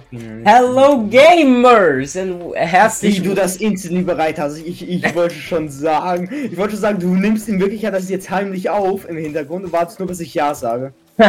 fucking. 0.00 0.44
Hello 0.44 1.06
Gamers 1.08 2.16
und 2.16 2.52
Wie 2.52 2.58
herzlich 2.58 3.22
du 3.22 3.34
das 3.34 3.56
instant 3.56 4.06
bereit 4.06 4.38
hast. 4.38 4.58
Ich, 4.58 4.88
ich 4.88 5.14
wollte 5.14 5.34
schon 5.34 5.68
sagen, 5.68 6.28
ich 6.32 6.56
wollte 6.56 6.72
schon 6.72 6.80
sagen, 6.80 6.98
du 6.98 7.14
nimmst 7.14 7.48
in 7.48 7.60
Wirklichkeit 7.60 7.94
das 7.94 8.08
jetzt 8.08 8.30
heimlich 8.30 8.70
auf 8.70 9.08
im 9.08 9.16
Hintergrund 9.16 9.64
und 9.64 9.72
wartest 9.72 9.98
nur, 9.98 10.08
bis 10.08 10.20
ich 10.20 10.34
Ja 10.34 10.54
sage. 10.54 10.92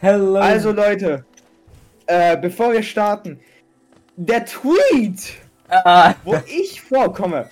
Hello. 0.00 0.36
Also 0.36 0.72
Leute, 0.72 1.24
äh, 2.06 2.36
bevor 2.36 2.72
wir 2.72 2.82
starten, 2.82 3.40
der 4.16 4.44
Tweet, 4.44 5.34
Ah, 5.70 6.14
wo 6.24 6.34
ich 6.46 6.80
vorkomme. 6.80 7.46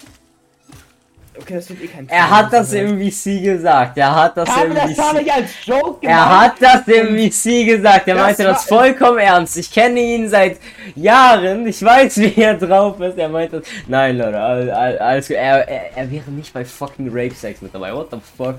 Okay, 1.38 1.54
das 1.54 1.68
wird 1.68 1.82
eh 1.82 1.86
kein 1.86 2.08
er 2.08 2.30
hat 2.30 2.52
das 2.52 2.72
im 2.72 2.98
VC 2.98 3.42
gesagt. 3.42 3.98
Er 3.98 4.14
hat 4.14 4.36
das 4.36 4.48
im 4.64 4.74
das 4.74 4.92
VC. 4.92 5.12
nicht 5.18 5.32
als 5.32 5.50
Joke 5.64 6.00
gemacht. 6.00 6.02
Er 6.02 6.40
hat 6.40 6.54
das 6.62 6.88
im 6.88 7.16
VC 7.18 7.66
gesagt. 7.66 8.08
Er 8.08 8.14
Das 8.14 8.24
meinte 8.24 8.42
das 8.44 8.64
vollkommen 8.64 9.18
ernst. 9.18 9.56
Ich 9.56 9.70
kenne 9.70 10.00
ihn 10.00 10.28
seit 10.28 10.58
Jahren. 10.94 11.66
Ich 11.66 11.82
weiß, 11.82 12.18
wie 12.18 12.40
er 12.40 12.54
drauf 12.56 12.98
ist. 13.00 13.18
Er 13.18 13.28
meinte, 13.28 13.62
nein, 13.86 14.16
Leute, 14.18 14.38
all- 14.40 14.70
all- 14.70 14.98
alles 14.98 15.28
gut. 15.28 15.36
Er, 15.36 15.68
er, 15.68 15.96
er 15.96 16.10
wäre 16.10 16.30
nicht 16.30 16.52
bei 16.52 16.64
fucking 16.64 17.08
Rape 17.10 17.34
Sex 17.34 17.60
mit 17.62 17.74
dabei. 17.74 17.92
What 17.94 18.08
the 18.10 18.18
fuck? 18.36 18.56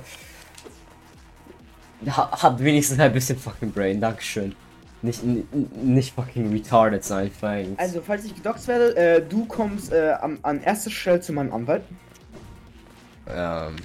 Ha, 2.09 2.44
hat 2.44 2.63
wenigstens 2.63 2.99
ein 2.99 3.12
bisschen 3.12 3.38
fucking 3.38 3.71
Brain. 3.71 3.99
Dankeschön. 3.99 4.55
Nicht, 5.02 5.21
nicht 5.23 6.13
fucking 6.16 6.52
retarded 6.52 7.04
sein, 7.04 7.32
thanks. 7.40 7.80
Also, 7.80 8.02
falls 8.05 8.26
ich 8.26 8.35
gedoxt 8.35 8.68
werde, 8.68 8.96
äh, 8.96 9.21
du 9.21 9.46
kommst 9.46 9.91
äh, 9.94 10.13
am, 10.21 10.40
an 10.41 10.62
erster 10.63 10.90
Stelle 10.90 11.21
zu 11.21 11.34
meinem 11.34 11.54
Anwalt. 11.54 11.84
Ähm, 13.30 13.76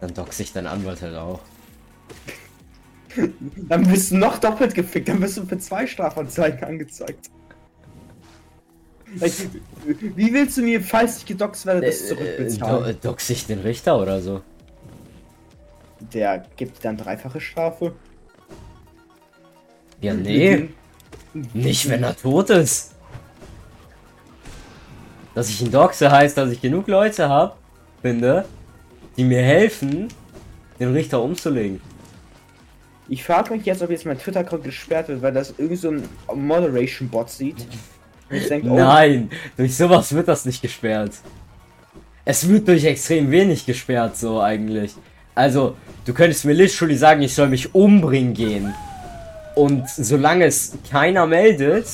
dann 0.00 0.14
dox 0.14 0.40
ich 0.40 0.52
deinen 0.52 0.66
Anwalt 0.66 1.02
halt 1.02 1.16
auch. 1.16 1.40
Dann 3.68 3.86
bist 3.86 4.10
du 4.10 4.16
noch 4.16 4.38
doppelt 4.38 4.74
gefickt, 4.74 5.06
dann 5.08 5.20
bist 5.20 5.36
du 5.36 5.44
für 5.44 5.58
zwei 5.58 5.86
Strafanzeigen 5.86 6.64
angezeigt. 6.64 7.28
Wie 9.14 10.32
willst 10.32 10.56
du 10.56 10.62
mir, 10.62 10.80
falls 10.80 11.18
ich 11.18 11.26
gedoxt 11.26 11.66
werde, 11.66 11.82
das 11.86 12.00
Äh, 12.00 12.08
zurückbezahlen? 12.08 12.98
do, 13.02 13.08
dox 13.10 13.28
ich 13.28 13.46
den 13.46 13.58
Richter 13.60 14.00
oder 14.00 14.22
so? 14.22 14.40
Der 16.00 16.46
gibt 16.56 16.78
dir 16.78 16.82
dann 16.82 16.96
dreifache 16.96 17.40
Strafe. 17.40 17.94
Ja, 20.00 20.14
nee. 20.14 20.70
Nicht, 21.52 21.88
wenn 21.88 22.02
er 22.02 22.16
tot 22.16 22.50
ist. 22.50 22.94
Dass 25.34 25.48
ich 25.48 25.62
ihn 25.62 25.70
doxe 25.70 26.10
heißt, 26.10 26.36
dass 26.36 26.50
ich 26.50 26.60
genug 26.60 26.88
Leute 26.88 27.28
habe, 27.28 27.54
finde, 28.02 28.44
die 29.16 29.24
mir 29.24 29.42
helfen, 29.42 30.08
den 30.78 30.92
Richter 30.92 31.22
umzulegen. 31.22 31.80
Ich 33.08 33.24
frage 33.24 33.54
mich 33.54 33.64
jetzt, 33.64 33.82
ob 33.82 33.90
jetzt 33.90 34.06
mein 34.06 34.18
Twitter-Account 34.18 34.64
gesperrt 34.64 35.08
wird, 35.08 35.22
weil 35.22 35.32
das 35.32 35.54
irgend 35.58 35.78
so 35.78 35.90
ein 35.90 36.08
Moderation-Bot 36.34 37.30
sieht. 37.30 37.66
Denke, 38.30 38.68
oh, 38.68 38.76
Nein, 38.76 39.30
durch 39.56 39.76
sowas 39.76 40.14
wird 40.14 40.28
das 40.28 40.44
nicht 40.46 40.62
gesperrt. 40.62 41.12
Es 42.24 42.48
wird 42.48 42.68
durch 42.68 42.84
extrem 42.84 43.30
wenig 43.30 43.66
gesperrt, 43.66 44.16
so 44.16 44.40
eigentlich. 44.40 44.94
Also, 45.34 45.76
du 46.04 46.14
könntest 46.14 46.44
mir 46.44 46.52
literally 46.52 46.96
sagen, 46.96 47.22
ich 47.22 47.34
soll 47.34 47.48
mich 47.48 47.74
umbringen 47.74 48.32
gehen. 48.32 48.74
Und 49.54 49.88
solange 49.88 50.46
es 50.46 50.72
keiner 50.90 51.26
meldet, 51.26 51.86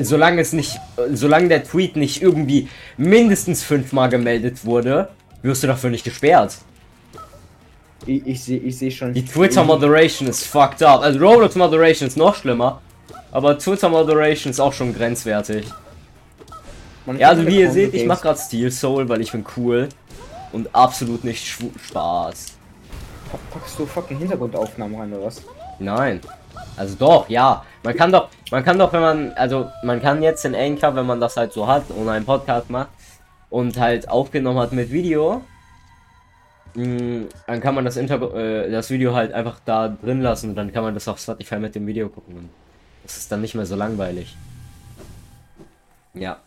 solange 0.00 0.40
es 0.40 0.52
nicht, 0.52 0.78
solange 1.12 1.48
der 1.48 1.64
Tweet 1.64 1.96
nicht 1.96 2.22
irgendwie 2.22 2.68
mindestens 2.96 3.62
fünfmal 3.62 4.08
gemeldet 4.08 4.64
wurde, 4.64 5.08
wirst 5.42 5.62
du 5.62 5.66
dafür 5.66 5.90
nicht 5.90 6.04
gesperrt. 6.04 6.56
ich, 8.06 8.26
ich 8.26 8.42
sehe 8.42 8.58
ich 8.58 8.78
seh 8.78 8.90
schon. 8.90 9.14
Die 9.14 9.24
Twitter 9.24 9.64
Moderation 9.64 10.28
ist 10.28 10.44
fucked 10.44 10.82
up. 10.82 11.02
Also 11.02 11.18
Roblox 11.18 11.54
Moderation 11.54 12.08
ist 12.08 12.16
noch 12.16 12.34
schlimmer. 12.34 12.80
Aber 13.30 13.58
Twitter 13.58 13.88
Moderation 13.88 14.50
ist 14.50 14.60
auch 14.60 14.72
schon 14.72 14.94
grenzwertig. 14.94 15.66
Man 17.06 17.18
Ja, 17.18 17.30
also 17.30 17.46
wie 17.46 17.60
ihr 17.60 17.70
seht, 17.70 17.94
ich 17.94 18.06
mache 18.06 18.22
gerade 18.22 18.38
Steel 18.38 18.70
Soul, 18.70 19.08
weil 19.08 19.20
ich 19.20 19.32
bin 19.32 19.44
cool. 19.56 19.88
Und 20.52 20.72
absolut 20.74 21.24
nicht 21.24 21.46
Spaß. 21.46 22.52
Packst 23.50 23.78
du 23.78 23.86
fucking 23.86 24.18
Hintergrundaufnahmen 24.18 25.00
rein 25.00 25.12
oder 25.14 25.24
was? 25.24 25.42
Nein. 25.78 26.20
Also 26.76 26.96
doch, 26.96 27.28
ja. 27.28 27.64
Man 27.82 27.96
kann 27.96 28.12
doch, 28.12 28.28
man 28.50 28.64
kann 28.64 28.78
doch, 28.78 28.92
wenn 28.92 29.00
man, 29.00 29.32
also 29.32 29.70
man 29.82 30.00
kann 30.00 30.22
jetzt 30.22 30.44
in 30.44 30.54
Anchor, 30.54 30.94
wenn 30.94 31.06
man 31.06 31.20
das 31.20 31.36
halt 31.36 31.52
so 31.52 31.66
hat 31.66 31.90
und 31.90 32.08
einen 32.08 32.24
Podcast 32.24 32.70
macht 32.70 32.90
und 33.50 33.78
halt 33.78 34.08
aufgenommen 34.08 34.58
hat 34.58 34.72
mit 34.72 34.90
Video, 34.90 35.42
mh, 36.74 37.26
dann 37.46 37.60
kann 37.60 37.74
man 37.74 37.84
das, 37.84 37.96
Inter 37.96 38.34
äh, 38.34 38.70
das 38.70 38.90
Video 38.90 39.14
halt 39.14 39.32
einfach 39.32 39.60
da 39.64 39.88
drin 39.88 40.20
lassen 40.20 40.50
und 40.50 40.56
dann 40.56 40.72
kann 40.72 40.82
man 40.82 40.94
das 40.94 41.08
auf 41.08 41.18
Spotify 41.18 41.56
mit 41.56 41.74
dem 41.74 41.86
Video 41.86 42.08
gucken. 42.08 42.36
Und 42.36 42.50
das 43.02 43.16
ist 43.16 43.32
dann 43.32 43.40
nicht 43.40 43.54
mehr 43.54 43.66
so 43.66 43.76
langweilig. 43.76 44.36
Ja. 46.14 46.38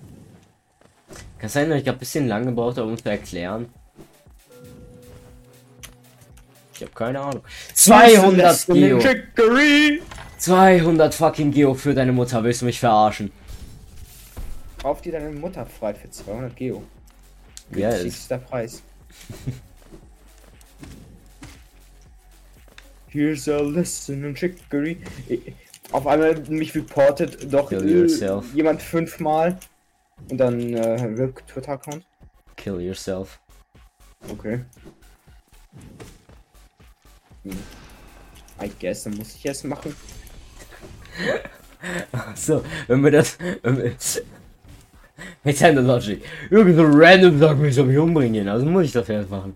Kann 1.40 1.50
sein, 1.50 1.70
dass 1.70 1.80
ich 1.80 1.86
gerade 1.86 1.98
ein 1.98 2.00
bisschen 2.00 2.28
lang 2.28 2.46
gebraucht 2.46 2.78
habe, 2.78 2.88
um 2.88 2.98
zu 2.98 3.10
erklären. 3.10 3.68
Ich 6.74 6.82
habe 6.82 6.92
keine 6.92 7.22
Ahnung. 7.22 7.42
200 7.74 8.66
Geo. 8.68 9.00
Chicory. 10.46 10.80
200 10.80 11.14
fucking 11.14 11.52
Geo 11.52 11.74
für 11.74 11.94
deine 11.94 12.12
Mutter. 12.12 12.44
Willst 12.44 12.62
du 12.62 12.66
mich 12.66 12.80
verarschen? 12.80 13.32
Kauf 14.82 15.02
dir 15.02 15.14
deine 15.14 15.32
Mutter 15.32 15.66
frei 15.66 15.94
für 15.96 16.10
200 16.10 16.56
Geo. 16.56 16.84
Günstigster 17.72 18.38
Preis. 18.38 18.84
Here's 23.08 23.48
a 23.48 23.62
lesson 23.62 24.24
in 24.24 24.36
chicory. 24.36 24.98
Auf 25.92 26.06
einmal 26.06 26.36
mich 26.50 26.76
reportet 26.76 27.52
doch 27.52 27.72
äh, 27.72 28.06
jemand 28.54 28.82
fünfmal. 28.82 29.58
Und 30.30 30.38
dann 30.38 30.74
äh, 30.74 31.32
Twitter-Account. 31.48 32.06
kill 32.56 32.82
yourself. 32.82 33.40
Okay. 34.30 34.62
Hm. 37.44 37.58
I 38.62 38.72
guess, 38.80 39.04
dann 39.04 39.16
muss 39.16 39.36
ich 39.36 39.46
es 39.46 39.64
machen. 39.64 39.96
So, 42.36 42.64
wenn 42.88 43.04
wir 43.04 43.12
das. 43.12 43.38
Wenn 43.62 43.78
wir, 43.78 43.96
mit 45.44 45.58
seiner 45.58 45.82
Logic. 45.82 46.24
Irgend 46.50 46.76
so 46.76 46.84
random 46.84 47.40
sagt 47.40 47.60
mir, 47.60 47.68
ich 47.68 47.76
soll 47.76 47.86
mich 47.86 47.98
umbringen. 47.98 48.48
Also 48.48 48.66
muss 48.66 48.86
ich 48.86 48.92
das 48.92 49.08
jetzt 49.08 49.30
machen. 49.30 49.56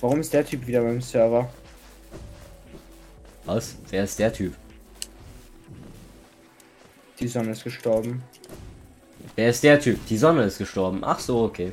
Warum 0.00 0.20
ist 0.20 0.32
der 0.32 0.44
Typ 0.44 0.66
wieder 0.66 0.82
beim 0.82 1.00
Server? 1.00 1.48
Was? 3.44 3.76
Wer 3.88 4.04
ist 4.04 4.18
der 4.18 4.32
Typ? 4.32 4.54
Die 7.18 7.28
Sonne 7.28 7.52
ist 7.52 7.62
gestorben. 7.62 8.22
Wer 9.36 9.50
ist 9.50 9.62
der 9.62 9.78
Typ? 9.78 10.04
Die 10.06 10.16
Sonne 10.16 10.42
ist 10.44 10.58
gestorben. 10.58 11.00
Ach 11.02 11.20
so, 11.20 11.44
okay. 11.44 11.72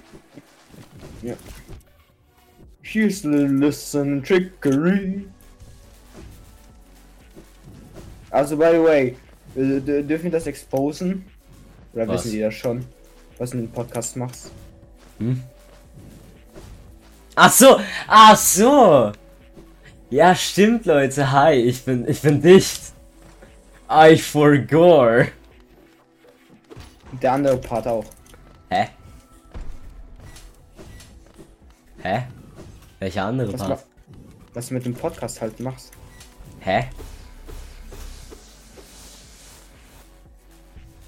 Here's 2.81 3.21
the 3.21 3.47
lesson 3.47 4.23
chicory. 4.23 5.27
Also, 8.31 8.57
by 8.57 8.71
the 8.71 8.83
way, 8.83 9.15
dürfen 9.55 10.23
wir 10.25 10.31
das 10.31 10.47
exposen? 10.47 11.25
Oder 11.93 12.07
Was? 12.07 12.25
wissen 12.25 12.31
die 12.33 12.39
das 12.41 12.53
schon? 12.53 12.85
Was 13.37 13.51
du 13.51 13.57
in 13.57 13.65
dem 13.65 13.71
Podcast 13.71 14.15
machst? 14.15 14.51
Hm? 15.17 15.41
Ach 17.35 17.51
so, 17.51 17.79
ach 18.07 18.35
so. 18.37 19.11
Ja, 20.09 20.35
stimmt, 20.35 20.85
Leute. 20.85 21.31
Hi, 21.31 21.53
ich 21.53 21.83
bin, 21.83 22.07
ich 22.07 22.21
bin 22.21 22.41
dicht. 22.41 22.81
I 23.89 24.17
forgore. 24.17 25.29
Der 27.21 27.33
andere 27.33 27.57
Part 27.57 27.87
auch. 27.87 28.05
Hä? 28.69 28.89
Hä? 32.03 32.23
Welcher 32.99 33.25
andere 33.25 33.53
Was, 33.53 33.61
Part? 33.61 33.85
was 34.53 34.67
du 34.67 34.73
mit 34.75 34.85
dem 34.85 34.93
Podcast 34.93 35.41
halt 35.41 35.59
machst. 35.59 35.91
Hä? 36.59 36.89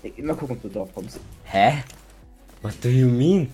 Ich- 0.04 0.18
Immer 0.18 0.34
gucken, 0.36 0.56
ob 0.58 0.62
du 0.62 0.70
drauf 0.70 0.90
kommst. 0.94 1.20
Hä? 1.46 1.84
What 2.62 2.74
do 2.84 2.90
you 2.90 3.08
mean? 3.08 3.50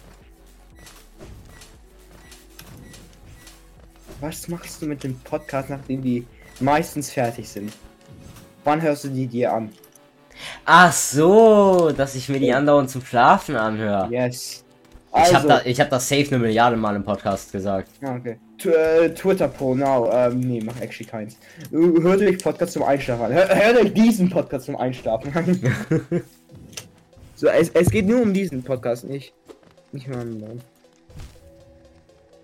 Was 4.20 4.48
machst 4.48 4.82
du 4.82 4.88
mit 4.88 5.04
dem 5.04 5.16
Podcast, 5.20 5.70
nachdem 5.70 6.02
die 6.02 6.26
meistens 6.60 7.12
fertig 7.12 7.48
sind? 7.48 7.72
Wann 8.64 8.82
hörst 8.82 9.04
du 9.04 9.10
die 9.10 9.28
dir 9.28 9.54
an? 9.54 9.70
Ach 10.66 10.92
so, 10.92 11.92
dass 11.96 12.16
ich 12.16 12.28
mir 12.30 12.40
die 12.40 12.54
andauernd 12.54 12.90
zum 12.90 13.02
Schlafen 13.04 13.56
anhöre. 13.56 14.08
Yes. 14.12 14.64
Ich 15.10 15.14
Also, 15.16 15.36
hab 15.36 15.48
da, 15.48 15.62
ich 15.66 15.80
hab 15.80 15.90
das 15.90 16.08
safe 16.10 16.28
eine 16.30 16.40
Milliarde 16.40 16.76
Mal 16.76 16.96
im 16.96 17.04
Podcast 17.04 17.52
gesagt. 17.52 17.90
Ja, 18.02 18.16
okay. 18.16 18.38
T 18.60 18.70
äh, 18.70 19.14
Twitter 19.14 19.48
Pro 19.48 19.74
Now. 19.74 20.10
Ähm, 20.12 20.40
nee, 20.42 20.62
mach 20.64 20.80
actually 20.82 21.10
keins. 21.10 21.38
Äh, 21.72 21.78
Hört 22.02 22.22
euch 22.22 22.38
Podcast 22.44 22.74
zum 22.74 22.84
Einschlafen 22.84 23.26
an. 23.26 23.34
Hört, 23.34 23.56
hört 23.56 23.78
euch 23.78 23.94
diesen 23.94 24.30
Podcast 24.30 24.66
zum 24.66 24.76
Einschlafen 24.76 25.34
an. 25.36 26.22
so, 27.38 27.48
es, 27.48 27.70
es 27.70 27.92
geht 27.92 28.08
nur 28.08 28.20
um 28.22 28.34
diesen 28.34 28.64
Podcast, 28.64 29.04
nicht. 29.04 29.32
Nicht 29.92 30.08
mal 30.08 30.16
um 30.16 30.22
anderen. 30.22 30.62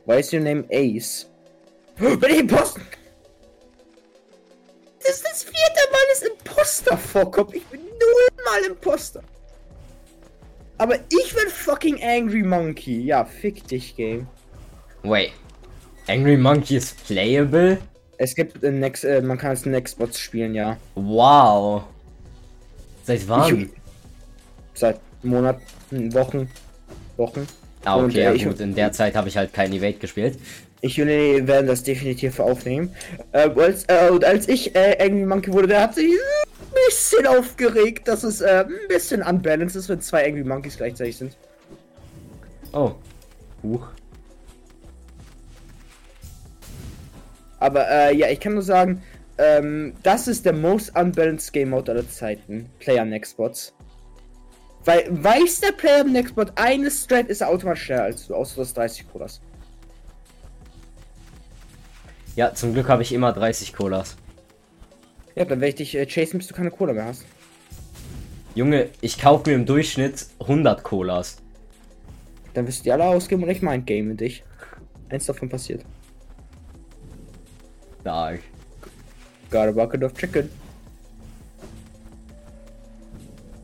Why 0.05 0.19
is 0.19 0.31
your 0.31 0.41
name 0.41 0.63
Ace? 0.71 1.27
Bin 1.97 2.19
ich 2.29 2.39
im 2.39 2.47
Posten? 2.47 2.81
das 4.99 5.15
ist 5.15 5.25
das 5.25 5.43
vierte 5.43 5.91
Mal, 5.91 5.99
dass 6.11 6.21
Imposter 6.21 6.97
vorkommt. 6.97 7.55
Ich 7.55 7.65
bin 7.65 7.81
nullmal 7.81 8.69
Imposter. 8.69 9.21
Aber 10.77 10.95
ich 10.95 11.35
bin 11.35 11.47
fucking 11.49 12.01
Angry 12.03 12.43
Monkey. 12.43 13.01
Ja, 13.01 13.25
fick 13.25 13.67
dich, 13.67 13.95
Game. 13.95 14.27
Wait. 15.01 15.31
Angry 16.07 16.37
Monkey 16.37 16.77
is 16.77 16.93
playable? 16.93 17.79
Es 18.17 18.35
gibt 18.35 18.63
äh, 18.63 18.71
Next, 18.71 19.03
äh, 19.03 19.21
man 19.21 19.37
kann 19.37 19.49
als 19.49 19.65
Nextbots 19.65 20.19
spielen, 20.19 20.53
ja. 20.55 20.77
Wow. 20.95 21.83
Seit 23.03 23.27
wann? 23.27 23.63
Ich- 23.63 23.82
Seit 24.73 24.99
Monaten, 25.21 26.13
Wochen, 26.13 26.49
Wochen. 27.17 27.47
ah, 27.85 27.95
und, 27.95 28.05
okay, 28.05 28.19
äh, 28.19 28.23
ja 28.23 28.33
ich- 28.33 28.45
gut. 28.45 28.59
In 28.59 28.75
der 28.75 28.91
Zeit 28.91 29.15
habe 29.15 29.29
ich 29.29 29.37
halt 29.37 29.53
kein 29.53 29.71
Evade 29.73 29.93
gespielt. 29.99 30.37
Ich 30.81 30.99
und 31.01 31.07
René 31.07 31.47
werden 31.47 31.67
das 31.67 31.83
definitiv 31.83 32.39
aufnehmen. 32.41 32.93
Äh, 33.31 33.49
als, 33.55 33.85
äh, 33.85 34.09
und 34.11 34.25
als 34.25 34.49
ich 34.49 34.75
äh, 34.75 34.97
Angry 34.99 35.25
Monkey 35.25 35.53
wurde, 35.53 35.67
der 35.67 35.81
hat 35.83 35.95
sich 35.95 36.05
ein 36.11 36.73
bisschen 36.87 37.25
aufgeregt, 37.25 38.07
dass 38.09 38.23
es 38.23 38.41
äh, 38.41 38.65
ein 38.67 38.87
bisschen 38.89 39.21
unbalanced 39.21 39.77
ist, 39.77 39.87
wenn 39.87 40.01
zwei 40.01 40.25
Angry 40.27 40.43
Monkeys 40.43 40.75
gleichzeitig 40.75 41.15
sind. 41.17 41.37
Oh. 42.73 42.91
Huch. 43.63 43.87
Aber 47.59 47.89
äh, 47.89 48.15
ja, 48.15 48.27
ich 48.29 48.39
kann 48.41 48.53
nur 48.55 48.63
sagen, 48.63 49.01
ähm, 49.37 49.93
das 50.03 50.27
ist 50.27 50.45
der 50.45 50.53
most 50.53 50.95
unbalanced 50.97 51.53
Game 51.53 51.69
Mode 51.69 51.91
aller 51.93 52.09
Zeiten. 52.09 52.69
Player 52.79 53.05
Nextbots. 53.05 53.73
Weil 54.85 55.07
weiß 55.09 55.61
der 55.61 55.71
Player 55.71 56.03
Nextbot 56.03 56.51
eine 56.55 56.91
Strat 56.91 57.27
ist 57.27 57.41
er 57.41 57.49
automatisch 57.49 57.83
schneller 57.83 58.03
als 58.03 58.27
du, 58.27 58.35
außer 58.35 58.57
das 58.57 58.73
30 58.73 59.09
Colas. 59.09 59.41
Ja, 62.35 62.53
zum 62.53 62.73
Glück 62.73 62.89
habe 62.89 63.03
ich 63.03 63.13
immer 63.13 63.31
30 63.31 63.73
Colas. 63.73 64.17
Ja, 65.35 65.45
dann 65.45 65.61
werde 65.61 65.69
ich 65.69 65.75
dich 65.75 65.95
äh, 65.95 66.05
chasen, 66.05 66.39
bis 66.39 66.47
du 66.47 66.53
keine 66.53 66.71
Cola 66.71 66.93
mehr 66.93 67.05
hast. 67.05 67.25
Junge, 68.55 68.89
ich 69.01 69.19
kaufe 69.19 69.49
mir 69.49 69.55
im 69.55 69.65
Durchschnitt 69.65 70.27
100 70.39 70.83
Colas. 70.83 71.37
Dann 72.53 72.67
wirst 72.67 72.79
du 72.79 72.83
die 72.83 72.91
alle 72.91 73.05
ausgeben 73.05 73.43
und 73.43 73.49
ich 73.49 73.61
mein 73.61 73.85
Game 73.85 74.09
mit 74.09 74.19
dich. 74.19 74.43
Eins 75.09 75.25
davon 75.25 75.49
passiert. 75.49 75.83
Stark. 78.01 78.41
Got 79.49 79.69
a 79.69 79.71
bucket 79.71 80.03
of 80.03 80.13
chicken. 80.13 80.49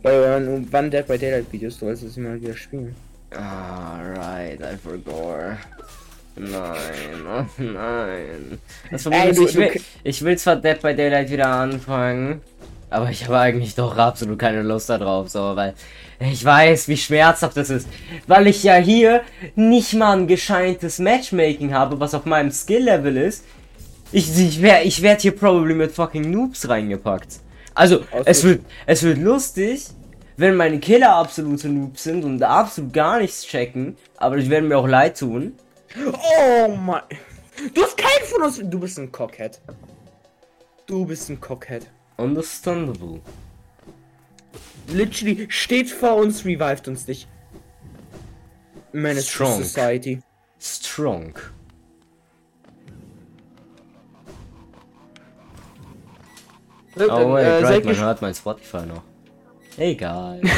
Weil 0.01 0.21
wann, 0.21 0.67
wann 0.71 0.89
Dead 0.91 1.05
by 1.05 1.17
Daylight 1.17 1.51
Videos, 1.51 1.77
du 1.79 1.85
wolltest 1.87 2.05
es 2.05 2.17
immer 2.17 2.35
wieder 2.35 2.55
spielen. 2.55 2.95
Alright, 3.31 4.59
I 4.61 4.77
forgot. 4.77 5.57
Nein, 6.35 7.25
oh 7.27 7.45
nein. 7.61 8.59
Das 8.89 9.05
Ey, 9.05 9.11
Problem 9.11 9.29
ist, 9.31 9.37
du- 9.39 9.45
ich, 9.47 9.55
will, 9.57 9.81
ich 10.03 10.21
will 10.23 10.37
zwar 10.37 10.55
Dead 10.55 10.81
by 10.81 10.95
Daylight 10.95 11.29
wieder 11.29 11.47
anfangen, 11.47 12.41
aber 12.89 13.09
ich 13.09 13.25
habe 13.25 13.37
eigentlich 13.39 13.75
doch 13.75 13.97
absolut 13.97 14.39
keine 14.39 14.63
Lust 14.63 14.89
darauf, 14.89 15.29
so, 15.29 15.55
weil 15.55 15.73
ich 16.19 16.43
weiß, 16.43 16.87
wie 16.87 16.97
schmerzhaft 16.97 17.57
das 17.57 17.69
ist. 17.69 17.87
Weil 18.25 18.47
ich 18.47 18.63
ja 18.63 18.75
hier 18.75 19.21
nicht 19.55 19.93
mal 19.93 20.17
ein 20.17 20.27
gescheites 20.27 20.99
Matchmaking 20.99 21.73
habe, 21.73 21.99
was 21.99 22.13
auf 22.13 22.25
meinem 22.25 22.51
Skill-Level 22.51 23.17
ist. 23.17 23.43
Ich, 24.11 24.35
ich 24.39 24.61
werde 24.61 24.85
ich 24.85 25.01
werd 25.01 25.21
hier 25.21 25.35
probably 25.35 25.75
mit 25.75 25.91
fucking 25.91 26.29
Noobs 26.31 26.67
reingepackt. 26.67 27.39
Also, 27.79 28.03
es 28.25 28.43
wird, 28.43 28.65
es 28.87 29.03
wird 29.03 29.19
lustig, 29.19 29.87
wenn 30.35 30.57
meine 30.57 30.81
Killer 30.81 31.15
absolute 31.15 31.69
Noobs 31.69 32.03
sind 32.03 32.25
und 32.25 32.43
absolut 32.43 32.91
gar 32.91 33.19
nichts 33.19 33.45
checken, 33.45 33.95
aber 34.17 34.35
die 34.35 34.49
werden 34.49 34.67
mir 34.67 34.77
auch 34.77 34.87
leid 34.87 35.17
tun. 35.17 35.53
Oh 35.97 36.67
mein. 36.75 37.03
Du 37.73 37.81
hast 37.81 37.95
keinen 37.95 38.25
von 38.25 38.43
uns. 38.43 38.59
Du 38.61 38.79
bist 38.81 38.99
ein 38.99 39.09
Cockhead. 39.09 39.61
Du 40.87 41.05
bist 41.05 41.29
ein 41.29 41.39
Cockhead. 41.39 41.87
Understandable. 42.17 43.21
Literally 44.87 45.47
steht 45.49 45.89
vor 45.89 46.17
uns, 46.17 46.43
revived 46.43 46.89
uns 46.89 47.07
nicht. 47.07 47.29
To 48.91 49.21
Strong. 49.21 49.63
Society. 49.63 50.19
Strong. 50.59 51.33
Äh, 56.99 57.07
Oh 57.09 57.33
wait, 57.33 57.43
äh, 57.45 57.63
right, 57.65 57.85
man 57.85 57.97
hört 57.97 58.21
mein 58.21 58.33
Spotify 58.33 58.85
noch. 58.85 59.03
Egal. 59.77 60.41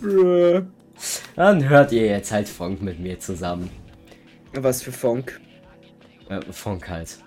Bruh. 0.00 0.62
Dann 1.36 1.68
hört 1.68 1.92
ihr 1.92 2.06
jetzt 2.06 2.32
halt 2.32 2.48
Funk 2.48 2.82
mit 2.82 2.98
mir 3.00 3.18
zusammen. 3.18 3.70
Was 4.52 4.82
für 4.82 4.92
Funk? 4.92 5.40
Äh, 6.28 6.40
Funk 6.52 6.88
halt. 6.88 7.18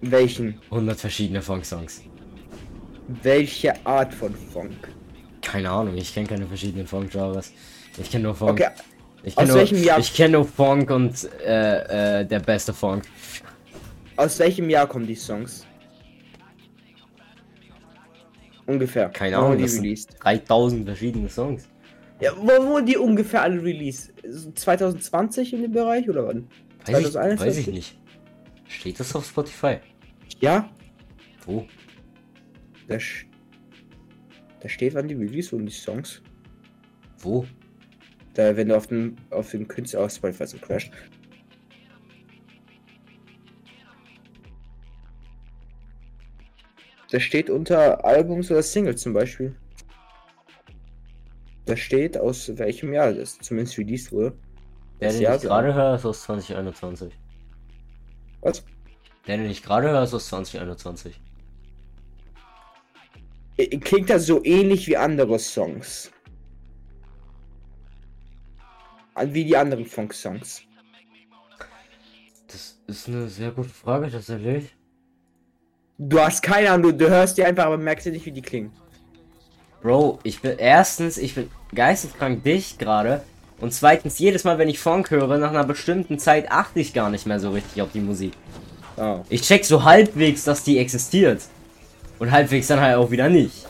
Welchen? 0.00 0.60
100 0.70 0.98
verschiedene 0.98 1.42
Funk-Songs. 1.42 2.02
Welche 3.22 3.74
Art 3.86 4.12
von 4.12 4.34
Funk? 4.34 4.88
Keine 5.42 5.70
Ahnung, 5.70 5.96
ich 5.96 6.12
kenne 6.12 6.26
keine 6.26 6.46
verschiedenen 6.46 6.86
Funk-Genres. 6.86 7.52
Ich 7.98 8.10
kenne 8.10 8.24
nur 8.24 8.34
Funk. 8.34 8.52
Okay, 8.52 8.68
ich 9.22 9.36
kenn 9.36 9.50
aus 9.50 9.70
nur, 9.70 9.98
Ich 9.98 10.14
kenne 10.14 10.32
nur 10.38 10.44
Funk 10.44 10.90
und 10.90 11.28
äh, 11.44 12.20
äh, 12.20 12.26
der 12.26 12.40
beste 12.40 12.74
Funk. 12.74 13.04
aus 14.16 14.38
welchem 14.38 14.68
Jahr 14.68 14.86
kommen 14.86 15.06
die 15.06 15.14
Songs? 15.14 15.64
Ungefähr. 18.66 19.08
Keine 19.10 19.36
Wann 19.36 19.44
Ahnung, 19.44 19.62
das 19.62 19.70
die 19.70 19.76
sind 19.76 19.84
released. 19.84 20.16
3000 20.20 20.86
verschiedene 20.86 21.28
Songs. 21.28 21.68
Ja, 22.20 22.32
wo 22.36 22.66
wurden 22.66 22.86
die 22.86 22.96
ungefähr 22.96 23.42
alle 23.42 23.62
released? 23.62 24.12
So 24.28 24.50
2020 24.50 25.52
in 25.52 25.62
dem 25.62 25.72
Bereich 25.72 26.08
oder 26.08 26.26
wann? 26.26 26.48
Weiß 26.86 27.00
ich, 27.00 27.12
2021? 27.12 27.46
weiß 27.46 27.58
ich 27.58 27.74
nicht. 27.74 27.98
Steht 28.68 28.98
das 28.98 29.14
auf 29.14 29.26
Spotify? 29.26 29.78
Ja, 30.40 30.70
Wo? 31.44 31.66
da, 32.88 32.98
da 34.60 34.68
steht, 34.68 34.94
wann 34.94 35.08
die 35.08 35.14
released 35.14 35.52
wurden, 35.52 35.66
die 35.66 35.72
Songs. 35.72 36.22
Wo? 37.18 37.46
Da, 38.34 38.56
wenn 38.56 38.68
du 38.68 38.76
auf 38.76 38.86
den, 38.88 39.16
auf 39.30 39.50
den 39.50 39.66
Künstler 39.68 40.00
aus 40.00 40.16
Spotify 40.16 40.46
so 40.46 40.58
crasht. 40.58 40.90
Da 47.10 47.20
steht 47.20 47.50
unter 47.50 48.04
Albums 48.04 48.50
oder 48.50 48.62
Singles 48.62 49.00
zum 49.00 49.12
Beispiel. 49.12 49.54
Da 51.66 51.76
steht, 51.76 52.16
aus 52.16 52.50
welchem 52.56 52.92
Jahr 52.92 53.12
das 53.12 53.38
zumindest 53.38 53.78
released 53.78 54.12
wurde. 54.12 54.36
Der, 55.00 55.08
Das 55.08 55.16
den 55.16 55.22
Jahr 55.22 55.36
ich 55.36 55.42
gerade 55.42 55.74
höre, 55.74 55.94
ist 55.96 56.06
aus 56.06 56.22
2021. 56.22 57.12
Was? 58.40 58.64
Der, 59.26 59.36
den 59.36 59.50
ich 59.50 59.62
gerade 59.62 59.88
höre, 59.88 60.02
ist 60.02 60.14
aus 60.14 60.28
2021. 60.28 61.20
Äh, 63.56 63.78
Klingt 63.78 64.10
das 64.10 64.26
so 64.26 64.44
ähnlich 64.44 64.86
wie 64.86 64.96
andere 64.96 65.38
Songs. 65.38 66.10
Wie 69.18 69.44
die 69.44 69.56
anderen 69.56 69.86
Funk-Songs. 69.86 70.62
Das 72.48 72.78
ist 72.86 73.08
eine 73.08 73.28
sehr 73.28 73.50
gute 73.50 73.70
Frage, 73.70 74.10
tatsächlich. 74.10 74.75
Du 75.98 76.20
hast 76.20 76.42
keine 76.42 76.70
Ahnung, 76.70 76.92
du, 76.92 77.04
du 77.04 77.10
hörst 77.10 77.38
die 77.38 77.44
einfach, 77.44 77.66
aber 77.66 77.78
merkst 77.78 78.06
dir 78.06 78.12
nicht, 78.12 78.26
wie 78.26 78.32
die 78.32 78.42
klingen. 78.42 78.70
Bro, 79.82 80.18
ich 80.24 80.40
bin 80.40 80.58
erstens, 80.58 81.16
ich 81.16 81.34
bin 81.34 81.50
geisteskrank 81.74 82.44
dicht 82.44 82.78
gerade. 82.78 83.22
Und 83.60 83.72
zweitens, 83.72 84.18
jedes 84.18 84.44
Mal, 84.44 84.58
wenn 84.58 84.68
ich 84.68 84.78
Funk 84.78 85.10
höre, 85.10 85.38
nach 85.38 85.50
einer 85.50 85.64
bestimmten 85.64 86.18
Zeit 86.18 86.50
achte 86.50 86.80
ich 86.80 86.92
gar 86.92 87.08
nicht 87.08 87.26
mehr 87.26 87.40
so 87.40 87.50
richtig 87.50 87.80
auf 87.80 87.92
die 87.92 88.00
Musik. 88.00 88.32
Oh. 88.96 89.20
Ich 89.30 89.42
check 89.42 89.64
so 89.64 89.84
halbwegs, 89.84 90.44
dass 90.44 90.62
die 90.64 90.78
existiert. 90.78 91.42
Und 92.18 92.30
halbwegs 92.30 92.66
dann 92.66 92.80
halt 92.80 92.96
auch 92.96 93.10
wieder 93.10 93.28
nicht. 93.28 93.66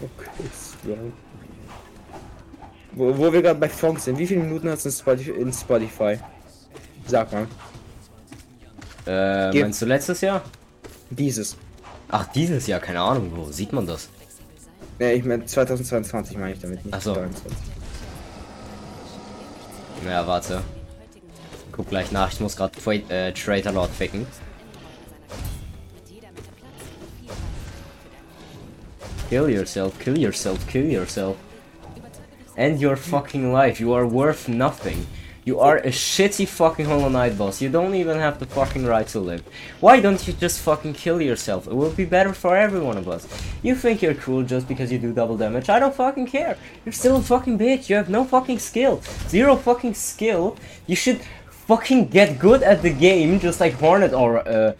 Okay, 0.00 0.50
strong. 0.52 1.12
Wo, 2.92 3.16
wo 3.18 3.32
wir 3.32 3.42
gerade 3.42 3.58
bei 3.58 3.68
Funk 3.68 3.98
sind, 3.98 4.18
wie 4.18 4.26
viele 4.26 4.40
Minuten 4.40 4.68
hast 4.68 4.84
du 4.84 4.88
in 4.88 4.94
Spotify, 4.94 5.30
in 5.30 5.52
Spotify? 5.52 6.18
Sag 7.06 7.32
mal. 7.32 7.46
Äh, 9.06 9.60
meinst 9.60 9.82
du 9.82 9.86
letztes 9.86 10.20
Jahr? 10.20 10.42
Dieses. 11.10 11.56
Ach, 12.08 12.26
dieses 12.32 12.66
Jahr, 12.66 12.80
keine 12.80 13.00
Ahnung, 13.00 13.32
wo 13.34 13.50
sieht 13.50 13.72
man 13.72 13.86
das? 13.86 14.08
Ne, 14.98 15.14
ich 15.14 15.24
meine 15.24 15.44
2022 15.44 16.36
meine 16.38 16.54
ich 16.54 16.60
damit 16.60 16.84
nicht. 16.84 16.94
Ach 16.94 17.02
so. 17.02 17.14
23. 17.14 17.52
Naja, 20.04 20.26
warte. 20.26 20.62
Guck 21.72 21.88
gleich 21.88 22.12
nach, 22.12 22.32
ich 22.32 22.40
muss 22.40 22.56
gerade 22.56 22.72
äh, 23.08 23.32
Traitor 23.32 23.72
Lord 23.72 23.90
ficken. 23.90 24.26
Kill 29.28 29.48
yourself, 29.48 29.98
kill 29.98 30.16
yourself, 30.16 30.64
kill 30.68 30.90
yourself. 30.90 31.36
End 32.56 32.80
your 32.80 32.96
fucking 32.96 33.52
life, 33.52 33.80
you 33.80 33.92
are 33.92 34.08
worth 34.08 34.46
nothing. 34.46 35.06
You 35.46 35.60
are 35.60 35.76
a 35.76 35.88
shitty 35.88 36.48
fucking 36.48 36.86
Hollow 36.86 37.10
Knight 37.10 37.36
boss. 37.36 37.60
You 37.60 37.68
don't 37.68 37.94
even 37.94 38.18
have 38.18 38.38
the 38.38 38.46
fucking 38.46 38.86
right 38.86 39.06
to 39.08 39.20
live. 39.20 39.42
Why 39.78 40.00
don't 40.00 40.26
you 40.26 40.32
just 40.32 40.60
fucking 40.60 40.94
kill 40.94 41.20
yourself? 41.20 41.66
It 41.66 41.74
will 41.74 41.90
be 41.90 42.06
better 42.06 42.32
for 42.32 42.56
every 42.56 42.80
one 42.80 42.96
of 42.96 43.10
us. 43.10 43.28
You 43.62 43.74
think 43.74 44.00
you're 44.00 44.14
cool 44.14 44.42
just 44.42 44.66
because 44.66 44.90
you 44.90 44.98
do 44.98 45.12
double 45.12 45.36
damage? 45.36 45.68
I 45.68 45.80
don't 45.80 45.94
fucking 45.94 46.28
care. 46.28 46.56
You're 46.86 46.94
still 46.94 47.16
a 47.16 47.22
fucking 47.22 47.58
bitch. 47.58 47.90
You 47.90 47.96
have 47.96 48.08
no 48.08 48.24
fucking 48.24 48.58
skill. 48.58 49.02
Zero 49.28 49.54
fucking 49.56 49.92
skill. 49.92 50.56
You 50.86 50.96
should 50.96 51.20
fucking 51.50 52.08
get 52.08 52.38
good 52.38 52.62
at 52.62 52.80
the 52.80 52.90
game, 52.90 53.38
just 53.38 53.60
like 53.60 53.74
Hornet 53.74 54.14
or 54.14 54.48
uh, 54.48 54.72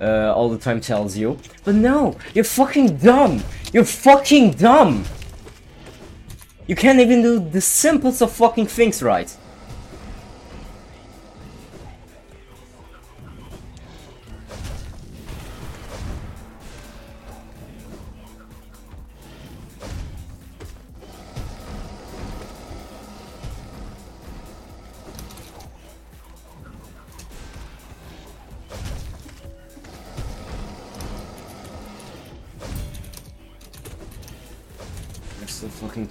uh, 0.00 0.32
all 0.36 0.48
the 0.48 0.58
time 0.58 0.80
tells 0.80 1.16
you. 1.16 1.36
But 1.64 1.74
no, 1.74 2.16
you're 2.32 2.44
fucking 2.44 2.98
dumb. 2.98 3.42
You're 3.72 3.84
fucking 3.84 4.52
dumb. 4.52 5.04
You 6.68 6.76
can't 6.76 7.00
even 7.00 7.22
do 7.22 7.40
the 7.40 7.60
simplest 7.60 8.22
of 8.22 8.30
fucking 8.30 8.68
things 8.68 9.02
right. 9.02 9.36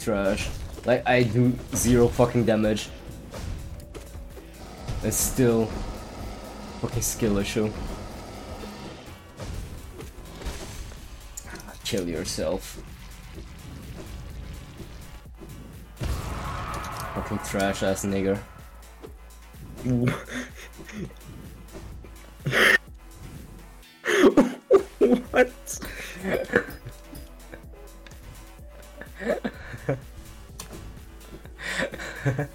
Trash. 0.01 0.49
Like, 0.85 1.07
I 1.07 1.23
do 1.23 1.53
zero 1.75 2.07
fucking 2.07 2.45
damage. 2.45 2.89
It's 5.03 5.17
still 5.17 5.65
fucking 6.81 7.01
skill 7.01 7.37
issue. 7.37 7.71
Kill 11.83 12.07
yourself. 12.07 12.81
Fucking 17.15 17.39
trash 17.39 17.83
ass 17.83 18.05
nigger. 18.05 18.39
What? 25.31 25.79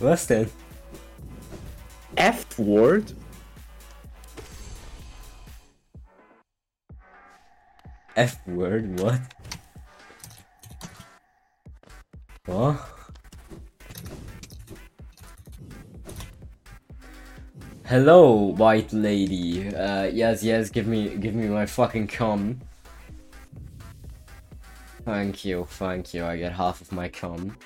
Was 0.00 0.26
denn? 0.26 0.50
F-Word? 2.16 3.12
F 8.16 8.38
word, 8.46 9.00
what? 9.00 9.20
What? 12.46 12.76
Hello, 17.86 18.54
white 18.54 18.92
lady. 18.92 19.74
Uh, 19.74 20.04
yes, 20.04 20.44
yes, 20.44 20.70
give 20.70 20.86
me, 20.86 21.16
give 21.16 21.34
me 21.34 21.48
my 21.48 21.66
fucking 21.66 22.06
cum. 22.06 22.60
Thank 25.04 25.44
you, 25.44 25.66
thank 25.78 26.14
you. 26.14 26.24
I 26.24 26.36
get 26.36 26.52
half 26.52 26.80
of 26.80 26.90
my 26.92 27.08
cum. 27.08 27.56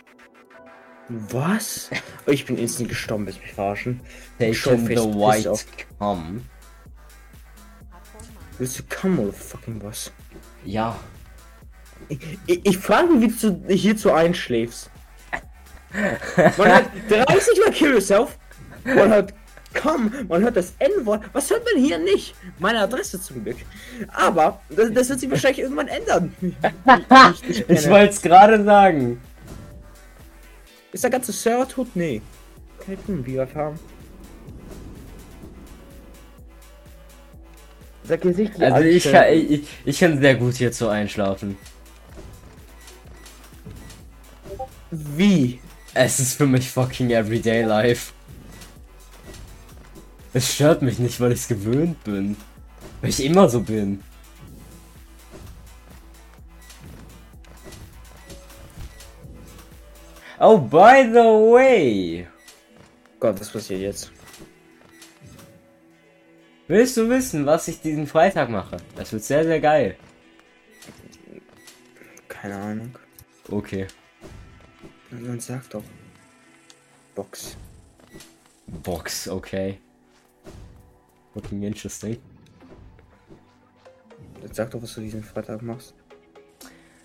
Was? 1.30 1.90
Oh, 2.26 2.33
ich 2.33 2.45
bin 2.45 2.59
instant 2.59 2.88
gestorben, 2.88 3.26
willst 3.26 3.40
mich 3.40 3.52
verarschen? 3.52 4.00
Showface, 4.38 5.00
the 5.00 5.14
white 5.14 5.64
cum. 5.99 6.45
Willst 8.59 8.78
du 8.78 8.83
kommen 8.85 9.18
oder 9.21 9.33
fucking 9.33 9.83
was? 9.83 10.12
Ja. 10.64 10.99
Ich, 12.09 12.18
ich, 12.47 12.66
ich 12.66 12.78
frage 12.78 13.09
mich, 13.09 13.42
wie 13.42 13.50
du 13.50 13.75
hierzu 13.75 14.12
einschläfst. 14.12 14.90
Man 16.57 16.73
hat 16.73 16.90
30 17.09 17.59
mal 17.64 17.73
Kill 17.73 17.95
Yourself. 17.95 18.38
Man 18.85 19.11
hört 19.11 19.33
komm, 19.75 20.13
man 20.29 20.43
hört 20.43 20.57
das 20.57 20.73
N-Wort. 20.79 21.23
Was 21.33 21.51
hört 21.51 21.65
man 21.65 21.83
hier 21.83 21.99
nicht? 21.99 22.35
Meine 22.59 22.81
Adresse 22.81 23.21
zum 23.21 23.45
Glück. 23.45 23.57
Aber 24.13 24.61
das, 24.71 24.93
das 24.93 25.09
wird 25.09 25.21
sich 25.21 25.31
wahrscheinlich 25.31 25.61
irgendwann 25.61 25.89
ändern. 25.89 26.35
Ich, 26.41 27.49
ich, 27.49 27.69
Ich 27.69 27.89
wollte 27.89 28.15
es 28.15 28.23
gerade 28.23 28.65
sagen. 28.65 29.21
Ist 30.93 31.05
der 31.05 31.11
ganze 31.11 31.33
Server 31.33 31.69
tot? 31.69 31.89
Nee. 31.95 32.23
Kann 32.85 32.95
ich 32.95 33.27
wie 33.27 33.35
wir 33.35 33.49
haben. 33.55 33.79
Sag 38.05 38.25
jetzt 38.25 38.39
nicht 38.39 38.57
die 38.57 38.65
Also 38.65 38.89
ich 38.89 39.05
kann, 39.05 39.25
ich, 39.33 39.69
ich 39.85 39.99
kann 40.01 40.19
sehr 40.19 40.35
gut 40.35 40.55
hierzu 40.55 40.89
einschlafen. 40.89 41.59
Wie? 44.91 45.61
Es 45.93 46.19
ist 46.19 46.35
für 46.35 46.47
mich 46.47 46.71
fucking 46.71 47.11
everyday 47.11 47.63
life. 47.63 48.13
Es 50.33 50.55
stört 50.55 50.83
mich 50.83 50.99
nicht, 50.99 51.21
weil 51.21 51.33
ich 51.33 51.41
es 51.41 51.49
gewöhnt 51.49 52.03
bin. 52.05 52.37
Weil 53.01 53.11
ich 53.11 53.25
immer 53.25 53.49
so 53.49 53.61
bin. 53.61 54.03
Oh, 60.41 60.59
by 60.59 61.09
the 61.11 61.19
way. 61.19 62.27
Gott, 63.19 63.41
was 63.41 63.51
passiert 63.51 63.81
jetzt? 63.81 64.13
Willst 66.69 66.97
du 66.97 67.09
wissen, 67.09 67.47
was 67.47 67.67
ich 67.67 67.81
diesen 67.81 68.07
Freitag 68.07 68.51
mache? 68.51 68.77
Das 68.95 69.13
wird 69.13 69.25
sehr, 69.25 69.43
sehr 69.45 69.61
geil. 69.61 69.97
Keine 72.29 72.57
Ahnung. 72.57 72.99
Okay. 73.51 73.87
Man 75.11 75.41
sagt 75.41 75.75
doch. 75.75 75.83
Box. 77.15 77.57
Box, 78.67 79.27
okay. 79.29 79.79
Fucking 81.35 81.63
interesting. 81.63 82.19
Jetzt 84.43 84.57
sag 84.57 84.71
doch, 84.71 84.83
was 84.83 84.95
du 84.95 85.01
diesen 85.01 85.23
Freitag 85.23 85.63
machst. 85.63 85.95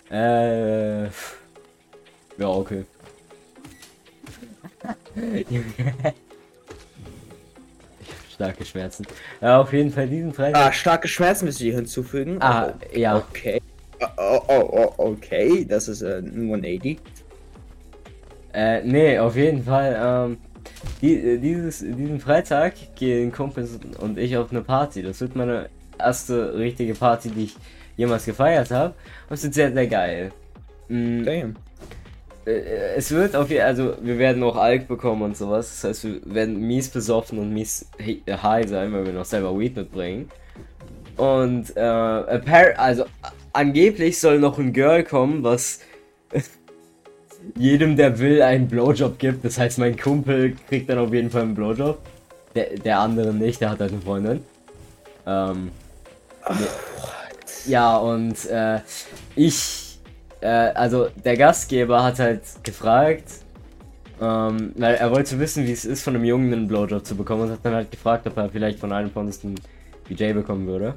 Äh. 0.09 1.05
Ja, 1.05 2.47
okay. 2.47 2.85
Starke 8.33 8.65
Schmerzen. 8.65 9.05
Ja, 9.41 9.61
auf 9.61 9.71
jeden 9.73 9.91
Fall 9.91 10.07
diesen 10.07 10.33
Freitag. 10.33 10.61
Ah, 10.61 10.71
starke 10.71 11.07
Schmerzen 11.07 11.45
müsst 11.45 11.61
ihr 11.61 11.67
hier 11.67 11.75
hinzufügen. 11.75 12.37
Ah, 12.41 12.73
Oh, 12.73 12.97
ja. 12.97 13.15
Okay. 13.17 13.61
Oh, 14.17 14.39
oh, 14.47 14.69
oh, 14.71 14.93
okay. 14.97 15.65
Das 15.65 15.87
ist 15.87 16.01
äh, 16.01 16.17
ein 16.17 16.33
180. 16.47 16.99
Äh, 18.53 18.81
nee, 18.83 19.17
auf 19.19 19.35
jeden 19.35 19.63
Fall. 19.63 19.95
Ähm, 20.29 20.37
die, 21.01 21.15
äh, 21.15 21.37
dieses, 21.37 21.79
diesen 21.79 22.19
Freitag 22.19 22.73
gehen 22.95 23.31
Kumpels 23.31 23.79
und 23.99 24.17
ich 24.17 24.37
auf 24.37 24.51
eine 24.51 24.61
Party. 24.61 25.01
Das 25.03 25.21
wird 25.21 25.35
meine 25.35 25.69
erste 25.99 26.57
richtige 26.57 26.93
Party, 26.95 27.29
die 27.29 27.43
ich 27.45 27.55
jemals 27.97 28.25
gefeiert 28.25 28.71
habe. 28.71 28.93
Und 29.29 29.35
es 29.35 29.43
wird 29.43 29.53
sehr, 29.53 29.71
sehr 29.71 29.87
geil. 29.87 30.31
Mm, 30.89 31.23
Damn. 31.23 31.55
äh, 32.45 32.95
es 32.95 33.11
wird 33.11 33.35
auf 33.35 33.49
jeden 33.49 33.63
also 33.63 33.95
wir 34.01 34.17
werden 34.17 34.43
auch 34.43 34.55
Alk 34.57 34.87
bekommen 34.87 35.21
und 35.21 35.37
sowas. 35.37 35.81
Das 35.81 35.89
heißt, 35.89 36.03
wir 36.05 36.35
werden 36.35 36.59
mies 36.59 36.89
besoffen 36.89 37.39
und 37.39 37.53
mies 37.53 37.87
hi- 37.99 38.23
high 38.27 38.67
sein, 38.67 38.91
weil 38.93 39.05
wir 39.05 39.13
noch 39.13 39.25
selber 39.25 39.57
Weed 39.57 39.75
mitbringen. 39.75 40.29
Und 41.15 41.75
äh, 41.77 42.73
also 42.77 43.05
angeblich 43.53 44.19
soll 44.19 44.39
noch 44.39 44.57
ein 44.57 44.73
Girl 44.73 45.03
kommen, 45.03 45.43
was 45.43 45.79
jedem, 47.57 47.95
der 47.95 48.19
will, 48.19 48.41
einen 48.41 48.67
Blowjob 48.67 49.19
gibt. 49.19 49.45
Das 49.45 49.57
heißt, 49.57 49.79
mein 49.79 49.97
Kumpel 49.97 50.55
kriegt 50.67 50.89
dann 50.89 50.97
auf 50.97 51.13
jeden 51.13 51.29
Fall 51.29 51.43
einen 51.43 51.55
Blowjob. 51.55 51.99
Der, 52.55 52.77
der 52.77 52.99
andere 52.99 53.33
nicht, 53.33 53.61
der 53.61 53.71
hat 53.71 53.79
halt 53.79 53.91
eine 53.91 54.01
Freundin. 54.01 54.43
Ähm, 55.25 55.71
ja, 57.65 57.97
und 57.97 58.45
äh, 58.45 58.79
ich, 59.35 59.99
äh, 60.41 60.47
also 60.47 61.07
der 61.23 61.37
Gastgeber 61.37 62.03
hat 62.03 62.19
halt 62.19 62.41
gefragt, 62.63 63.23
ähm, 64.21 64.73
weil 64.75 64.95
er 64.95 65.11
wollte 65.11 65.39
wissen, 65.39 65.65
wie 65.65 65.71
es 65.71 65.85
ist, 65.85 66.03
von 66.03 66.15
einem 66.15 66.25
Jungen 66.25 66.53
einen 66.53 66.67
Blowjob 66.67 67.05
zu 67.05 67.15
bekommen 67.15 67.43
und 67.43 67.51
hat 67.51 67.59
dann 67.63 67.73
halt 67.73 67.91
gefragt, 67.91 68.27
ob 68.27 68.37
er 68.37 68.49
vielleicht 68.49 68.79
von 68.79 68.91
einem 68.91 69.09
von 69.09 69.25
uns 69.25 69.43
einen 69.43 69.55
BJ 70.07 70.33
bekommen 70.33 70.67
würde. 70.67 70.95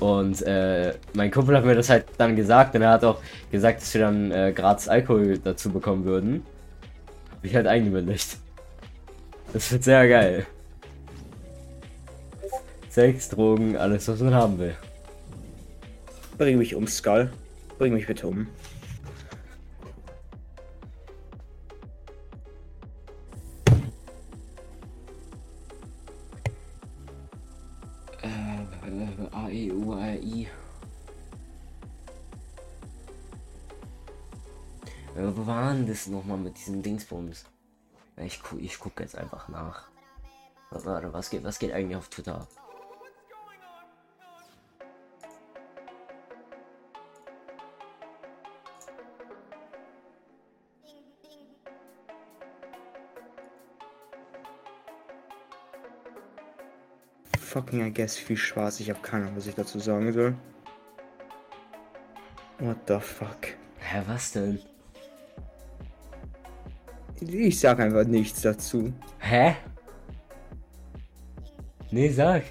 Und 0.00 0.40
äh, 0.42 0.94
mein 1.12 1.30
Kumpel 1.30 1.56
hat 1.56 1.64
mir 1.64 1.74
das 1.74 1.90
halt 1.90 2.06
dann 2.16 2.34
gesagt 2.34 2.74
und 2.74 2.82
er 2.82 2.90
hat 2.90 3.04
auch 3.04 3.20
gesagt, 3.52 3.82
dass 3.82 3.92
wir 3.92 4.00
dann 4.00 4.32
äh, 4.32 4.52
gratis 4.52 4.88
Alkohol 4.88 5.38
dazu 5.38 5.70
bekommen 5.70 6.04
würden. 6.04 6.42
Hab 7.30 7.44
ich 7.44 7.54
halt 7.54 7.66
eingewilligt. 7.66 8.38
Das 9.52 9.70
wird 9.70 9.84
sehr 9.84 10.08
geil. 10.08 10.46
Sex, 12.88 13.28
Drogen, 13.28 13.76
alles 13.76 14.08
was 14.08 14.20
man 14.20 14.34
haben 14.34 14.58
will. 14.58 14.74
Bring 16.38 16.58
mich 16.58 16.74
um, 16.74 16.86
Skull. 16.86 17.30
Bring 17.78 17.92
mich 17.92 18.06
bitte 18.06 18.26
um. 18.26 18.46
Äh, 29.50 29.70
A, 29.70 29.72
E, 29.72 29.72
U, 29.72 29.92
A, 29.94 30.14
I. 30.14 30.48
Äh, 35.16 35.36
wo 35.36 35.46
waren 35.46 35.86
das 35.86 36.06
nochmal 36.06 36.38
mit 36.38 36.56
diesen 36.56 36.82
Dingsbums? 36.82 37.44
Ich, 38.16 38.42
gu 38.42 38.58
ich 38.58 38.78
gucke 38.78 39.02
jetzt 39.02 39.16
einfach 39.16 39.48
nach. 39.48 39.88
Warte, 40.70 41.12
was 41.12 41.30
geht, 41.30 41.42
was 41.42 41.58
geht 41.58 41.72
eigentlich 41.72 41.96
auf 41.96 42.08
Twitter? 42.08 42.36
ab? 42.36 42.59
Fucking, 57.50 57.80
I 57.84 57.90
guess, 57.92 58.16
viel 58.16 58.36
Spaß. 58.36 58.80
Ich 58.80 58.90
habe 58.90 59.00
keine 59.00 59.24
Ahnung, 59.24 59.36
was 59.36 59.46
ich 59.46 59.54
dazu 59.54 59.78
sagen 59.80 60.12
soll. 60.12 60.34
What 62.60 62.76
the 62.86 62.98
fuck? 63.00 63.48
Hä, 63.78 64.02
was 64.06 64.32
denn? 64.32 64.58
Ich 67.20 67.58
sag 67.60 67.80
einfach 67.80 68.04
nichts 68.04 68.40
dazu. 68.42 68.92
Hä? 69.18 69.56
Nee, 71.90 72.08
sag. 72.10 72.44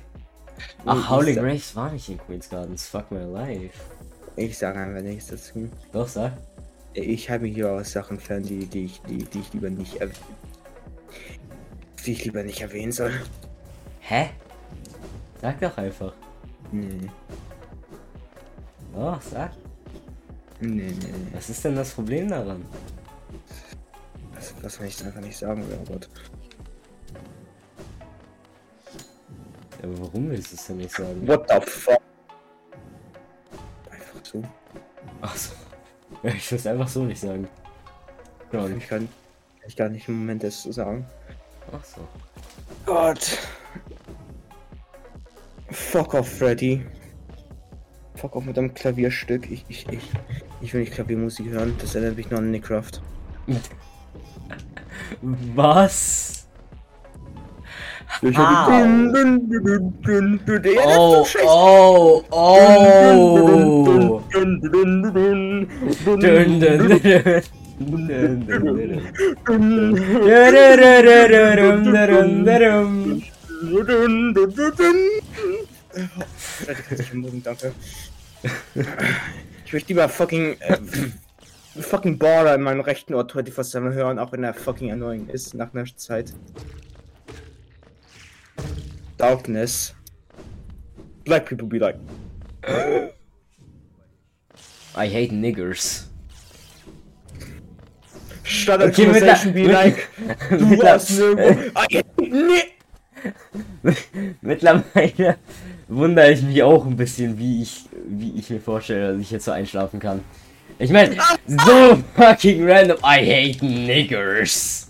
Ach, 0.86 1.10
Howling 1.10 1.36
sag- 1.36 1.44
Graves 1.44 1.76
war 1.76 1.92
nicht 1.92 2.10
in 2.10 2.18
Queen's 2.18 2.50
Gardens. 2.50 2.88
Fuck 2.88 3.10
my 3.12 3.24
life. 3.24 3.80
Ich 4.36 4.58
sag 4.58 4.76
einfach 4.76 5.02
nichts 5.02 5.28
dazu. 5.28 5.70
Doch, 5.94 6.08
sag. 6.08 6.34
Ich 6.94 7.30
habe 7.30 7.44
mich 7.44 7.54
hier 7.56 7.72
aus 7.72 7.92
Sachen 7.92 8.20
fern, 8.20 8.44
die, 8.44 8.66
die, 8.66 8.86
ich, 8.86 9.02
die, 9.04 9.20
die 9.20 9.40
ich 9.40 9.54
lieber 9.54 9.70
nicht 9.70 10.02
erw- 10.02 10.10
die 12.06 12.12
ich 12.14 12.26
lieber 12.26 12.44
nicht 12.44 12.62
erwähnen 12.62 12.92
soll. 12.92 13.14
Hä? 14.02 14.30
Sag 15.42 15.60
doch 15.60 15.78
einfach. 15.78 16.14
Nee. 16.72 17.10
Doch, 18.94 19.22
sag. 19.22 19.52
Nee, 20.60 20.68
nee, 20.70 20.92
nee. 20.92 21.28
Was 21.34 21.50
ist 21.50 21.64
denn 21.64 21.76
das 21.76 21.92
Problem 21.92 22.28
daran? 22.30 22.66
Das, 24.36 24.54
das 24.62 24.80
will 24.80 24.88
ich 24.88 25.06
einfach 25.06 25.22
nicht 25.22 25.38
sagen, 25.38 25.64
Robert. 25.80 26.10
Ja, 29.82 29.88
aber 29.88 30.00
warum 30.02 30.30
willst 30.30 30.52
du 30.52 30.56
es 30.56 30.68
denn 30.68 30.78
nicht 30.78 30.94
sagen? 30.96 31.26
What 31.28 31.50
the 31.50 31.62
fuck? 31.70 32.02
Einfach 33.90 34.26
so. 34.26 34.44
Achso. 35.22 35.54
Ja, 36.24 36.32
ich 36.32 36.52
will 36.52 36.58
es 36.58 36.68
einfach 36.68 36.88
so 36.90 37.06
nicht 37.06 37.22
sagen. 37.22 37.48
Ja, 38.52 38.68
Ich 38.68 38.88
kann, 38.90 39.08
kann 39.08 39.10
ich 39.70 39.76
gar 39.78 39.88
nicht 39.88 40.06
im 40.10 40.20
Moment 40.20 40.44
das 40.44 40.64
zu 40.64 40.74
sagen. 40.74 41.06
ach 41.72 41.86
so. 41.86 42.06
Gott. 42.86 43.38
Fuck 45.72 46.14
off, 46.14 46.28
Freddy. 46.28 46.82
Fuck 48.16 48.36
off 48.36 48.46
mit 48.46 48.58
deinem 48.58 48.74
Klavierstück. 48.74 49.50
Ich, 49.50 49.66
ich, 49.70 49.88
ich, 49.90 50.12
ich 50.62 50.74
will 50.74 50.82
nicht 50.82 50.94
Klaviermusik 50.94 51.50
hören. 51.50 51.76
Das 51.80 51.96
erinnert 51.96 52.18
mich 52.18 52.30
noch 52.30 52.40
an. 52.40 52.62
Was? 55.54 56.48
Ja, 58.22 58.32
das 58.32 58.66
ist 58.66 58.68
Oh, 60.86 61.26
oh, 61.46 62.24
oh. 62.32 64.22
Dun, 64.32 64.62
dun, 64.62 65.14
dun, 65.14 65.68
mögen, 77.14 77.44
danke. 77.44 77.72
Ich 79.66 79.74
möchte 79.74 79.90
lieber 79.90 80.08
fucking 80.10 80.56
äh, 80.62 80.78
fucking 81.82 82.18
Border 82.18 82.56
in 82.56 82.62
meinem 82.62 82.82
rechten 82.82 83.14
Ohr 83.14 83.28
24 83.30 83.82
hören, 83.94 84.20
auch 84.20 84.32
wenn 84.32 84.44
er 84.44 84.54
fucking 84.54 84.92
annoying 84.92 85.28
ist 85.30 85.54
nach 85.54 85.74
einer 85.74 85.86
Zeit. 85.96 86.34
Darkness. 89.18 89.94
Black 91.26 91.46
people 91.46 91.68
be 91.68 91.78
like. 91.78 91.98
I 94.96 95.08
hate 95.08 95.34
niggers. 95.34 96.06
Shut 98.44 98.82
up, 98.82 98.90
Okay, 98.90 99.06
conversation 99.06 99.54
be 99.54 99.68
like. 99.68 100.08
Du 100.50 100.78
warst 100.82 101.18
der- 101.20 101.36
nirgendwo. 101.36 101.72
Ah, 101.76 101.86
nee. 102.22 102.64
Mittlerweile 104.42 105.38
wundere 105.90 106.32
ich 106.32 106.42
mich 106.42 106.64
auch 106.64 106.86
ein 106.86 106.96
bisschen, 106.96 107.38
wie 107.38 107.64
ich, 107.64 107.86
wie 108.08 108.38
ich 108.38 108.50
mir 108.50 108.62
vorstelle, 108.62 109.14
dass 109.14 109.22
ich 109.22 109.32
jetzt 109.32 109.46
so 109.46 109.52
einschlafen 109.52 110.00
kann. 110.00 110.24
Ich 110.78 110.92
meine, 110.92 111.18
so 111.48 112.02
fucking 112.16 112.70
random. 112.70 112.98
I 113.00 113.20
hate 113.20 113.66
niggers. 113.66 114.88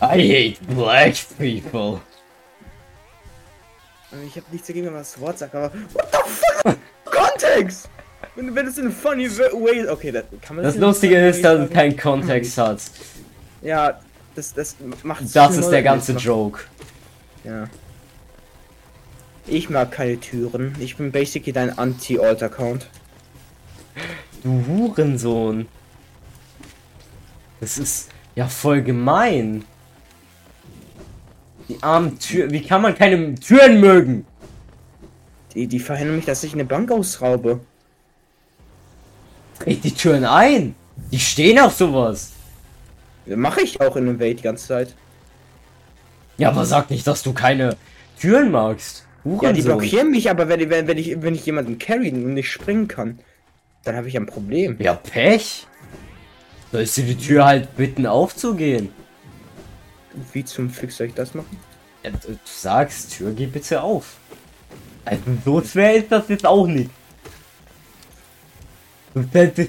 I 0.00 0.54
hate 0.54 0.74
black 0.74 1.14
people. 1.38 2.00
Ich 4.26 4.36
habe 4.36 4.46
nichts 4.52 4.68
dagegen, 4.68 4.86
wenn 4.86 4.92
man 4.92 5.02
das 5.02 5.20
Wort 5.20 5.38
sagt, 5.38 5.54
aber 5.54 5.72
what 5.92 6.08
the 6.12 6.18
fuck? 6.30 6.78
Kontext! 7.04 7.88
Wenn, 8.36 8.54
wenn 8.54 8.66
es 8.66 8.78
in 8.78 8.86
a 8.86 8.90
funny 8.90 9.28
way. 9.28 9.86
Okay, 9.88 10.12
das 10.12 10.24
kann 10.40 10.56
man 10.56 10.64
Das 10.64 10.76
a 10.76 10.80
Lustige 10.80 11.28
ist, 11.28 11.44
dass 11.44 11.60
es 11.60 11.70
keinen 11.70 11.96
Kontext 11.96 12.56
hat. 12.56 12.80
Ja, 13.62 13.98
das, 14.34 14.54
das 14.54 14.76
macht 15.02 15.24
Das 15.34 15.56
ist 15.56 15.70
der 15.70 15.82
ganze 15.82 16.12
Joke. 16.12 16.60
Ja. 17.44 17.68
Ich 19.50 19.70
mag 19.70 19.92
keine 19.92 20.20
Türen. 20.20 20.74
Ich 20.78 20.96
bin 20.96 21.10
basically 21.10 21.52
dein 21.52 21.78
Anti-Alt-Account. 21.78 22.86
Du 24.42 24.64
Hurensohn. 24.66 25.66
Das 27.60 27.78
ist 27.78 28.10
ja 28.36 28.46
voll 28.46 28.82
gemein. 28.82 29.64
Die 31.68 31.82
armen 31.82 32.18
Tür. 32.18 32.50
Wie 32.50 32.62
kann 32.62 32.82
man 32.82 32.94
keine 32.94 33.34
Türen 33.36 33.80
mögen? 33.80 34.26
Die, 35.54 35.66
die 35.66 35.80
verhindern 35.80 36.16
mich, 36.16 36.26
dass 36.26 36.44
ich 36.44 36.52
eine 36.52 36.64
Bank 36.64 36.90
ausraube. 36.90 37.60
Dreh 39.58 39.74
die 39.74 39.94
Türen 39.94 40.24
ein. 40.24 40.74
Die 41.10 41.18
stehen 41.18 41.58
auf 41.58 41.74
sowas. 41.74 42.32
Mache 43.26 43.62
ich 43.62 43.80
auch 43.80 43.96
in 43.96 44.06
der 44.06 44.18
Welt 44.18 44.38
die 44.38 44.44
ganze 44.44 44.68
Zeit. 44.68 44.94
Ja, 46.36 46.50
aber 46.50 46.64
sag 46.64 46.90
nicht, 46.90 47.06
dass 47.06 47.22
du 47.22 47.32
keine 47.32 47.76
Türen 48.18 48.50
magst. 48.50 49.07
Hurensohn. 49.28 49.48
Ja, 49.48 49.52
die 49.52 49.62
blockieren 49.62 50.10
mich, 50.10 50.30
aber 50.30 50.48
wenn, 50.48 50.68
wenn, 50.70 50.86
wenn, 50.86 50.98
ich, 50.98 51.22
wenn 51.22 51.34
ich 51.34 51.46
jemanden 51.46 51.78
carry 51.78 52.10
und 52.10 52.34
nicht 52.34 52.50
springen 52.50 52.88
kann, 52.88 53.18
dann 53.84 53.96
habe 53.96 54.08
ich 54.08 54.16
ein 54.16 54.26
Problem. 54.26 54.76
Ja, 54.78 54.94
Pech. 54.94 55.66
Sollst 56.72 56.96
du 56.98 57.02
die 57.02 57.16
Tür 57.16 57.46
halt 57.46 57.76
bitten 57.76 58.06
aufzugehen? 58.06 58.90
Wie 60.32 60.44
zum 60.44 60.70
Fick 60.70 60.92
soll 60.92 61.08
ich 61.08 61.14
das 61.14 61.34
machen? 61.34 61.58
Ja, 62.02 62.10
du 62.10 62.38
sagst, 62.44 63.16
Tür 63.16 63.32
geh 63.32 63.46
bitte 63.46 63.82
auf. 63.82 64.16
Also 65.04 65.22
so 65.44 65.62
schwer 65.62 65.94
ist 65.94 66.12
das 66.12 66.28
jetzt 66.28 66.44
auch 66.44 66.66
nicht. 66.66 66.90
Du 69.14 69.24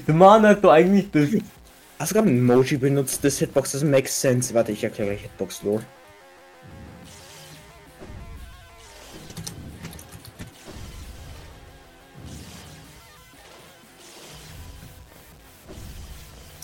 so 0.06 0.24
an, 0.26 0.44
als 0.44 0.60
du 0.60 0.68
eigentlich 0.68 1.10
bist. 1.10 1.42
Hast 1.98 2.12
du 2.12 2.14
gerade 2.14 2.28
ein 2.28 2.38
Emoji 2.38 2.76
benutzt? 2.76 3.24
Das 3.24 3.38
Hitbox, 3.38 3.72
das 3.72 3.84
makes 3.84 4.20
sense. 4.20 4.54
Warte, 4.54 4.72
ich 4.72 4.84
erkläre 4.84 5.10
gleich 5.10 5.22
Hitbox 5.22 5.62
Lore. 5.62 5.82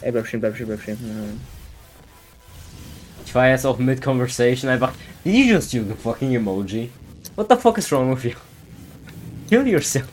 Ey, 0.03 0.13
bleib 0.13 0.27
stehen, 0.27 0.41
bleib 0.41 0.55
stehen, 0.55 0.67
bleib 0.67 0.83
stehen. 0.83 0.99
Ja. 1.03 1.15
Ich 3.25 3.35
war 3.35 3.49
jetzt 3.49 3.67
auch 3.67 3.79
mit 3.79 4.01
Conversation 4.03 4.71
einfach. 4.71 4.93
Did 5.25 5.35
you 5.35 5.55
just 5.55 5.75
use 5.75 5.87
the 5.87 5.95
fucking 5.95 6.33
emoji? 6.35 6.91
What 7.35 7.49
the 7.49 7.57
fuck 7.57 7.79
is 7.79 7.91
wrong 7.91 8.15
with 8.15 8.25
you? 8.25 8.33
Kill 9.49 9.67
yourself. 9.67 10.07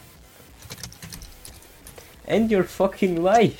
End 2.26 2.52
your 2.52 2.64
fucking 2.64 3.18
life. 3.18 3.58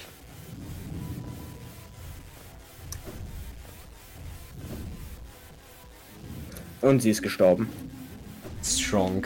Und 6.82 7.02
sie 7.02 7.12
ist 7.12 7.22
gestorben. 7.22 7.70
Strong. 8.64 9.26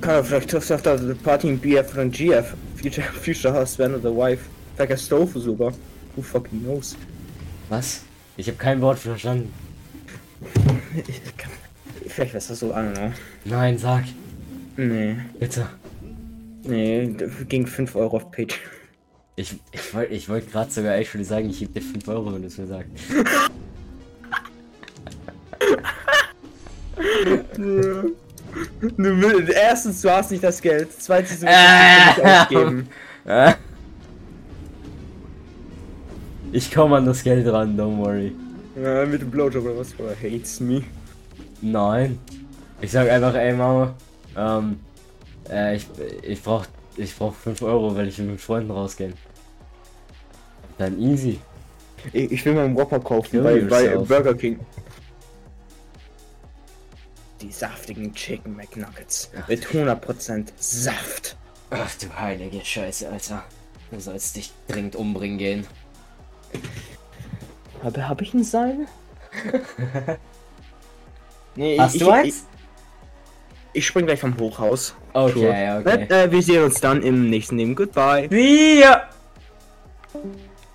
Kann 0.00 0.24
vielleicht 0.24 0.50
trifft 0.50 0.70
auf 0.70 0.82
der 0.82 0.96
Party 1.22 1.48
in 1.48 1.58
BF 1.58 1.90
von 1.92 2.10
GF. 2.10 2.54
Future, 2.80 3.06
Future 3.06 3.60
Husband 3.60 3.96
oder 3.96 4.14
Wife. 4.14 4.44
Vielleicht 4.74 4.90
er 4.90 4.96
Stofu 4.98 5.40
sogar. 5.40 5.72
Who 6.16 6.22
fucking 6.22 6.62
knows? 6.62 6.96
Was? 7.68 8.02
Ich 8.36 8.48
habe 8.48 8.56
kein 8.58 8.80
Wort 8.80 8.98
verstanden. 8.98 9.52
Vielleicht 12.08 12.34
was 12.34 12.48
das 12.48 12.60
so, 12.60 12.72
don't 12.72 12.94
know. 12.94 13.12
Nein, 13.44 13.78
sag. 13.78 14.04
Nee. 14.76 15.16
Bitte. 15.38 15.68
Nee, 16.62 17.14
ging 17.48 17.66
5 17.66 17.94
Euro 17.96 18.16
auf 18.16 18.30
Page. 18.30 18.58
Ich, 19.36 19.54
ich 19.70 19.94
wollte 19.94 20.14
ich 20.14 20.28
wollt 20.28 20.50
gerade 20.50 20.70
sogar 20.70 20.96
actually 20.96 21.24
sagen, 21.24 21.50
ich 21.50 21.58
gebe 21.58 21.72
dir 21.72 21.82
5 21.82 22.08
Euro, 22.08 22.32
wenn 22.32 22.42
du 22.42 22.48
es 22.48 22.58
mir 22.58 22.66
sagst. 22.66 22.90
Du 27.56 28.14
willst, 28.96 29.52
erstens, 29.52 30.00
du 30.00 30.10
hast 30.10 30.30
nicht 30.30 30.42
das 30.42 30.62
Geld. 30.62 30.88
Zweitens, 30.98 31.40
du 31.40 31.46
willst 31.46 31.58
es 31.58 32.16
nicht 32.16 32.26
ausgeben. 32.26 32.88
Ich 36.56 36.72
komme 36.72 36.96
an 36.96 37.04
das 37.04 37.22
Geld 37.22 37.46
ran, 37.52 37.78
don't 37.78 37.98
worry. 37.98 38.32
Ja, 38.82 39.04
mit 39.04 39.20
dem 39.20 39.30
Blowjob 39.30 39.62
oder 39.62 39.76
was? 39.76 39.88
Oder 40.00 40.16
hates 40.16 40.58
me. 40.58 40.82
Nein. 41.60 42.18
Ich 42.80 42.92
sag 42.92 43.10
einfach, 43.10 43.34
ey 43.34 43.52
Mama, 43.52 43.94
ähm, 44.34 44.80
äh, 45.50 45.76
ich, 45.76 45.86
ich 46.22 46.42
brauch, 46.42 46.64
ich 46.96 47.14
brauch 47.14 47.34
5 47.34 47.60
Euro, 47.60 47.94
weil 47.94 48.08
ich 48.08 48.16
mit 48.16 48.40
Freunden 48.40 48.70
rausgehen. 48.70 49.12
Dann 50.78 50.98
easy. 50.98 51.40
Ich, 52.14 52.32
ich 52.32 52.44
will 52.46 52.54
mal 52.54 52.64
einen 52.64 52.76
Whopper 52.76 53.00
kaufen 53.00 53.42
bei, 53.42 53.60
bei. 53.60 53.94
Burger 53.94 54.32
King. 54.32 54.58
die 57.42 57.52
saftigen 57.52 58.14
Chicken 58.14 58.56
McNuggets. 58.56 59.30
Mit 59.46 59.66
100% 59.66 60.46
Saft. 60.56 61.36
Ach 61.68 61.94
du 62.00 62.18
heilige 62.18 62.64
Scheiße, 62.64 63.10
Alter. 63.10 63.44
Du 63.90 64.00
sollst 64.00 64.36
dich 64.36 64.52
dringend 64.68 64.96
umbringen 64.96 65.36
gehen. 65.36 65.66
Habe 67.82 68.08
hab 68.08 68.20
ich 68.20 68.34
ein 68.34 68.42
Seil? 68.42 68.86
nee, 71.54 71.78
Hast 71.78 71.94
ich, 71.94 72.00
du 72.00 72.08
ich, 72.08 72.12
eins? 72.12 72.46
Ich, 73.72 73.78
ich 73.80 73.86
spring 73.86 74.06
gleich 74.06 74.20
vom 74.20 74.36
Hochhaus. 74.38 74.94
Okay, 75.12 75.78
okay. 75.78 76.06
Äh, 76.08 76.30
wir 76.30 76.42
sehen 76.42 76.64
uns 76.64 76.80
dann 76.80 77.02
im 77.02 77.30
nächsten 77.30 77.58
Leben. 77.58 77.74
Goodbye. 77.74 78.30
Wir! 78.30 79.02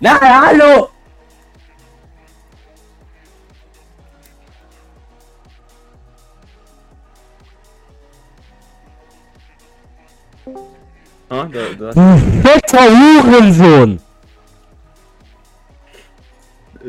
Na, 0.00 0.20
hallo! 0.20 0.88
Ah, 11.28 11.44
du, 11.44 11.76
du, 11.76 11.86
hast, 11.86 11.98
Fetter 12.42 12.90
Hurensohn! 12.90 14.00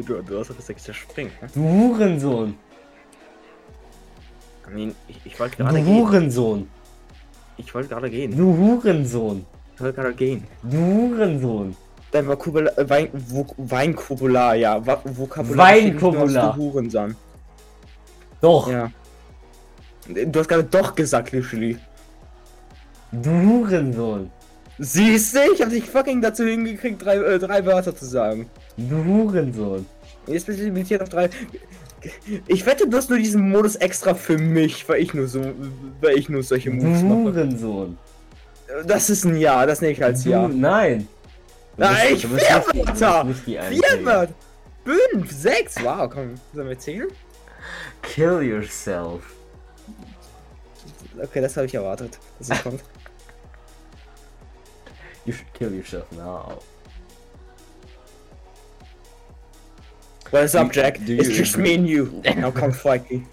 Du, 0.01 0.21
du 0.21 0.39
hast 0.39 0.55
gesagt, 0.55 0.87
der 0.87 0.93
springt. 0.93 1.41
Ne? 1.41 1.47
Du 1.53 1.61
Hurensohn! 1.61 2.55
Mean, 4.73 4.95
ich, 5.07 5.19
ich 5.23 5.39
wollte 5.39 5.57
Du 5.57 5.63
gerade 5.63 5.81
gehen. 5.81 5.95
Hurensohn! 5.95 6.67
Ich 7.57 7.73
wollte 7.73 7.89
gerade 7.89 8.09
gehen. 8.09 8.35
Du 8.35 8.57
Hurensohn! 8.57 9.45
Ich 9.75 9.81
wollte 9.81 10.01
gerade 10.01 10.13
gehen. 10.13 10.47
Du 10.63 10.77
Hurensohn! 10.77 11.75
Dein 12.11 12.27
Vokabular, 12.27 12.77
äh, 12.77 12.89
Wein, 12.89 13.09
Vok 13.13 13.53
Weinkobular, 13.57 14.55
ja. 14.55 14.85
Vokabular. 14.85 15.67
Aus 15.73 16.55
Du 16.55 16.55
Hurensohn. 16.57 17.15
Doch! 18.41 18.71
Ja. 18.71 18.91
Du 20.07 20.39
hast 20.39 20.47
gerade 20.47 20.63
doch 20.63 20.95
gesagt, 20.95 21.31
literally. 21.31 21.77
Du 23.11 23.31
Hurensohn! 23.31 24.31
Siehst 24.85 25.35
du, 25.35 25.39
ich 25.53 25.61
hab 25.61 25.69
dich 25.69 25.85
fucking 25.89 26.21
dazu 26.21 26.43
hingekriegt, 26.43 27.03
drei, 27.03 27.15
äh, 27.17 27.39
drei 27.39 27.65
Wörter 27.65 27.95
zu 27.95 28.05
sagen. 28.05 28.49
Du 28.77 29.03
Hurensohn! 29.03 29.85
Jetzt 30.27 30.45
bist 30.45 30.59
du 30.59 30.63
limitiert 30.63 31.01
auf 31.01 31.09
drei. 31.09 31.29
Ich 32.47 32.65
wette, 32.65 32.87
du 32.87 32.97
hast 32.97 33.09
nur 33.09 33.17
diesen 33.19 33.49
Modus 33.49 33.75
extra 33.77 34.13
für 34.13 34.37
mich, 34.37 34.87
weil 34.89 35.01
ich 35.01 35.13
nur 35.13 35.27
so, 35.27 35.41
weil 36.01 36.17
ich 36.17 36.27
nur 36.27 36.43
solche 36.43 36.69
Du 36.69 36.75
Moves 36.75 37.01
mache. 37.01 37.13
Hurensohn! 37.15 37.97
Das 38.85 39.09
ist 39.09 39.23
ein 39.23 39.37
Ja, 39.37 39.65
das 39.65 39.79
nehme 39.81 39.93
ich 39.93 40.03
als 40.03 40.23
Du, 40.23 40.31
Ja. 40.31 40.47
nein! 40.47 41.07
Du 41.77 41.83
Nein, 41.83 42.09
bist- 42.11 42.23
du 42.25 42.27
bist 42.29 42.45
vier 42.45 42.57
nicht 42.73 42.89
du 42.89 43.01
Wörter! 43.01 43.27
Vier. 43.45 43.61
Wörter! 44.05 44.33
Fünf, 45.11 45.31
sechs, 45.31 45.75
wow, 45.81 46.09
komm, 46.09 46.33
sollen 46.53 46.67
wir 46.69 46.77
zählen? 46.79 47.07
Kill 48.01 48.41
yourself. 48.41 49.21
Okay, 51.21 51.39
das 51.41 51.55
habe 51.55 51.67
ich 51.67 51.73
erwartet, 51.75 52.17
dass 52.39 52.49
es 52.49 52.63
kommt. 52.63 52.81
You 55.25 55.33
should 55.33 55.53
kill 55.53 55.73
yourself 55.73 56.11
now. 56.11 56.59
What 60.31 60.43
is 60.43 60.55
up, 60.55 60.71
Jack? 60.71 60.99
Do 61.05 61.15
It's 61.15 61.29
just 61.29 61.57
me 61.57 61.75
and 61.75 61.87
you. 61.87 62.21
Now 62.35 62.51
come 62.51 62.71
fight 62.71 63.09
me. 63.09 63.23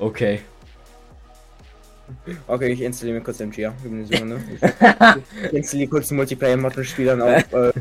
Okay. 0.00 0.42
Okay, 2.48 2.72
ich 2.72 2.82
installiere 2.82 3.18
mir 3.18 3.24
kurz 3.24 3.38
so, 3.38 3.44
ne? 3.46 4.38
Ich 5.46 5.52
installiere 5.54 5.88
kurz 5.88 6.08
den 6.08 6.16
Multiplayer-Mod 6.18 6.76
und 6.76 6.84
spiele 6.84 7.16
dann 7.16 7.22
auf 7.22 7.52
äh, 7.52 7.72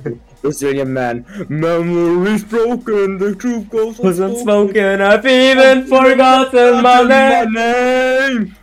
Brazilian 0.42 0.94
Man. 0.94 1.26
Memories 1.50 2.46
broken, 2.46 3.20
the 3.20 3.36
truth 3.36 3.70
goes 3.70 4.00
Was 4.00 4.20
unspoken, 4.20 5.02
I've 5.02 5.26
even 5.26 5.88
forgotten 5.88 6.82
my 6.82 7.04
name. 7.04 8.56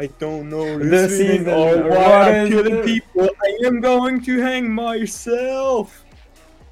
I 0.00 0.06
don't 0.18 0.48
know 0.48 0.78
this 0.78 1.18
season, 1.18 1.48
or 1.52 1.90
why 1.90 2.30
I'm 2.30 2.46
is 2.46 2.48
killing 2.48 2.82
people. 2.84 3.28
I 3.42 3.66
am 3.66 3.82
going 3.82 4.22
to 4.22 4.40
hang 4.40 4.72
myself. 4.72 6.04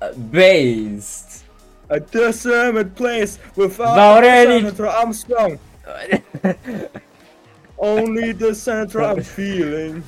Uh, 0.01 0.12
based. 0.14 1.45
A 1.91 2.01
desolate 2.01 2.95
place 2.97 3.38
without 3.55 4.25
any- 4.25 4.61
Senator 4.62 4.87
Armstrong. 4.87 5.59
Only 7.79 8.33
the 8.33 8.55
Senator 8.55 9.03
I'm 9.03 9.23
feeling. 9.38 10.03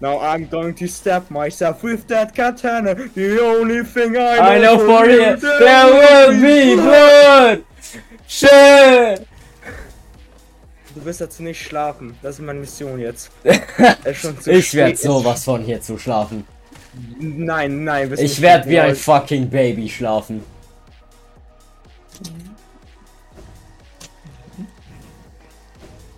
Now 0.00 0.18
I'm 0.18 0.46
going 0.46 0.74
to 0.76 0.88
stab 0.88 1.30
myself 1.30 1.82
with 1.82 2.08
that 2.08 2.34
katana. 2.34 2.94
The 2.94 3.38
only 3.42 3.82
thing 3.84 4.16
I 4.16 4.36
know, 4.36 4.42
I 4.42 4.58
know 4.58 4.78
for 4.78 5.04
you, 5.10 5.20
you, 5.20 5.36
there 5.36 5.86
will 5.86 6.32
be 6.40 6.74
blood. 6.74 7.64
Shit. 8.26 9.28
Du 10.96 11.04
wirst 11.04 11.20
dazu 11.20 11.42
nicht 11.42 11.62
schlafen. 11.62 12.16
Das 12.22 12.36
ist 12.36 12.44
meine 12.44 12.58
Mission 12.58 12.98
jetzt. 12.98 13.30
Ich 14.46 14.72
werde 14.72 14.96
sowas 14.96 15.44
von 15.44 15.62
hier 15.62 15.80
zu 15.80 15.98
schlafen. 15.98 16.46
Nein, 17.20 17.84
nein. 17.84 18.10
Ich 18.16 18.40
werde 18.40 18.66
wie 18.70 18.80
ein 18.80 18.96
fucking 18.96 19.50
Baby 19.50 19.90
schlafen. 19.90 20.42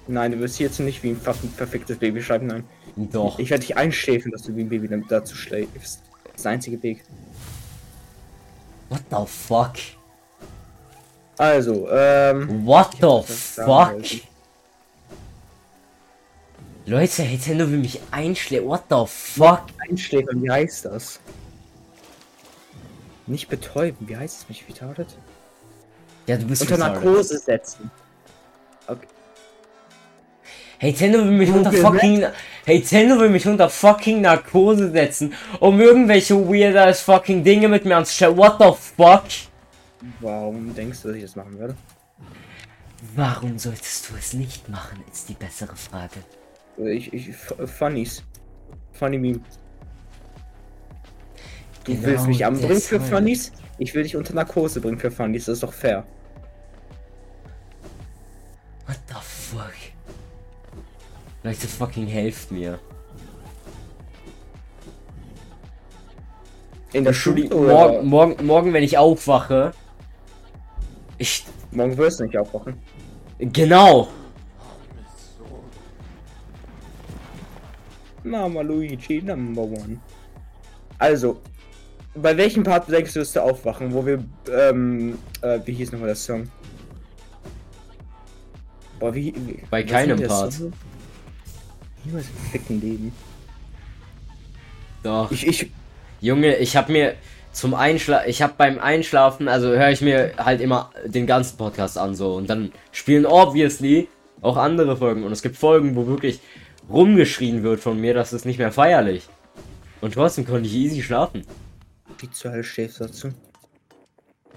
Nein, 0.07 0.31
du 0.31 0.39
wirst 0.39 0.61
jetzt 0.61 0.79
nicht 0.79 1.03
wie 1.03 1.11
ein 1.11 1.21
fucking 1.21 1.51
perfektes 1.51 1.99
Baby 1.99 2.23
schreiben. 2.23 2.47
Nein. 2.47 2.65
Doch. 2.95 3.41
Ich 3.41 3.51
werde 3.51 3.67
dich 3.67 3.77
einschläfen, 3.77 4.31
dass 4.31 4.43
du 4.43 4.55
wie 4.55 4.61
ein 4.61 4.69
Baby 4.69 4.89
dazu 5.09 5.35
schläfst. 5.35 6.03
Das 6.23 6.37
ist 6.37 6.45
der 6.45 6.53
einzige 6.53 6.81
Weg. 6.85 7.03
What 8.91 9.03
the 9.11 9.27
fuck? 9.27 9.73
Also, 11.37 11.91
ähm. 11.91 12.65
What 12.65 12.93
the 13.01 13.23
fuck? 13.27 14.28
Leute, 16.89 17.23
Nintendo 17.23 17.71
will 17.71 17.79
mich 17.79 18.01
einschlägen. 18.11 18.67
What 18.67 18.85
the 18.89 19.05
fuck? 19.07 19.65
Einschläfern, 19.87 20.43
wie 20.43 20.51
heißt 20.51 20.87
das? 20.87 21.21
Nicht 23.27 23.51
betäuben, 23.51 24.09
wie 24.09 24.17
heißt 24.17 24.41
das? 24.41 24.49
Mich 24.49 24.65
retarded? 24.67 25.07
Ja, 26.27 26.39
du 26.39 26.47
bist 26.47 26.63
Unter 26.63 26.77
retarded. 26.77 27.05
Narkose 27.05 27.39
setzen. 27.39 27.91
Okay. 28.87 29.07
Hey, 30.79 30.93
Nintendo 30.93 31.19
will 31.19 31.33
mich 31.33 31.51
unter 31.51 31.73
fucking. 31.73 32.25
Hey, 32.65 32.79
Nintendo 32.79 33.19
will 33.21 33.29
mich 33.29 33.47
unter 33.47 33.69
fucking 33.69 34.23
Narkose 34.23 34.91
setzen, 34.91 35.35
um 35.61 35.79
irgendwelche 35.79 36.37
weird 36.37 36.75
ass 36.75 37.03
fucking 37.03 37.45
Dinge 37.45 37.69
mit 37.69 37.85
mir 37.85 37.99
anzustellen. 37.99 38.35
What 38.35 38.57
the 38.61 38.73
fuck? 38.97 39.25
Warum 40.21 40.75
denkst 40.75 41.03
du, 41.03 41.09
dass 41.09 41.17
ich 41.19 41.23
das 41.25 41.37
machen 41.37 41.59
würde? 41.59 41.77
Warum 43.15 43.59
solltest 43.59 44.09
du 44.09 44.15
es 44.17 44.33
nicht 44.33 44.71
machen, 44.71 45.05
ist 45.13 45.29
die 45.29 45.35
bessere 45.35 45.77
Frage. 45.77 46.21
Ich, 46.85 47.13
ich, 47.13 47.29
F- 47.31 47.55
Funnies. 47.67 48.23
Funny 48.93 49.19
Meme. 49.19 49.41
Du 51.85 51.93
Genau 51.95 52.07
willst 52.07 52.27
mich 52.27 52.45
anbringen 52.45 52.81
für 52.81 52.99
deshalb. 52.99 53.03
Funnies? 53.15 53.53
Ich 53.79 53.95
will 53.95 54.03
dich 54.03 54.17
unter 54.17 54.35
Narkose 54.35 54.81
bringen 54.81 54.99
für 54.99 55.11
Funnies, 55.11 55.47
das 55.47 55.55
ist 55.55 55.63
doch 55.63 55.73
fair. 55.73 56.05
What 58.87 58.99
the 59.09 59.15
fuck? 59.21 59.73
Leute, 61.43 61.67
fucking 61.69 62.07
helft 62.07 62.51
mir. 62.51 62.79
In 66.93 67.05
der 67.05 67.13
Schule 67.13 67.49
Morgen, 67.51 68.07
morgen, 68.09 68.47
morgen, 68.47 68.73
wenn 68.73 68.83
ich 68.83 68.97
aufwache. 68.99 69.73
Ich. 71.19 71.45
morgen 71.71 71.97
wirst 71.97 72.21
du 72.21 72.25
nicht 72.25 72.37
aufwachen. 72.37 72.75
Genau. 73.39 74.09
Mama 78.29 78.63
Luigi, 78.63 79.23
number 79.23 79.63
one. 79.63 79.99
Also, 80.99 81.41
bei 82.15 82.37
welchem 82.37 82.63
Part 82.63 82.91
denkst 82.91 83.15
du, 83.15 83.21
wirst 83.21 83.37
du 83.37 83.43
aufwachen, 83.43 83.93
wo 83.93 84.05
wir, 84.05 84.25
ähm, 84.51 85.19
äh, 85.43 85.61
wie 85.65 85.73
hieß 85.73 85.93
nochmal 85.93 86.09
der 86.09 86.17
Song? 86.17 86.49
Boah, 88.99 89.15
wie, 89.15 89.35
wie 89.35 89.63
Bei 89.71 89.83
keinem 89.83 90.21
Part. 90.27 90.53
Song? 90.53 90.73
Niemals 92.05 92.27
im 92.29 92.51
ficken 92.51 92.81
Leben. 92.81 93.13
Doch. 95.03 95.31
Ich, 95.31 95.47
ich, 95.47 95.71
Junge, 96.21 96.57
ich 96.57 96.77
hab 96.77 96.89
mir 96.89 97.15
zum 97.53 97.75
Einschlafen, 97.75 98.29
ich 98.29 98.43
hab 98.43 98.57
beim 98.57 98.79
Einschlafen, 98.79 99.49
also 99.49 99.69
höre 99.69 99.91
ich 99.91 100.01
mir 100.01 100.33
halt 100.39 100.61
immer 100.61 100.91
den 101.05 101.27
ganzen 101.27 101.57
Podcast 101.57 101.97
an 101.99 102.15
so 102.15 102.35
und 102.35 102.49
dann 102.51 102.73
spielen 102.93 103.27
obviously 103.27 104.09
auch 104.41 104.57
andere 104.57 104.97
Folgen 104.97 105.25
und 105.25 105.33
es 105.33 105.43
gibt 105.43 105.57
Folgen, 105.57 105.97
wo 105.97 106.07
wirklich 106.07 106.41
rumgeschrien 106.91 107.63
wird 107.63 107.81
von 107.81 108.01
mir, 108.01 108.15
das 108.15 108.33
ist 108.33 108.45
nicht 108.45 108.59
mehr 108.59 108.73
feierlich. 108.73 109.29
Und 110.01 110.15
trotzdem 110.15 110.47
konnte 110.47 110.69
ich 110.69 110.75
easy 110.75 111.03
schlafen. 111.03 111.45
wie 112.19 112.31
zur 112.31 112.53
Hölle 112.53 112.65
schläfst 112.65 113.01
du 113.01 113.05
dazu? 113.05 113.29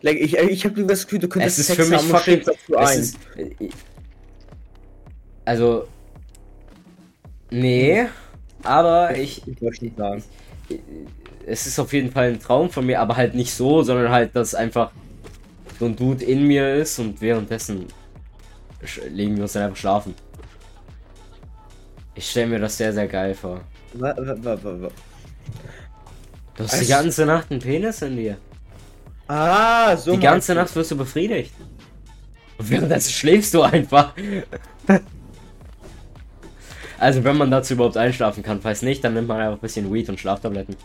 Like, 0.02 0.20
ich, 0.20 0.36
ich 0.36 0.66
hab 0.66 0.74
das 0.88 1.04
Gefühl, 1.04 1.20
du 1.20 1.28
könntest 1.30 1.60
Es 1.60 1.70
ist 1.70 1.76
für 1.76 1.86
mich 1.86 2.00
haben 2.00 2.08
fucking, 2.08 2.42
dazu 2.44 2.76
ein. 2.76 3.00
ist, 3.00 3.18
äh, 3.38 3.70
also, 5.46 5.88
nee, 7.52 8.08
aber 8.64 9.16
ich, 9.16 9.46
Ich 9.48 9.62
wollte 9.62 9.86
nicht 9.86 9.98
sagen. 9.98 10.24
es 11.46 11.68
ist 11.68 11.80
auf 11.80 11.94
jeden 11.94 12.12
Fall 12.12 12.30
ein 12.30 12.40
Traum 12.40 12.70
von 12.70 12.86
mir, 12.86 13.00
aber 13.00 13.16
halt 13.16 13.36
nicht 13.36 13.54
so, 13.54 13.84
sondern 13.84 14.10
halt, 14.12 14.36
dass 14.36 14.56
einfach 14.56 14.92
so 15.80 15.86
ein 15.86 15.96
Dude 15.96 16.24
in 16.26 16.48
mir 16.48 16.76
ist 16.76 16.98
und 17.00 17.22
währenddessen 17.22 17.86
legen 19.10 19.36
wir 19.36 19.44
uns 19.44 19.54
dann 19.54 19.64
einfach 19.64 19.78
schlafen. 19.78 20.16
Ich 22.16 22.30
stelle 22.30 22.48
mir 22.48 22.60
das 22.60 22.78
sehr, 22.78 22.94
sehr 22.94 23.08
geil 23.08 23.34
vor. 23.34 23.62
Wa- 23.94 24.16
wa- 24.18 24.58
wa- 24.64 24.90
Du 26.56 26.64
hast 26.64 26.76
die 26.76 26.82
Was? 26.82 26.88
ganze 26.90 27.26
Nacht 27.26 27.50
einen 27.52 27.62
Penis 27.62 28.02
in 28.02 28.18
dir. 28.18 28.38
Ah, 29.28 29.96
so. 29.96 30.12
Die 30.12 30.20
ganze. 30.20 30.54
Nacht 30.54 30.76
wirst 30.76 30.92
du 30.92 30.98
befriedigt. 30.98 31.54
Und 32.58 32.70
währenddessen 32.70 33.12
schläfst 33.12 33.54
du 33.54 33.62
einfach. 33.64 34.14
Also 37.00 37.24
wenn 37.24 37.36
man 37.36 37.50
dazu 37.50 37.74
überhaupt 37.74 37.98
einschlafen 37.98 38.44
kann, 38.44 38.62
falls 38.62 38.84
nicht, 38.84 39.04
dann 39.04 39.16
nimmt 39.16 39.28
man 39.28 39.38
einfach 39.40 39.58
ein 39.58 39.60
bisschen 39.62 39.92
Weed 39.92 40.08
und 40.10 40.20
Schlaftabletten. 40.20 40.76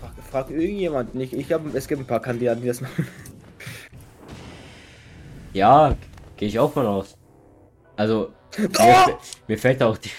Frag, 0.00 0.12
frag 0.30 0.50
irgendjemand 0.50 1.14
nicht. 1.14 1.32
Ich 1.32 1.46
glaube, 1.46 1.70
es 1.76 1.86
gibt 1.88 2.00
ein 2.00 2.06
paar 2.06 2.20
Kandidaten, 2.20 2.60
die 2.62 2.68
das 2.68 2.80
machen. 2.80 3.06
Ja, 5.54 5.96
gehe 6.36 6.48
ich 6.48 6.58
auch 6.58 6.72
von 6.72 6.84
aus. 6.86 7.16
Also, 7.96 8.32
mir, 8.58 8.68
Oh! 8.68 8.82
fä- 8.82 9.16
mir 9.48 9.58
fällt 9.58 9.82
auch 9.82 9.96
die... 9.98 10.10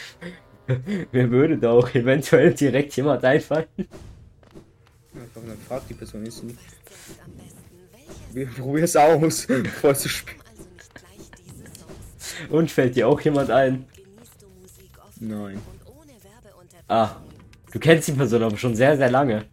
mir 1.12 1.30
würde 1.30 1.58
da 1.58 1.72
auch 1.72 1.94
eventuell 1.94 2.54
direkt 2.54 2.96
jemand 2.96 3.24
einfallen. 3.24 3.68
Einfach 3.78 5.42
dann 5.46 5.58
frag 5.68 5.88
die 5.88 5.94
Person 5.94 6.26
ist 6.26 6.44
nicht. 6.44 6.58
Wir 8.34 8.48
probieren 8.48 8.84
es 8.86 8.96
aus, 8.96 9.46
bevor 9.48 9.92
es 9.92 10.00
zu 10.02 10.10
Songs. 10.10 10.34
Und 12.50 12.72
fällt 12.72 12.96
dir 12.96 13.08
auch 13.08 13.22
jemand 13.22 13.50
ein? 13.52 13.86
Nein. 15.20 15.62
Ah, 16.88 17.16
du 17.72 17.80
kennst 17.80 18.08
die 18.08 18.12
Person 18.14 18.44
aber 18.44 18.58
schon 18.58 18.76
sehr, 18.76 18.98
sehr 18.98 19.10
lange. 19.10 19.46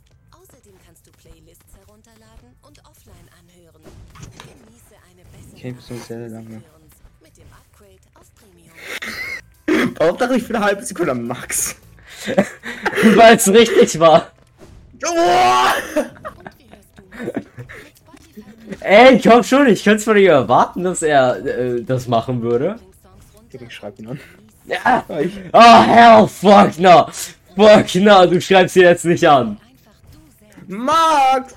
Eine 5.65 5.73
bessere 5.73 5.73
kenn 5.73 5.73
die 5.75 5.75
Person 5.75 5.99
Art 5.99 6.07
sehr 6.07 6.29
lange. 6.29 6.63
Hauptsache 10.01 10.37
ich 10.37 10.47
bin 10.47 10.57
eine 10.57 10.65
halbe 10.65 10.83
Sekunde 10.85 11.13
am 11.13 11.27
Max. 11.27 11.77
Weil 13.15 13.37
es 13.37 13.49
richtig 13.49 13.99
war. 13.99 14.31
Oh! 15.05 15.09
Ey, 18.81 19.21
komm 19.21 19.45
schon, 19.45 19.67
ich 19.69 19.85
könnte 19.85 19.99
es 19.99 20.05
von 20.05 20.17
dir 20.17 20.33
erwarten, 20.33 20.83
dass 20.85 21.03
er 21.03 21.37
äh, 21.45 21.83
das 21.83 22.09
machen 22.09 22.41
würde. 22.43 22.79
Ich 23.53 23.75
schreib 23.75 23.99
ihn 23.99 24.09
an. 24.09 24.19
Ja. 24.65 25.05
Oh, 25.53 25.83
hell, 25.83 26.27
fuck 26.27 26.79
no. 26.79 27.07
Fuck 27.55 27.95
no, 27.97 28.25
du 28.27 28.41
schreibst 28.41 28.73
sie 28.75 28.81
jetzt 28.81 29.05
nicht 29.05 29.29
an. 29.29 29.61
Max! 30.67 31.55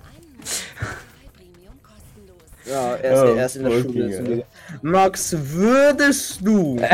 Ja, 2.65 2.95
er 2.95 3.13
ist, 3.13 3.19
Oh, 3.21 3.35
er 3.35 3.45
ist 3.45 3.55
in 3.57 3.63
der 3.63 3.71
okay, 3.71 3.81
Schule. 3.83 3.99
ja. 4.11 4.21
deswegen. 4.21 4.43
Max, 4.81 5.35
würdest 5.37 6.39
du? 6.41 6.79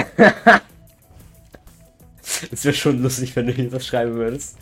Es 2.51 2.65
wäre 2.65 2.73
schon 2.73 3.01
lustig, 3.03 3.35
wenn 3.35 3.45
du 3.47 3.53
hier 3.53 3.69
das 3.69 3.85
schreiben 3.85 4.15
würdest. 4.15 4.57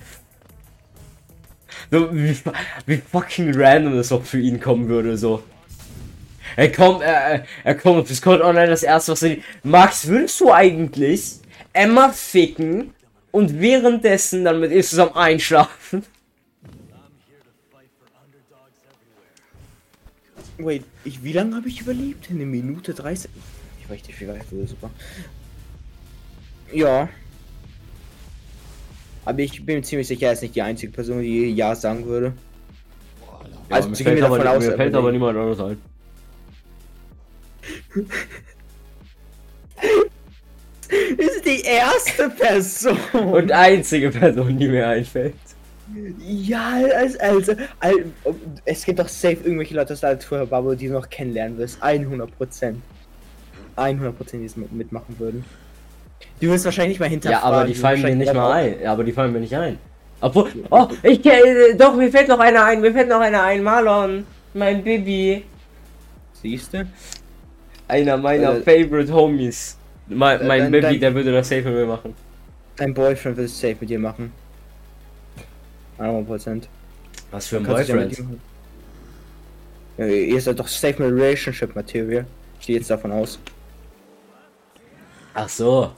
So, 1.91 2.13
wie, 2.13 2.35
wie 2.85 2.97
fucking 2.97 3.53
random 3.55 3.95
das 3.95 4.11
auch 4.11 4.23
für 4.23 4.39
ihn 4.39 4.59
kommen 4.59 4.89
würde, 4.89 5.17
so. 5.17 5.43
Er 6.55 6.71
kommt, 6.71 7.01
er, 7.03 7.45
er 7.63 7.75
kommt 7.75 8.01
auf 8.01 8.07
Discord 8.07 8.41
online, 8.41 8.67
das 8.67 8.83
erste, 8.83 9.11
was 9.13 9.23
er. 9.23 9.37
Max, 9.63 10.07
würdest 10.07 10.39
du 10.41 10.51
eigentlich 10.51 11.39
Emma 11.71 12.09
ficken 12.09 12.93
und 13.31 13.59
währenddessen 13.61 14.43
dann 14.43 14.59
mit 14.59 14.71
ihr 14.71 14.83
zusammen 14.83 15.15
einschlafen? 15.15 16.03
Wait, 20.57 20.83
ich, 21.03 21.23
wie 21.23 21.33
lange 21.33 21.55
habe 21.55 21.67
ich 21.67 21.81
überlebt? 21.81 22.29
Eine 22.29 22.45
Minute 22.45 22.93
30? 22.93 23.29
Ich 23.79 23.89
war 23.89 23.95
richtig 23.95 24.15
viel 24.15 24.27
weiter, 24.27 24.45
super. 24.65 24.89
Ja. 26.73 27.09
Aber 29.25 29.39
ich 29.39 29.65
bin 29.65 29.77
mir 29.77 29.81
ziemlich 29.83 30.07
sicher, 30.07 30.27
er 30.27 30.33
ist 30.33 30.41
nicht 30.41 30.55
die 30.55 30.61
einzige 30.61 30.91
Person, 30.91 31.21
die 31.21 31.51
Ja 31.51 31.75
sagen 31.75 32.05
würde. 32.05 32.33
Also, 33.69 33.89
mir 33.89 33.95
sie 33.95 34.03
gehen 34.03 34.17
fällt, 34.17 34.29
mir 34.29 34.39
aber, 34.39 34.57
aus, 34.57 34.65
mir 34.65 34.75
fällt 34.75 34.95
aber 34.95 35.11
niemand 35.11 35.37
anderes 35.37 35.59
ein. 35.59 35.77
Ist 41.17 41.45
die 41.45 41.61
erste 41.61 42.29
Person. 42.31 42.97
Und 43.13 43.51
einzige 43.51 44.09
Person, 44.09 44.57
die 44.57 44.67
mir 44.67 44.87
einfällt. 44.87 45.35
Ja, 46.19 46.73
also, 46.95 47.17
also, 47.19 47.53
also, 47.79 47.99
es 48.65 48.85
gibt 48.85 48.99
doch 48.99 49.07
safe 49.07 49.37
irgendwelche 49.43 49.75
Leute 49.75 49.93
aus 49.93 50.01
der 50.01 50.19
Tour-Bubble, 50.19 50.75
die 50.75 50.87
du 50.87 50.93
noch 50.93 51.09
kennenlernen 51.09 51.57
wirst. 51.57 51.81
100 51.81 52.35
Prozent. 52.37 52.81
100 53.75 54.17
Prozent, 54.17 54.41
die 54.41 54.45
es 54.47 54.55
mit- 54.57 54.71
mitmachen 54.71 55.15
würden. 55.19 55.43
Du 56.41 56.47
wirst 56.49 56.65
wahrscheinlich 56.65 56.91
nicht 56.91 56.99
mal 56.99 57.05
Ja, 57.07 57.11
hinterfragen. 57.11 57.47
aber 57.57 57.65
die 57.65 57.73
fallen 57.75 58.01
mir 58.01 58.15
nicht 58.15 58.33
mal 58.33 58.51
ein. 58.51 58.75
Ja, 58.81 58.91
aber 58.93 59.03
die 59.03 59.11
fallen 59.11 59.31
mir 59.33 59.39
nicht 59.39 59.55
ein. 59.55 59.77
Obwohl, 60.21 60.49
oh, 60.69 60.87
ich 61.03 61.25
äh, 61.25 61.73
doch, 61.77 61.95
mir 61.95 62.11
fällt 62.11 62.27
noch 62.27 62.39
einer 62.39 62.65
ein, 62.65 62.81
mir 62.81 62.91
fällt 62.91 63.07
noch 63.07 63.21
einer 63.21 63.41
ein, 63.43 63.63
Marlon, 63.63 64.25
mein 64.53 64.83
Baby. 64.83 65.45
Siehst 66.33 66.73
du? 66.73 66.85
Einer 67.87 68.17
meiner 68.17 68.57
Äh, 68.57 68.61
favorite 68.61 69.13
Homies. 69.13 69.77
Mein, 70.07 70.41
äh, 70.41 70.43
mein 70.45 70.59
dann- 70.63 70.71
Baby, 70.71 70.81
dann- 70.83 70.99
der 70.99 71.15
würde 71.15 71.31
das 71.31 71.47
safe 71.49 71.63
mit 71.63 71.73
mir 71.73 71.85
machen. 71.85 72.13
Dein 72.75 72.93
Boyfriend 72.93 73.37
will 73.37 73.45
es 73.45 73.59
safe 73.59 73.77
mit 73.79 73.89
dir 73.89 73.99
machen. 73.99 74.31
100 75.99 76.27
Prozent. 76.27 76.69
Was 77.31 77.47
für 77.47 77.57
ein 77.57 77.63
Boyfriend? 77.63 78.17
Ja, 79.97 80.05
ihr 80.05 80.41
seid 80.41 80.59
doch 80.59 80.67
safe 80.67 81.01
mit 81.03 81.11
Relationship 81.11 81.75
Material. 81.75 82.25
Ich 82.59 82.67
gehe 82.67 82.77
jetzt 82.77 82.89
davon 82.89 83.11
aus. 83.11 83.39
Ach 85.33 85.49
so. 85.49 85.91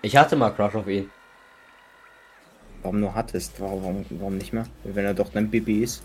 Ich 0.00 0.16
hatte 0.16 0.34
mal 0.36 0.50
Crush 0.50 0.74
auf 0.74 0.88
ihn. 0.88 1.10
Warum 2.82 3.00
nur 3.00 3.14
hattest? 3.14 3.60
Warum, 3.60 4.04
warum, 4.10 4.38
nicht 4.38 4.52
mehr? 4.52 4.66
Wenn 4.82 5.04
er 5.04 5.14
doch 5.14 5.30
dein 5.30 5.50
Baby 5.50 5.84
ist. 5.84 6.02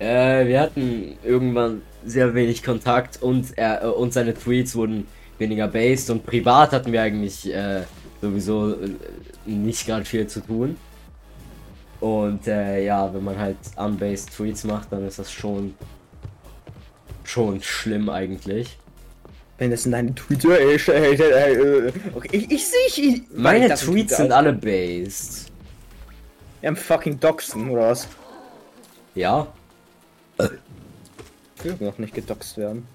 Äh, 0.00 0.46
wir 0.46 0.60
hatten 0.60 1.16
irgendwann 1.22 1.82
sehr 2.04 2.34
wenig 2.34 2.62
Kontakt 2.62 3.22
und 3.22 3.56
er 3.56 3.82
äh, 3.82 3.86
und 3.86 4.12
seine 4.12 4.34
Tweets 4.34 4.74
wurden 4.74 5.06
weniger 5.38 5.68
based 5.68 6.10
und 6.10 6.24
privat 6.24 6.72
hatten 6.72 6.92
wir 6.92 7.02
eigentlich 7.02 7.52
äh, 7.52 7.82
sowieso 8.20 8.72
äh, 8.72 8.90
nicht 9.56 9.86
gerade 9.86 10.04
viel 10.04 10.26
zu 10.26 10.40
tun. 10.40 10.76
Und 12.00 12.46
äh, 12.46 12.84
ja, 12.84 13.12
wenn 13.12 13.24
man 13.24 13.38
halt 13.38 13.56
unbased 13.76 14.32
Tweets 14.32 14.64
macht, 14.64 14.92
dann 14.92 15.06
ist 15.06 15.18
das 15.18 15.32
schon 15.32 15.74
schon 17.24 17.60
schlimm 17.62 18.08
eigentlich. 18.08 18.78
Wenn 19.58 19.70
das 19.70 19.84
in 19.86 19.92
deinen 19.92 20.14
Tweets. 20.14 20.44
Äh, 20.48 20.76
äh, 20.76 21.14
äh, 21.14 21.88
äh, 21.88 21.92
okay, 22.14 22.28
ich, 22.32 22.50
ich 22.50 22.66
sehe 22.66 22.86
ich. 23.04 23.22
Meine 23.34 23.66
ich 23.66 23.72
Tweets 23.72 23.84
Tweet 23.84 24.10
sind 24.10 24.32
alle 24.32 24.52
based. 24.52 25.50
Ja, 26.62 26.74
fucking 26.74 27.18
Doxen 27.20 27.70
oder 27.70 27.90
was? 27.90 28.08
Ja? 29.14 29.46
Ich 31.56 31.64
will 31.64 31.76
noch 31.80 31.98
nicht 31.98 32.14
gedoxt 32.14 32.56
werden. 32.56 32.86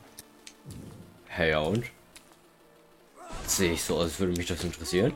Hey, 1.28 1.52
ja 1.52 1.60
und? 1.60 1.86
Sehe 3.46 3.74
ich 3.74 3.84
so 3.84 3.96
aus, 3.96 4.04
als 4.04 4.20
würde 4.20 4.34
mich 4.38 4.48
das 4.48 4.63
interessieren? 4.63 5.13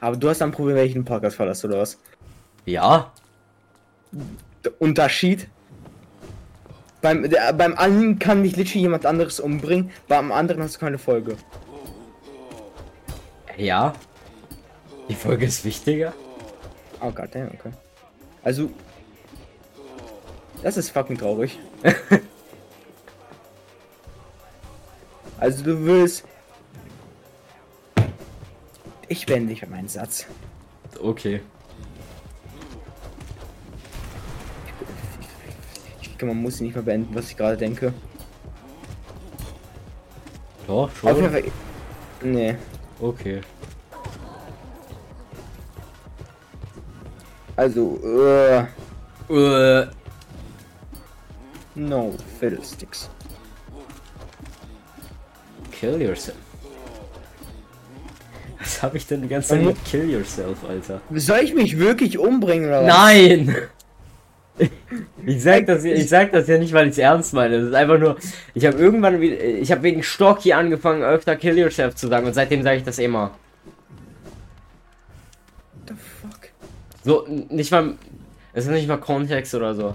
Aber 0.00 0.16
du 0.16 0.28
hast 0.28 0.40
ein 0.42 0.50
Problem, 0.52 0.76
wenn 0.76 0.86
ich 0.86 0.94
den 0.94 1.04
Podcast 1.04 1.36
verlasse 1.36 1.66
oder 1.66 1.78
was? 1.78 1.98
Ja? 2.64 3.12
Der 4.64 4.72
Unterschied? 4.80 5.48
Beim, 7.02 7.28
der, 7.28 7.52
beim 7.52 7.74
einen 7.76 8.18
kann 8.18 8.42
dich 8.42 8.56
literally 8.56 8.80
jemand 8.80 9.06
anderes 9.06 9.40
umbringen, 9.40 9.90
beim 10.08 10.32
anderen 10.32 10.62
hast 10.62 10.76
du 10.76 10.80
keine 10.80 10.98
Folge. 10.98 11.36
Ja? 13.56 13.94
Die 15.08 15.14
Folge 15.14 15.46
ist 15.46 15.64
wichtiger? 15.64 16.12
Oh 17.00 17.10
Gott, 17.10 17.34
damn, 17.34 17.48
okay. 17.48 17.72
Also. 18.42 18.70
Das 20.62 20.76
ist 20.76 20.90
fucking 20.90 21.16
traurig. 21.16 21.58
also 25.38 25.64
du 25.64 25.84
willst. 25.86 26.24
Ich 29.10 29.26
beende 29.26 29.48
dich 29.52 29.60
mit 29.62 29.70
meinen 29.72 29.88
Satz. 29.88 30.24
Okay. 31.02 31.40
Ich 36.00 36.16
glaube, 36.16 36.32
man 36.32 36.42
muss 36.44 36.60
nicht 36.60 36.74
mehr 36.76 36.84
beenden, 36.84 37.12
was 37.12 37.28
ich 37.28 37.36
gerade 37.36 37.56
denke. 37.56 37.92
Doch, 40.68 40.84
Auf 40.84 41.02
jeden 41.02 41.18
schon. 41.22 41.30
Fall. 41.32 41.42
Nee. 42.22 42.56
Okay. 43.00 43.40
Also, 47.56 47.98
äh, 48.04 48.64
Äh, 49.28 49.86
no 51.74 52.14
Fiddlesticks. 52.38 53.10
kill 55.72 56.00
yourself. 56.00 56.36
Was 58.60 58.82
habe 58.82 58.98
ich 58.98 59.06
denn 59.06 59.22
die 59.22 59.28
ganze 59.28 59.48
Zeit 59.48 59.62
mit 59.62 59.84
Kill 59.86 60.10
Yourself, 60.10 60.58
Alter? 60.68 61.00
Soll 61.14 61.38
ich 61.40 61.54
mich 61.54 61.78
wirklich 61.78 62.18
umbringen 62.18 62.68
oder 62.68 62.82
was? 62.82 62.88
Nein! 62.88 63.56
Ich 65.24 65.42
sag 65.42 65.64
das, 65.64 65.84
ich 65.84 66.06
sag 66.06 66.32
das 66.32 66.46
ja 66.46 66.58
nicht, 66.58 66.74
weil 66.74 66.86
ich 66.86 66.92
es 66.92 66.98
ernst 66.98 67.32
meine. 67.32 67.58
Das 67.60 67.68
ist 67.68 67.74
einfach 67.74 67.98
nur, 67.98 68.16
ich 68.52 68.66
habe 68.66 68.76
irgendwann, 68.76 69.22
ich 69.22 69.72
habe 69.72 69.82
wegen 69.82 70.02
Stocky 70.02 70.52
angefangen, 70.52 71.02
öfter 71.02 71.34
Kill 71.36 71.56
Yourself 71.56 71.94
zu 71.94 72.08
sagen 72.08 72.26
und 72.26 72.34
seitdem 72.34 72.62
sage 72.62 72.76
ich 72.76 72.84
das 72.84 72.98
immer. 72.98 73.30
What 75.72 75.88
the 75.88 75.94
fuck? 75.94 76.48
So, 77.04 77.26
nicht 77.48 77.70
mal, 77.70 77.94
es 78.52 78.64
ist 78.64 78.70
nicht 78.70 78.86
mal 78.86 78.98
Kontext 78.98 79.54
oder 79.54 79.74
so. 79.74 79.94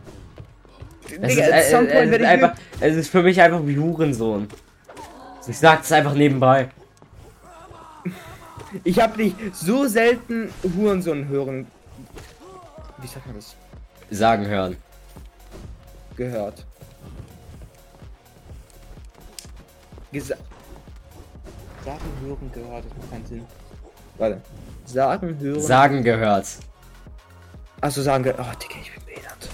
Es 1.21 1.29
Digga, 1.29 1.43
äh, 1.43 1.49
äh, 1.49 1.59
es, 1.59 1.71
ist 1.71 2.19
ich 2.21 2.27
einfach, 2.27 2.53
es 2.79 2.95
ist 2.95 3.09
für 3.09 3.21
mich 3.21 3.39
einfach 3.39 3.61
wie 3.65 3.77
Hurensohn. 3.77 4.47
Ich 5.47 5.59
sag 5.59 5.83
es 5.83 5.91
einfach 5.91 6.15
nebenbei. 6.15 6.69
Ich 8.83 8.99
habe 8.99 9.17
dich 9.17 9.33
so 9.53 9.87
selten 9.87 10.49
Hurensohn 10.75 11.27
hören. 11.27 11.67
Wie 12.97 13.07
sagt 13.07 13.25
man 13.25 13.35
das? 13.35 13.55
Sagen 14.11 14.45
hören. 14.47 14.77
Gehört. 16.15 16.65
Gesa 20.11 20.35
Sagen, 21.83 21.99
hören, 22.23 22.51
gehört. 22.53 22.85
Das 22.85 22.97
macht 22.97 23.11
keinen 23.11 23.25
Sinn. 23.25 23.45
Warte. 24.17 24.41
Sagen, 24.85 25.39
hören. 25.39 25.61
Sagen 25.61 26.03
gehört. 26.03 26.47
Achso, 27.81 28.01
sagen, 28.01 28.23
ge- 28.23 28.33
oh, 28.37 28.43
Digga, 28.61 28.79
ich 28.81 28.91
bin 28.93 29.05
behindert. 29.05 29.49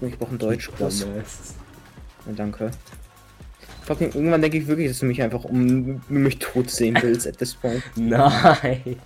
Ich 0.00 0.18
brauche 0.18 0.30
einen 0.30 0.38
Deutschkurs. 0.38 1.00
Ja, 2.26 2.32
danke. 2.34 2.70
Fucking, 3.84 4.12
irgendwann 4.14 4.40
denke 4.40 4.58
ich 4.58 4.66
wirklich, 4.66 4.88
dass 4.88 5.00
du 5.00 5.06
mich 5.06 5.20
einfach 5.20 5.44
um 5.44 6.00
mich 6.08 6.38
tot 6.38 6.70
sehen 6.70 6.96
willst 7.00 7.26
at 7.26 7.38
this 7.38 7.54
point. 7.54 7.82
Nein. 7.96 8.96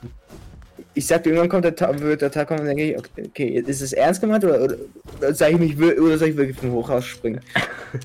Ich 0.94 1.06
sag 1.06 1.22
dir, 1.22 1.30
irgendwann 1.30 1.48
kommt 1.48 1.64
der 1.64 1.74
Tag, 1.74 2.00
wird 2.00 2.22
der 2.22 2.30
Tag 2.30 2.48
kommen 2.48 2.60
und 2.60 2.66
denke 2.66 2.90
ich, 2.90 2.98
okay, 2.98 3.24
okay, 3.26 3.64
ist 3.66 3.82
es 3.82 3.92
ernst 3.92 4.20
gemeint 4.20 4.44
oder, 4.44 4.62
oder, 4.62 4.76
oder, 5.18 5.34
soll 5.34 5.48
ich 5.48 5.58
mich, 5.58 5.78
oder 5.78 6.18
soll 6.18 6.28
ich 6.28 6.36
wirklich 6.36 6.56
vom 6.56 6.72
Hochhaus 6.72 7.04
springen? 7.04 7.40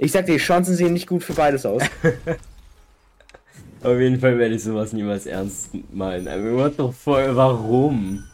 Ich 0.00 0.10
sag 0.10 0.26
dir, 0.26 0.32
die 0.32 0.38
Chancen 0.38 0.74
sehen 0.74 0.92
nicht 0.92 1.06
gut 1.06 1.22
für 1.22 1.34
beides 1.34 1.64
aus. 1.64 1.84
Auf 3.82 3.98
jeden 4.00 4.18
Fall 4.18 4.36
werde 4.38 4.56
ich 4.56 4.64
sowas 4.64 4.92
niemals 4.92 5.26
ernst 5.26 5.70
meinen. 5.92 6.26
I 6.26 6.42
mean, 6.42 6.56
what 6.56 6.72
the 6.76 6.90
fuck, 6.90 7.36
warum? 7.36 8.24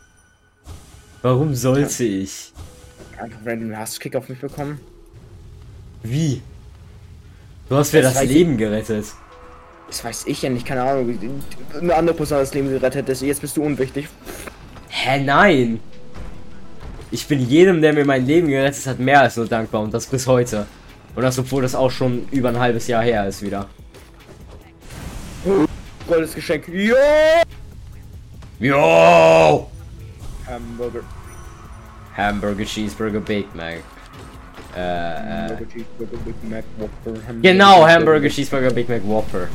Warum 1.23 1.55
sollte 1.55 2.05
ich? 2.05 2.53
Einfach 3.19 3.45
random 3.45 3.77
Hasskick 3.77 4.17
auf 4.17 4.29
mich 4.31 4.41
bekommen. 4.41 4.81
Wie? 6.03 6.41
Du 7.71 7.77
hast 7.77 7.93
mir 7.95 8.03
Das 8.03 8.13
das 8.15 8.23
weiß 8.23 8.29
ich- 8.31 8.37
Leben 8.37 8.57
gerettet. 8.59 9.07
Das 9.87 10.05
weiß 10.05 10.25
ich 10.27 10.43
ja 10.43 10.51
nicht, 10.51 10.67
keine 10.67 10.83
Ahnung. 10.83 11.19
Eine 11.81 11.95
andere 11.95 12.15
Person 12.17 12.39
hat 12.39 12.43
das 12.47 12.53
Leben 12.55 12.69
gerettet, 12.69 13.09
jetzt 13.23 13.41
bist 13.41 13.57
du 13.57 13.63
unwichtig. 13.63 14.09
Hä, 14.89 15.23
nein! 15.25 15.81
Ich 17.13 17.27
bin 17.27 17.41
jedem, 17.41 17.81
der 17.81 17.93
mir 17.93 18.05
mein 18.05 18.27
Leben 18.27 18.49
gerettet 18.49 18.87
hat, 18.87 18.99
mehr 18.99 19.21
als 19.23 19.37
nur 19.37 19.47
dankbar 19.47 19.83
und 19.83 19.95
das 19.95 20.07
bis 20.07 20.27
heute. 20.27 20.67
Und 21.17 21.23
das, 21.23 21.39
obwohl 21.39 21.63
das 21.63 21.75
auch 21.75 21.91
schon 21.91 22.29
über 22.31 22.51
ein 22.51 22.59
halbes 22.59 22.87
Jahr 22.87 23.03
her 23.03 23.27
ist 23.27 23.41
wieder. 23.43 23.67
Goldes 26.09 26.35
Geschenk. 26.35 26.69
Jo! 26.69 26.95
Yo! 28.61 29.71
Hamburger. 30.47 31.01
Hamburger, 32.17 32.65
Cheeseburger, 32.65 33.21
Big 33.21 33.53
Mac. 33.55 33.79
Äh, 34.77 34.81
äh. 34.81 35.49
Hamburger, 35.49 35.67
Cheeseburger, 35.73 36.17
Big 36.25 36.35
Mac, 36.51 36.65
Whopper, 36.79 37.19
Hamburger, 37.27 37.41
Genau, 37.53 37.87
Hamburger, 37.87 38.29
Cheeseburger, 38.29 38.71
Big 38.71 38.89
Mac, 38.89 39.03
Whopper. 39.05 39.49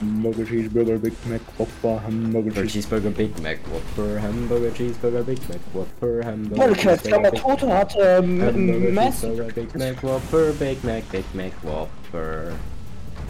Hamburger, 0.00 0.44
Cheeseburger, 0.46 0.98
Big 0.98 1.12
Mac, 1.26 1.40
Whopper, 1.58 2.00
Hamburger, 2.02 2.54
Hamburger, 2.54 2.62
Cheeseburger. 2.62 2.66
Cheeseburger, 2.66 3.10
Big 3.16 3.42
Mac, 3.42 3.58
Whopper. 3.70 4.20
Hamburger, 4.22 4.70
Cheeseburger, 4.70 5.20
uh, 5.20 5.24
Big 5.24 5.48
Mac, 5.48 5.60
Whopper. 5.74 6.24
Hamburger, 6.24 6.62
Podcast, 6.68 7.02
Cheeseburger, 7.04 7.22
der 7.22 7.30
Big 7.32 7.40
Tote 7.42 7.68
hat 7.68 7.96
ähm, 8.00 8.42
Hamburger, 8.42 8.92
Mass. 8.92 9.20
Cheeseburger, 9.20 9.52
Big 9.54 9.74
Mac, 9.76 10.02
Whopper, 10.02 10.52
Big 10.58 10.84
Mac, 10.84 11.02
Big 11.12 11.24
Mac, 11.34 11.52
Whopper. 11.62 12.52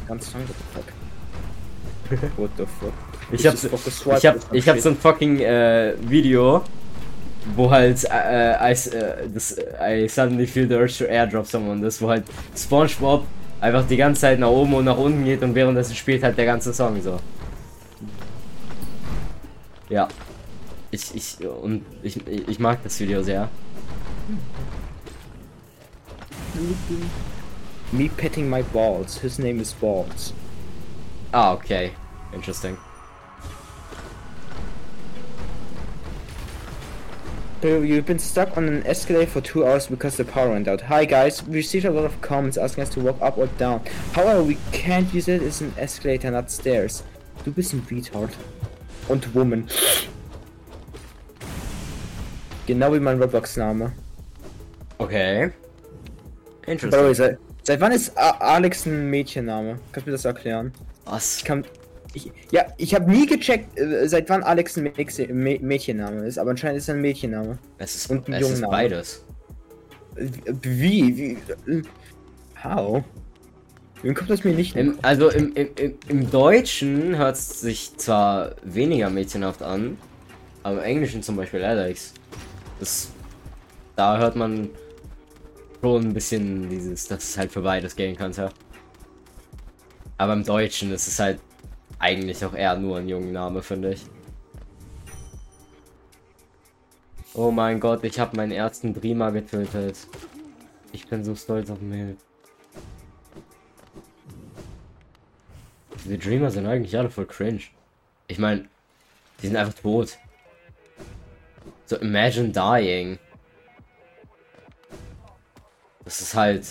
Ganz 0.06 0.32
lang, 0.32 0.42
what 0.42 0.56
the 0.56 0.64
fuck. 0.74 0.92
What 2.36 2.50
the 2.56 2.66
fuck. 2.66 2.92
Ich 3.32 3.42
This 3.42 3.46
hab, 3.46 3.54
is 3.54 3.60
so- 3.62 3.68
focus 3.68 3.86
ich 3.86 3.94
swipe 3.94 4.26
hab, 4.28 4.34
or 4.36 4.40
some 4.40 4.58
ich 4.58 4.68
hab 4.68 4.74
shit. 4.76 4.82
so 4.82 4.88
ein 4.90 4.96
fucking 4.96 5.40
äh, 5.40 5.94
Video, 6.00 6.62
wo 7.56 7.70
halt 7.70 8.04
äh, 8.04 8.72
I, 8.72 8.72
äh, 8.72 9.28
das, 9.32 9.56
I 9.80 10.08
suddenly 10.08 10.46
feel 10.46 10.68
the 10.68 10.74
urge 10.74 10.98
to 10.98 11.04
airdrop 11.04 11.46
someone, 11.46 11.80
das 11.80 12.00
wo 12.00 12.08
halt 12.08 12.24
SpongeBob 12.56 13.24
einfach 13.60 13.86
die 13.86 13.96
ganze 13.96 14.22
Zeit 14.22 14.38
nach 14.38 14.48
oben 14.48 14.74
und 14.74 14.84
nach 14.84 14.96
unten 14.96 15.24
geht 15.24 15.42
und 15.42 15.54
währenddessen 15.54 15.94
spielt 15.94 16.22
halt 16.22 16.36
der 16.36 16.46
ganze 16.46 16.72
Song 16.72 17.00
so. 17.02 17.18
Ja. 19.88 20.08
Ich, 20.92 21.14
ich, 21.14 21.46
und 21.46 21.84
ich, 22.02 22.26
ich 22.26 22.58
mag 22.58 22.82
das 22.82 22.98
Video 22.98 23.22
sehr. 23.22 23.48
Me 27.92 28.08
petting 28.16 28.48
my 28.48 28.62
balls. 28.62 29.20
His 29.20 29.38
name 29.38 29.60
is 29.60 29.72
Balls. 29.72 30.32
Ah, 31.32 31.52
okay. 31.52 31.92
Interesting. 32.32 32.76
You've 37.62 38.06
been 38.06 38.18
stuck 38.18 38.56
on 38.56 38.68
an 38.68 38.86
escalator 38.86 39.30
for 39.30 39.40
two 39.40 39.66
hours 39.66 39.86
because 39.86 40.16
the 40.16 40.24
power 40.24 40.50
went 40.50 40.66
out. 40.68 40.80
Hi 40.82 41.04
guys, 41.04 41.42
we 41.42 41.56
received 41.56 41.84
a 41.84 41.90
lot 41.90 42.04
of 42.04 42.20
comments 42.20 42.56
asking 42.56 42.82
us 42.82 42.88
to 42.90 43.00
walk 43.00 43.20
up 43.20 43.38
or 43.38 43.46
down. 43.58 43.82
However, 44.12 44.42
we 44.42 44.56
can't 44.72 45.12
use 45.12 45.28
it. 45.28 45.42
It's 45.42 45.60
an 45.60 45.74
escalator, 45.76 46.30
not 46.30 46.50
stairs. 46.50 47.02
Du 47.44 47.52
bist 47.52 47.72
ein 47.74 47.86
Retard. 47.90 48.30
Und 49.08 49.34
Woman. 49.34 49.68
Genau 52.66 52.92
wie 52.92 53.00
mein 53.00 53.20
Roblox-Name. 53.20 53.92
Okay. 54.98 55.46
The 55.46 55.52
way, 56.66 56.72
Interesting. 56.72 57.14
seit, 57.14 57.38
seit 57.62 57.80
wann 57.80 57.92
ist 57.92 58.16
Alex 58.16 58.86
ein 58.86 59.10
Mädchenname? 59.10 59.78
Kannst 59.92 60.06
du 60.06 60.10
mir 60.10 60.16
das 60.16 60.24
erklären? 60.24 60.72
Was? 61.04 61.38
Ich 61.38 61.44
kann. 61.44 61.64
Ich, 62.12 62.30
ja, 62.50 62.66
ich 62.76 62.94
habe 62.94 63.10
nie 63.10 63.26
gecheckt, 63.26 63.78
äh, 63.78 64.08
seit 64.08 64.28
wann 64.28 64.42
Alex 64.42 64.76
ein 64.76 64.84
Mädchen- 64.84 65.30
Mä- 65.32 65.60
Mädchenname 65.62 66.26
ist, 66.26 66.38
aber 66.38 66.50
anscheinend 66.50 66.78
ist 66.78 66.88
er 66.88 66.94
ein 66.96 67.00
Mädchenname. 67.00 67.58
Es 67.78 67.94
ist, 67.94 68.10
Und 68.10 68.26
ein 68.28 68.32
es 68.34 68.40
ist 68.42 68.48
Jungenname. 68.48 68.72
beides. 68.72 69.24
Wie? 70.16 71.16
Wie? 71.66 71.82
How? 72.64 73.04
Wie 74.02 74.12
kommt 74.14 74.30
das 74.30 74.42
mir 74.44 74.52
nicht? 74.54 74.74
Im, 74.76 74.98
also 75.02 75.28
im, 75.30 75.52
im, 75.54 75.68
im, 75.76 75.94
im 76.08 76.30
Deutschen 76.30 77.16
hört 77.16 77.36
es 77.36 77.60
sich 77.60 77.96
zwar 77.96 78.56
weniger 78.64 79.08
mädchenhaft 79.10 79.62
an, 79.62 79.96
aber 80.62 80.78
im 80.78 80.84
Englischen 80.84 81.22
zum 81.22 81.36
Beispiel 81.36 81.62
Alex. 81.62 82.14
Das, 82.80 83.10
da 83.96 84.18
hört 84.18 84.36
man 84.36 84.70
schon 85.82 86.02
ein 86.08 86.12
bisschen 86.14 86.68
dieses, 86.70 87.06
dass 87.08 87.22
es 87.22 87.38
halt 87.38 87.52
für 87.52 87.60
beides 87.62 87.94
gehen 87.94 88.16
könnte. 88.16 88.50
Aber 90.18 90.32
im 90.32 90.44
Deutschen 90.44 90.90
ist 90.92 91.06
es 91.06 91.18
halt 91.18 91.40
eigentlich 92.00 92.44
auch 92.44 92.54
eher 92.54 92.76
nur 92.76 92.98
ein 92.98 93.08
Jungenname, 93.08 93.62
finde 93.62 93.92
ich. 93.92 94.06
Oh 97.34 97.52
mein 97.52 97.78
Gott, 97.78 98.02
ich 98.02 98.18
habe 98.18 98.36
meinen 98.36 98.50
ersten 98.50 98.92
Prima 98.92 99.30
getötet. 99.30 99.96
Ich 100.92 101.06
bin 101.06 101.22
so 101.22 101.36
stolz 101.36 101.70
auf 101.70 101.80
mich. 101.80 102.16
Diese 106.02 106.18
Dreamer 106.18 106.50
sind 106.50 106.66
eigentlich 106.66 106.96
alle 106.96 107.10
voll 107.10 107.26
cringe. 107.26 107.60
Ich 108.26 108.38
meine, 108.38 108.66
die 109.40 109.46
sind 109.46 109.56
einfach 109.56 109.74
tot. 109.74 110.18
So, 111.86 111.96
imagine 111.96 112.48
dying. 112.48 113.18
Das 116.04 116.20
ist 116.20 116.34
halt 116.34 116.66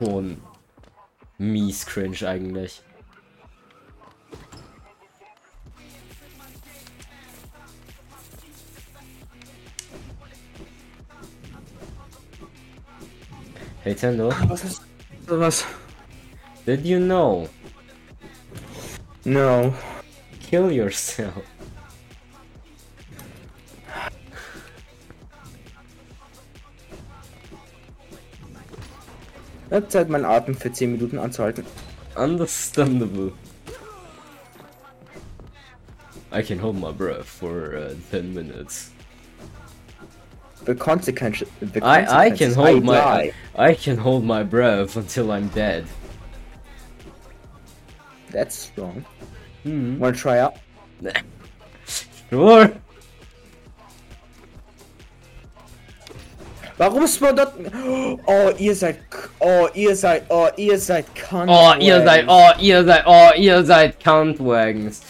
schon 0.00 0.40
mies 1.38 1.84
cringe 1.84 2.26
eigentlich. 2.26 2.82
Hey 13.86 13.94
Tendo, 13.94 14.34
Was 15.28 15.64
did 16.66 16.84
you 16.84 16.98
know? 16.98 17.48
No. 19.24 19.72
Kill 20.40 20.72
yourself. 20.72 21.44
Ja, 29.70 29.88
Zeit, 29.88 30.08
meinen 30.08 30.24
Atem 30.24 30.56
für 30.56 30.72
10 30.72 30.90
Minuten 30.90 31.20
anzuhalten. 31.20 31.64
Understandable. 32.16 33.34
I 36.32 36.42
can 36.42 36.58
hold 36.58 36.74
my 36.74 36.90
breath 36.90 37.24
for 37.24 37.76
uh, 37.76 37.94
10 38.10 38.34
minutes. 38.34 38.95
The 40.66 40.74
consequences. 40.74 41.48
The 41.60 41.82
I, 41.84 42.26
I 42.26 42.30
can 42.30 42.52
hold 42.52 42.68
I 42.68 42.80
my 42.80 42.94
die. 42.94 43.32
I 43.54 43.74
can 43.74 43.96
hold 43.96 44.24
my 44.24 44.42
breath 44.42 44.96
until 44.96 45.32
I'm 45.32 45.48
dead. 45.48 45.86
That's 48.30 48.54
strong. 48.54 49.04
Hm. 49.62 49.98
Wanna 49.98 50.16
try 50.16 50.38
out? 50.38 50.56
Sure. 52.28 52.72
Warum 56.76 57.06
spawnt 57.06 57.38
dort? 57.38 57.54
Oh, 58.26 58.52
ihr 58.58 58.74
seid. 58.74 58.98
Oh, 59.40 59.68
ihr 59.74 59.94
seid. 59.94 60.24
Oh, 60.28 60.50
ihr 60.58 60.76
seid 60.78 61.06
Cunt. 61.14 61.48
Oh, 61.48 61.74
ihr 61.80 62.02
seid, 62.04 62.26
oh, 62.28 62.50
ihr 62.60 62.84
seid, 62.84 63.04
oh, 63.06 63.30
ihr 63.36 63.64
seid 63.64 64.00
Countwagons. 64.00 65.00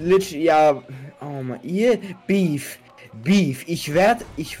Literally, 0.00 0.44
ja. 0.44 0.82
Oh 1.20 1.42
man, 1.42 1.60
ihr. 1.62 1.98
Beef. 2.26 2.78
Beef. 3.12 3.64
Ich 3.68 3.92
werd. 3.94 4.24
Ich. 4.36 4.58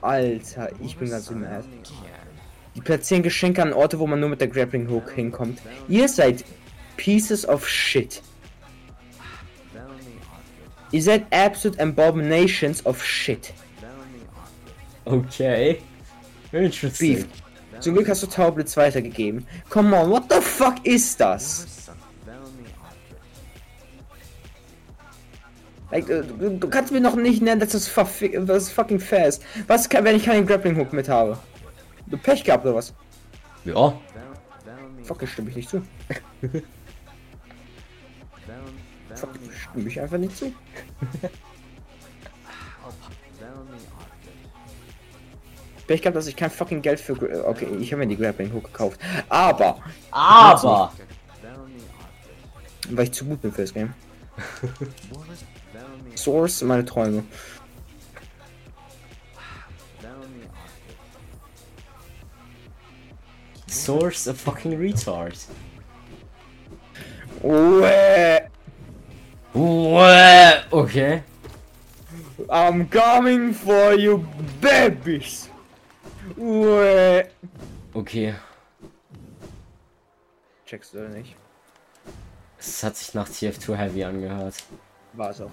Alter, 0.00 0.70
ich 0.82 0.96
bin 0.96 1.10
ganz 1.10 1.30
mad. 1.30 1.64
Die 2.74 2.80
platzieren 2.80 3.22
Geschenke 3.22 3.62
an 3.62 3.72
Orte, 3.72 3.98
wo 3.98 4.06
man 4.06 4.18
nur 4.20 4.30
mit 4.30 4.40
der 4.40 4.48
Grappling 4.48 4.88
Hook 4.88 5.12
hinkommt. 5.12 5.60
Ihr 5.88 6.08
seid 6.08 6.44
Pieces 6.96 7.46
of 7.46 7.68
Shit. 7.68 8.22
Ihr 10.92 11.02
seid 11.02 11.24
absolute 11.32 11.80
abominations 11.80 12.84
of 12.84 13.02
shit. 13.02 13.52
Okay. 15.06 15.78
Interesting. 16.52 17.16
Beef. 17.16 17.26
Zum 17.80 17.94
Glück 17.94 18.08
hast 18.08 18.22
du 18.22 18.26
Taublitz 18.26 18.76
weitergegeben. 18.76 19.46
Come 19.70 19.96
on, 19.96 20.10
what 20.10 20.24
the 20.30 20.40
fuck 20.40 20.84
ist 20.84 21.18
das? 21.18 21.81
Like, 25.92 26.08
äh, 26.08 26.22
du, 26.22 26.56
du 26.58 26.68
kannst 26.70 26.90
mir 26.90 27.00
noch 27.00 27.16
nicht 27.16 27.42
nennen, 27.42 27.60
dass 27.60 27.70
das, 27.72 27.92
das 28.46 28.70
fucking 28.70 28.98
fair 28.98 29.28
ist. 29.28 29.42
Was 29.66 29.88
kann, 29.90 30.04
wenn 30.04 30.16
ich 30.16 30.24
keinen 30.24 30.46
Grappling 30.46 30.74
Hook 30.78 30.94
mit 30.94 31.06
habe? 31.08 31.38
Du 32.06 32.16
Pech 32.16 32.42
gehabt 32.42 32.64
oder 32.64 32.76
was? 32.76 32.94
Ja. 33.66 33.92
Fuck, 35.04 35.18
das 35.20 35.28
stimme 35.30 35.50
ich 35.50 35.56
nicht 35.56 35.68
zu. 35.68 35.82
Fuck, 39.14 39.30
das 39.34 39.58
stimme 39.70 39.88
ich 39.88 40.00
einfach 40.00 40.16
nicht 40.16 40.34
zu. 40.36 40.52
Pech 45.86 46.00
gehabt, 46.00 46.16
dass 46.16 46.26
ich 46.26 46.36
kein 46.36 46.50
fucking 46.50 46.80
Geld 46.80 47.00
für. 47.00 47.12
Gra- 47.12 47.44
Okay, 47.44 47.66
ich 47.80 47.92
habe 47.92 48.00
mir 48.06 48.08
die 48.08 48.16
Grappling 48.16 48.50
Hook 48.52 48.64
gekauft. 48.64 48.98
Aber, 49.28 49.78
Aber. 50.10 50.92
weil 52.88 53.04
ich 53.04 53.12
zu 53.12 53.26
gut 53.26 53.42
bin 53.42 53.52
fürs 53.52 53.74
Game. 53.74 53.92
Source, 56.22 56.62
meine 56.62 56.84
Träume. 56.84 57.24
Source 63.66 64.28
a 64.28 64.34
fucking 64.34 64.78
retard. 64.78 65.36
Uäh, 67.42 68.48
Uäh. 69.54 70.62
Okay. 70.70 71.22
I'm 72.48 72.88
coming 72.88 73.52
for 73.52 73.94
you, 73.94 74.24
babies. 74.60 75.48
Uäh. 76.38 77.24
Okay. 77.94 78.34
Checkst 80.66 80.94
du 80.94 80.98
oder 80.98 81.08
nicht? 81.08 81.36
Es 82.58 82.82
hat 82.84 82.96
sich 82.96 83.12
nach 83.12 83.28
TF2 83.28 83.74
Heavy 83.74 84.04
angehört. 84.04 84.54
War's 85.14 85.40
auch. 85.40 85.50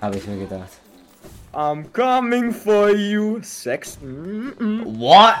Habe 0.00 0.16
ich 0.16 0.26
mir 0.26 0.38
gedacht. 0.38 0.70
I'm 1.52 1.84
coming 1.92 2.52
for 2.52 2.90
you, 2.90 3.40
Sex. 3.42 3.98
Mm 4.02 4.52
-mm, 4.58 4.98
What? 4.98 5.34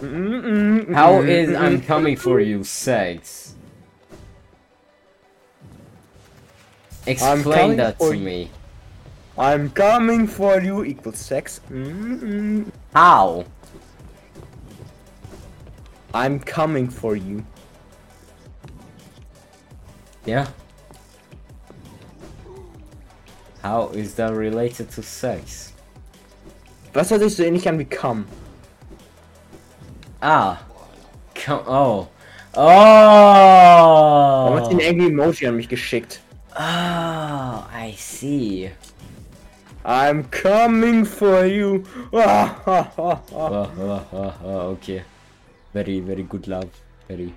mm 0.00 0.94
How 0.94 1.22
is 1.22 1.50
I'm 1.50 1.80
coming 1.80 2.16
for 2.16 2.40
you 2.40 2.64
sex? 2.64 3.54
Explain 7.06 7.76
that 7.76 7.98
to 7.98 8.14
me. 8.14 8.50
I'm 9.38 9.70
coming 9.70 10.26
for 10.26 10.60
you 10.60 10.84
equals 10.84 11.18
sex. 11.18 11.60
How? 12.92 13.44
I'm 16.12 16.40
coming 16.40 16.88
for 16.88 17.14
you. 17.16 17.44
Yeah. 20.24 20.48
How 23.66 23.88
is 23.88 24.14
that 24.14 24.32
related 24.32 24.92
to 24.92 25.02
sex? 25.02 25.72
Was 26.94 27.10
hört 27.10 27.20
sich 27.22 27.34
so 27.34 27.42
ähnlich 27.42 27.66
an 27.68 27.80
wie 27.80 27.84
come? 27.84 28.24
Ah. 30.22 30.58
Come. 31.34 31.64
Oh. 31.66 32.06
Warum 34.44 34.56
hat 34.56 34.66
sie 34.68 34.74
ein 34.74 34.80
Oh. 34.80 34.88
Angry 34.88 35.06
Emoji 35.08 35.48
an 35.48 35.56
mich 35.56 35.68
geschickt? 35.68 36.20
Oh, 36.54 37.64
I 37.74 37.92
see. 37.98 38.70
I'm 39.84 40.22
coming 40.30 41.04
for 41.04 41.44
you. 41.44 41.82
Oh, 42.12 42.54
oh, 42.68 43.20
oh, 43.32 44.34
oh, 44.44 44.74
okay. 44.74 45.02
Very, 45.74 45.98
very 45.98 46.22
good 46.22 46.46
love. 46.46 46.70
Very. 47.08 47.34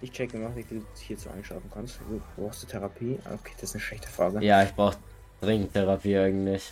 Ich 0.00 0.12
checke 0.12 0.38
noch, 0.38 0.54
wie 0.54 0.62
du 0.62 0.82
hierzu 0.96 1.28
einschlafen 1.30 1.70
kannst. 1.74 1.98
Du 2.08 2.20
brauchst 2.36 2.62
du 2.62 2.66
Therapie? 2.68 3.18
Okay, 3.24 3.52
das 3.60 3.70
ist 3.70 3.74
eine 3.74 3.82
schlechte 3.82 4.08
Frage. 4.08 4.44
Ja, 4.44 4.62
ich 4.62 4.72
brauch 4.72 4.94
dringend 5.40 5.72
Therapie 5.72 6.16
eigentlich. 6.16 6.70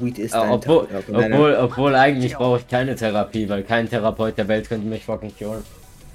Weed 0.00 0.18
ist 0.18 0.34
Äh, 0.34 0.38
dein 0.38 0.50
obwohl, 0.50 0.88
obwohl, 1.12 1.54
obwohl 1.56 1.94
eigentlich 1.94 2.34
brauche 2.34 2.58
ich 2.58 2.66
keine 2.66 2.96
Therapie, 2.96 3.48
weil 3.48 3.62
kein 3.62 3.88
Therapeut 3.88 4.36
der 4.36 4.48
Welt 4.48 4.68
könnte 4.68 4.86
mich 4.86 5.04
fucking 5.04 5.36
curen. 5.36 5.62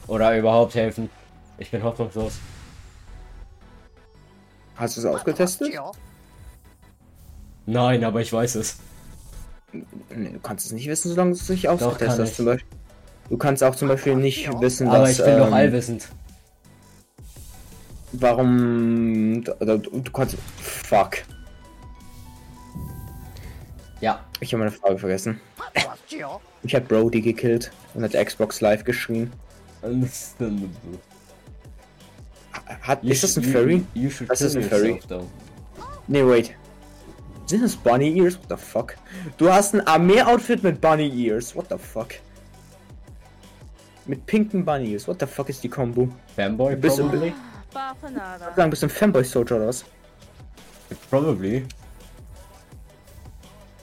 Oder 0.07 0.37
überhaupt 0.37 0.75
helfen. 0.75 1.09
Ich 1.57 1.71
bin 1.71 1.83
hoffnungslos. 1.83 2.39
Hast 4.75 4.97
du 4.97 5.01
es 5.01 5.05
ausgetestet? 5.05 5.73
Nein, 7.65 8.03
aber 8.03 8.21
ich 8.21 8.31
weiß 8.31 8.55
es. 8.55 8.77
Nee, 9.73 10.29
du 10.31 10.39
kannst 10.39 10.65
es 10.65 10.71
nicht 10.71 10.87
wissen, 10.87 11.09
solange 11.09 11.31
du 11.31 11.37
es 11.37 11.49
nicht 11.49 11.67
hast. 11.67 12.19
ich. 12.19 12.33
Zum 12.33 12.45
Beispiel. 12.45 12.69
Du 13.29 13.37
kannst 13.37 13.63
auch 13.63 13.75
zum 13.75 13.89
Beispiel 13.89 14.15
nicht 14.15 14.49
wissen, 14.61 14.87
Aber 14.87 14.99
dass. 14.99 15.19
ich 15.19 15.25
bin 15.25 15.37
doch 15.37 15.47
ähm, 15.47 15.53
allwissend. 15.53 16.07
Warum. 18.13 19.43
Du, 19.43 19.77
du, 19.77 20.11
kannst. 20.11 20.37
Fuck. 20.57 21.17
Ja. 23.99 24.23
Ich 24.39 24.53
habe 24.53 24.59
meine 24.59 24.71
Frage 24.71 24.97
vergessen. 24.97 25.41
Ich 26.63 26.73
hab 26.73 26.87
Brody 26.87 27.21
gekillt 27.21 27.71
und 27.93 28.03
hat 28.03 28.13
Xbox 28.13 28.61
Live 28.61 28.83
geschrien. 28.83 29.31
Understandable. 29.81 30.69
Hat, 32.81 33.03
You 33.03 33.11
ist 33.11 33.23
das 33.23 33.37
ein 33.37 33.43
Furry? 33.43 33.85
You, 33.93 34.03
you 34.03 34.09
should 34.09 34.29
Das 34.29 34.41
ist 34.41 34.55
ein 34.55 34.63
Furry. 34.63 34.91
yourself, 34.91 35.07
though. 35.07 35.27
Nee, 36.07 36.25
wait. 36.25 36.55
Sind 37.47 37.63
das 37.63 37.75
Bunny 37.75 38.17
Ears? 38.19 38.37
What 38.37 38.49
the 38.49 38.57
fuck? 38.65 38.95
Du 39.37 39.51
hast 39.51 39.73
ein 39.73 39.85
Armee-Outfit 39.87 40.63
mit 40.63 40.81
Bunny 40.81 41.07
Ears. 41.09 41.55
What 41.55 41.67
the 41.69 41.77
fuck? 41.77 42.09
Mit 44.05 44.25
pinken 44.25 44.63
Bunny 44.65 44.91
Ears. 44.91 45.07
What 45.07 45.19
the 45.19 45.25
fuck 45.25 45.49
ist 45.49 45.63
die 45.63 45.69
Combo? 45.69 46.09
Fanboy, 46.35 46.75
Bist 46.75 46.97
du- 46.99 47.03
probably? 47.03 47.33
Bafanada. 47.73 48.53
Sagen, 48.55 48.69
bist 48.69 48.81
du 48.81 48.87
ein 48.87 48.89
Fanboy-Soldier 48.89 49.55
oder 49.57 49.67
was? 49.67 49.85
Probably. 51.09 51.65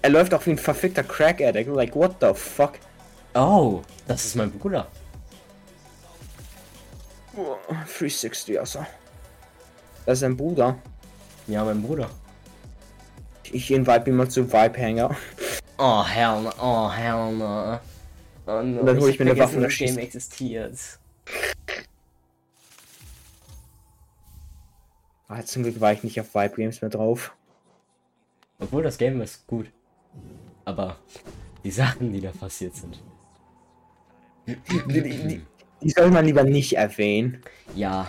Er 0.02 0.10
läuft 0.10 0.34
auch 0.34 0.44
wie 0.46 0.50
ein 0.50 0.58
verfickter 0.58 1.02
Crack-Addict. 1.02 1.68
Like, 1.74 1.94
what 1.96 2.16
the 2.20 2.32
fuck? 2.34 2.72
Oh, 3.34 3.80
das 4.06 4.24
ist 4.26 4.36
mein 4.36 4.50
Bruder. 4.50 4.86
Oh, 7.36 7.56
360, 7.98 8.58
also. 8.60 8.80
Das 10.06 10.14
ist 10.14 10.20
sein 10.20 10.36
Bruder. 10.36 10.76
Ja, 11.46 11.64
mein 11.64 11.82
Bruder. 11.82 12.08
Ich 13.52 13.70
invite 13.70 14.10
ihn 14.10 14.16
mal 14.16 14.28
zu 14.28 14.52
Vibe 14.52 14.78
Hanger. 14.78 15.16
Oh, 15.78 16.04
hell 16.04 16.42
no. 16.42 16.52
Oh, 16.60 16.90
hell 16.90 17.32
no. 17.32 17.78
Oh, 18.46 18.62
no. 18.62 18.80
Und 18.80 18.86
dann 18.86 19.00
hol 19.00 19.10
ich 19.10 19.18
mir 19.18 19.30
eine 19.30 19.38
Waffe 19.38 19.56
und 19.56 19.62
das 19.64 19.76
Game 19.76 19.98
existiert. 19.98 20.78
Ah, 25.28 25.42
zum 25.42 25.62
Glück 25.62 25.80
war 25.80 25.92
ich 25.92 26.02
nicht 26.04 26.20
auf 26.20 26.34
Vibe 26.34 26.56
Games 26.56 26.80
mehr 26.80 26.90
drauf. 26.90 27.34
Obwohl 28.60 28.82
das 28.82 28.98
Game 28.98 29.20
ist 29.20 29.46
gut. 29.46 29.66
Aber 30.64 30.96
die 31.64 31.70
Sachen, 31.70 32.12
die 32.12 32.20
da 32.20 32.30
passiert 32.30 32.76
sind. 32.76 33.02
Die, 34.46 34.56
die, 34.86 35.02
die, 35.02 35.42
die 35.82 35.90
soll 35.90 36.10
man 36.10 36.24
lieber 36.24 36.44
nicht 36.44 36.74
erwähnen. 36.76 37.42
Ja, 37.74 38.08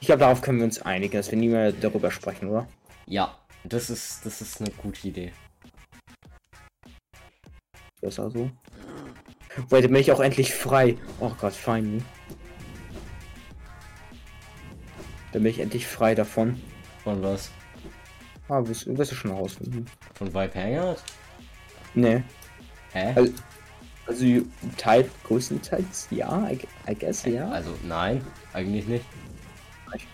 Ich 0.00 0.06
glaube, 0.06 0.20
darauf 0.20 0.40
können 0.40 0.58
wir 0.58 0.64
uns 0.64 0.80
einigen, 0.80 1.12
dass 1.12 1.30
wir 1.30 1.38
nie 1.38 1.48
mehr 1.48 1.72
darüber 1.72 2.10
sprechen, 2.10 2.48
oder? 2.48 2.66
Ja. 3.10 3.36
Das 3.64 3.90
ist, 3.90 4.24
das 4.24 4.40
ist 4.40 4.60
eine 4.60 4.70
gute 4.70 5.06
Idee. 5.06 5.32
Besser 8.00 8.30
so. 8.30 8.50
Weil 9.68 9.82
dann 9.82 9.90
bin 9.90 10.00
ich 10.00 10.10
auch 10.12 10.20
endlich 10.20 10.54
frei. 10.54 10.96
Oh 11.18 11.32
Gott, 11.38 11.52
finally. 11.52 12.02
Dann 15.32 15.42
bin 15.42 15.50
ich 15.50 15.58
endlich 15.58 15.86
frei 15.86 16.14
davon. 16.14 16.60
Von 17.04 17.22
was? 17.22 17.50
Ah, 18.48 18.62
wirst, 18.64 18.86
wirst 18.96 19.12
du 19.12 19.16
schon 19.16 19.32
rausfinden. 19.32 19.86
Von 20.14 20.28
Vibe 20.28 20.54
Hangout? 20.54 21.00
Nee. 21.94 22.22
Hä? 22.92 23.12
Also, 23.14 23.32
also 24.06 24.24
Teil, 24.76 25.08
größtenteils 25.24 26.08
ja, 26.10 26.50
I, 26.50 26.58
I 26.88 26.94
guess, 26.94 27.24
ja. 27.24 27.48
Also 27.50 27.76
nein, 27.84 28.24
eigentlich 28.52 28.86
nicht. 28.86 29.04
Nicht. 29.92 30.08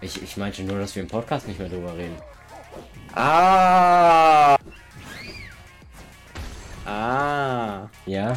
Ich, 0.00 0.22
ich 0.22 0.36
meinte 0.36 0.62
nur, 0.62 0.78
dass 0.78 0.94
wir 0.96 1.02
im 1.02 1.08
Podcast 1.08 1.46
nicht 1.46 1.60
mehr 1.60 1.68
drüber 1.68 1.96
reden. 1.96 2.16
Ah! 3.20 4.56
Ah! 6.86 7.88
Ja? 8.06 8.32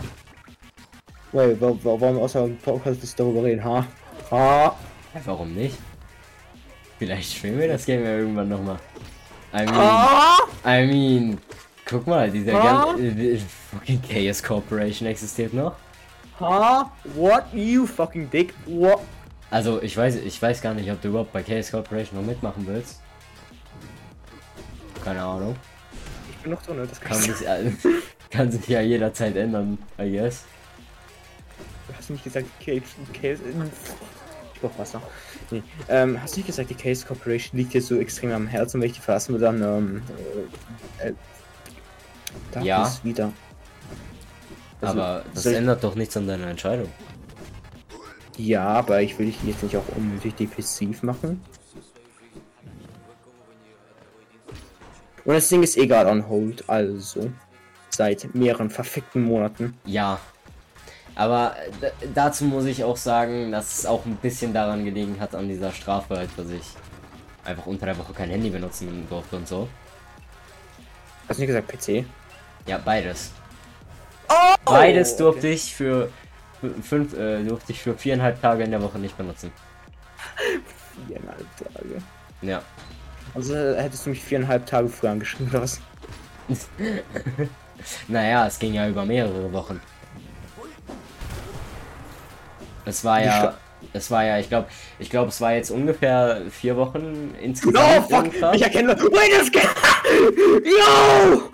Wait, 1.32 1.62
wa- 1.62 1.70
wa- 1.84 2.02
warum 2.02 2.18
außer 2.18 2.42
dem 2.48 2.58
Podcast 2.58 3.00
nicht 3.02 3.20
darüber 3.20 3.44
reden, 3.44 3.64
ha? 3.64 3.86
Ha? 4.32 4.76
Ja, 5.14 5.22
warum 5.26 5.54
nicht? 5.54 5.78
Vielleicht 6.98 7.32
spielen 7.34 7.60
wir 7.60 7.68
das 7.68 7.86
Game 7.86 8.04
ja 8.04 8.18
irgendwann 8.18 8.50
nochmal. 8.50 8.80
I 9.54 9.66
mean, 9.66 9.70
Ah! 9.76 10.38
I 10.66 10.86
mean, 10.88 11.38
guck 11.86 12.08
mal, 12.08 12.32
dieser 12.32 12.56
Ah? 12.60 12.86
ganze 12.86 13.04
äh, 13.08 13.40
fucking 13.72 14.02
Chaos 14.02 14.42
Corporation 14.42 15.08
existiert 15.08 15.54
noch. 15.54 15.76
Ha? 16.40 16.92
What? 17.16 17.44
You 17.54 17.86
fucking 17.86 18.30
dick? 18.32 18.54
What? 18.66 19.00
Also 19.52 19.82
ich 19.82 19.96
weiß, 19.96 20.16
ich 20.16 20.42
weiß 20.42 20.62
gar 20.62 20.74
nicht, 20.74 20.90
ob 20.92 21.00
du 21.02 21.10
überhaupt 21.10 21.34
bei 21.34 21.44
Chaos 21.44 21.70
Corporation 21.70 22.20
noch 22.20 22.26
mitmachen 22.26 22.66
willst. 22.66 23.01
Keine 25.04 25.22
Ahnung. 25.24 25.56
Ich 26.32 26.38
bin 26.38 26.52
noch 26.52 26.62
drin, 26.64 26.78
das 26.90 27.00
kann 27.00 27.12
Kann 27.12 27.30
ich 27.30 27.36
sich, 27.38 27.48
äh, 27.48 27.72
kann 28.30 28.52
sich 28.52 28.68
ja 28.68 28.82
jederzeit 28.82 29.36
ändern, 29.36 29.78
I 30.00 30.12
guess. 30.12 30.44
Du 31.88 31.94
hast 31.98 32.10
nicht 32.10 32.24
gesagt, 32.24 32.48
die 32.60 32.66
Case. 32.80 32.94
Case 33.14 33.42
ich 34.54 34.62
brauch 34.62 34.78
Wasser. 34.78 35.02
Nee. 35.50 35.64
Ähm, 35.90 36.22
hast 36.22 36.36
du 36.36 36.40
nicht 36.40 36.48
gesagt, 36.48 36.70
die 36.70 36.76
Case 36.76 37.06
Corporation 37.06 37.58
liegt 37.60 37.74
dir 37.74 37.82
so 37.82 37.98
extrem 38.00 38.32
am 38.32 38.48
Herzen, 38.48 38.80
wenn 38.80 38.88
ich 38.88 38.94
die 38.96 39.02
verlassen 39.02 39.34
will, 39.34 39.42
dann, 39.42 39.62
ähm, 39.62 40.02
äh, 41.00 41.10
äh, 41.10 41.14
da 42.52 42.62
Ja. 42.62 42.84
ist 42.88 43.04
wieder. 43.04 43.32
Also, 44.82 44.94
Aber 45.02 45.24
das 45.34 45.44
soll 45.44 45.52
ich- 45.54 45.58
ändert 45.58 45.84
doch 45.84 45.96
nichts 45.96 46.16
an 46.18 46.28
deiner 46.28 46.48
Entscheidung. 46.48 46.90
Ja, 48.38 48.68
aber 48.70 49.02
ich 49.02 49.18
will 49.20 49.26
dich 49.28 49.38
jetzt 49.44 49.62
nicht 49.62 49.76
auch 49.78 49.88
unnötig 49.96 50.36
depressiv 50.36 51.04
machen. 51.04 51.44
Und 55.26 55.36
das 55.36 55.50
Ding 55.50 55.64
ist 55.64 55.76
gerade 55.76 56.10
on 56.10 56.28
hold, 56.28 56.68
also. 56.70 57.32
Seit 57.90 58.34
mehreren 58.34 58.70
verfickten 58.70 59.24
Monaten. 59.24 59.78
Ja. 59.86 60.20
Aber 61.16 61.56
dazu 62.16 62.46
muss 62.46 62.66
ich 62.66 62.84
auch 62.84 62.96
sagen, 62.96 63.52
dass 63.52 63.80
es 63.80 63.86
auch 63.86 64.06
ein 64.06 64.16
bisschen 64.16 64.54
daran 64.54 64.86
gelegen 64.86 65.20
hat 65.20 65.36
an 65.36 65.48
dieser 65.48 65.72
Strafe, 65.72 66.16
halt, 66.16 66.30
dass 66.38 66.50
ich 66.50 66.64
einfach 67.44 67.66
unter 67.66 67.86
der 67.86 67.98
Woche 67.98 68.14
kein 68.14 68.30
Handy 68.30 68.50
benutzen 68.50 69.06
durfte 69.10 69.36
und 69.36 69.48
so. 69.48 69.68
Hast 71.28 71.38
du 71.38 71.46
nicht 71.46 71.54
gesagt 71.54 71.68
PC? 71.68 72.06
Ja, 72.66 72.78
beides. 72.78 73.32
Oh! 74.30 74.56
Beides 74.66 75.18
durfte 75.18 75.50
ich 75.50 75.74
für 75.76 76.10
fünf, 76.82 77.14
äh, 77.18 77.44
durfte 77.44 77.72
ich 77.74 77.82
für 77.82 77.98
viereinhalb 77.98 78.42
Tage 78.42 78.64
in 78.64 78.72
der 78.72 78.82
Woche 78.82 79.00
nicht 79.00 79.18
benutzen. 79.18 79.52
Viereinhalb 81.08 81.46
Tage. 81.58 82.02
Ja. 82.42 82.62
Also 83.34 83.56
äh, 83.56 83.82
hättest 83.82 84.06
du 84.06 84.10
mich 84.12 84.24
viereinhalb 84.24 84.66
Tage 84.66 84.90
früher 84.90 85.12
angeschrieben 85.12 85.50
oder 85.50 85.62
was? 85.62 85.80
Naja, 88.08 88.46
es 88.46 88.60
ging 88.60 88.74
ja 88.76 88.88
über 88.88 89.06
mehrere 89.06 89.52
Wochen. 89.54 89.82
Es 92.86 93.04
war 93.04 93.24
ja, 93.24 93.58
es 93.94 94.12
war 94.12 94.24
ja, 94.24 94.38
ich 94.40 94.50
glaube, 94.50 94.68
ich 95.00 95.10
glaube, 95.10 95.30
es 95.30 95.42
war 95.42 95.54
jetzt 95.54 95.72
ungefähr 95.72 96.42
vier 96.52 96.78
Wochen 96.78 97.34
Oh 97.36 97.44
insgesamt. 97.44 98.04
fuck! 98.10 98.26
irgendwas. 98.26 98.56
Ich 98.56 98.62
erkenne. 98.62 98.96
Wait, 98.98 99.32
das 99.40 99.52
geht! 99.52 99.70
Yo! 100.64 101.50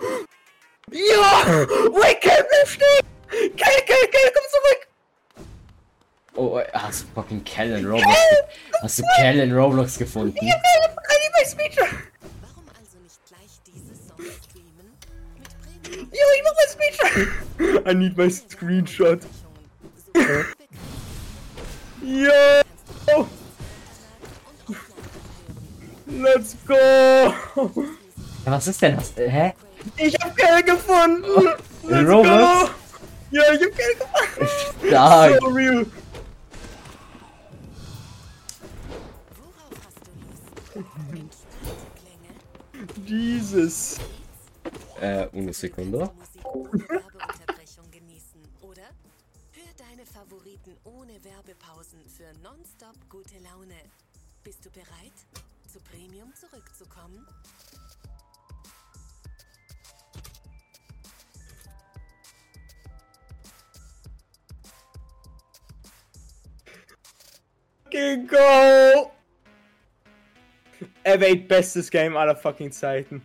Yo! 0.90 1.22
Wait, 2.00 2.20
Kel 2.20 2.44
bleib 2.48 2.68
stehen! 2.68 3.06
Kel, 3.30 3.82
Kel, 3.86 4.08
Kel, 4.10 4.32
komm 4.34 4.44
zurück! 4.50 4.88
Oh, 6.38 6.56
äh, 6.60 6.64
hast 6.72 7.02
du 7.02 7.06
fucking 7.16 7.42
Cal 7.42 7.68
in 7.72 7.84
Roblox? 7.84 8.16
Hast 8.80 9.00
du 9.00 9.02
Cal 9.16 9.40
in 9.40 9.52
Roblox 9.52 9.98
gefunden? 9.98 10.36
Kel, 10.38 10.46
I 10.46 10.52
need 10.52 11.32
my 11.36 11.44
speech! 11.44 11.76
Warum 11.76 12.64
also 12.78 12.98
nicht 13.02 13.18
gleich 13.26 13.58
dieses 13.66 14.06
Song 14.06 14.22
streamen? 14.46 14.94
Mit 15.82 16.12
Yo, 16.12 16.24
ich 16.36 16.42
mach 16.44 16.54
mein 16.54 16.68
Speech! 16.70 17.86
I 17.90 17.94
need 17.94 18.16
my 18.16 18.30
Screenshot. 18.30 19.20
Yo! 22.02 23.26
Let's 26.06 26.56
go! 26.64 26.74
Ja, 28.46 28.52
was 28.52 28.68
ist 28.68 28.80
denn 28.80 28.94
das? 28.94 29.12
Äh, 29.18 29.28
Hä? 29.28 29.54
Ich 29.96 30.14
hab 30.20 30.36
Kel 30.36 30.62
gefunden! 30.62 31.48
In 31.82 32.06
Roblox? 32.06 32.70
Ja, 33.32 33.42
ich 33.52 33.60
hab 33.60 33.76
Kel 33.76 33.94
gefunden! 33.98 34.48
Stark. 34.86 35.40
So 35.40 35.48
real! 35.48 35.84
Jesus! 43.08 43.96
Äh, 45.00 45.28
eine 45.32 45.52
Sekunde. 45.54 45.98
Musik 46.18 46.44
ohne 46.44 46.72
Werbeunterbrechung 46.88 47.90
genießen, 47.90 48.42
oder? 48.60 48.82
Hör 49.52 49.72
deine 49.78 50.04
Favoriten 50.04 50.76
ohne 50.84 51.24
Werbepausen 51.24 52.00
für 52.06 52.30
nonstop 52.42 52.96
gute 53.08 53.38
Laune. 53.38 53.80
Bist 54.44 54.62
du 54.66 54.70
bereit, 54.70 55.14
zu 55.66 55.80
Premium 55.80 56.34
zurückzukommen? 56.34 57.26
Go! 68.28 69.17
Erwähnt 71.02 71.48
bestes 71.48 71.90
Game 71.90 72.16
aller 72.16 72.36
fucking 72.36 72.72
Zeiten. 72.72 73.22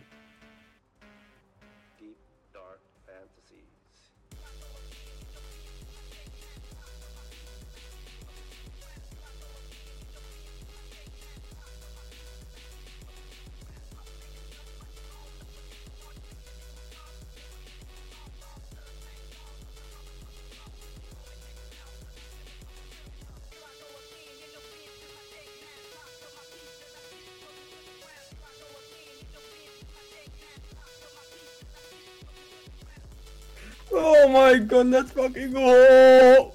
My 34.34 34.58
god, 34.58 34.88
let's 34.88 35.12
fucking 35.12 35.52
go! 35.52 36.52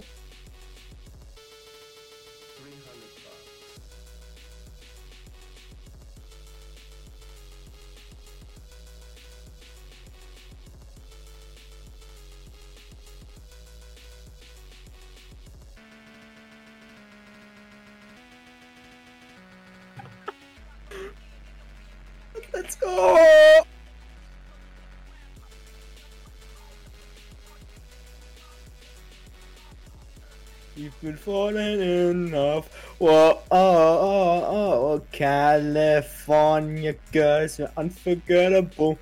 Falling 31.19 31.81
in 31.81 32.31
love. 32.31 32.67
Whoa, 32.97 33.39
oh, 33.51 33.51
oh, 33.51 34.43
oh, 34.47 34.93
oh, 34.93 35.01
California 35.11 36.95
girls 37.11 37.59
are 37.59 37.71
unforgettable. 37.77 38.97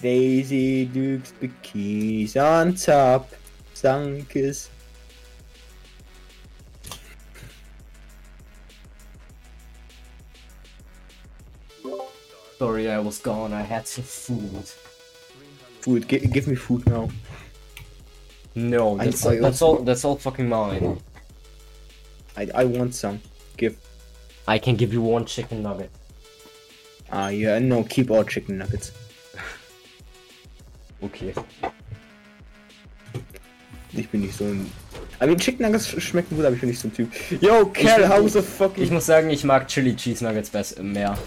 Daisy 0.00 0.86
Dukes 0.86 1.32
bikinis 1.40 2.36
on 2.36 2.74
top. 2.74 3.30
Sunkers. 3.74 4.68
Sorry, 12.58 12.90
I 12.90 12.98
was 13.00 13.18
gone. 13.18 13.52
I 13.52 13.62
had 13.62 13.88
some 13.88 14.04
food. 14.04 14.70
Food, 15.80 16.08
gi- 16.08 16.26
give 16.28 16.46
me 16.46 16.54
food 16.54 16.86
now. 16.86 17.08
No, 18.54 18.96
that's, 18.98 19.24
I 19.26 19.38
that's 19.40 19.62
all. 19.62 19.78
That's 19.78 20.04
all 20.04 20.16
fucking 20.16 20.48
mine. 20.48 21.00
I, 22.36 22.48
I 22.54 22.64
want 22.64 22.94
some. 22.94 23.20
Give. 23.56 23.76
I 24.46 24.58
can 24.58 24.76
give 24.76 24.92
you 24.92 25.00
one 25.02 25.24
chicken 25.24 25.62
nugget. 25.62 25.90
Ah, 27.10 27.28
yeah, 27.28 27.58
no, 27.58 27.84
keep 27.84 28.10
all 28.10 28.24
chicken 28.24 28.58
nuggets. 28.58 28.92
Okay. 31.02 31.34
Ich 33.92 34.08
bin 34.08 34.20
nicht 34.20 34.36
so 34.36 34.44
ein. 34.44 34.70
I 35.20 35.26
mean, 35.26 35.36
Chicken 35.38 35.62
Nuggets 35.66 35.88
sch- 35.88 36.00
schmecken 36.00 36.36
gut, 36.36 36.44
aber 36.46 36.54
ich 36.54 36.60
bin 36.60 36.70
nicht 36.70 36.80
so 36.80 36.88
ein 36.88 36.94
Typ. 36.94 37.10
Yo, 37.42 37.66
Cal, 37.66 38.08
how 38.08 38.26
the 38.28 38.40
fuck 38.40 38.78
Ich 38.78 38.90
muss 38.90 39.04
sagen, 39.06 39.28
ich 39.30 39.42
mag 39.44 39.66
Chili 39.68 39.94
Cheese 39.96 40.24
Nuggets 40.24 40.48
besser 40.50 40.82
mehr. 40.82 41.18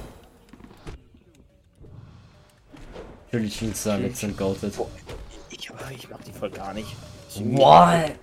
Chili 3.31 3.49
Cheese 3.49 3.89
Nuggets 3.89 4.19
sind 4.21 4.37
goated. 4.37 4.73
Ich, 5.49 5.69
ich 5.91 6.09
mag 6.09 6.23
die 6.23 6.31
voll 6.31 6.49
gar 6.49 6.73
nicht. 6.73 6.95
What? 7.43 8.13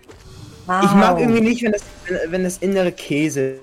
Ich 0.85 0.93
mag 0.93 1.19
irgendwie 1.19 1.41
nicht, 1.41 1.63
wenn 1.63 1.73
das, 1.73 1.83
wenn, 2.07 2.33
wenn 2.33 2.45
das 2.45 2.59
innere 2.59 2.93
Käse 2.93 3.59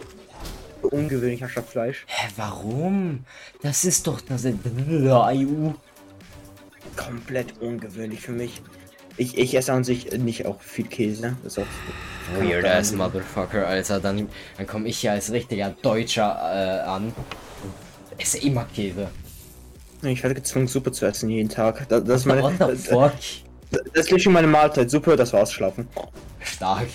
ungewöhnlich 0.81 1.43
statt 1.49 1.65
Fleisch. 1.67 2.05
Hä, 2.07 2.27
warum? 2.35 3.25
Das 3.61 3.85
ist 3.85 4.07
doch 4.07 4.21
das 4.21 4.45
EU. 4.45 5.71
Komplett 6.95 7.61
ungewöhnlich 7.61 8.21
für 8.21 8.31
mich. 8.31 8.61
Ich, 9.17 9.37
ich 9.37 9.55
esse 9.55 9.73
an 9.73 9.83
sich 9.83 10.11
nicht 10.17 10.45
auch 10.45 10.61
viel 10.61 10.87
Käse. 10.87 11.35
Das 11.43 11.57
ist 11.57 11.59
auch 11.59 12.41
Weird 12.41 12.65
ass 12.65 12.93
Motherfucker, 12.93 13.67
Alter. 13.67 13.99
Dann, 13.99 14.29
dann 14.57 14.67
komme 14.67 14.87
ich 14.87 14.99
hier 14.99 15.11
als 15.11 15.31
richtiger 15.31 15.75
Deutscher 15.81 16.37
äh, 16.83 16.87
an. 16.87 17.05
und 17.05 17.73
Esse 18.17 18.37
immer 18.39 18.65
Käse. 18.65 19.09
Ich 20.03 20.23
werde 20.23 20.35
gezwungen, 20.35 20.67
Suppe 20.67 20.91
zu 20.91 21.05
essen 21.05 21.29
jeden 21.29 21.49
Tag. 21.49 21.87
Das, 21.89 22.03
das 22.05 22.25
meine. 22.25 22.43
What 22.43 22.53
the 22.59 22.75
fuck? 22.89 23.13
Das 23.93 24.07
ist 24.11 24.21
schon 24.23 24.33
meine 24.33 24.47
Mahlzeit. 24.47 24.89
Suppe, 24.89 25.15
das 25.15 25.33
war's, 25.33 25.51
schlafen. 25.53 25.87
Stark. 26.39 26.87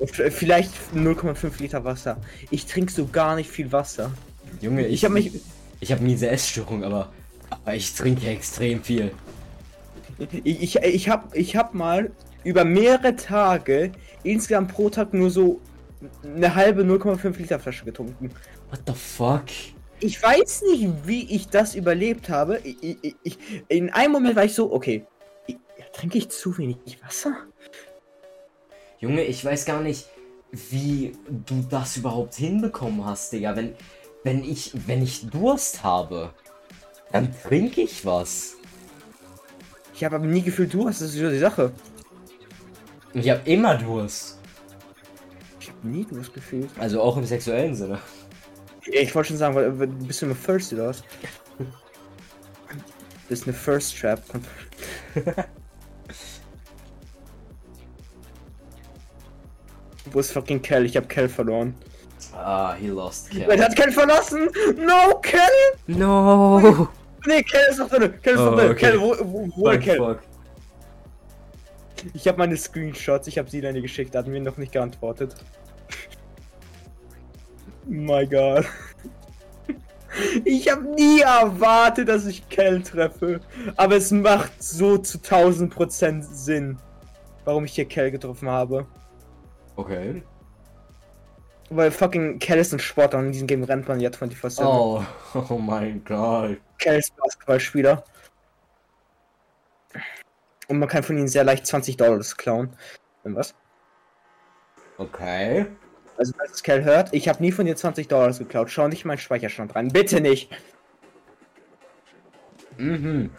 F- 0.00 0.32
Vielleicht 0.34 0.72
0,5 0.94 1.60
Liter 1.60 1.84
Wasser. 1.84 2.16
Ich 2.50 2.66
trinke 2.66 2.92
so 2.92 3.06
gar 3.06 3.36
nicht 3.36 3.50
viel 3.50 3.70
Wasser. 3.72 4.10
Junge, 4.60 4.86
ich, 4.86 4.94
Ich 4.94 5.04
habe 5.04 5.14
mich. 5.14 5.32
Ich 5.80 5.90
habe 5.92 6.02
miese 6.02 6.28
Essstörung, 6.28 6.84
aber, 6.84 7.12
aber 7.50 7.74
ich 7.74 7.92
trinke 7.94 8.28
extrem 8.28 8.82
viel. 8.84 9.10
Ich, 10.44 10.62
ich, 10.62 10.76
ich 10.76 11.08
habe 11.08 11.36
ich 11.36 11.56
hab 11.56 11.74
mal 11.74 12.12
über 12.44 12.64
mehrere 12.64 13.16
Tage 13.16 13.90
insgesamt 14.22 14.72
pro 14.72 14.90
Tag 14.90 15.12
nur 15.14 15.30
so 15.30 15.60
eine 16.24 16.54
halbe 16.54 16.82
0,5 16.82 17.36
Liter 17.38 17.58
Flasche 17.58 17.84
getrunken. 17.84 18.30
What 18.70 18.80
the 18.86 18.92
fuck? 18.94 19.44
Ich 20.00 20.20
weiß 20.22 20.62
nicht, 20.72 20.88
wie 21.04 21.34
ich 21.34 21.48
das 21.48 21.74
überlebt 21.74 22.28
habe. 22.28 22.58
Ich, 22.64 22.98
ich, 23.22 23.38
in 23.68 23.90
einem 23.90 24.12
Moment 24.12 24.34
war 24.36 24.44
ich 24.44 24.54
so, 24.54 24.72
okay, 24.72 25.06
trinke 25.92 26.18
ich 26.18 26.30
zu 26.30 26.56
wenig 26.58 26.98
Wasser? 27.04 27.34
Junge, 28.98 29.22
ich 29.24 29.44
weiß 29.44 29.64
gar 29.64 29.80
nicht, 29.80 30.06
wie 30.52 31.16
du 31.28 31.64
das 31.68 31.96
überhaupt 31.96 32.34
hinbekommen 32.34 33.04
hast, 33.04 33.32
Digga. 33.32 33.56
Wenn, 33.56 33.74
wenn 34.22 34.44
ich, 34.44 34.72
wenn 34.86 35.02
ich 35.02 35.28
Durst 35.28 35.82
habe, 35.82 36.32
dann 37.10 37.34
trinke 37.42 37.80
ich 37.82 38.04
was. 38.04 38.56
Ich 39.94 40.04
habe 40.04 40.16
aber 40.16 40.26
nie 40.26 40.42
gefühlt, 40.42 40.72
du 40.72 40.86
hast 40.86 41.00
das 41.00 41.14
ist 41.14 41.20
so 41.20 41.30
die 41.30 41.38
Sache. 41.38 41.72
Ich 43.14 43.28
habe 43.28 43.40
immer 43.50 43.76
Durst. 43.76 44.38
Ich 45.60 45.68
habe 45.68 45.86
nie 45.86 46.04
Durst 46.04 46.32
gefühlt. 46.32 46.70
Also 46.78 47.02
auch 47.02 47.16
im 47.16 47.24
sexuellen 47.24 47.74
Sinne. 47.74 47.98
Ich 48.84 49.14
wollte 49.14 49.28
schon 49.28 49.36
sagen, 49.36 50.06
bist 50.06 50.22
du 50.22 50.26
eine 50.26 50.34
First 50.34 50.72
oder 50.72 50.88
was? 50.88 51.02
Bist 53.28 53.44
eine 53.44 53.54
First 53.54 53.98
Trap. 53.98 54.22
Wo 60.12 60.20
ist 60.20 60.32
fucking 60.32 60.60
Kel? 60.62 60.84
Ich 60.86 60.96
hab 60.96 61.08
Kel 61.08 61.28
verloren. 61.28 61.74
Ah, 62.34 62.74
he 62.74 62.88
lost 62.88 63.28
Wer 63.34 63.62
hat 63.64 63.74
Kel 63.76 63.90
verlassen? 63.92 64.48
No, 64.76 65.16
Kel! 65.20 65.40
No! 65.86 66.88
Nee, 67.26 67.42
Kel 67.42 67.60
ist 67.70 67.78
noch 67.78 67.88
drin. 67.88 68.12
Kel 68.22 68.34
ist 68.34 68.40
Oh, 68.40 68.44
noch 68.50 68.56
drin. 68.58 68.70
okay. 68.70 68.90
Kel, 68.90 69.00
wo, 69.00 69.14
wo, 69.20 69.48
wo 69.56 69.70
Fuck, 69.70 69.80
Kel? 69.80 69.96
fuck. 69.96 70.18
Ich 72.14 72.26
habe 72.26 72.38
meine 72.38 72.56
Screenshots, 72.56 73.28
ich 73.28 73.38
habe 73.38 73.48
sie 73.48 73.60
dann 73.60 73.80
geschickt, 73.80 74.14
er 74.14 74.20
hat 74.20 74.26
mir 74.26 74.40
noch 74.40 74.56
nicht 74.56 74.72
geantwortet. 74.72 75.34
My 77.86 78.26
God. 78.26 78.64
Ich 80.44 80.68
habe 80.70 80.82
nie 80.94 81.20
erwartet, 81.20 82.08
dass 82.08 82.26
ich 82.26 82.46
Kel 82.50 82.82
treffe. 82.82 83.40
Aber 83.76 83.96
es 83.96 84.10
macht 84.10 84.62
so 84.62 84.98
zu 84.98 85.18
1000% 85.18 86.22
Sinn, 86.22 86.78
warum 87.44 87.64
ich 87.64 87.72
hier 87.72 87.86
Kel 87.86 88.10
getroffen 88.10 88.48
habe. 88.48 88.86
Okay. 89.76 90.22
Weil 91.70 91.90
fucking 91.90 92.38
ist 92.40 92.72
ein 92.74 92.78
Sportler 92.78 93.18
und 93.18 93.26
in 93.26 93.32
diesem 93.32 93.46
Game 93.46 93.64
rennt 93.64 93.88
man 93.88 94.00
ja 94.00 94.10
24-7. 94.10 94.62
Oh, 94.64 95.02
oh 95.48 95.58
mein 95.58 96.04
Gott. 96.04 96.58
Ist 96.84 97.16
Basketballspieler. 97.16 98.04
Und 100.68 100.78
man 100.78 100.88
kann 100.88 101.02
von 101.02 101.16
ihnen 101.16 101.28
sehr 101.28 101.44
leicht 101.44 101.66
20 101.66 101.96
Dollar 101.96 102.20
klauen. 102.36 102.70
Und 103.24 103.36
was? 103.36 103.54
Okay. 104.98 105.66
Also, 106.16 106.32
falls 106.36 106.62
Kel 106.62 106.84
hört, 106.84 107.12
ich 107.12 107.28
habe 107.28 107.42
nie 107.42 107.52
von 107.52 107.66
dir 107.66 107.76
20 107.76 108.08
Dollar 108.08 108.32
geklaut. 108.32 108.70
Schau 108.70 108.88
nicht 108.88 109.04
in 109.04 109.08
meinen 109.08 109.18
Speicherstand 109.18 109.74
rein. 109.74 109.88
Bitte 109.88 110.20
nicht. 110.20 110.50
Mhm. 112.76 113.30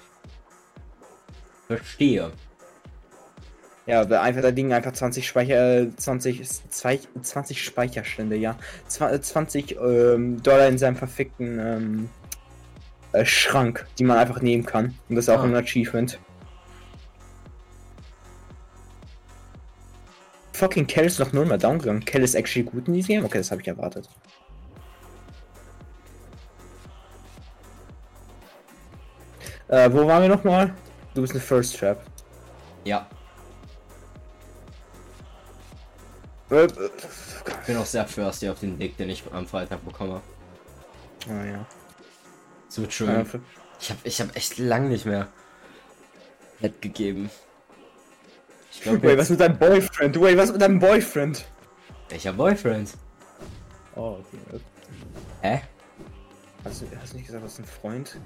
Verstehe. 1.68 2.32
Ja, 3.86 4.02
einfach 4.04 4.42
da 4.42 4.48
liegen 4.50 4.72
einfach 4.72 4.94
20 4.94 5.28
Speicher, 5.28 5.82
äh, 5.82 5.96
20, 5.98 6.42
zwei- 6.70 7.00
20 7.22 7.62
Speicherstände, 7.64 8.38
ja. 8.38 8.56
Zwa- 8.88 9.20
20 9.22 9.76
ähm, 9.78 10.42
Dollar 10.42 10.68
in 10.70 10.78
seinem 10.78 10.96
verfickten 10.96 11.60
ähm, 11.60 12.10
äh, 13.12 13.26
Schrank, 13.26 13.86
die 14.00 14.06
man 14.06 14.18
einfach 14.18 14.42
nehmen 14.42 14.66
kann. 14.66 14.98
Und 15.10 15.16
das 15.18 15.26
ist 15.26 15.30
auch 15.30 15.42
Ah. 15.42 15.44
ein 15.44 15.56
Achievement. 15.56 16.18
Fucking 20.54 20.88
Kel 20.88 21.06
ist 21.06 21.20
noch 21.20 21.34
null 21.34 21.46
mal 21.46 21.58
down 21.58 21.80
gegangen. 21.80 22.06
Kel 22.06 22.24
ist 22.24 22.36
actually 22.36 22.64
gut 22.64 22.88
in 22.88 22.94
diesem 22.94 23.08
Game? 23.16 23.26
Okay, 23.26 23.40
das 23.40 23.52
habe 23.52 23.62
ich 23.62 23.68
erwartet. 23.68 24.08
Äh, 29.68 29.90
wo 29.92 30.06
waren 30.08 30.22
wir 30.22 30.30
nochmal? 30.30 30.74
Du 31.14 31.22
bist 31.22 31.34
eine 31.34 31.42
First 31.42 31.78
Trap. 31.80 32.02
Ja, 32.86 33.08
ich 36.54 37.68
bin 37.68 37.78
auch 37.78 37.86
sehr 37.86 38.06
thirsty 38.08 38.50
auf 38.50 38.60
den 38.60 38.78
Dick, 38.78 38.98
den 38.98 39.10
ich 39.10 39.24
am 39.32 39.48
Freitag 39.48 39.84
bekomme. 39.86 40.22
Ah 41.30 41.46
ja. 41.46 41.66
Es 42.70 42.80
wird 42.80 42.94
schön. 42.94 43.10
Ja, 43.10 43.26
Ich 43.80 43.90
habe 43.90 44.00
ich 44.04 44.22
hab 44.22 44.36
echt 44.36 44.58
lang 44.58 44.90
nicht 44.90 45.06
mehr 45.06 45.28
Head 46.60 46.82
gegeben. 46.82 47.30
Ich 48.72 48.82
glaube, 48.82 49.04
Wait, 49.04 49.18
was 49.18 49.30
mit 49.30 49.40
deinem 49.40 49.58
Boyfriend? 49.58 50.20
Wait, 50.20 50.38
was 50.38 50.52
mit 50.52 50.62
deinem 50.62 50.80
Boyfriend? 50.80 51.46
welcher 52.10 52.34
Boyfriend? 52.34 52.94
Oh, 53.96 54.18
okay. 54.50 54.62
Hä? 55.42 55.62
Hast 56.64 56.82
du, 56.82 56.86
hast 57.02 57.14
du 57.14 57.18
nicht 57.18 57.28
gesagt, 57.28 57.44
was 57.44 57.60
ein 57.60 57.66
Freund? 57.66 58.18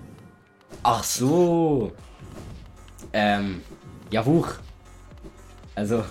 Ach 0.84 1.03
so. 1.03 1.93
Ähm, 3.13 3.63
ja, 4.11 4.23
huch. 4.23 4.49
Also, 5.75 6.03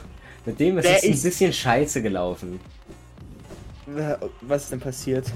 mit 0.47 0.59
dem 0.61 0.78
ist 0.78 0.84
Der 0.86 0.97
es 0.99 1.03
ein 1.05 1.11
ist- 1.12 1.22
bisschen 1.24 1.53
scheiße 1.53 2.01
gelaufen. 2.03 2.59
Äh, 3.97 4.16
Was 4.42 4.64
ist 4.64 4.72
denn 4.72 4.80
passiert? 4.80 5.30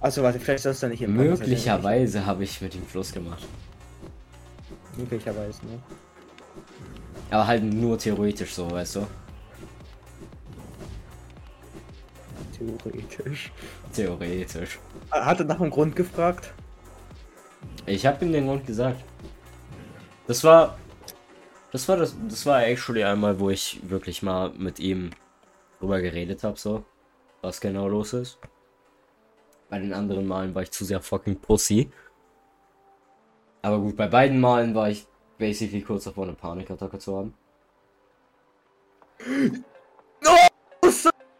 Achso, 0.00 0.22
warte, 0.22 0.40
vielleicht 0.40 0.62
sollst 0.62 0.82
du 0.82 0.86
da 0.86 0.90
nicht 0.90 1.02
im. 1.02 1.14
Möglicherweise 1.14 2.24
habe 2.24 2.44
ich 2.44 2.60
mit 2.62 2.74
ihm 2.74 2.82
Schluss 2.90 3.12
gemacht. 3.12 3.46
Möglicherweise, 4.96 5.58
ne? 5.66 5.78
Aber 7.30 7.46
halt 7.46 7.62
nur 7.62 7.98
theoretisch 7.98 8.54
so, 8.54 8.70
weißt 8.70 8.96
du? 8.96 9.06
Theoretisch. 12.56 13.52
Theoretisch. 13.94 14.78
Hat 15.10 15.38
er 15.40 15.44
nach 15.46 15.60
einem 15.60 15.70
Grund 15.70 15.96
gefragt? 15.96 16.52
Ich 17.86 18.04
habe 18.06 18.24
ihm 18.24 18.32
den 18.32 18.46
Grund 18.46 18.66
gesagt. 18.66 19.02
Das 20.26 20.44
war. 20.44 20.78
Das 21.72 21.88
war 21.88 21.96
das. 21.96 22.16
Das 22.28 22.46
war 22.46 22.64
actually 22.64 23.04
einmal, 23.04 23.38
wo 23.38 23.50
ich 23.50 23.80
wirklich 23.88 24.22
mal 24.22 24.50
mit 24.50 24.78
ihm 24.78 25.10
drüber 25.78 26.00
geredet 26.00 26.42
habe, 26.44 26.58
so. 26.58 26.84
Was 27.42 27.60
genau 27.60 27.88
los 27.88 28.12
ist. 28.12 28.38
Bei 29.68 29.78
den 29.78 29.92
anderen 29.92 30.26
Malen 30.26 30.54
war 30.54 30.62
ich 30.62 30.70
zu 30.70 30.84
sehr 30.84 31.00
fucking 31.00 31.38
Pussy. 31.40 31.90
Aber 33.62 33.78
gut, 33.78 33.96
bei 33.96 34.08
beiden 34.08 34.40
Malen 34.40 34.74
war 34.74 34.90
ich 34.90 35.06
basically 35.38 35.82
kurz 35.82 36.04
davor, 36.04 36.24
eine 36.24 36.34
Panikattacke 36.34 36.98
zu 36.98 37.16
haben. 37.16 37.34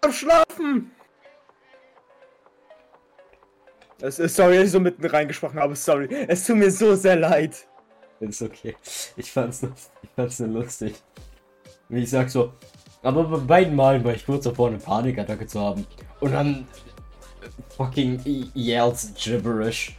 Am 0.03 0.13
Schlafen! 0.13 0.91
Sorry, 4.09 4.57
dass 4.57 4.65
ich 4.65 4.71
so 4.71 4.81
mitten 4.81 5.05
reingesprochen 5.05 5.61
habe, 5.61 5.77
sorry. 5.77 6.09
Es 6.27 6.47
tut 6.47 6.57
mir 6.57 6.71
so 6.71 6.95
sehr 6.95 7.17
leid. 7.17 7.69
Ist 8.21 8.43
okay. 8.43 8.77
Ich 9.17 9.33
fand's 9.33 9.63
ich 9.63 10.11
fand's 10.15 10.39
nur 10.41 10.63
lustig. 10.63 10.95
Wie 11.89 12.03
ich 12.03 12.11
sag 12.11 12.31
so, 12.31 12.53
aber 13.03 13.25
bei 13.25 13.39
beiden 13.39 13.75
Malen 13.75 14.05
war 14.05 14.15
ich 14.15 14.27
kurz 14.27 14.45
davor, 14.45 14.69
eine 14.69 14.79
Panikattacke 14.79 15.47
zu 15.47 15.59
haben. 15.59 15.87
Und 16.21 16.33
dann 16.33 16.69
fucking 17.77 18.21
yells 18.55 19.15
gibberish. 19.15 19.97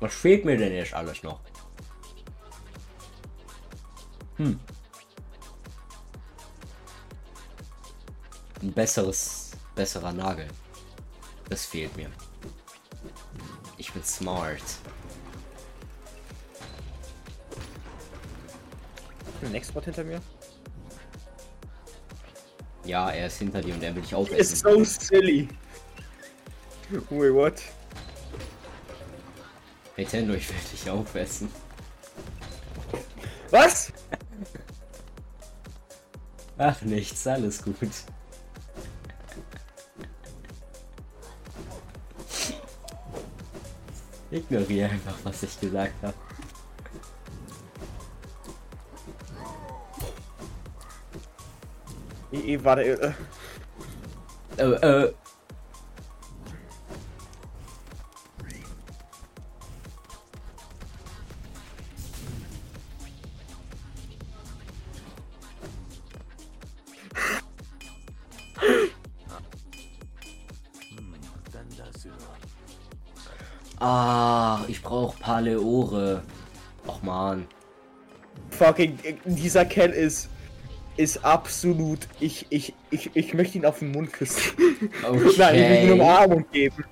Was 0.00 0.14
fehlt 0.14 0.44
mir 0.44 0.56
denn 0.56 0.72
jetzt 0.72 0.94
alles 0.94 1.22
noch? 1.22 1.40
Hm. 4.36 4.58
Ein 8.60 8.72
besseres, 8.72 9.50
besserer 9.74 10.12
Nagel. 10.12 10.48
Das 11.48 11.66
fehlt 11.66 11.96
mir. 11.96 12.10
Ich 13.76 13.92
bin 13.92 14.02
smart. 14.02 14.62
Ein 19.42 19.54
Export 19.54 19.84
hinter 19.84 20.04
mir. 20.04 20.20
Ja, 22.84 23.10
er 23.10 23.26
ist 23.28 23.38
hinter 23.38 23.60
dir 23.60 23.74
und 23.74 23.82
er 23.82 23.94
will 23.94 24.02
dich 24.02 24.12
Ist 24.12 24.16
aufessen. 24.16 24.56
so 24.56 24.84
silly. 24.84 25.48
Wait, 26.90 27.32
what? 27.34 27.62
Nintendo, 29.96 30.34
ich 30.34 30.48
will 30.48 30.56
dich 30.72 30.90
aufessen. 30.90 31.50
Was? 33.50 33.92
Ach, 36.56 36.80
nichts, 36.82 37.26
alles 37.26 37.62
gut. 37.62 37.76
Ignoriere 44.38 44.90
einfach, 44.90 45.16
was 45.24 45.42
ich 45.42 45.60
gesagt 45.60 45.94
habe. 46.02 46.14
Ich, 52.30 52.46
ich, 52.46 52.64
warte, 52.64 52.82
äh, 52.82 53.12
Äh, 54.58 55.04
äh. 55.04 55.14
Fucking, 78.78 78.98
dieser 79.24 79.64
Kerl 79.64 79.90
ist, 79.90 80.28
ist 80.96 81.24
absolut, 81.24 82.00
ich, 82.20 82.46
ich, 82.50 82.74
ich, 82.90 83.10
ich 83.14 83.34
möchte 83.34 83.58
ihn 83.58 83.66
auf 83.66 83.80
den 83.80 83.92
Mund 83.92 84.12
küssen. 84.12 84.52
Nein, 85.02 85.14
ich 85.14 85.22
möchte 85.22 85.42
ihm 85.42 85.64
eine 85.64 85.92
Okay. 85.92 85.92
Umarmung 85.92 86.44
geben. 86.50 86.84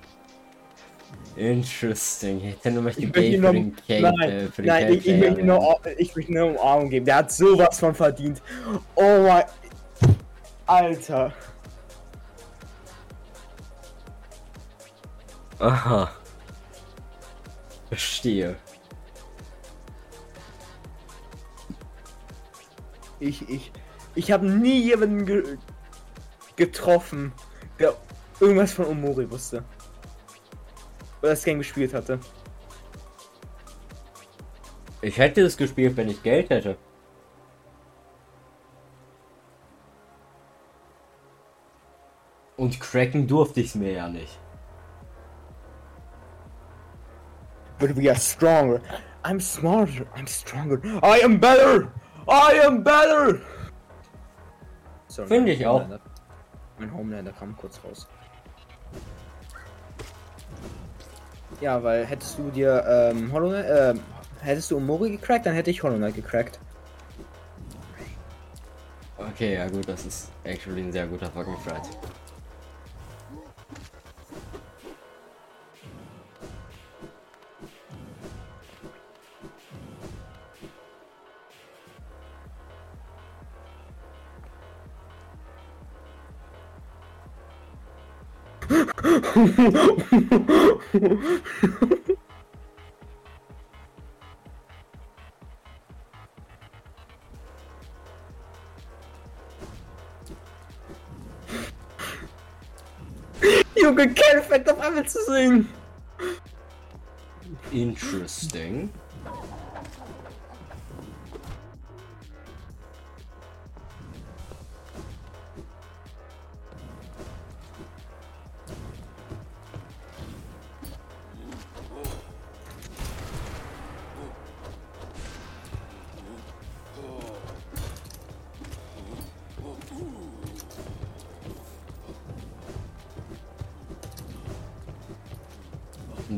Interesting. 1.35 2.41
Nintendo 2.41 2.81
möchte 2.81 3.01
Ich 3.01 3.07
möchte 3.07 3.21
Geld 3.21 3.33
ihm 3.33 3.41
für 3.41 3.41
nur, 3.41 3.53
den 3.53 3.75
Cake, 3.75 4.01
nein, 4.01 4.29
äh, 4.29 4.61
nein, 4.63 4.93
ich, 4.93 5.07
ich, 5.07 5.17
möchte 5.19 5.43
nur, 5.43 5.79
ich 5.97 6.15
möchte 6.15 6.33
nur 6.33 6.43
eine 6.43 6.59
Umarmung 6.59 6.89
geben. 6.89 7.05
Der 7.05 7.15
hat 7.17 7.31
sowas 7.31 7.79
von 7.79 7.93
verdient. 7.93 8.41
Oh 8.95 9.21
mein, 9.21 9.43
Alter. 10.65 11.31
Aha. 15.59 16.11
Verstehe. 17.89 18.55
Ich, 23.19 23.49
ich, 23.49 23.71
ich 24.15 24.31
habe 24.31 24.47
nie 24.47 24.81
jemanden 24.81 25.25
ge 25.25 25.57
getroffen, 26.55 27.31
der 27.79 27.95
irgendwas 28.39 28.73
von 28.73 28.85
Omori 28.85 29.29
wusste. 29.29 29.63
Oder 31.21 31.31
das 31.31 31.43
Game 31.43 31.59
gespielt 31.59 31.93
hatte. 31.93 32.19
Ich 35.01 35.17
hätte 35.17 35.41
es 35.41 35.55
gespielt, 35.55 35.95
wenn 35.97 36.09
ich 36.09 36.21
Geld 36.23 36.49
hätte. 36.49 36.77
Und 42.55 42.79
cracken 42.79 43.27
durfte 43.27 43.61
ich 43.61 43.67
es 43.67 43.75
mir 43.75 43.91
ja 43.91 44.07
nicht. 44.07 44.39
But 47.77 47.95
we 47.95 48.09
are 48.09 48.19
stronger. 48.19 48.81
I'm 49.23 49.39
smarter. 49.39 50.07
I'm 50.15 50.27
stronger. 50.27 50.81
I 51.03 51.21
am 51.23 51.39
better. 51.39 51.91
I 52.27 52.59
am 52.65 52.83
better. 52.83 53.39
Sorry, 55.07 55.27
Finde 55.27 55.51
ich 55.53 55.65
auch. 55.65 55.87
Mein 56.77 56.93
Homelander 56.93 57.31
kam 57.31 57.55
kurz 57.57 57.79
raus. 57.83 58.07
Ja, 61.61 61.81
weil 61.81 62.05
hättest 62.05 62.37
du 62.37 62.49
dir 62.51 62.83
ähm, 62.87 63.31
Hollow 63.31 63.49
Knight, 63.49 63.65
ähm, 63.69 63.99
hättest 64.41 64.69
du 64.69 64.77
Omori 64.77 65.11
gecrackt, 65.11 65.45
dann 65.45 65.53
hätte 65.53 65.71
ich 65.71 65.81
Hollow 65.81 65.95
Knight 65.95 66.15
gecrackt. 66.15 66.59
Okay, 69.17 69.55
ja 69.55 69.67
gut, 69.67 69.87
das 69.87 70.05
ist 70.05 70.31
actually 70.43 70.81
ein 70.81 70.91
sehr 70.91 71.07
guter 71.07 71.31
fucking 71.31 71.57
Fight. 71.57 71.81
Junge, 103.75 104.09
Kerl 104.13 104.41
fängt 104.41 104.69
auf 104.71 104.79
einmal 104.79 105.07
zu 105.07 105.23
singen. 105.25 105.69
Interesting. 107.71 108.89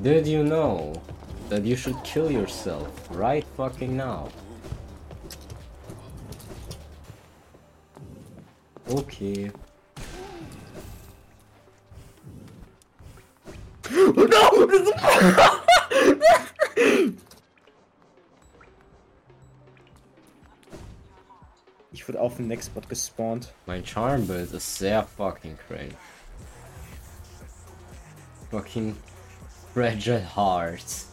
Did 0.01 0.27
you 0.27 0.43
know 0.43 0.93
that 1.49 1.65
you 1.65 1.75
should 1.75 2.01
kill 2.03 2.31
yourself 2.31 2.87
right 3.11 3.43
fucking 3.57 3.97
now? 3.97 4.29
Okay. 8.89 9.51
No! 13.91 14.69
Ich 21.91 22.07
wurde 22.07 22.21
auf 22.21 22.37
dem 22.37 22.47
Nextbot 22.47 22.87
gespawnt. 22.87 23.51
Mein 23.65 23.85
Charm 23.85 24.25
Build 24.25 24.53
ist 24.53 24.77
sehr 24.77 25.03
fucking 25.03 25.57
cringe. 25.67 25.95
Fucking 28.51 28.95
Fragile 29.79 30.25
Hearts. 30.35 31.07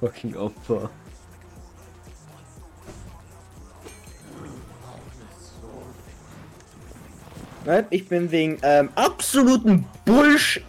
Fucking 0.00 0.34
Opfer. 0.34 0.90
Ich 7.90 8.08
bin 8.08 8.28
wegen 8.32 8.58
ähm, 8.62 8.90
absoluten 8.96 9.86
Bullshit. 10.04 10.64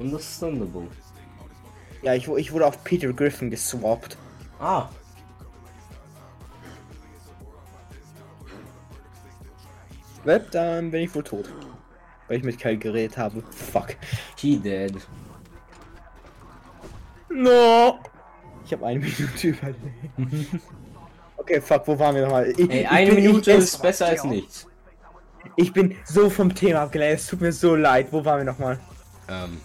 Understandable. 0.00 0.88
Ja, 2.02 2.14
ich, 2.14 2.26
ich 2.26 2.52
wurde 2.52 2.66
auf 2.66 2.82
Peter 2.82 3.12
Griffin 3.12 3.52
geswappt. 3.52 4.18
Ah. 4.58 4.88
Web, 10.24 10.50
dann 10.50 10.90
bin 10.90 11.02
ich 11.04 11.14
wohl 11.14 11.22
tot. 11.24 11.48
Weil 12.26 12.38
ich 12.38 12.44
mit 12.44 12.58
Kyle 12.58 12.76
geredet 12.76 13.16
habe. 13.16 13.42
Fuck. 13.50 13.96
He 14.36 14.58
dead. 14.58 14.94
No! 17.30 17.98
Ich 18.64 18.72
habe 18.72 18.86
eine 18.86 18.98
Minute 19.00 19.48
überlegt. 19.48 19.80
Okay, 21.36 21.60
fuck, 21.60 21.86
wo 21.86 21.98
waren 21.98 22.14
wir 22.14 22.22
nochmal? 22.22 22.50
Ich, 22.56 22.70
Ey, 22.70 22.86
eine 22.86 23.14
bin- 23.14 23.24
Minute 23.24 23.52
ich, 23.52 23.58
ist 23.58 23.80
besser 23.80 24.06
als 24.06 24.24
nichts. 24.24 24.66
Ich 25.56 25.72
bin 25.72 25.96
so 26.04 26.28
vom 26.28 26.54
Thema 26.54 26.80
abgeleitet, 26.82 27.20
es 27.20 27.26
tut 27.26 27.40
mir 27.40 27.52
so 27.52 27.74
leid. 27.74 28.08
Wo 28.10 28.24
waren 28.24 28.38
wir 28.38 28.44
nochmal? 28.44 28.78
Ähm. 29.28 29.60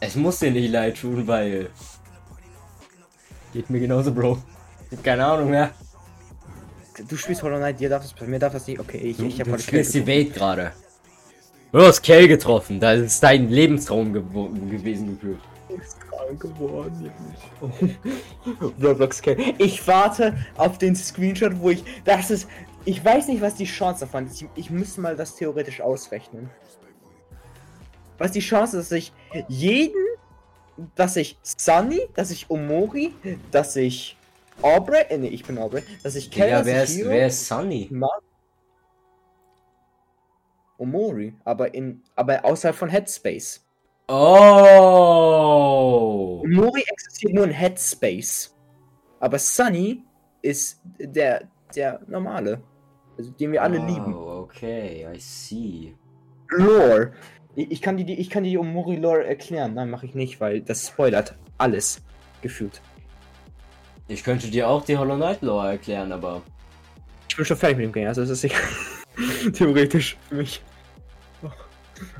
Es 0.00 0.14
muss 0.14 0.38
dir 0.38 0.50
nicht 0.52 0.70
leid 0.70 1.00
tun, 1.00 1.26
weil. 1.26 1.70
Geht 3.52 3.68
mir 3.70 3.80
genauso, 3.80 4.12
Bro. 4.12 4.38
Ich 4.90 4.98
hab 4.98 5.04
keine 5.04 5.26
Ahnung 5.26 5.50
mehr. 5.50 5.70
Du 7.06 7.16
spielst 7.16 7.42
Hollow 7.42 7.56
Knight, 7.58 7.78
dir 7.80 7.88
darf 7.88 8.02
das, 8.02 8.26
mir 8.26 8.38
darf 8.38 8.52
das 8.52 8.66
nicht. 8.66 8.80
Okay, 8.80 8.98
ich, 8.98 9.16
Du, 9.16 9.26
ich 9.26 9.40
habe 9.40 9.50
du 9.52 9.58
spielst 9.58 9.94
die 9.94 10.06
Welt 10.06 10.34
gerade. 10.34 10.72
Du 11.72 11.80
hast 11.80 12.02
Kell 12.02 12.26
getroffen. 12.26 12.80
Das 12.80 12.98
ist 13.00 13.22
dein 13.22 13.48
Lebenstraum 13.50 14.12
gewo- 14.14 14.50
gewesen 14.70 15.18
gefühlt. 15.18 15.38
krank 16.10 16.40
geworden. 16.40 17.10
Roblox. 18.82 19.20
Ich 19.58 19.86
warte 19.86 20.36
auf 20.56 20.78
den 20.78 20.96
Screenshot, 20.96 21.58
wo 21.60 21.70
ich. 21.70 21.84
Das 22.04 22.30
ist. 22.30 22.48
Ich 22.84 23.04
weiß 23.04 23.28
nicht, 23.28 23.42
was 23.42 23.54
die 23.56 23.66
Chance 23.66 24.00
davon 24.06 24.26
ist. 24.26 24.40
Ich, 24.42 24.48
ich 24.54 24.70
müsste 24.70 25.00
mal 25.02 25.14
das 25.14 25.36
theoretisch 25.36 25.80
ausrechnen. 25.82 26.48
Was 28.16 28.32
die 28.32 28.40
Chance 28.40 28.78
ist, 28.78 28.90
dass 28.90 28.98
ich 28.98 29.12
jeden. 29.48 29.94
Dass 30.94 31.16
ich 31.16 31.36
Sunny, 31.42 32.00
dass 32.14 32.30
ich 32.30 32.48
Omori, 32.50 33.12
dass 33.50 33.74
ich 33.76 34.16
Aubrey. 34.62 35.02
Äh, 35.08 35.18
nee, 35.18 35.28
ich 35.28 35.44
bin 35.44 35.58
Aubrey. 35.58 35.82
Dass 36.02 36.14
ich 36.16 36.30
Kel, 36.30 36.48
Ja, 36.50 36.64
wer 36.64 36.84
ist, 36.84 36.98
wer 37.04 37.26
ist 37.28 37.46
Sunny? 37.46 37.88
Ma 37.90 38.08
Omori, 40.78 41.34
aber 41.44 41.74
in. 41.74 42.02
Aber 42.14 42.44
außerhalb 42.44 42.76
von 42.76 42.88
Headspace. 42.88 43.64
Oh! 44.88 46.44
Mori 46.46 46.82
existiert 46.86 47.34
nur 47.34 47.44
in 47.44 47.50
Headspace. 47.50 48.54
Aber 49.20 49.38
Sunny 49.38 50.04
ist 50.40 50.80
der, 50.98 51.48
der 51.74 52.00
normale. 52.06 52.60
Also 53.18 53.30
den 53.32 53.50
wir 53.52 53.62
alle 53.62 53.78
lieben. 53.78 54.14
Oh, 54.14 54.42
okay, 54.44 55.06
I 55.12 55.18
see. 55.18 55.94
Lore. 56.50 57.12
Ich, 57.56 57.70
ich 57.72 57.82
kann 57.82 57.96
die, 57.96 58.04
die- 58.04 58.18
ich 58.20 58.30
kann 58.30 58.44
dir 58.44 58.50
die 58.50 58.58
Omori 58.58 58.96
Lore 58.96 59.26
erklären. 59.26 59.74
Nein, 59.74 59.90
mache 59.90 60.06
ich 60.06 60.14
nicht, 60.14 60.40
weil 60.40 60.60
das 60.62 60.86
spoilert 60.86 61.34
alles. 61.58 62.00
Gefühlt. 62.40 62.80
Ich 64.08 64.24
könnte 64.24 64.48
dir 64.48 64.68
auch 64.68 64.84
die 64.84 64.96
Hollow 64.96 65.16
Knight 65.16 65.42
Lore 65.42 65.68
erklären, 65.72 66.12
aber. 66.12 66.42
Ich 67.28 67.36
bin 67.36 67.44
schon 67.44 67.56
fertig 67.56 67.76
mit 67.76 67.86
dem 67.86 67.92
Game, 67.92 68.08
also 68.08 68.22
es 68.22 68.30
ist 68.30 68.44
egal. 68.44 68.60
Theoretisch 69.52 70.16
für 70.28 70.36
mich. 70.36 70.62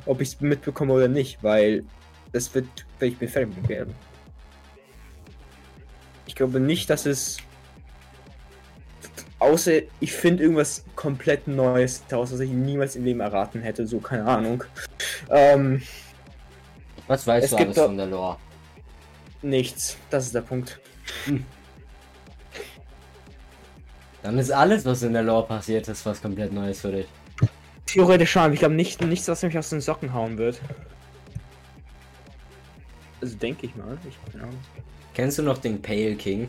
Ob 0.07 0.21
ich 0.21 0.29
es 0.29 0.41
mitbekomme 0.41 0.93
oder 0.93 1.09
nicht, 1.09 1.43
weil 1.43 1.85
das 2.33 2.53
wird, 2.55 2.67
wenn 2.99 3.09
ich 3.11 3.19
bin 3.19 3.29
fertig 3.29 3.49
mit 3.49 3.59
dem 3.59 3.69
Game. 3.69 3.95
Ich 6.27 6.35
glaube 6.35 6.61
nicht, 6.61 6.91
dass 6.91 7.07
es. 7.07 7.39
Außer 9.39 9.83
ich 10.01 10.13
finde 10.13 10.43
irgendwas 10.43 10.85
komplett 10.97 11.47
Neues 11.47 12.03
daraus, 12.09 12.33
was 12.33 12.41
ich 12.41 12.51
niemals 12.51 12.97
im 12.97 13.05
Leben 13.05 13.21
erraten 13.21 13.63
hätte, 13.63 13.87
so 13.87 14.01
keine 14.01 14.27
Ahnung. 14.27 14.65
Ähm, 15.31 15.81
Was 17.07 17.25
weißt 17.25 17.53
du 17.53 17.57
alles 17.57 17.79
von 17.79 17.97
der 17.97 18.07
Lore? 18.07 18.37
nichts. 19.43 19.97
Das 20.11 20.27
ist 20.27 20.35
der 20.35 20.41
Punkt. 20.41 20.81
Dann 24.23 24.39
ist 24.39 24.51
alles, 24.51 24.85
was 24.85 25.03
in 25.03 25.13
der 25.13 25.23
Lore 25.23 25.47
passiert 25.47 25.89
ist, 25.89 26.05
was 26.05 26.21
komplett 26.21 26.53
Neues 26.53 26.81
für 26.81 26.93
dich. 26.93 27.07
Theoretisch 27.87 28.33
schon, 28.33 28.43
aber 28.43 28.55
ich 28.55 28.59
glaube 28.59 28.75
nicht, 28.75 29.01
nichts, 29.01 29.29
was 29.29 29.43
mich 29.43 29.57
aus 29.57 29.71
den 29.71 29.81
Socken 29.81 30.13
hauen 30.13 30.37
wird. 30.37 30.61
Also 33.21 33.37
denke 33.37 33.67
ich 33.67 33.77
mal. 33.77 33.97
Ich 34.09 34.41
Ahnung. 34.41 34.59
Kennst 35.15 35.39
du 35.39 35.43
noch 35.43 35.59
den 35.59 35.81
Pale 35.81 36.15
King? 36.15 36.49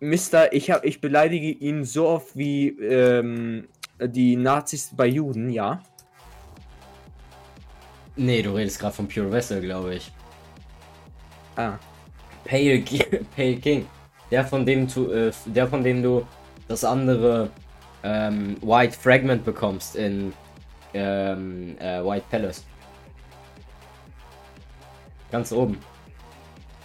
Mister, 0.00 0.52
ich 0.52 0.70
hab, 0.70 0.84
ich 0.84 1.00
beleidige 1.00 1.50
ihn 1.50 1.84
so 1.84 2.06
oft 2.06 2.36
wie 2.36 2.68
ähm, 2.68 3.66
die 4.00 4.36
Nazis 4.36 4.90
bei 4.96 5.06
Juden, 5.06 5.50
ja. 5.50 5.82
Nee, 8.16 8.42
du 8.42 8.54
redest 8.54 8.78
gerade 8.78 8.94
von 8.94 9.08
Pure 9.08 9.30
Vessel, 9.32 9.60
glaube 9.60 9.96
ich. 9.96 10.12
Ah. 11.56 11.78
Pale, 12.44 12.80
Pale 13.36 13.56
King. 13.56 13.86
Der 14.30 14.44
von 14.44 14.66
dem 14.66 14.86
du, 14.86 15.10
äh, 15.10 15.32
der 15.46 15.66
von 15.66 15.82
dem 15.82 16.02
du 16.02 16.26
das 16.68 16.84
andere 16.84 17.50
ähm, 18.02 18.56
White 18.60 18.98
Fragment 18.98 19.44
bekommst 19.44 19.94
in 19.96 20.32
ähm, 20.94 21.76
äh, 21.78 22.04
White 22.04 22.26
Palace. 22.30 22.64
Ganz 25.30 25.52
oben. 25.52 25.78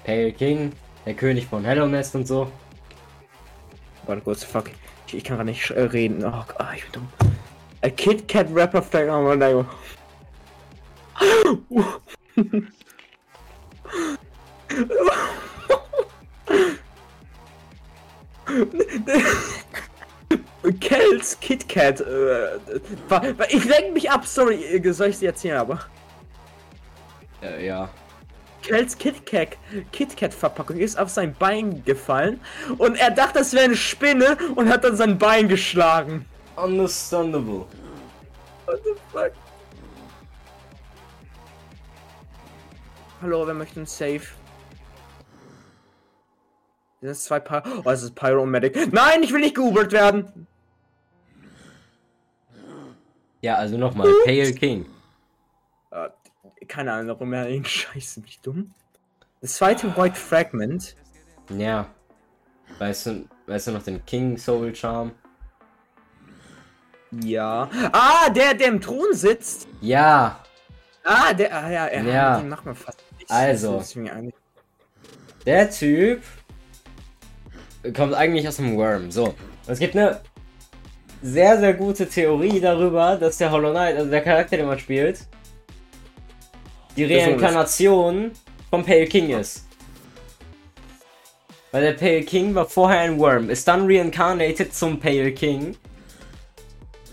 Pale 0.03 0.33
King, 0.33 0.73
der 1.05 1.13
König 1.13 1.47
von 1.47 1.63
Hello 1.63 1.87
Nest 1.87 2.13
und 2.15 2.27
so. 2.27 2.51
Warte 4.05 4.21
kurz, 4.21 4.43
fuck. 4.43 4.69
Ich, 5.07 5.15
ich 5.15 5.23
kann 5.23 5.37
gar 5.37 5.45
nicht 5.45 5.69
äh, 5.71 5.81
reden. 5.81 6.25
Oh, 6.25 6.31
Gott, 6.31 6.55
ah, 6.57 6.73
ich 6.75 6.83
bin 6.83 6.91
dumm. 6.93 7.07
A 7.81 7.89
Kit 7.89 8.27
Kat 8.27 8.47
Rapper 8.53 8.81
Flag 8.81 9.09
on 9.09 9.23
my 9.25 9.37
name. 9.37 9.65
Kels 20.79 21.39
Kit 21.39 21.69
Kat. 21.69 22.01
Äh, 22.01 22.59
ich 23.49 23.65
lenke 23.65 23.91
mich 23.91 24.09
ab, 24.09 24.25
sorry, 24.25 24.63
äh, 24.63 24.91
soll 24.91 25.09
ich 25.09 25.17
sie 25.17 25.25
erzählen, 25.25 25.57
aber. 25.57 25.79
Äh, 27.41 27.65
ja. 27.65 27.89
Kels 28.63 28.97
KitKat 28.97 29.57
KitKat 29.91 30.33
Verpackung 30.33 30.77
ist 30.77 30.97
auf 30.97 31.09
sein 31.09 31.35
Bein 31.37 31.83
gefallen 31.83 32.39
und 32.77 32.95
er 32.95 33.11
dachte, 33.11 33.39
es 33.39 33.51
wäre 33.51 33.65
eine 33.65 33.75
Spinne 33.75 34.37
und 34.55 34.69
hat 34.69 34.85
dann 34.85 34.95
sein 34.95 35.17
Bein 35.17 35.49
geschlagen. 35.49 36.25
Understandable. 36.55 37.65
What 38.65 38.79
the 38.85 38.91
fuck? 39.11 39.31
Hallo, 43.21 43.45
wer 43.45 43.53
möchte 43.53 43.81
ein 43.81 43.85
Safe? 43.85 44.21
Das 47.03 47.25
zwei 47.25 47.41
Pyro? 47.41 47.63
Oh, 47.83 47.89
es 47.89 48.01
ist 48.01 48.15
Pyromatic. 48.15 48.93
Nein, 48.93 49.23
ich 49.23 49.33
will 49.33 49.41
nicht 49.41 49.55
geubert 49.55 49.91
werden. 49.91 50.47
Ja, 53.41 53.55
also 53.57 53.77
nochmal, 53.77 54.07
Pale 54.23 54.53
King. 54.53 54.85
Äh, 55.91 56.07
keine 56.65 56.93
Ahnung, 56.93 57.09
warum 57.09 57.33
er 57.33 57.49
ihn 57.49 57.65
scheiße, 57.65 58.21
bin 58.21 58.29
ich 58.29 58.39
dumm? 58.39 58.73
Das 59.41 59.55
zweite 59.55 59.97
White 59.97 60.15
Fragment. 60.15 60.95
Ja. 61.49 61.87
Weißt 62.79 63.07
du, 63.07 63.27
weißt 63.47 63.67
du 63.67 63.71
noch 63.73 63.83
den 63.83 64.05
King 64.05 64.37
Soul 64.37 64.73
Charm? 64.73 65.11
Ja. 67.11 67.69
Ah, 67.91 68.29
der, 68.29 68.53
der 68.53 68.69
im 68.69 68.79
Thron 68.79 69.13
sitzt. 69.13 69.67
Ja. 69.81 70.39
Ah, 71.03 71.33
der, 71.33 71.53
ah, 71.53 71.69
ja, 71.69 71.85
er 71.87 72.03
Ja. 72.05 72.39
den 72.39 72.47
macht 72.47 72.65
man 72.65 72.75
fast 72.75 73.03
nicht. 73.19 73.29
Also. 73.29 73.79
Ist 73.79 73.97
Der 75.45 75.69
Typ 75.69 76.23
kommt 77.95 78.13
eigentlich 78.13 78.47
aus 78.47 78.57
dem 78.57 78.77
Worm. 78.77 79.11
So. 79.11 79.33
Es 79.67 79.79
gibt 79.79 79.95
eine 79.95 80.21
sehr, 81.21 81.59
sehr 81.59 81.73
gute 81.73 82.07
Theorie 82.07 82.59
darüber, 82.59 83.15
dass 83.15 83.37
der 83.37 83.51
Hollow 83.51 83.71
Knight, 83.71 83.97
also 83.97 84.09
der 84.09 84.21
Charakter, 84.21 84.57
den 84.57 84.67
man 84.67 84.79
spielt, 84.79 85.25
die. 86.95 87.05
Reinkarnation 87.05 88.31
vom 88.69 88.85
Pale 88.85 89.05
King 89.07 89.29
ist. 89.29 89.65
Weil 91.71 91.81
der 91.81 91.93
Pale 91.93 92.21
King 92.23 92.53
war 92.53 92.65
vorher 92.65 92.99
ein 92.99 93.17
Worm, 93.17 93.49
ist 93.49 93.67
dann 93.67 93.87
reincarnated 93.87 94.75
zum 94.75 94.99
Pale 94.99 95.31
King 95.31 95.75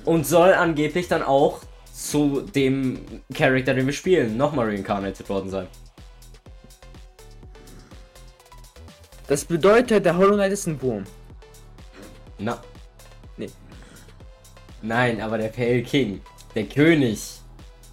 und 0.04 0.26
soll 0.26 0.52
angeblich 0.52 1.08
dann 1.08 1.22
auch 1.22 1.60
zu 1.92 2.42
dem 2.42 3.22
Charakter, 3.34 3.74
den 3.74 3.86
wir 3.86 3.92
spielen, 3.92 4.36
nochmal 4.36 4.66
reincarnated 4.66 5.28
worden 5.28 5.50
sein. 5.50 5.66
Das 9.30 9.44
bedeutet, 9.44 10.04
der 10.04 10.16
Hollow 10.16 10.34
Knight 10.34 10.50
ist 10.50 10.66
ein 10.66 10.82
Wurm. 10.82 11.04
Na. 12.40 12.60
Nee. 13.36 13.48
Nein, 14.82 15.20
aber 15.20 15.38
der 15.38 15.50
Pale 15.50 15.82
King, 15.82 16.20
der 16.52 16.64
König 16.64 17.40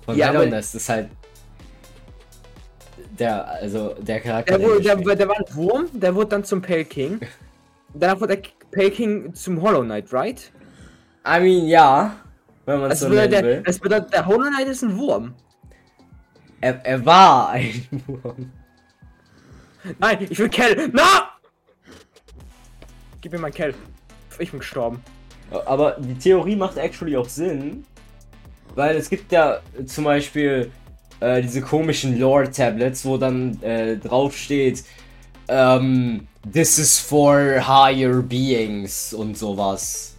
von 0.04 0.18
Ja, 0.18 0.32
Nest 0.32 0.74
ist 0.74 0.90
halt 0.90 1.10
der, 3.20 3.48
also 3.48 3.94
der 4.00 4.20
Charakter. 4.20 4.58
Der, 4.58 4.68
wurde, 4.68 4.82
der, 4.82 4.98
spielen. 4.98 5.16
der 5.16 5.28
war 5.28 5.38
ein 5.38 5.56
Wurm, 5.56 5.88
der 5.94 6.16
wurde 6.16 6.30
dann 6.30 6.44
zum 6.44 6.60
Pale 6.60 6.86
King. 6.86 7.20
Danach 7.94 8.20
wurde 8.20 8.38
der 8.38 8.50
Pale 8.72 8.90
King 8.90 9.32
zum 9.36 9.62
Hollow 9.62 9.84
Knight, 9.84 10.12
right? 10.12 10.52
I 11.24 11.40
mean, 11.40 11.68
ja, 11.68 12.16
wenn 12.66 12.80
man 12.80 12.90
es 12.90 13.00
Das, 13.00 13.00
so 13.02 13.10
bedeutet, 13.10 13.32
der, 13.34 13.44
will. 13.44 13.62
das 13.64 13.78
bedeutet, 13.78 14.12
der 14.12 14.26
Hollow 14.26 14.50
Knight 14.50 14.70
ist 14.70 14.82
ein 14.82 14.98
Wurm. 14.98 15.36
Er, 16.62 16.84
er 16.84 17.06
war 17.06 17.50
ein 17.50 17.88
Wurm. 18.08 18.52
Nein, 20.00 20.28
ich 20.28 20.40
will 20.40 20.50
Kell. 20.50 20.90
Na! 20.92 21.27
Gib 23.22 23.32
mir 23.32 23.40
mein 23.40 23.54
Kell. 23.54 23.74
Ich 24.40 24.52
bin 24.52 24.60
gestorben. 24.60 25.02
Aber 25.66 25.98
die 26.00 26.16
Theorie 26.16 26.56
macht 26.56 26.78
actually 26.78 27.16
auch 27.16 27.30
Sinn, 27.30 27.86
weil 28.76 28.98
es 28.98 29.10
gibt 29.10 29.32
ja 29.32 29.60
zum 29.86 30.04
Beispiel 30.04 30.72
äh, 31.20 31.42
diese 31.42 31.62
komischen 31.62 32.20
Lore-Tablets, 32.20 33.06
wo 33.06 33.18
dann 33.18 33.62
äh, 33.64 33.98
drauf 33.98 34.36
steht, 34.36 34.84
ähm, 35.48 36.28
this 36.52 36.78
is 36.78 37.00
for 37.00 37.36
higher 37.66 38.22
beings 38.22 39.14
und 39.14 39.38
sowas. 39.38 40.16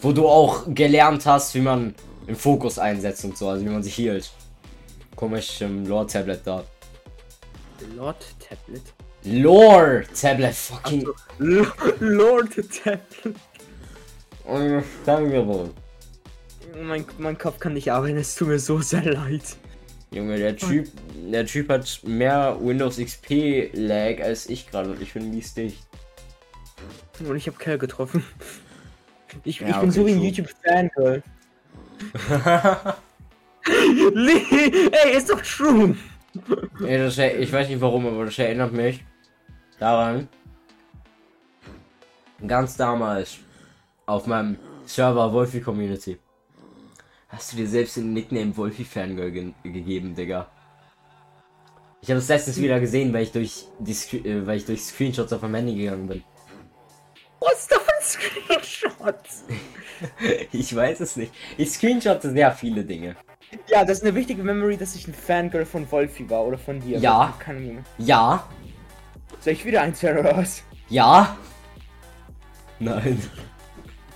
Wo 0.00 0.12
du 0.12 0.26
auch 0.26 0.64
gelernt 0.68 1.26
hast, 1.26 1.54
wie 1.54 1.60
man 1.60 1.94
den 2.26 2.36
Fokus 2.36 2.78
einsetzt 2.78 3.24
und 3.24 3.36
so, 3.36 3.48
also 3.48 3.64
wie 3.64 3.68
man 3.68 3.82
sich 3.82 3.94
hielt. 3.94 4.30
Komisch 5.14 5.60
im 5.60 5.86
Lore-Tablet 5.86 6.40
da. 6.44 6.64
Lord 7.96 8.24
Tablet. 8.38 8.82
Lore-Tablet, 9.24 10.54
fucking. 10.54 11.06
L 11.40 11.66
Lord 12.00 12.54
Tablet. 12.82 13.36
Oh, 14.46 14.58
wohl. 15.46 15.70
Mein, 16.82 17.04
mein 17.18 17.36
Kopf 17.36 17.58
kann 17.58 17.74
nicht 17.74 17.92
arbeiten, 17.92 18.16
es 18.16 18.34
tut 18.34 18.48
mir 18.48 18.58
so 18.58 18.80
sehr 18.80 19.04
leid. 19.04 19.42
Junge, 20.12 20.38
der 20.38 20.56
Typ, 20.56 20.88
der 21.14 21.46
Typ 21.46 21.68
hat 21.68 22.00
mehr 22.04 22.56
Windows 22.60 22.96
XP 22.96 23.70
Lag 23.74 24.20
als 24.22 24.48
ich 24.48 24.68
gerade 24.70 24.90
und 24.90 25.02
ich 25.02 25.12
bin 25.12 25.30
mies 25.30 25.54
dicht. 25.54 25.86
Und 27.20 27.36
ich 27.36 27.46
habe 27.46 27.58
Kerl 27.58 27.78
getroffen. 27.78 28.24
Ich, 29.44 29.60
Ja, 29.60 29.68
ich 29.68 29.76
bin 29.76 29.90
so 29.90 30.06
wie 30.06 30.12
ein 30.12 30.18
true. 30.18 30.26
YouTube-Fangirl. 30.28 31.22
Ey, 35.04 35.16
ist 35.16 35.28
doch 35.30 35.42
true. 35.42 35.94
Ey, 36.84 36.98
das, 36.98 37.18
ich 37.18 37.52
weiß 37.52 37.68
nicht 37.68 37.80
warum, 37.80 38.06
aber 38.06 38.24
das 38.24 38.38
erinnert 38.38 38.72
mich 38.72 39.04
daran. 39.80 40.28
Ganz 42.46 42.76
damals 42.76 43.38
auf 44.06 44.26
meinem 44.26 44.56
Server 44.86 45.32
Wolfie 45.32 45.60
Community. 45.60 46.18
Hast 47.28 47.52
du 47.52 47.56
dir 47.56 47.68
selbst 47.68 47.96
den 47.96 48.12
Nickname 48.12 48.56
Wolfie 48.56 48.84
Fangirl 48.84 49.30
ge 49.30 49.52
gegeben, 49.62 50.14
Digga? 50.14 50.48
Ich 52.02 52.10
habe 52.10 52.18
es 52.18 52.28
letztens 52.28 52.56
wieder 52.60 52.80
gesehen, 52.80 53.12
weil 53.12 53.24
ich 53.24 53.32
durch 53.32 53.66
die 53.78 53.94
Scre 53.94 54.16
äh, 54.18 54.46
weil 54.46 54.56
ich 54.56 54.64
durch 54.64 54.82
Screenshots 54.82 55.32
auf 55.32 55.42
meinem 55.42 55.56
Handy 55.56 55.74
gegangen 55.76 56.08
bin. 56.08 56.24
Was 57.40 57.60
ist 57.60 57.72
da 57.72 57.76
für 57.78 57.92
ein 57.92 58.02
Screenshot? 58.02 59.20
Ich 60.52 60.74
weiß 60.74 61.00
es 61.00 61.16
nicht. 61.16 61.30
Ich 61.58 61.72
screenshotte 61.72 62.30
sehr 62.30 62.52
viele 62.52 62.84
Dinge. 62.84 63.16
Ja, 63.68 63.84
das 63.84 63.98
ist 63.98 64.04
eine 64.04 64.14
wichtige 64.14 64.42
Memory, 64.42 64.78
dass 64.78 64.94
ich 64.94 65.06
ein 65.06 65.12
Fangirl 65.12 65.66
von 65.66 65.90
Wolfie 65.92 66.28
war 66.30 66.46
oder 66.46 66.56
von 66.56 66.80
dir. 66.80 66.98
Ja. 66.98 67.34
Keine 67.38 67.58
Ahnung. 67.58 67.84
Ja, 67.98 68.48
Soll 69.40 69.54
ich 69.54 69.64
wieder 69.64 69.82
eins 69.82 70.02
hören 70.02 70.18
oder 70.18 70.36
was? 70.36 70.62
ja. 70.88 71.36
Nein. 72.78 73.20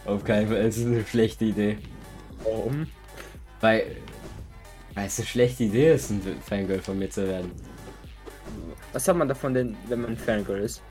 Auf 0.07 0.25
keinen 0.25 0.49
Fall. 0.49 0.57
Es 0.57 0.79
ist 0.79 0.87
eine 0.87 1.05
schlechte 1.05 1.45
Idee. 1.47 1.79
Warum? 2.43 2.87
Weil, 3.61 3.97
weil 4.95 5.07
es 5.07 5.19
eine 5.19 5.27
schlechte 5.27 5.65
Idee 5.65 5.95
ist, 5.95 6.11
ein 6.11 6.23
Fangirl 6.41 6.81
von 6.81 6.99
mir 6.99 7.11
zu 7.11 7.27
werden. 7.27 7.53
Was 8.93 9.07
hat 9.09 9.17
man 9.17 9.29
davon 9.29 9.53
denn, 9.55 9.77
wenn 9.89 10.01
man 10.01 10.11
ein 10.13 10.17
Fangirl 10.17 10.61
ist? 10.61 10.83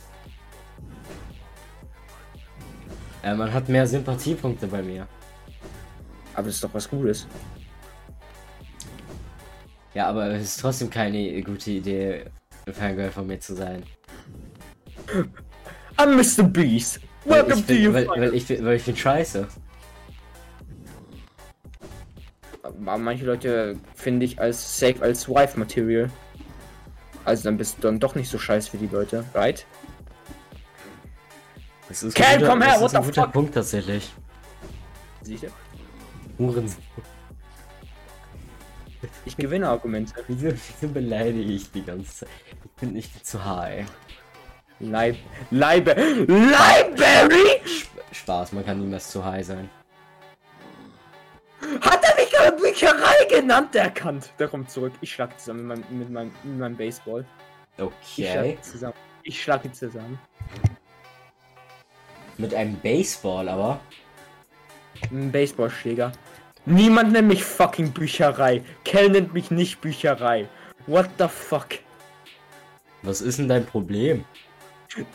Äh, 3.23 3.33
man 3.35 3.51
hat 3.53 3.69
mehr 3.69 3.87
Sympathiepunkte 3.87 4.67
bei 4.67 4.81
mir. 4.81 5.07
Aber 6.35 6.47
das 6.47 6.55
ist 6.55 6.63
doch 6.63 6.73
was 6.73 6.89
Gutes. 6.89 7.27
Ja, 9.93 10.07
aber 10.09 10.27
es 10.31 10.43
ist 10.43 10.59
trotzdem 10.59 10.89
keine 10.89 11.41
gute 11.43 11.71
Idee, 11.71 12.25
ein 12.65 12.73
Fangirl 12.73 13.11
von 13.11 13.25
mir 13.27 13.39
zu 13.39 13.55
sein. 13.55 13.83
I'm 15.97 16.17
Mr. 16.17 16.43
Beast. 16.43 16.99
Welcome 17.25 17.65
to 17.65 17.73
you. 17.73 17.93
weil, 17.93 18.07
weil 18.07 18.33
ich, 18.33 18.49
weil 18.49 18.77
ich 18.77 18.85
bin 18.85 18.95
scheiße. 18.95 19.47
Aber 22.63 22.97
manche 22.97 23.25
Leute 23.25 23.77
finde 23.95 24.25
ich 24.25 24.39
als 24.39 24.79
safe 24.79 25.01
als 25.01 25.27
Wife 25.29 25.57
Material. 25.59 26.09
Also 27.25 27.43
dann 27.45 27.57
bist 27.57 27.77
du 27.77 27.81
dann 27.83 27.99
doch 27.99 28.15
nicht 28.15 28.29
so 28.29 28.37
scheiße 28.37 28.73
wie 28.73 28.77
die 28.77 28.93
Leute, 28.93 29.23
right? 29.33 29.65
Das 31.87 32.03
ist 32.03 32.15
Ken, 32.15 32.25
ein 32.25 32.39
guter, 32.39 32.49
komm 32.49 32.61
her, 32.61 32.73
das 32.73 32.91
ist 32.91 32.95
ein 32.95 33.03
guter 33.03 33.23
fuck? 33.23 33.33
Punkt 33.33 33.53
tatsächlich. 33.53 34.11
Sicher? 35.21 35.49
Hurensohn. 36.37 36.83
Ich 39.25 39.37
gewinne 39.37 39.67
Argumente. 39.67 40.13
Wieso, 40.27 40.47
wieso 40.47 40.93
beleidige 40.93 41.51
ich 41.51 41.71
die 41.71 41.83
ganze 41.83 42.19
Zeit? 42.19 42.29
Ich 42.63 42.71
bin 42.79 42.93
nicht 42.93 43.25
zu 43.25 43.43
high. 43.43 43.85
Leib. 44.91 45.15
Leibe. 45.51 45.93
Library! 46.27 47.61
Spaß, 48.11 48.51
man 48.53 48.65
kann 48.65 48.79
niemals 48.79 49.09
zu 49.09 49.23
high 49.23 49.45
sein. 49.45 49.69
Hat 51.81 52.03
er 52.03 52.15
mich 52.15 52.31
gerade 52.31 52.57
Bücherei 52.57 53.25
genannt? 53.29 53.73
Der 53.73 53.83
erkannt. 53.83 54.31
Der 54.37 54.47
kommt 54.47 54.69
zurück. 54.69 54.93
Ich 55.01 55.13
schlag 55.13 55.39
zusammen 55.39 55.67
mit 55.67 55.77
meinem, 55.89 55.99
mit 55.99 56.09
meinem, 56.09 56.31
mit 56.43 56.59
meinem 56.59 56.75
Baseball. 56.77 57.25
Ich 57.77 58.25
schlag 58.25 58.37
Okay. 58.39 58.57
zusammen. 58.61 58.93
Ich 59.23 59.41
schlag 59.41 59.61
die 59.63 59.71
zusammen. 59.71 60.19
Mit 62.37 62.53
einem 62.53 62.75
Baseball, 62.79 63.47
aber. 63.47 63.79
Ein 65.11 65.31
Baseballschläger. 65.31 66.11
Niemand 66.65 67.11
nennt 67.11 67.27
mich 67.27 67.43
fucking 67.43 67.91
Bücherei. 67.91 68.63
Kel 68.83 69.09
nennt 69.09 69.33
mich 69.33 69.51
nicht 69.51 69.81
Bücherei. 69.81 70.47
What 70.87 71.09
the 71.17 71.27
fuck? 71.27 71.67
Was 73.01 73.21
ist 73.21 73.39
denn 73.39 73.49
dein 73.49 73.65
Problem? 73.65 74.25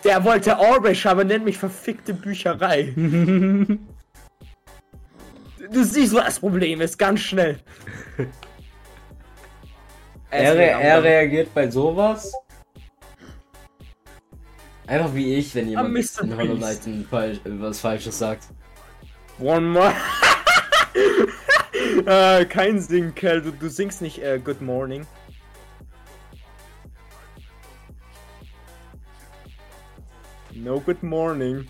Der 0.05 0.25
wollte 0.25 0.59
Orbish, 0.59 1.07
aber 1.07 1.25
nennt 1.25 1.45
mich 1.45 1.59
verfickte 1.59 2.15
Bücherei. 2.15 2.93
du 2.97 3.79
siehst, 5.85 6.15
was 6.15 6.25
das 6.25 6.41
Problem 6.41 6.81
ist, 6.81 6.99
ganz 6.99 7.21
schnell. 7.21 7.61
Er, 10.31 10.55
re 10.55 10.67
er 10.67 11.03
reagiert 11.03 11.55
bei 11.55 11.71
sowas. 11.71 12.31
Einfach 14.87 15.15
wie 15.15 15.37
ich, 15.37 15.55
wenn 15.55 15.69
jemand 15.69 15.97
in 16.21 16.37
Hollow. 16.37 16.57
Knight 16.57 16.87
ein 16.87 17.07
Fal 17.09 17.39
was 17.45 17.81
Falsches 17.81 18.19
sagt. 18.19 18.45
One 19.39 19.67
more. 19.67 19.95
äh, 22.07 22.45
kein 22.45 22.81
Sing, 22.81 23.15
Kel. 23.15 23.41
Du, 23.41 23.53
du 23.53 23.69
singst 23.69 24.03
nicht 24.03 24.23
äh, 24.23 24.39
Good 24.39 24.61
Morning. 24.61 25.07
No 30.63 30.81
Good 30.81 31.03
Morning. 31.05 31.69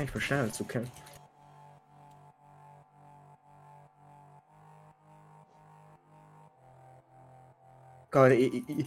ich 0.00 0.12
bin 0.12 0.20
schneller 0.20 0.50
zu 0.50 0.64
Kel. 0.64 0.86
Gott, 8.10 8.32
ich, 8.32 8.54
ich, 8.54 8.68
ich, 8.68 8.86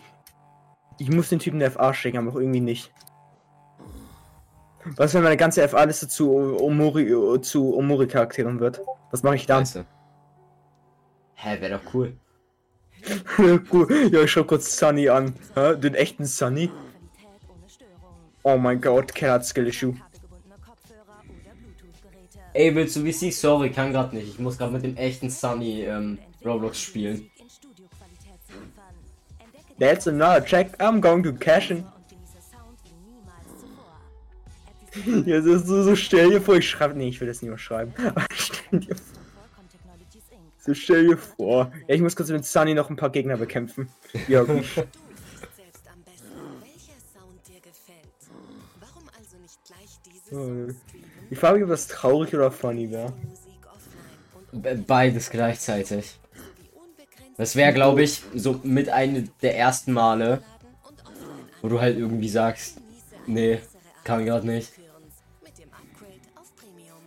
ich 0.97 1.11
muss 1.11 1.29
den 1.29 1.39
Typen 1.39 1.59
der 1.59 1.71
FA 1.71 1.93
schicken, 1.93 2.17
aber 2.17 2.31
auch 2.31 2.35
irgendwie 2.35 2.61
nicht. 2.61 2.91
Was, 4.97 5.13
wenn 5.13 5.23
meine 5.23 5.37
ganze 5.37 5.67
FA-Liste 5.67 6.07
zu 6.07 6.31
Omori, 6.59 7.41
zu 7.41 7.75
Omori-Charakteren 7.75 8.59
wird? 8.59 8.81
Was 9.11 9.23
mache 9.23 9.35
ich 9.35 9.45
dann? 9.45 9.65
Scheiße. 9.65 9.85
Hä, 11.35 11.61
wäre 11.61 11.79
doch 11.79 11.93
cool. 11.93 12.17
Ja, 14.11 14.23
ich 14.23 14.31
schau 14.31 14.43
kurz 14.43 14.77
Sunny 14.77 15.09
an. 15.09 15.33
Hä? 15.53 15.75
Den 15.75 15.95
echten 15.95 16.25
Sunny? 16.25 16.71
Oh 18.43 18.57
mein 18.57 18.81
Gott, 18.81 19.19
hat 19.21 19.45
Skill-Issue. 19.45 19.91
Bluetooth-Geräte. 19.91 22.39
Ey, 22.53 22.75
willst 22.75 22.95
du 22.95 23.03
wie 23.03 23.11
sie? 23.11 23.31
Sorry, 23.31 23.71
kann 23.71 23.91
grad 23.91 24.13
nicht. 24.13 24.27
Ich 24.27 24.39
muss 24.39 24.57
gerade 24.57 24.71
mit 24.71 24.83
dem 24.83 24.95
echten 24.97 25.29
Sunny 25.29 25.83
ähm, 25.83 26.19
Roblox 26.43 26.79
spielen. 26.79 27.29
That's 29.79 30.07
another 30.07 30.45
check. 30.45 30.79
I'm 30.79 31.01
going 31.01 31.23
to 31.23 31.33
cash 31.33 31.71
in. 31.71 31.85
Ja, 35.25 35.41
so, 35.41 35.57
so, 35.57 35.83
so 35.83 35.95
stell 35.95 36.29
dir 36.29 36.41
vor, 36.41 36.55
ich 36.55 36.69
schreibe. 36.69 36.97
Nee, 36.97 37.09
ich 37.09 37.19
will 37.19 37.27
das 37.27 37.41
nicht 37.41 37.49
mehr 37.49 37.57
schreiben. 37.57 37.93
Aber 37.97 38.25
stell 38.33 38.79
dir 38.79 38.95
vor. 38.95 39.14
So 40.65 40.73
stell 40.73 41.07
dir 41.07 41.17
vor. 41.17 41.71
Ja, 41.87 41.93
ich 41.93 42.01
muss 42.01 42.15
kurz 42.15 42.29
mit 42.29 42.43
Sunny 42.43 42.73
noch 42.73 42.89
ein 42.89 42.95
paar 42.95 43.11
Gegner 43.11 43.37
bekämpfen. 43.37 43.89
Ja, 44.27 44.41
gut. 44.43 44.65
Also 49.17 49.37
nicht 49.37 49.59
Äh? 50.31 50.73
Ich 51.29 51.37
frage 51.37 51.55
mich, 51.55 51.63
ob 51.63 51.69
das 51.69 51.87
traurig 51.87 52.33
oder 52.33 52.51
funny 52.51 52.89
wäre. 52.89 53.13
Beides 54.87 55.29
gleichzeitig. 55.29 56.19
Das 57.37 57.55
wäre, 57.55 57.73
glaube 57.73 58.01
ich, 58.01 58.23
so 58.33 58.59
mit 58.63 58.89
einem 58.89 59.29
der 59.41 59.57
ersten 59.57 59.93
Male, 59.93 60.41
wo 61.61 61.67
du 61.67 61.79
halt 61.79 61.97
irgendwie 61.97 62.29
sagst, 62.29 62.81
nee, 63.27 63.59
kann 64.03 64.23
nicht. 64.45 64.71
Upgrade 64.73 66.21
auf 66.35 66.55
Premium. 66.55 66.97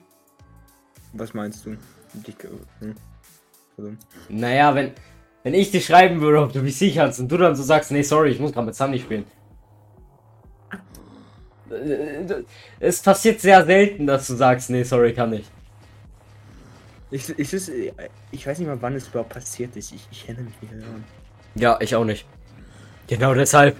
Was 1.14 1.34
meinst 1.34 1.66
du? 1.66 1.76
Dich, 2.14 2.36
hm. 2.80 2.94
Also, 3.78 3.92
Naja, 4.28 4.74
wenn, 4.74 4.92
wenn 5.44 5.54
ich 5.54 5.70
dir 5.70 5.80
schreiben 5.80 6.20
würde, 6.20 6.42
ob 6.42 6.52
du 6.52 6.60
VC 6.68 6.92
kannst 6.94 7.20
und 7.20 7.28
du 7.30 7.36
dann 7.36 7.54
so 7.56 7.62
sagst, 7.62 7.90
nee, 7.92 8.02
sorry, 8.02 8.30
ich 8.30 8.40
muss 8.40 8.52
gerade 8.52 8.66
mit 8.66 8.74
Sunny 8.74 8.98
spielen. 8.98 9.24
Äh, 11.70 12.42
Es 12.80 13.00
passiert 13.00 13.40
sehr 13.40 13.64
selten, 13.64 14.06
dass 14.06 14.26
du 14.26 14.34
sagst, 14.34 14.70
nee, 14.70 14.82
sorry, 14.82 15.12
kann 15.14 15.30
nicht. 15.30 15.50
Ich, 17.10 17.28
ich, 17.38 17.52
ist, 17.54 17.70
ich 18.30 18.46
weiß 18.46 18.58
nicht 18.58 18.68
mal, 18.68 18.80
wann 18.82 18.94
es 18.94 19.08
überhaupt 19.08 19.30
passiert 19.30 19.74
ist. 19.76 19.92
Ich, 19.92 20.06
ich 20.10 20.24
erinnere 20.28 20.44
mich 20.44 20.60
nicht 20.60 20.74
daran. 20.74 21.04
Ja, 21.54 21.78
ich 21.80 21.94
auch 21.94 22.04
nicht. 22.04 22.26
Genau 23.06 23.32
deshalb. 23.32 23.76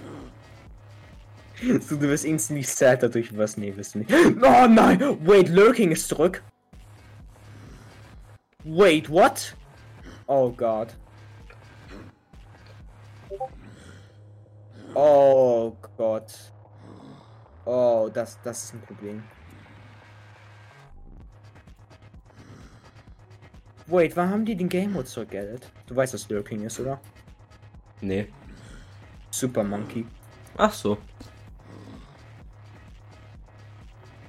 So, 1.61 1.97
du 1.97 2.01
wirst 2.07 2.25
instantly 2.25 2.63
sad 2.63 3.03
dadurch, 3.03 3.37
was? 3.37 3.57
Nee, 3.57 3.75
wirst 3.75 3.93
du 3.93 3.99
nicht. 3.99 4.11
Oh 4.13 4.67
nein! 4.67 5.17
Wait, 5.25 5.49
Lurking 5.49 5.91
ist 5.91 6.07
zurück. 6.07 6.41
Wait, 8.63 9.09
what? 9.09 9.55
Oh 10.31 10.51
Gott. 10.51 10.95
Oh 14.93 15.75
Gott. 15.97 16.31
Oh, 17.65 18.11
das, 18.13 18.37
das 18.43 18.65
ist 18.65 18.73
ein 18.75 18.81
Problem. 18.81 19.23
Wait, 23.87 24.15
wann 24.15 24.29
haben 24.29 24.45
die 24.45 24.55
den 24.55 24.69
Game 24.69 24.93
Mode 24.93 25.05
zurückgeaddet? 25.05 25.71
Du 25.87 25.95
weißt, 25.95 26.13
was 26.13 26.29
Lurking 26.29 26.61
ist, 26.61 26.79
oder? 26.79 27.01
Nee. 28.01 28.27
Super 29.31 29.63
Monkey. 29.63 30.05
Ach 30.57 30.71
so. 30.71 30.99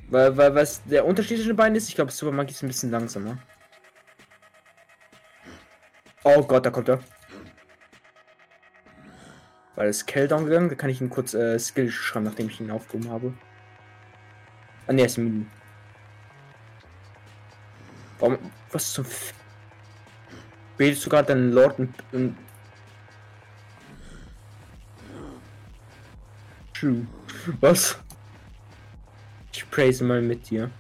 Weil, 0.09 0.35
weil 0.35 0.55
was 0.55 0.83
der 0.85 1.05
Unterschied 1.05 1.37
zwischen 1.37 1.51
den 1.51 1.57
beiden 1.57 1.77
ist, 1.77 1.91
ich 1.91 1.95
glaube, 1.95 2.11
Super 2.11 2.33
Monkey 2.33 2.53
ist 2.53 2.63
ein 2.63 2.69
bisschen 2.69 2.91
langsamer. 2.91 3.37
Oh 6.25 6.43
Gott, 6.43 6.67
da 6.67 6.71
kommt 6.71 6.89
er. 6.89 7.01
Weil 9.75 9.89
es 9.89 10.05
Kell 10.05 10.29
down 10.29 10.45
gegangen, 10.45 10.69
da 10.69 10.75
kann 10.75 10.91
ich 10.91 11.01
ihn 11.01 11.09
kurz 11.09 11.33
äh, 11.33 11.59
Skill 11.59 11.91
schreiben, 11.91 12.27
nachdem 12.27 12.49
ich 12.49 12.61
ihn 12.61 12.71
aufgehoben 12.71 13.11
habe. 13.11 13.33
Ah 14.87 14.93
ne, 14.93 15.05
ist 15.05 15.17
Mini. 15.17 15.47
Warum? 18.19 18.39
Was 18.71 18.93
zum 18.93 19.05
F 19.05 19.33
Betest 20.77 21.05
du 21.05 21.11
gerade 21.11 21.29
deinen 21.29 21.53
Lord 21.53 21.79
und, 21.79 21.95
und. 22.13 22.37
Was? 27.61 27.99
Ich 29.53 29.71
praise 29.71 30.03
mal 30.03 30.23
mit 30.23 30.49
dir. 30.49 30.71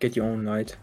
Get 0.00 0.16
your 0.16 0.24
own 0.24 0.44
light. 0.44 0.76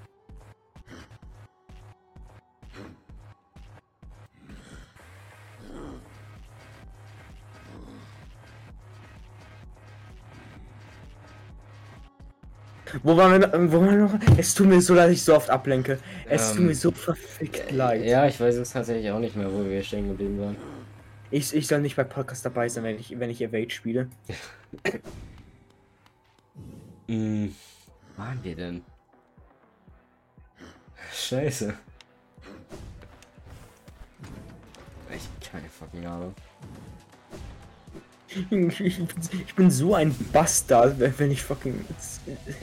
Wo 13.06 13.16
waren 13.16 13.34
wir, 13.40 13.48
noch- 13.48 13.72
wo 13.72 13.80
waren 13.82 13.90
wir 14.10 14.18
noch? 14.20 14.38
Es 14.38 14.56
tut 14.56 14.66
mir 14.66 14.82
so 14.82 14.96
leid, 14.96 15.10
dass 15.10 15.14
ich 15.14 15.24
so 15.24 15.36
oft 15.36 15.48
ablenke. 15.52 16.00
Es 16.28 16.50
tut 16.50 16.62
Ähm, 16.62 16.66
mir 16.68 16.76
so 16.76 16.90
verfickt 16.90 17.72
leid. 17.72 18.04
Ja, 18.04 18.26
ich 18.26 18.40
weiß 18.40 18.56
es 18.56 18.72
tatsächlich 18.72 19.12
auch 19.12 19.20
nicht 19.20 19.36
mehr, 19.36 19.52
wo 19.54 19.64
wir 19.64 19.84
stehen 19.84 20.08
geblieben 20.08 20.40
waren. 20.42 20.56
Ich, 21.30 21.54
ich 21.54 21.68
soll 21.68 21.82
nicht 21.82 21.96
bei 21.96 22.04
Podcast 22.04 22.44
dabei 22.46 22.68
sein, 22.68 22.84
wenn 22.84 22.98
ich, 23.00 23.20
wenn 23.20 23.30
ich 23.30 23.42
Evade 23.42 23.70
spiele. 23.70 24.10
Hm, 27.08 27.54
wo 28.16 28.24
waren 28.24 28.44
wir 28.44 28.56
denn? 28.56 28.82
Scheiße. 31.14 31.72
Ich 35.16 35.50
keine 35.52 35.70
fucking 35.70 36.04
Ahnung. 36.08 36.34
Ich, 38.36 38.82
ich, 38.82 38.98
bin, 38.98 39.08
ich 39.32 39.56
bin 39.56 39.72
so 39.72 39.96
ein 39.96 40.14
Bastard, 40.34 40.96
wenn 41.00 41.32
ich 41.32 41.42
fucking. 41.42 41.86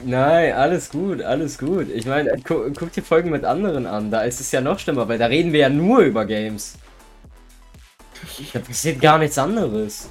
Nein, 0.04 0.52
alles 0.52 0.90
gut, 0.90 1.22
alles 1.22 1.56
gut. 1.56 1.88
Ich 1.88 2.04
meine, 2.04 2.36
gu 2.46 2.70
guck 2.78 2.92
dir 2.92 3.02
Folgen 3.02 3.30
mit 3.30 3.44
anderen 3.44 3.86
an, 3.86 4.10
da 4.10 4.22
ist 4.22 4.40
es 4.40 4.52
ja 4.52 4.60
noch 4.60 4.78
schlimmer, 4.78 5.08
weil 5.08 5.18
da 5.18 5.26
reden 5.26 5.52
wir 5.52 5.60
ja 5.60 5.68
nur 5.70 6.00
über 6.00 6.26
Games. 6.26 6.76
Da 8.52 8.58
passiert 8.58 9.00
gar 9.00 9.18
nichts 9.18 9.38
anderes. 9.38 10.08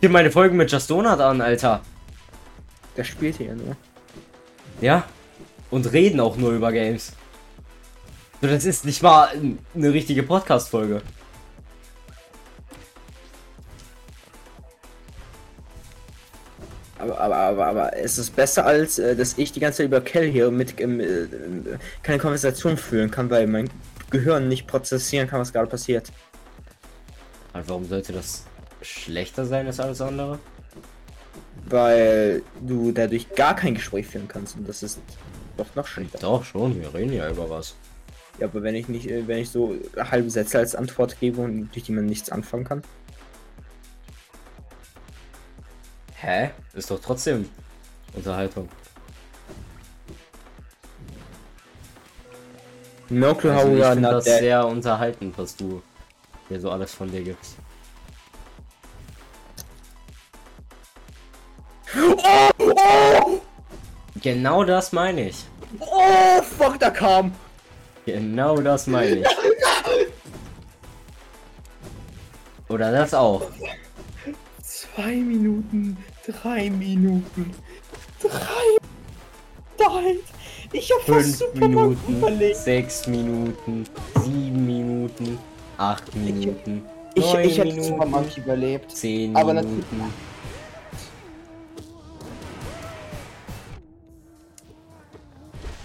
Hier 0.00 0.10
meine 0.10 0.30
Folgen 0.30 0.56
mit 0.56 0.70
Just 0.70 0.88
Donut 0.88 1.20
an, 1.20 1.40
Alter. 1.40 1.80
Der 2.96 3.04
spielt 3.04 3.36
hier 3.36 3.54
nur. 3.54 3.76
Ja. 4.80 5.04
Und 5.70 5.92
reden 5.92 6.20
auch 6.20 6.36
nur 6.36 6.52
über 6.52 6.70
Games. 6.70 7.12
So, 8.40 8.46
das 8.46 8.64
ist 8.64 8.84
nicht 8.84 9.02
mal 9.02 9.28
eine 9.74 9.92
richtige 9.92 10.22
Podcast-Folge. 10.22 11.02
Aber, 16.98 17.20
aber, 17.20 17.36
aber, 17.36 17.66
aber 17.66 17.96
es 17.96 18.16
ist 18.16 18.34
besser 18.34 18.64
als, 18.64 18.98
äh, 18.98 19.14
dass 19.14 19.36
ich 19.36 19.52
die 19.52 19.60
ganze 19.60 19.78
Zeit 19.78 19.86
über 19.86 20.00
Kell 20.00 20.26
hier 20.26 20.50
mit 20.50 20.80
äh, 20.80 21.26
keine 22.02 22.18
Konversation 22.18 22.76
führen 22.76 23.10
kann, 23.10 23.28
weil 23.28 23.46
mein 23.46 23.68
Gehirn 24.10 24.48
nicht 24.48 24.66
prozessieren 24.66 25.28
kann, 25.28 25.40
was 25.40 25.52
gerade 25.52 25.68
passiert. 25.68 26.10
Aber 27.52 27.68
warum 27.68 27.84
sollte 27.84 28.12
das 28.12 28.44
schlechter 28.80 29.44
sein 29.44 29.66
als 29.66 29.80
alles 29.80 30.00
andere? 30.00 30.38
Weil 31.68 32.42
du 32.60 32.92
dadurch 32.92 33.28
gar 33.34 33.56
kein 33.56 33.74
Gespräch 33.74 34.06
führen 34.06 34.28
kannst 34.28 34.56
und 34.56 34.68
das 34.68 34.82
ist 34.82 35.00
doch 35.56 35.74
noch 35.74 35.86
schlechter. 35.86 36.18
Doch, 36.18 36.44
schon, 36.44 36.80
wir 36.80 36.94
reden 36.94 37.12
ja 37.12 37.28
über 37.30 37.50
was. 37.50 37.74
Ja, 38.38 38.46
aber 38.46 38.62
wenn 38.62 38.74
ich 38.74 38.88
nicht, 38.88 39.10
äh, 39.10 39.26
wenn 39.26 39.38
ich 39.38 39.50
so 39.50 39.76
halbe 39.98 40.30
Sätze 40.30 40.58
als 40.58 40.74
Antwort 40.74 41.18
gebe 41.20 41.40
und 41.40 41.74
durch 41.74 41.84
die 41.84 41.92
man 41.92 42.06
nichts 42.06 42.30
anfangen 42.30 42.64
kann. 42.64 42.82
Hä? 46.26 46.50
Ist 46.74 46.90
doch 46.90 46.98
trotzdem 47.00 47.48
Unterhaltung. 48.12 48.68
No 53.08 53.32
clue 53.32 53.54
how 53.54 53.60
Also 53.62 53.76
ich 53.76 53.84
finde 53.84 54.10
das 54.10 54.24
dead. 54.24 54.38
sehr 54.40 54.66
unterhaltend, 54.66 55.38
was 55.38 55.54
du 55.54 55.80
mir 56.48 56.58
so 56.60 56.72
alles 56.72 56.92
von 56.92 57.08
dir 57.12 57.22
gibst. 57.22 57.54
Oh, 61.96 62.50
oh, 62.58 63.40
Genau 64.20 64.64
das 64.64 64.90
meine 64.90 65.28
ich. 65.28 65.44
oh, 65.78 66.42
fuck, 66.42 66.80
da 66.80 66.90
kam. 66.90 67.32
Genau 68.04 68.60
das 68.60 68.88
meine 68.88 69.20
ich. 69.20 69.26
Oder 72.68 72.90
das 72.90 73.14
auch. 73.14 73.42
Zwei 74.60 75.12
Minuten, 75.14 75.96
drei 76.26 76.70
Minuten, 76.70 77.54
drei. 78.20 78.76
Nein, 79.78 80.16
ich 80.72 80.90
hab 80.92 81.00
fast 81.02 81.36
Fünf 81.36 81.36
Superman 81.38 81.70
Minuten, 81.90 82.16
überlegt. 82.18 82.56
sechs 82.56 83.06
Minuten, 83.06 83.84
sieben 84.24 84.66
Minuten, 84.66 85.38
acht 85.78 86.14
Minuten, 86.16 86.82
Ich, 87.14 87.24
neun 87.24 87.40
ich 87.44 87.58
hätte 87.58 87.68
Minuten, 87.68 87.88
Super 87.88 88.06
Monkey 88.06 88.40
überlebt. 88.40 88.90
zehn 88.90 89.36
aber 89.36 89.54
Minuten. 89.54 90.02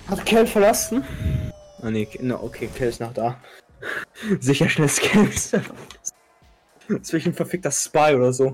Hat 0.07 0.25
Kell 0.25 0.45
verlassen? 0.47 1.03
Ah 1.81 1.89
nee, 1.89 2.07
no, 2.19 2.41
okay, 2.43 2.67
Kell 2.75 2.89
ist 2.89 2.99
noch 2.99 3.13
da. 3.13 3.37
Sicher 4.39 4.69
schnell 4.69 4.89
Scams. 4.89 5.51
Zwischen 7.01 7.33
verfickter 7.33 7.71
Spy 7.71 8.13
oder 8.15 8.33
so. 8.33 8.53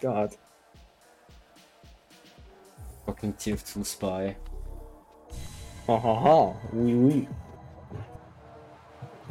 God. 0.00 0.34
Fucking 3.06 3.32
Tier 3.34 3.56
2 3.56 3.84
Spy. 3.84 4.36
Hahaha, 5.86 6.54
oui, 6.72 6.94
oui. 6.94 7.28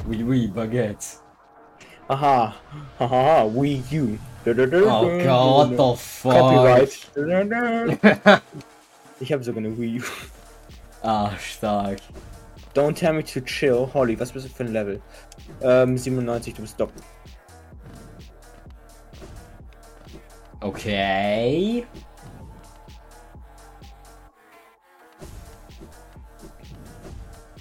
Oui, 0.08 0.24
oui, 0.24 0.48
Baguette. 0.48 1.20
Aha, 2.10 2.56
haha, 3.00 3.46
Wii 3.46 3.84
U. 3.94 4.18
Oh 4.46 5.20
God, 5.24 5.58
what 5.58 5.78
the 5.78 5.96
fuck? 5.98 6.34
Copyright. 6.34 7.10
Ich 9.20 9.34
habe 9.34 9.44
sogar 9.44 9.58
eine 9.58 9.76
Wii 9.78 10.00
U. 10.00 10.04
Ah, 11.04 11.32
stark. 11.40 12.00
Don't 12.74 12.96
tell 12.96 13.14
me 13.14 13.24
to 13.24 13.42
chill. 13.42 13.88
Holly, 13.94 14.16
was 14.20 14.32
bist 14.32 14.46
du 14.46 14.50
für 14.50 14.64
ein 14.64 14.74
Level? 14.74 15.02
Ähm, 15.62 15.98
97, 15.98 16.54
du 16.54 16.62
bist 16.62 16.80
doppelt. 16.80 17.04
Okay. 20.62 21.86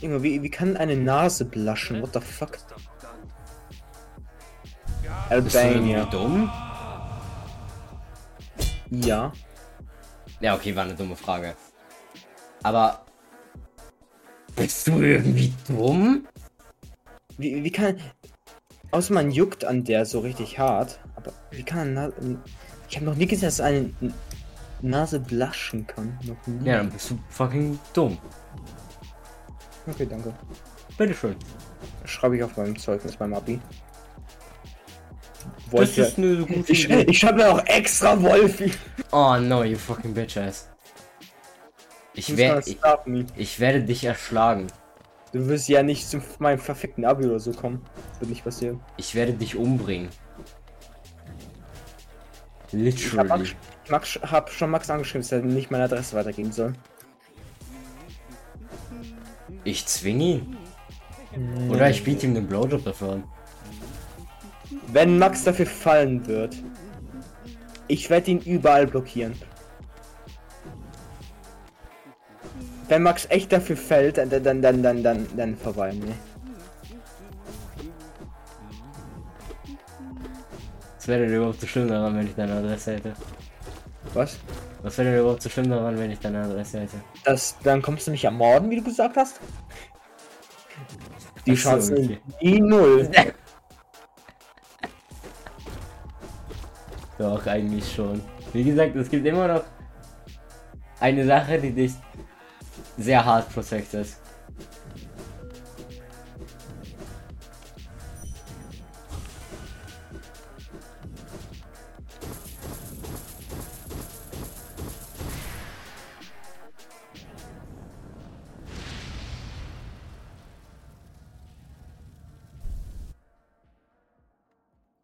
Junge, 0.00 0.22
wie, 0.22 0.42
wie 0.42 0.50
kann 0.50 0.76
eine 0.76 0.96
Nase 0.96 1.44
blaschen? 1.44 2.02
What 2.02 2.14
the 2.14 2.20
fuck? 2.20 2.58
Bist 5.30 5.54
du 5.54 5.58
Albania. 5.58 6.04
dumm? 6.04 6.50
Ja. 8.90 9.32
Ja, 10.40 10.54
okay, 10.54 10.76
war 10.76 10.84
eine 10.84 10.94
dumme 10.94 11.16
Frage. 11.16 11.56
Aber. 12.62 13.04
Bist 14.54 14.86
du 14.86 15.00
irgendwie 15.00 15.52
dumm? 15.68 16.26
Wie, 17.38 17.64
wie 17.64 17.72
kann. 17.72 17.98
Außer 18.92 19.12
man 19.12 19.30
juckt 19.30 19.64
an 19.64 19.84
der 19.84 20.06
so 20.06 20.20
richtig 20.20 20.58
hart. 20.58 21.00
Aber 21.16 21.32
wie 21.50 21.64
kann 21.64 21.80
eine 21.80 22.08
Nase. 22.08 22.40
Ich 22.88 22.96
habe 22.96 23.06
noch 23.06 23.16
nie 23.16 23.26
gesehen, 23.26 23.46
dass 23.46 23.60
eine 23.60 23.90
Nase 24.82 25.20
blaschen 25.20 25.86
kann. 25.86 26.18
Noch 26.24 26.46
nie. 26.46 26.66
Ja, 26.66 26.78
dann 26.78 26.90
bist 26.90 27.10
du 27.10 27.18
fucking 27.28 27.78
dumm. 27.92 28.18
Okay, 29.86 30.06
danke. 30.08 30.34
Bitteschön. 30.96 31.36
Schreibe 32.04 32.36
ich 32.36 32.42
auf 32.42 32.56
meinem 32.56 32.78
Zeugnis 32.78 33.16
beim 33.16 33.34
Abi. 33.34 33.60
Das 35.66 35.72
Wollte. 35.72 36.02
ist 36.02 36.18
eine 36.18 36.36
gute 36.46 36.72
Ich, 36.72 36.84
Idee. 36.84 37.02
ich 37.08 37.18
schreibe 37.18 37.50
auch 37.50 37.64
extra 37.66 38.20
Wolfi. 38.20 38.72
Oh 39.12 39.36
no, 39.38 39.64
you 39.64 39.76
fucking 39.76 40.14
bitch 40.14 40.36
ass. 40.36 40.68
Ich, 42.14 42.34
wer, 42.36 42.58
ich, 42.66 42.78
ich 43.36 43.60
werde 43.60 43.82
dich 43.82 44.04
erschlagen. 44.04 44.68
Du 45.32 45.46
wirst 45.48 45.68
ja 45.68 45.82
nicht 45.82 46.08
zu 46.08 46.22
meinem 46.38 46.58
verfickten 46.58 47.04
Abi 47.04 47.26
oder 47.26 47.38
so 47.38 47.52
kommen. 47.52 47.82
Das 48.12 48.20
wird 48.20 48.30
nicht 48.30 48.44
passieren. 48.44 48.80
Ich 48.96 49.14
werde 49.14 49.34
dich 49.34 49.56
umbringen. 49.56 50.08
Ich 52.78 53.12
hab, 53.12 53.24
Literally. 53.24 53.54
Max, 53.88 54.18
Max, 54.18 54.30
hab 54.30 54.50
schon 54.50 54.70
Max 54.70 54.90
angeschrieben, 54.90 55.22
dass 55.22 55.32
er 55.32 55.42
nicht 55.42 55.70
meine 55.70 55.84
Adresse 55.84 56.16
weitergeben 56.16 56.52
soll. 56.52 56.72
Ich 59.64 59.86
zwinge 59.86 60.24
ihn. 60.24 60.56
Oder 61.70 61.90
ich 61.90 62.04
biete 62.04 62.26
ihm 62.26 62.34
den 62.34 62.46
Blowjob 62.46 62.84
dafür 62.84 63.12
an. 63.12 63.24
Wenn 64.92 65.18
Max 65.18 65.44
dafür 65.44 65.66
fallen 65.66 66.26
wird, 66.26 66.56
ich 67.88 68.08
werde 68.10 68.30
ihn 68.30 68.40
überall 68.40 68.86
blockieren. 68.86 69.34
Wenn 72.88 73.02
Max 73.02 73.26
echt 73.28 73.52
dafür 73.52 73.76
fällt, 73.76 74.18
dann 74.18 74.30
dann 74.30 74.62
dann 74.62 74.82
dann 74.82 75.02
dann 75.02 75.26
dann 75.36 75.56
vorbei. 75.56 75.92
Ne? 75.92 76.14
Was 81.06 81.10
wäre 81.10 81.24
denn 81.24 81.36
überhaupt 81.36 81.60
so 81.60 81.68
schlimm 81.68 81.86
daran, 81.86 82.16
wenn 82.16 82.26
ich 82.26 82.34
deine 82.34 82.54
Adresse 82.54 82.94
hätte? 82.94 83.12
Was? 84.12 84.38
Was 84.82 84.98
wäre 84.98 85.10
denn 85.10 85.20
überhaupt 85.20 85.40
so 85.40 85.48
schlimm 85.48 85.70
daran, 85.70 85.96
wenn 85.96 86.10
ich 86.10 86.18
deine 86.18 86.42
Adresse 86.42 86.80
hätte? 86.80 86.96
Das, 87.22 87.56
dann 87.62 87.80
kommst 87.80 88.08
du 88.08 88.10
mich 88.10 88.24
ermorden, 88.24 88.68
wie 88.68 88.78
du 88.78 88.82
gesagt 88.82 89.16
hast? 89.16 89.38
Die 91.46 91.54
Chancen 91.54 91.96
sind 91.96 92.42
nie 92.42 92.60
null. 92.60 93.08
Doch, 97.18 97.46
eigentlich 97.46 97.94
schon. 97.94 98.20
Wie 98.52 98.64
gesagt, 98.64 98.96
es 98.96 99.08
gibt 99.08 99.24
immer 99.26 99.46
noch 99.46 99.64
eine 100.98 101.24
Sache, 101.24 101.60
die 101.60 101.70
dich 101.70 101.92
sehr 102.98 103.24
hart 103.24 103.48
protected. 103.54 104.08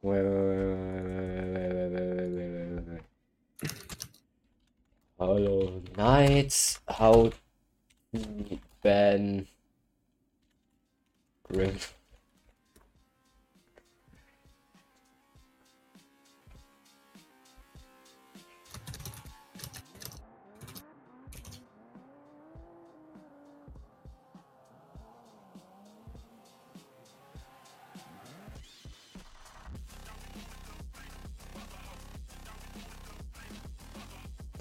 Ouais, 0.03 0.21
ouais, 0.21 0.29
ouais, 0.29 0.29
ouais, 0.29 1.69
ouais, 1.71 1.89
ouais, 5.19 5.41
ouais, 5.47 5.83
Knights, 5.97 6.81
how 6.89 7.31
Ben 8.83 9.47
Grim. 11.49 11.79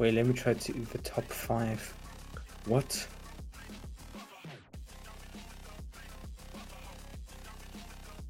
Wait, 0.01 0.15
let 0.15 0.25
me 0.25 0.33
try 0.33 0.55
to 0.55 0.73
the 0.73 0.97
top 0.97 1.25
five. 1.25 1.93
What? 2.65 3.07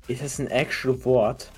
Ist 0.09 0.21
das 0.21 0.39
ein 0.39 0.47
actual 0.47 1.01
Wort? 1.05 1.49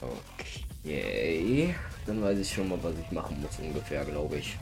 Okay. 0.00 1.74
Dann 2.06 2.22
weiß 2.22 2.38
ich 2.38 2.54
schon 2.54 2.68
mal, 2.68 2.78
was 2.84 2.94
ich 3.04 3.10
machen 3.10 3.42
muss 3.42 3.58
ungefähr, 3.58 4.04
glaube 4.04 4.36
ich. 4.36 4.56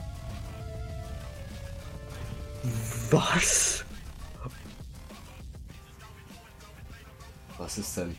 Was? 3.09 3.83
Was 7.57 7.77
ist 7.77 7.97
denn? 7.97 8.15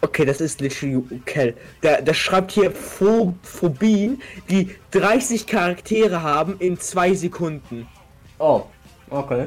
Okay, 0.00 0.24
das 0.24 0.40
ist 0.40 0.60
literally 0.60 0.96
okay. 0.96 1.54
Der, 1.82 2.02
der 2.02 2.12
schreibt 2.12 2.52
hier 2.52 2.70
Pho 2.70 3.34
Phobien, 3.42 4.20
die 4.50 4.74
30 4.90 5.46
Charaktere 5.46 6.22
haben 6.22 6.56
in 6.58 6.78
zwei 6.78 7.14
Sekunden. 7.14 7.88
Oh, 8.38 8.64
okay. 9.10 9.46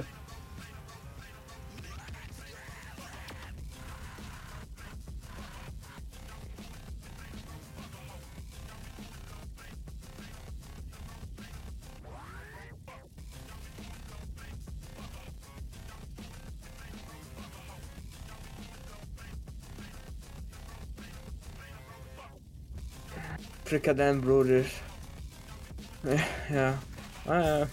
Frikadellen. 23.76 24.66
Ja, 26.04 26.16
ja. 26.56 26.80
Ah, 27.26 27.42
ja. 27.42 27.68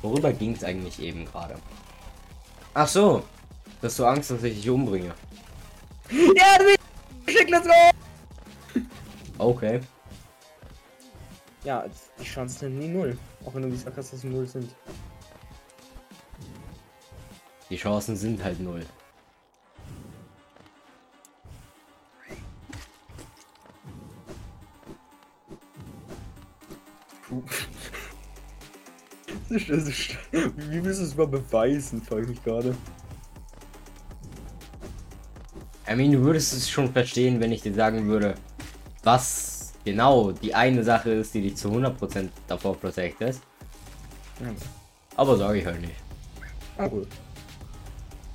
Worüber 0.00 0.32
ging 0.32 0.54
es 0.54 0.64
eigentlich 0.64 1.00
eben 1.02 1.26
gerade? 1.26 1.56
Ach 2.72 2.88
so, 2.88 3.24
dass 3.82 3.96
du 3.96 4.06
Angst, 4.06 4.30
dass 4.30 4.42
ich 4.42 4.54
dich 4.54 4.70
umbringe. 4.70 5.12
Ja, 6.10 6.58
du 6.58 6.64
bist 6.64 6.78
schick, 7.28 7.50
let's 7.50 7.66
go! 7.66 8.80
Okay. 9.36 9.80
Ja, 11.64 11.84
die 12.18 12.24
Chancen 12.24 12.58
sind 12.58 12.78
nie 12.78 12.88
null. 12.88 13.18
Auch 13.44 13.54
wenn 13.54 13.62
du 13.62 13.70
gesagt 13.70 13.98
hast, 13.98 14.12
dass 14.12 14.20
sie 14.22 14.28
null 14.28 14.46
sind. 14.46 14.74
Die 17.68 17.76
Chancen 17.76 18.16
sind 18.16 18.42
halt 18.42 18.60
null. 18.60 18.86
Das 29.66 29.84
ist- 29.88 30.10
Wie 30.32 30.84
willst 30.84 31.00
du 31.00 31.04
es 31.04 31.16
mal 31.16 31.26
beweisen, 31.26 32.02
frage 32.02 32.22
ich 32.22 32.28
mich 32.28 32.44
gerade. 32.44 32.74
I 35.90 35.94
mean, 35.94 36.12
du 36.12 36.20
würdest 36.20 36.52
es 36.52 36.68
schon 36.68 36.92
verstehen, 36.92 37.40
wenn 37.40 37.50
ich 37.50 37.62
dir 37.62 37.72
sagen 37.74 38.06
würde, 38.06 38.34
was 39.02 39.72
genau 39.84 40.32
die 40.32 40.54
eine 40.54 40.84
Sache 40.84 41.10
ist, 41.10 41.32
die 41.34 41.40
dich 41.42 41.56
zu 41.56 41.70
100% 41.70 42.28
davor 42.46 42.76
protectet. 42.76 43.38
Ja. 44.40 44.48
Aber 45.16 45.36
sage 45.38 45.58
ich 45.60 45.66
halt 45.66 45.80
nicht. 45.80 45.94
Ah, 46.76 46.86
gut. 46.86 47.08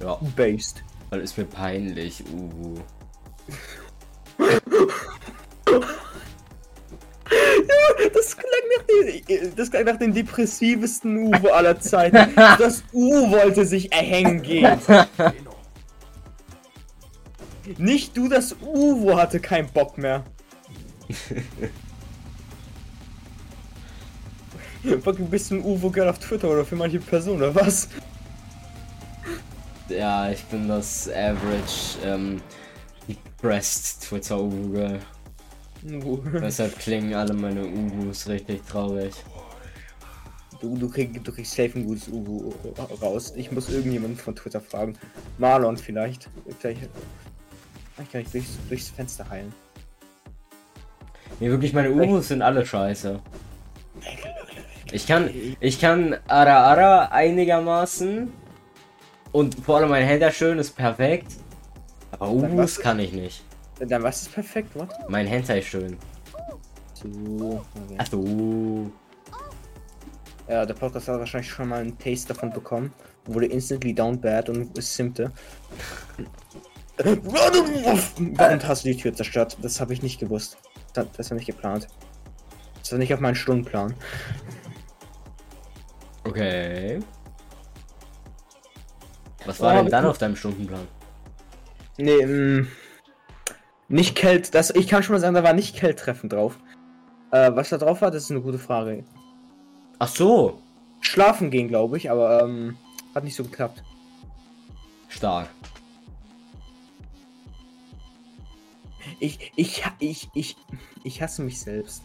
Ja, 0.02 0.16
Based. 0.36 0.84
weil 1.10 1.22
ist 1.22 1.38
mir 1.38 1.46
peinlich. 1.46 2.24
Uh. 2.34 2.76
Das 9.56 9.72
klang 9.72 9.86
nach 9.86 9.98
dem 9.98 10.14
depressivsten 10.14 11.18
Uwe 11.18 11.54
aller 11.54 11.80
Zeiten. 11.80 12.34
Das 12.58 12.84
U 12.94 13.32
wollte 13.32 13.66
sich 13.66 13.92
erhängen 13.92 14.42
gehen. 14.42 14.80
Nicht 17.78 18.18
du, 18.18 18.28
das 18.28 18.56
Uwo 18.62 19.18
hatte 19.18 19.40
keinen 19.40 19.70
Bock 19.70 19.98
mehr. 19.98 20.24
Fucking 25.04 25.30
bist 25.30 25.50
du 25.50 25.56
ein 25.56 25.64
Uwo-Girl 25.64 26.10
auf 26.10 26.20
Twitter 26.20 26.50
oder 26.50 26.66
für 26.66 26.76
manche 26.76 27.00
Personen 27.00 27.38
oder 27.38 27.56
was? 27.56 27.88
Ja, 29.88 30.30
ich 30.30 30.44
bin 30.46 30.68
das 30.68 31.08
average 31.10 31.98
ähm, 32.04 32.42
depressed 33.08 34.02
Twitter 34.02 34.46
Girl. 34.72 35.00
Uhu. 35.86 36.18
Deshalb 36.40 36.78
klingen 36.80 37.14
alle 37.14 37.34
meine 37.34 37.66
Ugus 37.66 38.28
richtig 38.28 38.66
traurig. 38.66 39.14
Du, 40.62 40.78
du, 40.78 40.90
krieg, 40.90 41.22
du 41.24 41.32
kriegst 41.32 41.52
safe 41.54 41.72
ein 41.76 41.86
gutes 41.86 42.08
Uhu 42.08 42.54
raus. 43.02 43.34
Ich 43.36 43.52
muss 43.52 43.70
irgendjemanden 43.70 44.18
von 44.18 44.36
Twitter 44.36 44.62
fragen. 44.62 44.98
Marlon 45.38 45.76
vielleicht. 45.76 46.30
Vielleicht, 46.60 46.82
vielleicht 47.96 48.12
kann 48.12 48.22
ich 48.22 48.30
durchs, 48.30 48.50
durchs 48.70 48.90
Fenster 48.90 49.30
heilen. 49.30 49.52
Nee, 51.40 51.50
wirklich, 51.50 51.74
meine 51.74 51.92
Ugus 51.92 52.30
sind 52.30 52.42
alle 52.42 52.66
scheiße. 52.66 53.20
Ich 54.92 55.08
kann, 55.08 55.30
ich 55.60 55.82
kann 55.82 56.16
Ara 56.28 56.64
Ara 56.72 57.06
einigermaßen. 57.12 58.32
Und 59.34 59.56
vor 59.66 59.78
allem 59.78 59.90
mein 59.90 60.06
Händler 60.06 60.32
schön 60.32 60.60
ist 60.60 60.76
perfekt. 60.76 61.34
Aber 62.12 62.56
was- 62.56 62.80
kann 62.80 63.00
ich 63.00 63.12
nicht. 63.12 63.44
Dann 63.88 64.04
was 64.04 64.24
ist 64.24 64.34
perfekt, 64.34 64.70
was? 64.76 64.88
Mein 65.10 65.28
Hentai 65.28 65.62
schön. 65.62 65.98
So. 66.94 67.64
Okay. 67.86 67.96
Ach 67.98 68.08
so. 68.08 68.92
Ja, 70.48 70.66
der 70.66 70.74
Podcast 70.74 71.08
hat 71.08 71.20
wahrscheinlich 71.20 71.50
schon 71.50 71.70
mal 71.70 71.82
einen 71.82 71.98
Taste 71.98 72.34
davon 72.34 72.52
bekommen. 72.52 72.94
Wurde 73.26 73.46
instantly 73.48 73.94
down 73.94 74.20
bad 74.20 74.50
und 74.50 74.82
simpte. 74.82 75.32
Warum 76.98 78.64
hast 78.68 78.86
du 78.86 78.90
die 78.90 78.98
Tür 78.98 79.14
zerstört? 79.14 79.58
Das 79.62 79.80
habe 79.82 79.94
ich 79.94 80.02
nicht 80.02 80.20
gewusst. 80.20 80.58
Das, 80.94 81.08
das 81.18 81.30
war 81.32 81.38
nicht 81.38 81.48
geplant. 81.48 81.88
Das 82.80 82.92
war 82.92 83.00
nicht 83.00 83.14
auf 83.14 83.20
meinen 83.20 83.36
Stundenplan. 83.36 83.94
Okay. 86.26 87.00
Was 89.46 89.60
war 89.60 89.74
Oh, 89.74 89.82
denn 89.82 89.92
dann 89.92 90.06
auf 90.06 90.18
deinem 90.18 90.36
Stundenplan? 90.36 90.88
Nee, 91.98 92.12
ähm, 92.12 92.68
nicht 93.88 94.16
Kelt. 94.16 94.54
Das, 94.56 94.70
ich 94.72 94.88
kann 94.88 95.04
schon 95.04 95.14
mal 95.14 95.20
sagen, 95.20 95.36
da 95.36 95.44
war 95.44 95.54
nicht 95.54 95.76
Kelt-Treffen 95.76 96.30
drauf. 96.30 96.58
Äh, 97.32 97.52
was 97.56 97.70
da 97.70 97.78
drauf 97.78 98.02
war, 98.02 98.12
das 98.12 98.24
ist 98.24 98.32
eine 98.32 98.42
gute 98.42 98.60
Frage. 98.60 99.04
Ach 100.00 100.08
so. 100.08 100.62
Schlafen 101.02 101.52
gehen, 101.52 101.68
glaube 101.68 101.98
ich, 101.98 102.10
aber 102.10 102.44
ähm, 102.44 102.78
hat 103.14 103.24
nicht 103.24 103.36
so 103.36 103.44
geklappt. 103.44 103.84
Stark. 105.10 105.50
Ich, 109.20 109.52
ich, 109.56 109.84
ich, 110.00 110.30
ich, 110.34 110.56
ich 111.04 111.22
hasse 111.22 111.42
mich 111.42 111.60
selbst. 111.60 112.04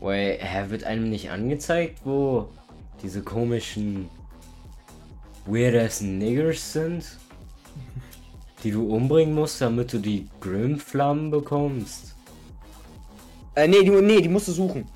Wait, 0.00 0.40
hä, 0.42 0.70
wird 0.70 0.84
einem 0.84 1.10
nicht 1.10 1.30
angezeigt, 1.30 2.00
wo 2.04 2.48
diese 3.02 3.22
komischen 3.22 4.08
weird-ass 5.46 6.00
Niggers 6.00 6.72
sind? 6.72 7.18
Die 8.64 8.70
du 8.70 8.92
umbringen 8.92 9.34
musst, 9.34 9.60
damit 9.60 9.92
du 9.92 9.98
die 9.98 10.28
Grim-Flammen 10.40 11.30
bekommst? 11.30 12.14
Äh, 13.54 13.68
nee, 13.68 13.82
die, 13.82 13.90
nee, 13.90 14.20
die 14.20 14.28
musst 14.28 14.48
du 14.48 14.52
suchen. 14.52 14.86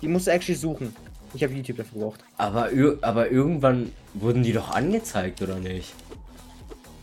Die 0.00 0.08
musst 0.08 0.26
du 0.26 0.30
actually 0.30 0.58
suchen. 0.58 0.94
Ich 1.34 1.42
habe 1.42 1.52
YouTube 1.52 1.76
dafür 1.76 1.94
gebraucht. 1.94 2.24
Aber, 2.36 2.70
aber 3.02 3.30
irgendwann 3.30 3.92
wurden 4.14 4.42
die 4.42 4.52
doch 4.52 4.70
angezeigt, 4.70 5.42
oder 5.42 5.56
nicht? 5.56 5.92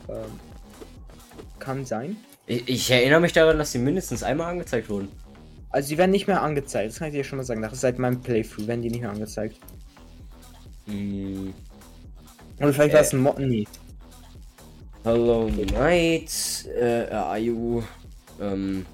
Ähm, 0.10 0.40
kann 1.60 1.86
sein. 1.86 2.18
Ich, 2.48 2.68
ich 2.68 2.92
erinnere 2.92 3.20
mich 3.20 3.34
daran, 3.34 3.58
dass 3.58 3.72
sie 3.72 3.80
mindestens 3.80 4.24
einmal 4.24 4.52
angezeigt 4.52 4.90
wurden. 4.90 5.10
Also 5.70 5.90
die 5.90 5.98
werden 5.98 6.12
nicht 6.12 6.28
mehr 6.28 6.42
angezeigt. 6.42 6.92
Das 6.92 7.00
kann 7.00 7.10
ich 7.10 7.14
dir 7.14 7.24
schon 7.24 7.38
mal 7.38 7.44
sagen. 7.44 7.62
Das 7.62 7.74
ist 7.74 7.82
seit 7.82 8.00
meinem 8.00 8.22
Playthrough 8.22 8.68
werden 8.68 8.82
die 8.82 8.90
nicht 8.90 9.02
mehr 9.02 9.10
angezeigt. 9.10 9.58
Hm. 10.86 11.54
Oder 12.60 12.74
vielleicht 12.74 12.94
war 12.94 13.02
es 13.02 13.14
ein 13.14 13.22
Mod. 13.22 13.40
Nee. 13.40 13.68
Hello 15.06 15.48
Night, 15.50 16.66
äh, 16.76 17.06
are 17.12 17.38
you, 17.38 17.84
ähm, 18.42 18.86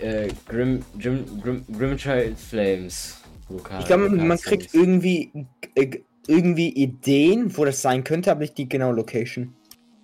äh, 0.00 0.28
Grim, 0.48 0.84
Grim, 1.00 1.24
Grim, 1.40 1.64
Grimchild 1.78 2.36
Flames. 2.36 3.16
Lokal- 3.48 3.78
Ich 3.78 3.86
glaube, 3.86 4.08
man, 4.10 4.38
kriegt 4.38 4.74
irgendwie 4.74 5.30
äh, 5.76 5.98
irgendwie 6.26 6.70
Ideen, 6.70 7.56
wo 7.56 7.64
das 7.64 7.80
sein 7.80 8.02
könnte, 8.02 8.32
aber 8.32 8.40
nicht 8.40 8.58
die 8.58 8.68
genaue 8.68 8.94
Location. 8.96 9.54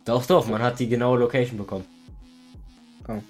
Doch, 0.05 0.25
doch, 0.27 0.47
man 0.47 0.63
hat 0.63 0.79
die 0.79 0.89
genaue 0.89 1.19
Location 1.19 1.59
bekommen. 1.59 1.85
Oh. 3.09 3.21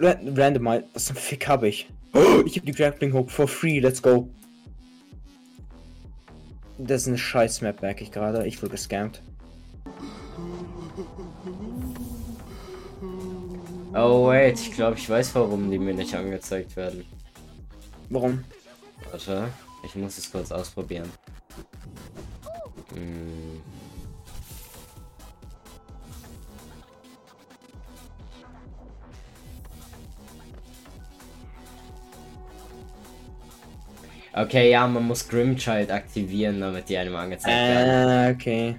Ra- 0.00 0.18
Randomize. 0.24 0.84
Was 0.92 1.04
zum 1.04 1.14
Fick 1.16 1.46
habe 1.46 1.68
ich? 1.68 1.88
Ich 2.46 2.56
habe 2.56 2.66
die 2.66 2.72
Grappling 2.72 3.12
Hook 3.12 3.30
for 3.30 3.46
free. 3.46 3.78
Let's 3.78 4.02
go. 4.02 4.28
Das 6.78 7.02
ist 7.02 7.08
eine 7.08 7.18
scheiß 7.18 7.60
Map, 7.60 7.80
merke 7.80 8.02
ich 8.02 8.10
gerade. 8.10 8.44
Ich 8.46 8.60
wurde 8.60 8.72
gescammt. 8.72 9.22
Oh, 13.94 14.28
wait, 14.28 14.60
ich 14.60 14.72
glaube, 14.72 14.96
ich 14.96 15.08
weiß, 15.08 15.34
warum 15.34 15.70
die 15.70 15.78
mir 15.78 15.94
nicht 15.94 16.14
angezeigt 16.14 16.76
werden. 16.76 17.04
Warum? 18.08 18.44
Warte, 19.10 19.48
ich 19.82 19.94
muss 19.96 20.18
es 20.18 20.30
kurz 20.30 20.52
ausprobieren. 20.52 21.10
Hm. 22.94 23.60
Okay, 34.32 34.70
ja, 34.70 34.86
man 34.86 35.06
muss 35.06 35.28
Grimchild 35.28 35.90
aktivieren, 35.90 36.60
damit 36.60 36.88
die 36.88 36.96
einem 36.96 37.16
angezeigt 37.16 37.48
werden. 37.48 38.08
Ah, 38.08 38.30
okay. 38.30 38.76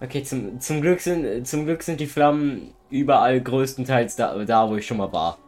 Okay, 0.00 0.22
zum, 0.22 0.60
zum, 0.60 0.80
Glück 0.80 1.00
sind, 1.00 1.46
zum 1.46 1.64
Glück 1.64 1.82
sind 1.82 1.98
die 1.98 2.06
Flammen 2.06 2.72
überall 2.90 3.40
größtenteils 3.40 4.16
da, 4.16 4.44
da, 4.44 4.68
wo 4.68 4.76
ich 4.76 4.86
schon 4.86 4.98
mal 4.98 5.12
war. 5.12 5.38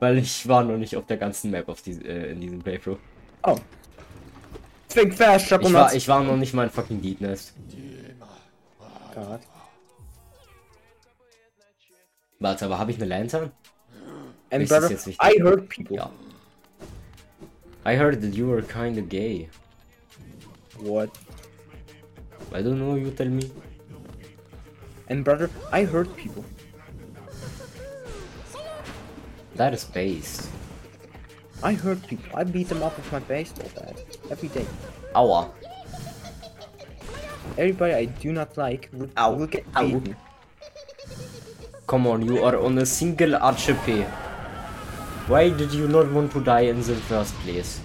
Weil 0.00 0.18
ich 0.18 0.48
war 0.48 0.64
noch 0.64 0.76
nicht 0.76 0.96
auf 0.96 1.06
der 1.06 1.16
ganzen 1.16 1.52
Map 1.52 1.68
auf 1.68 1.82
die, 1.82 1.92
äh, 1.92 2.32
in 2.32 2.40
diesem 2.40 2.60
Playthrough. 2.60 2.98
Oh. 3.44 3.56
Think 4.88 5.14
fast, 5.14 5.50
Ich 5.50 5.72
war, 5.72 5.94
ich 5.94 6.08
war 6.08 6.22
noch 6.22 6.36
nicht 6.36 6.52
mal 6.52 6.64
in 6.64 6.70
fucking 6.70 7.00
Deep 7.00 7.20
Nest. 7.20 7.54
God. 9.14 9.40
Warte, 12.40 12.64
aber 12.64 12.78
habe 12.78 12.90
ich 12.90 12.96
eine 12.96 13.06
Lantern? 13.06 13.52
And 14.50 14.68
brother, 14.68 14.90
jetzt 14.90 15.06
wichtig? 15.06 15.24
I 15.24 15.40
heard 15.40 15.68
people. 15.68 15.96
Ja. 15.96 16.10
I 17.86 17.96
heard 17.96 18.20
that 18.20 18.34
you 18.34 18.48
were 18.48 18.62
kinda 18.62 19.00
gay. 19.00 19.48
What? 20.78 21.10
I 22.54 22.60
don't 22.60 22.78
know, 22.78 22.94
you 22.96 23.10
tell 23.10 23.28
me. 23.28 23.50
And 25.08 25.24
brother, 25.24 25.50
I 25.70 25.84
hurt 25.84 26.14
people. 26.16 26.44
That 29.56 29.74
is 29.74 29.84
based. 29.84 30.48
I 31.62 31.74
hurt 31.74 32.06
people. 32.06 32.30
I 32.34 32.44
beat 32.44 32.68
them 32.68 32.82
up 32.82 32.96
with 32.96 33.10
my 33.12 33.20
baseball 33.20 33.70
bat 33.76 33.96
every 34.30 34.48
day. 34.48 34.66
Aua. 35.14 35.50
Everybody 37.58 37.94
I 37.94 38.04
do 38.06 38.32
not 38.32 38.56
like 38.56 38.88
will, 38.92 39.10
Ow. 39.16 39.32
will 39.32 39.46
get 39.46 39.64
Ow. 39.76 39.86
beaten. 39.86 40.16
Come 41.86 42.06
on, 42.06 42.22
you 42.26 42.42
are 42.44 42.56
on 42.58 42.78
a 42.78 42.86
single 42.86 43.32
HP. 43.32 44.04
Why 45.28 45.50
did 45.50 45.72
you 45.72 45.86
not 45.88 46.10
want 46.10 46.32
to 46.32 46.40
die 46.42 46.66
in 46.72 46.80
the 46.80 46.96
first 46.96 47.34
place? 47.44 47.80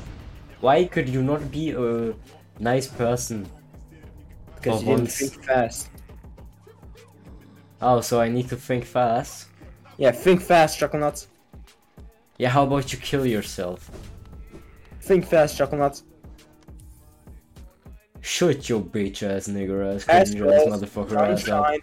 Why 0.62 0.86
could 0.86 1.08
you 1.10 1.22
not 1.22 1.52
be 1.52 1.72
a 1.72 2.14
nice 2.60 2.88
person? 2.88 3.50
Because 4.68 4.84
For 4.84 4.90
you 4.90 4.98
didn't 4.98 5.12
think 5.12 5.44
fast. 5.46 5.90
Oh, 7.82 8.02
so 8.02 8.20
I 8.20 8.28
need 8.28 8.50
to 8.50 8.58
think 8.58 8.84
fast. 8.84 9.48
Yeah, 9.98 10.12
think 10.12 10.42
fast, 10.42 10.78
Choconuts. 10.78 11.28
Yeah, 12.38 12.50
how 12.50 12.64
about 12.64 12.92
you 12.92 13.00
kill 13.00 13.26
yourself? 13.26 13.90
Think 15.02 15.26
fast, 15.26 15.58
Choconuts. 15.58 16.04
Shoot 18.20 18.68
your 18.68 18.82
bitch 18.82 19.24
ass 19.24 19.48
nigger 19.48 19.96
ass 19.96 20.06
ass 20.10 20.34
motherfucker 20.36 21.16
ass 21.16 21.48
up. 21.48 21.74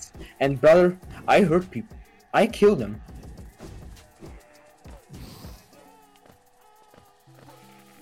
and 0.41 0.61
brother, 0.61 0.99
I 1.27 1.41
hurt 1.41 1.71
people. 1.71 1.97
I 2.35 2.47
killed 2.47 2.81
them. 2.81 3.01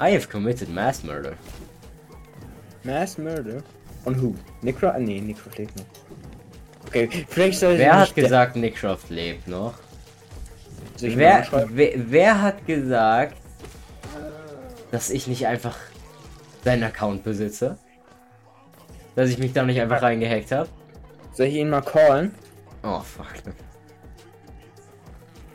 I 0.01 0.11
have 0.11 0.29
committed 0.29 0.69
mass 0.71 1.05
murder. 1.05 1.39
Mass 2.83 3.17
murder? 3.17 3.63
On 4.05 4.21
who? 4.21 4.35
Necro? 4.63 4.89
Ah, 4.89 4.99
nee, 4.99 5.21
Necro 5.21 5.51
lebt 5.57 5.77
noch. 5.77 5.87
Okay, 6.89 7.09
vielleicht 7.29 7.59
soll 7.59 7.73
ich 7.73 7.79
Wer 7.79 8.01
hat 8.01 8.15
gesagt, 8.15 8.57
Nickcroft 8.57 9.09
lebt 9.09 9.49
noch? 9.49 9.75
Soll 10.97 11.17
Wer, 11.17 11.47
wer, 11.71 11.93
wer 11.97 12.43
hat 12.43 12.67
gesagt, 12.67 13.37
dass 14.91 15.09
ich 15.09 15.27
nicht 15.27 15.47
einfach 15.47 15.77
seinen 16.65 16.83
Account 16.83 17.25
besitze? 17.25 17.79
Dass 19.15 19.31
ich 19.31 19.39
mich 19.39 19.53
da 19.53 19.63
nicht 19.65 19.81
einfach 19.81 20.03
reingehackt 20.03 20.53
habe? 20.53 20.69
Soll 21.33 21.47
ich 21.47 21.55
ihn 21.55 21.71
mal 21.71 21.81
callen? 21.81 22.35
Oh 22.83 23.01
fuck. 23.01 23.27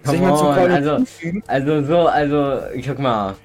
Soll 0.03 0.15
ich 0.15 0.21
Come 0.21 0.31
mal 0.31 0.37
zum 0.37 0.47
on, 0.47 0.55
Callen 0.55 0.71
also, 0.71 1.05
also 1.45 1.83
so, 1.85 2.07
also, 2.07 2.61
guck 2.83 2.99
mal. 2.99 3.35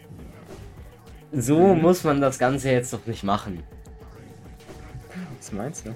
So 1.33 1.75
Mhm. 1.75 1.83
muss 1.83 2.05
man 2.05 2.21
das 2.21 2.39
Ganze 2.39 2.71
jetzt 2.71 2.93
doch 2.93 3.05
nicht 3.07 3.23
machen. 3.25 3.63
Was 5.53 5.59
meinst 5.59 5.87
du? 5.87 5.95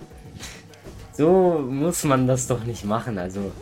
So 1.14 1.58
muss 1.66 2.04
man 2.04 2.26
das 2.26 2.46
doch 2.46 2.62
nicht 2.64 2.84
machen, 2.84 3.16
also. 3.16 3.52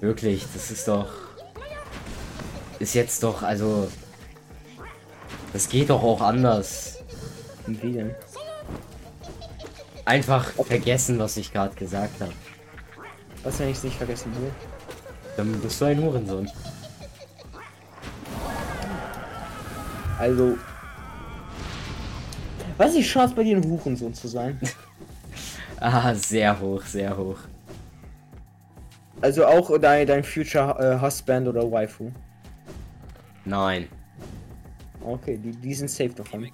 Wirklich, 0.00 0.46
das 0.54 0.70
ist 0.70 0.86
doch. 0.86 1.08
Ist 2.78 2.94
jetzt 2.94 3.20
doch, 3.24 3.42
also. 3.42 3.88
Das 5.52 5.68
geht 5.68 5.90
doch 5.90 6.04
auch 6.04 6.20
anders. 6.20 6.98
Wie 7.66 7.92
denn? 7.92 8.14
Einfach 10.04 10.52
vergessen, 10.52 11.18
was 11.18 11.36
ich 11.36 11.52
gerade 11.52 11.74
gesagt 11.74 12.20
habe. 12.20 12.32
Was, 13.42 13.58
wenn 13.58 13.70
ich 13.70 13.78
es 13.78 13.82
nicht 13.82 13.96
vergessen 13.96 14.32
will? 14.36 14.52
Dann 15.36 15.52
bist 15.60 15.80
du 15.80 15.86
ein 15.86 16.00
Hurensohn. 16.00 16.48
Also. 20.20 20.56
Was 22.76 22.88
ist 22.88 22.98
die 22.98 23.02
Chance 23.02 23.34
bei 23.34 23.44
dir 23.44 23.56
ein 23.56 23.64
Hurensohn 23.64 24.14
zu 24.14 24.28
sein? 24.28 24.58
Ah, 25.80 26.14
sehr 26.14 26.58
hoch, 26.58 26.82
sehr 26.82 27.14
hoch. 27.14 27.36
Also 29.20 29.44
auch 29.44 29.76
dein, 29.78 30.06
dein 30.06 30.24
Future 30.24 30.78
äh, 30.78 31.04
Husband 31.04 31.48
oder 31.48 31.70
Waifu. 31.70 32.10
Nein. 33.44 33.88
Okay, 35.04 35.36
die, 35.36 35.50
die 35.50 35.74
sind 35.74 35.90
safe 35.90 36.10
davon. 36.10 36.48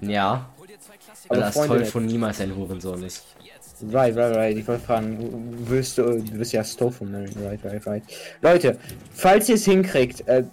Ja. 0.00 0.48
Aber 1.28 1.40
das 1.40 1.54
Freunde 1.54 1.76
toll 1.76 1.84
von 1.86 2.06
niemals 2.06 2.40
ein 2.40 2.54
Hurensohn 2.54 3.02
ist. 3.02 3.24
Right, 3.90 4.14
right, 4.14 4.36
right. 4.36 4.56
Ich 4.56 4.68
wollte 4.68 4.84
fragen, 4.84 5.68
wirst 5.68 5.98
du, 5.98 6.20
du 6.20 6.38
wirst 6.38 6.52
ja 6.52 6.60
Astolfo 6.60 7.04
nennen. 7.04 7.32
Right, 7.42 7.64
right, 7.64 7.86
right. 7.86 8.02
Leute, 8.42 8.78
falls 9.12 9.48
ihr 9.48 9.54
es 9.54 9.64
hinkriegt, 9.64 10.26
äh, 10.28 10.44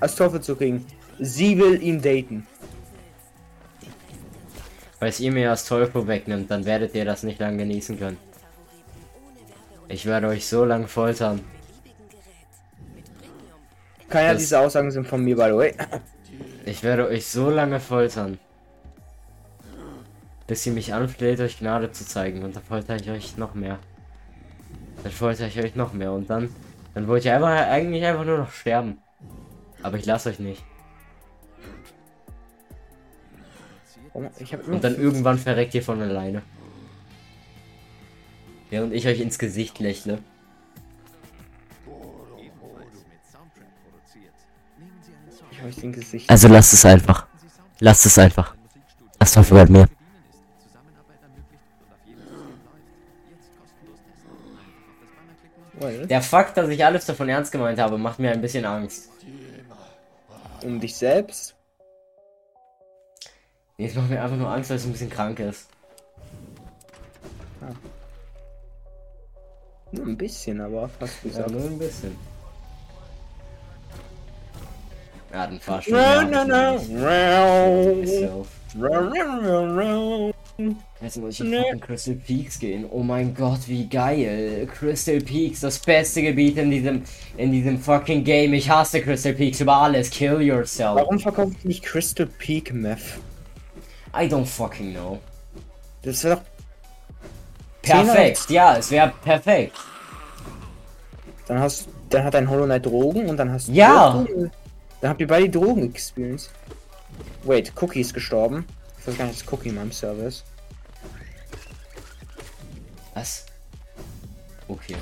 Astolfo 0.00 0.38
zu 0.38 0.54
kriegen, 0.54 0.86
sie 1.18 1.58
will 1.58 1.82
ihn 1.82 2.00
daten. 2.00 2.46
Falls 5.00 5.20
ihr 5.20 5.32
mir 5.32 5.48
das 5.48 5.64
Teufel 5.64 6.06
wegnimmt, 6.06 6.50
dann 6.50 6.64
werdet 6.64 6.94
ihr 6.94 7.04
das 7.04 7.22
nicht 7.22 7.38
lange 7.38 7.58
genießen 7.58 7.98
können. 7.98 8.16
Ich 9.88 10.04
werde 10.06 10.28
euch 10.28 10.46
so 10.46 10.64
lange 10.64 10.88
foltern. 10.88 11.40
Keiner 14.08 14.32
Das- 14.34 14.42
dieser 14.42 14.60
Aussagen 14.60 14.90
sind 14.90 15.06
von 15.06 15.22
mir, 15.22 15.36
by 15.36 15.44
the 15.50 15.56
way. 15.56 15.74
Ich 16.66 16.82
werde 16.82 17.06
euch 17.08 17.26
so 17.26 17.48
lange 17.48 17.80
foltern. 17.80 18.38
Bis 20.46 20.66
ihr 20.66 20.72
mich 20.72 20.92
anfleht, 20.92 21.40
euch 21.40 21.58
Gnade 21.58 21.92
zu 21.92 22.04
zeigen. 22.04 22.42
Und 22.42 22.54
dann 22.56 22.62
folter 22.62 22.96
ich 22.96 23.08
euch 23.10 23.38
noch 23.38 23.54
mehr. 23.54 23.78
Dann 25.02 25.12
folter 25.12 25.46
ich 25.46 25.58
euch 25.58 25.74
noch 25.76 25.94
mehr. 25.94 26.12
Und 26.12 26.28
dann, 26.28 26.54
dann 26.92 27.08
wollt 27.08 27.24
ihr 27.24 27.34
einfach 27.34 27.48
eigentlich 27.48 28.04
einfach 28.04 28.24
nur 28.26 28.36
noch 28.38 28.50
sterben. 28.52 28.98
Aber 29.82 29.96
ich 29.96 30.04
lasse 30.04 30.28
euch 30.28 30.38
nicht. 30.40 30.62
Und 34.12 34.84
dann 34.84 34.96
irgendwann 34.96 35.38
verreckt 35.38 35.74
ihr 35.74 35.82
von 35.82 36.00
alleine. 36.00 36.42
Während 38.70 38.92
ich 38.92 39.06
euch 39.06 39.20
ins 39.20 39.38
Gesicht 39.38 39.78
lächle. 39.78 40.18
ich 45.58 45.64
euch 45.64 45.76
den 45.76 45.92
Gesicht. 45.92 46.30
Also 46.30 46.48
lasst 46.48 46.72
es 46.72 46.84
einfach. 46.84 47.26
Lasst 47.80 48.06
es 48.06 48.18
einfach. 48.18 48.54
Das 49.18 49.32
Teufel 49.32 49.64
bei 49.64 49.70
mir. 49.70 49.88
Der 56.08 56.22
Fakt, 56.22 56.56
dass 56.56 56.68
ich 56.68 56.84
alles 56.84 57.06
davon 57.06 57.28
ernst 57.28 57.52
gemeint 57.52 57.78
habe, 57.78 57.98
macht 57.98 58.18
mir 58.18 58.32
ein 58.32 58.40
bisschen 58.40 58.64
Angst. 58.64 59.10
um 60.64 60.80
dich 60.80 60.96
selbst. 60.96 61.54
Es 63.80 63.94
macht 63.94 64.10
mir 64.10 64.20
einfach 64.20 64.36
nur 64.36 64.50
Angst, 64.52 64.70
weil 64.70 64.76
es 64.76 64.84
ein 64.86 64.90
bisschen 64.90 65.08
krank 65.08 65.38
ist. 65.38 65.68
Nur 69.92 70.04
ein 70.06 70.16
bisschen, 70.16 70.60
aber 70.60 70.88
fast 70.88 71.14
Ja, 71.22 71.28
gesagt. 71.30 71.50
nur 71.52 71.62
ein 71.62 71.78
bisschen. 71.78 72.16
Ja, 75.32 75.46
dann 75.46 75.60
fahr 75.60 75.80
schon. 75.80 75.92
No, 75.92 76.22
no, 76.24 76.44
no. 79.66 80.32
Jetzt 81.00 81.16
muss 81.18 81.34
ich 81.34 81.40
in 81.40 81.50
Nee. 81.50 81.58
fucking 81.62 81.80
Crystal 81.80 82.14
Peaks 82.16 82.58
gehen. 82.58 82.84
Oh 82.90 83.04
mein 83.04 83.32
Gott, 83.32 83.60
wie 83.68 83.86
geil. 83.86 84.66
Crystal 84.74 85.20
Peaks, 85.20 85.60
das 85.60 85.78
beste 85.78 86.20
Gebiet 86.22 86.58
in 86.58 86.72
diesem, 86.72 87.02
in 87.36 87.52
diesem 87.52 87.78
fucking 87.78 88.24
Game. 88.24 88.54
Ich 88.54 88.68
hasse 88.68 89.00
Crystal 89.00 89.34
Peaks 89.34 89.60
über 89.60 89.76
alles. 89.76 90.10
Kill 90.10 90.42
yourself. 90.42 90.96
Warum 90.96 91.20
verkauft 91.20 91.64
nicht 91.64 91.84
Crystal 91.84 92.26
Peak 92.26 92.74
Meth? 92.74 93.20
I 94.14 94.26
don't 94.26 94.46
fucking 94.46 94.92
know. 94.92 95.18
Das 96.02 96.24
wäre 96.24 96.36
doch. 96.36 96.42
Perfekt, 97.82 98.50
ja, 98.50 98.76
es 98.76 98.90
wäre 98.90 99.12
perfekt. 99.22 99.76
Dann 101.46 101.58
hast 101.60 101.88
dann 102.10 102.24
hat 102.24 102.34
ein 102.34 102.48
Hollow 102.48 102.64
Knight 102.64 102.86
Drogen 102.86 103.28
und 103.28 103.36
dann 103.36 103.50
hast 103.52 103.68
du. 103.68 103.72
Ja. 103.72 104.12
Drogen. 104.12 104.50
Dann 105.00 105.10
habt 105.10 105.20
ihr 105.20 105.26
beide 105.26 105.48
Drogen 105.48 105.84
experience. 105.90 106.50
Wait, 107.44 107.72
Cookie 107.80 108.00
ist 108.00 108.14
gestorben. 108.14 108.64
Ich 109.00 109.06
weiß 109.06 109.16
gar 109.16 109.26
nicht, 109.26 109.40
dass 109.40 109.52
Cookie 109.52 109.68
in 109.68 109.76
meinem 109.76 109.92
Server 109.92 110.24
ist. 110.24 110.44
Was? 113.14 113.46
Okay. 114.66 114.96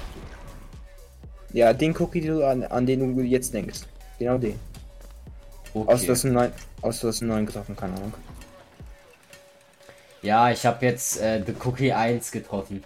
Ja, 1.52 1.72
den 1.72 1.96
Cookie, 1.98 2.20
den 2.20 2.38
du 2.38 2.46
an, 2.46 2.64
an 2.64 2.86
den 2.86 3.16
du 3.16 3.22
jetzt 3.22 3.52
denkst. 3.54 3.80
Genau 4.18 4.38
den. 4.38 4.58
Okay. 5.74 6.06
du 6.06 6.12
hast 6.12 6.24
einen 6.24 6.34
neuen, 6.34 6.52
außer 6.82 7.02
du 7.02 7.08
hast 7.08 7.22
einen 7.22 7.30
neuen 7.30 7.46
getroffen, 7.46 7.76
keine 7.76 7.94
Ahnung. 7.94 8.14
Ja, 10.27 10.51
ich 10.51 10.66
habe 10.66 10.85
jetzt 10.85 11.20
äh, 11.20 11.40
The 11.47 11.55
Cookie 11.65 11.93
1 11.93 12.32
getroffen. 12.32 12.82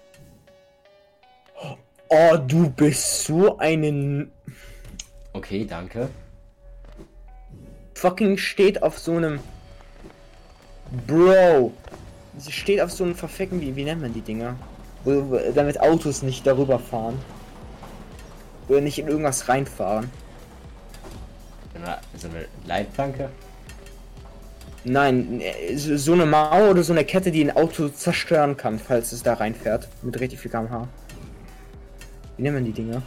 Oh, 2.11 2.37
du 2.37 2.69
bist 2.69 3.25
so 3.25 3.57
einen 3.57 4.31
Okay, 5.33 5.65
danke. 5.65 6.11
fucking 7.95 8.37
steht 8.37 8.83
auf 8.83 8.99
so 8.99 9.17
einem 9.17 9.41
Bro. 11.07 11.73
Sie 12.37 12.53
steht 12.53 12.83
auf 12.83 12.93
so 12.93 13.05
einem 13.05 13.15
verficken, 13.15 13.59
wie, 13.63 13.75
wie 13.75 13.85
nennt 13.85 14.03
man 14.03 14.13
die 14.13 14.21
Dinger? 14.21 14.57
Wo, 15.05 15.41
damit 15.55 15.81
Autos 15.81 16.21
nicht 16.21 16.47
darüber 16.47 16.79
fahren. 16.79 17.19
Oder 18.69 18.83
nicht 18.83 18.99
in 18.99 19.09
irgendwas 19.09 19.49
reinfahren. 19.49 20.11
So 22.19 22.29
eine 22.29 22.45
Leitplanke. 22.67 23.31
Nein, 24.85 25.41
äh, 25.41 25.77
so 25.77 26.13
eine 26.13 26.27
Mauer 26.27 26.71
oder 26.71 26.83
so 26.83 26.93
eine 26.93 27.05
Kette, 27.05 27.31
die 27.31 27.45
ein 27.45 27.55
Auto 27.55 27.89
zerstören 27.89 28.57
kann, 28.57 28.79
falls 28.79 29.13
es 29.13 29.23
da 29.23 29.35
reinfährt. 29.35 29.89
Mit 30.03 30.19
richtig 30.21 30.41
viel 30.41 30.51
kmh. 30.51 30.89
Wie 32.37 32.43
nennt 32.43 32.55
man 32.55 32.65
die 32.65 32.73
Dinger? 32.73 33.03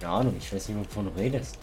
Keine 0.00 0.12
Ahnung, 0.12 0.34
ich 0.38 0.52
weiß 0.52 0.68
nicht, 0.68 0.78
wovon 0.78 1.06
du 1.06 1.20
redest. 1.20 1.58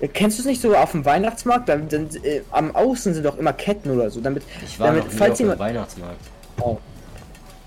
Äh, 0.00 0.08
Kennst 0.08 0.38
du 0.38 0.42
es 0.42 0.46
nicht 0.46 0.60
so 0.60 0.74
auf 0.76 0.92
dem 0.92 1.04
Weihnachtsmarkt? 1.04 1.68
Dann, 1.68 1.88
dann, 1.88 2.08
äh, 2.22 2.42
am 2.50 2.74
Außen 2.74 3.14
sind 3.14 3.24
doch 3.24 3.38
immer 3.38 3.54
Ketten 3.54 3.90
oder 3.90 4.10
so, 4.10 4.20
damit, 4.20 4.42
Ich 4.64 4.78
war 4.78 4.88
damit 4.88 5.04
noch 5.04 5.12
nie 5.12 5.18
falls 5.18 5.32
auf 5.32 5.36
dem 5.38 5.44
jemand, 5.44 5.60
Weihnachtsmarkt. 5.60 6.20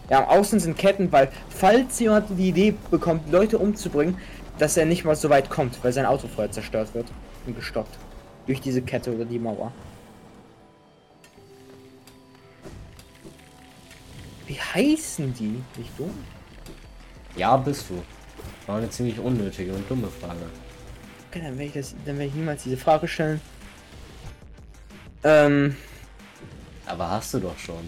ja, 0.09 0.19
am 0.19 0.25
Außen 0.39 0.59
sind 0.59 0.77
Ketten, 0.77 1.11
weil 1.11 1.29
falls 1.49 1.99
jemand 1.99 2.27
die 2.37 2.49
Idee 2.49 2.75
bekommt, 2.91 3.31
Leute 3.31 3.57
umzubringen, 3.57 4.17
dass 4.59 4.77
er 4.77 4.85
nicht 4.85 5.03
mal 5.03 5.15
so 5.15 5.29
weit 5.29 5.49
kommt, 5.49 5.83
weil 5.83 5.91
sein 5.93 6.05
Auto 6.05 6.27
vorher 6.27 6.51
zerstört 6.51 6.93
wird 6.93 7.07
und 7.47 7.55
gestoppt 7.55 7.97
durch 8.45 8.61
diese 8.61 8.83
Kette 8.83 9.13
oder 9.15 9.25
die 9.25 9.39
Mauer. 9.39 9.71
Wie 14.47 14.59
heißen 14.59 15.33
die? 15.33 15.61
Nicht 15.77 15.91
du? 15.97 16.09
Ja, 17.35 17.55
bist 17.57 17.85
du. 17.89 18.01
War 18.67 18.77
eine 18.77 18.89
ziemlich 18.89 19.17
unnötige 19.19 19.73
und 19.73 19.89
dumme 19.89 20.07
Frage. 20.07 20.39
Okay, 21.29 21.41
dann 21.41 21.53
werde 21.57 21.63
ich 21.65 21.73
das, 21.73 21.95
dann 22.05 22.17
werde 22.17 22.25
ich 22.29 22.33
niemals 22.35 22.63
diese 22.63 22.77
Frage 22.77 23.07
stellen. 23.07 23.39
Ähm, 25.23 25.75
Aber 26.85 27.09
hast 27.09 27.33
du 27.33 27.39
doch 27.39 27.57
schon. 27.57 27.87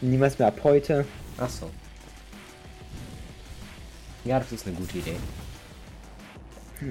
niemals 0.00 0.38
mehr 0.38 0.48
ab 0.48 0.60
heute. 0.64 1.04
Ach 1.38 1.48
so. 1.48 1.70
Ja, 4.24 4.38
das 4.40 4.52
ist 4.52 4.66
eine 4.66 4.76
gute 4.76 4.98
Idee. 4.98 5.16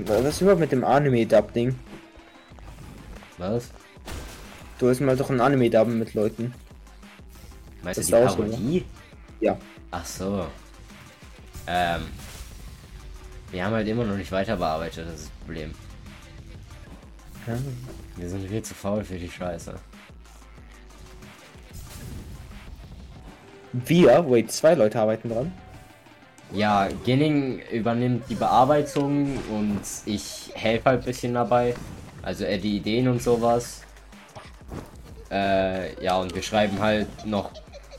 Was 0.05 0.25
ist 0.25 0.41
überhaupt 0.41 0.59
mit 0.61 0.71
dem 0.71 0.83
Anime-Dub-Ding? 0.83 1.77
Was? 3.37 3.69
Du 4.79 4.89
hast 4.89 4.99
mal 5.01 5.15
doch 5.15 5.29
ein 5.29 5.39
Anime-Dubben 5.39 5.99
mit 5.99 6.13
Leuten. 6.13 6.53
Meinst 7.87 7.99
du 7.99 8.01
Das 8.01 8.07
die 8.07 8.13
ist 8.13 8.31
auch 8.31 8.37
so, 8.37 8.43
Parodie? 8.43 8.85
Ja. 9.39 9.57
Ach 9.91 10.05
so. 10.05 10.45
Ähm. 11.67 12.01
Wir 13.49 13.63
haben 13.63 13.73
halt 13.73 13.87
immer 13.87 14.03
noch 14.03 14.17
nicht 14.17 14.31
weiter 14.33 14.57
bearbeitet, 14.57 15.07
das 15.07 15.21
ist 15.21 15.29
das 15.29 15.45
Problem. 15.45 15.73
Wir 18.17 18.29
sind 18.29 18.45
viel 18.45 18.61
zu 18.61 18.73
faul 18.73 19.05
für 19.05 19.17
die 19.17 19.29
Scheiße. 19.29 19.73
Wir, 23.71 24.29
wait, 24.29 24.51
zwei 24.51 24.73
Leute 24.73 24.99
arbeiten 24.99 25.29
dran. 25.29 25.53
Ja, 26.51 26.89
Ginning 27.05 27.61
übernimmt 27.71 28.29
die 28.29 28.35
Bearbeitung 28.35 29.37
und 29.49 29.79
ich 30.05 30.51
helfe 30.55 30.89
halt 30.89 30.99
ein 31.03 31.05
bisschen 31.05 31.33
dabei. 31.35 31.73
Also 32.21 32.43
er 32.43 32.57
die 32.57 32.75
Ideen 32.75 33.07
und 33.07 33.21
sowas. 33.21 33.83
Äh, 35.31 36.03
ja, 36.03 36.17
und 36.17 36.35
wir 36.35 36.41
schreiben 36.41 36.81
halt 36.81 37.07
noch 37.25 37.51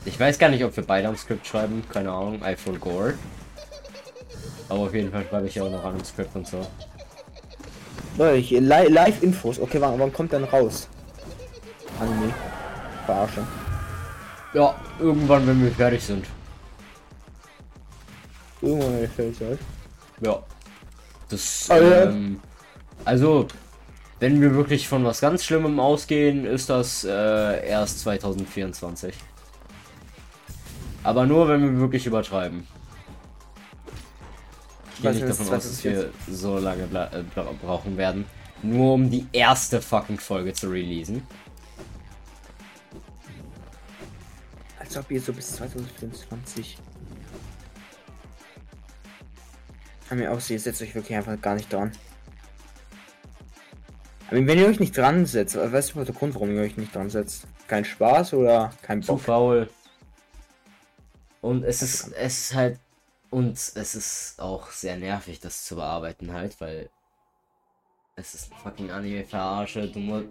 Ich 0.05 0.19
weiß 0.19 0.39
gar 0.39 0.49
nicht, 0.49 0.63
ob 0.63 0.75
wir 0.75 0.83
beide 0.83 1.07
am 1.07 1.17
Skript 1.17 1.45
schreiben. 1.45 1.83
Keine 1.91 2.11
Ahnung. 2.11 2.41
I 2.43 2.55
forgot. 2.55 3.15
Aber 4.69 4.79
auf 4.81 4.93
jeden 4.93 5.11
Fall 5.11 5.25
schreibe 5.29 5.47
ich 5.47 5.59
auch 5.59 5.69
noch 5.69 5.83
an 5.83 5.97
dem 5.97 6.05
Skript 6.05 6.35
und 6.35 6.47
so. 6.47 6.65
Live-Infos. 8.17 9.59
Okay, 9.59 9.79
wann, 9.81 9.99
wann 9.99 10.13
kommt 10.13 10.33
dann 10.33 10.43
raus? 10.43 10.87
Anime. 11.99 12.33
Verarsche. 13.05 13.45
Ja, 14.53 14.75
irgendwann, 14.99 15.47
wenn 15.47 15.63
wir 15.63 15.71
fertig 15.71 16.03
sind. 16.03 16.25
Irgendwann 18.61 18.93
wenn 18.93 19.01
ihr 19.01 19.09
fertig 19.09 19.37
seid. 19.37 19.59
Ja. 20.21 20.43
Das, 21.29 21.67
Ah, 21.69 21.77
ähm, 21.77 22.39
also, 23.05 23.47
wenn 24.19 24.41
wir 24.41 24.53
wirklich 24.55 24.87
von 24.87 25.05
was 25.05 25.21
ganz 25.21 25.43
Schlimmem 25.45 25.79
ausgehen, 25.79 26.45
ist 26.45 26.69
das 26.69 27.03
äh, 27.03 27.67
erst 27.67 27.99
2024. 28.01 29.13
Aber 31.03 31.25
nur, 31.25 31.47
wenn 31.47 31.61
wir 31.61 31.79
wirklich 31.79 32.05
übertreiben. 32.05 32.67
Ich 34.93 35.01
gehe 35.01 35.11
nicht 35.11 35.23
ist 35.23 35.39
davon 35.39 35.55
aus, 35.55 35.63
dass 35.63 35.83
wir 35.83 36.11
so 36.29 36.57
lange 36.57 36.85
bla 36.87 37.05
äh, 37.13 37.23
bra 37.23 37.53
brauchen 37.61 37.95
werden. 37.97 38.25
Nur 38.61 38.95
um 38.95 39.09
die 39.09 39.25
erste 39.31 39.81
fucking 39.81 40.19
Folge 40.19 40.53
zu 40.53 40.69
releasen. 40.69 41.25
Als 44.77 44.97
ob 44.97 45.09
ihr 45.11 45.21
so 45.21 45.31
bis 45.31 45.55
2024. 45.55 46.77
Haben 50.09 50.19
mir 50.19 50.31
aussieht, 50.31 50.59
setzt 50.59 50.81
euch 50.81 50.93
wirklich 50.95 51.15
einfach 51.15 51.39
gar 51.39 51.55
nicht 51.55 51.71
dran. 51.71 51.91
Mean, 54.31 54.45
wenn 54.47 54.59
ihr 54.59 54.67
euch 54.67 54.79
nicht 54.79 54.95
dran 54.97 55.25
setzt, 55.25 55.55
weißt 55.55 55.91
du, 55.91 55.95
was 55.95 56.05
der 56.05 56.15
Grund, 56.15 56.35
warum 56.35 56.53
ihr 56.53 56.61
euch 56.61 56.77
nicht 56.77 56.93
dran 56.93 57.09
setzt? 57.09 57.47
Kein 57.67 57.85
Spaß 57.85 58.33
oder 58.33 58.71
kein 58.81 59.01
Zu 59.01 59.13
Bock? 59.13 59.21
faul. 59.21 59.69
Und 61.41 61.63
es 61.63 61.81
ist, 61.81 62.11
es 62.13 62.39
ist 62.39 62.53
halt, 62.55 62.79
und 63.29 63.53
es 63.53 63.75
ist 63.95 64.39
auch 64.39 64.71
sehr 64.71 64.97
nervig, 64.97 65.39
das 65.39 65.65
zu 65.65 65.75
bearbeiten 65.75 66.33
halt, 66.33 66.59
weil 66.59 66.89
es 68.15 68.33
ist 68.35 68.51
eine 68.51 68.61
fucking 68.61 68.91
Anime-Verarsche. 68.91 69.87
Du, 69.87 70.23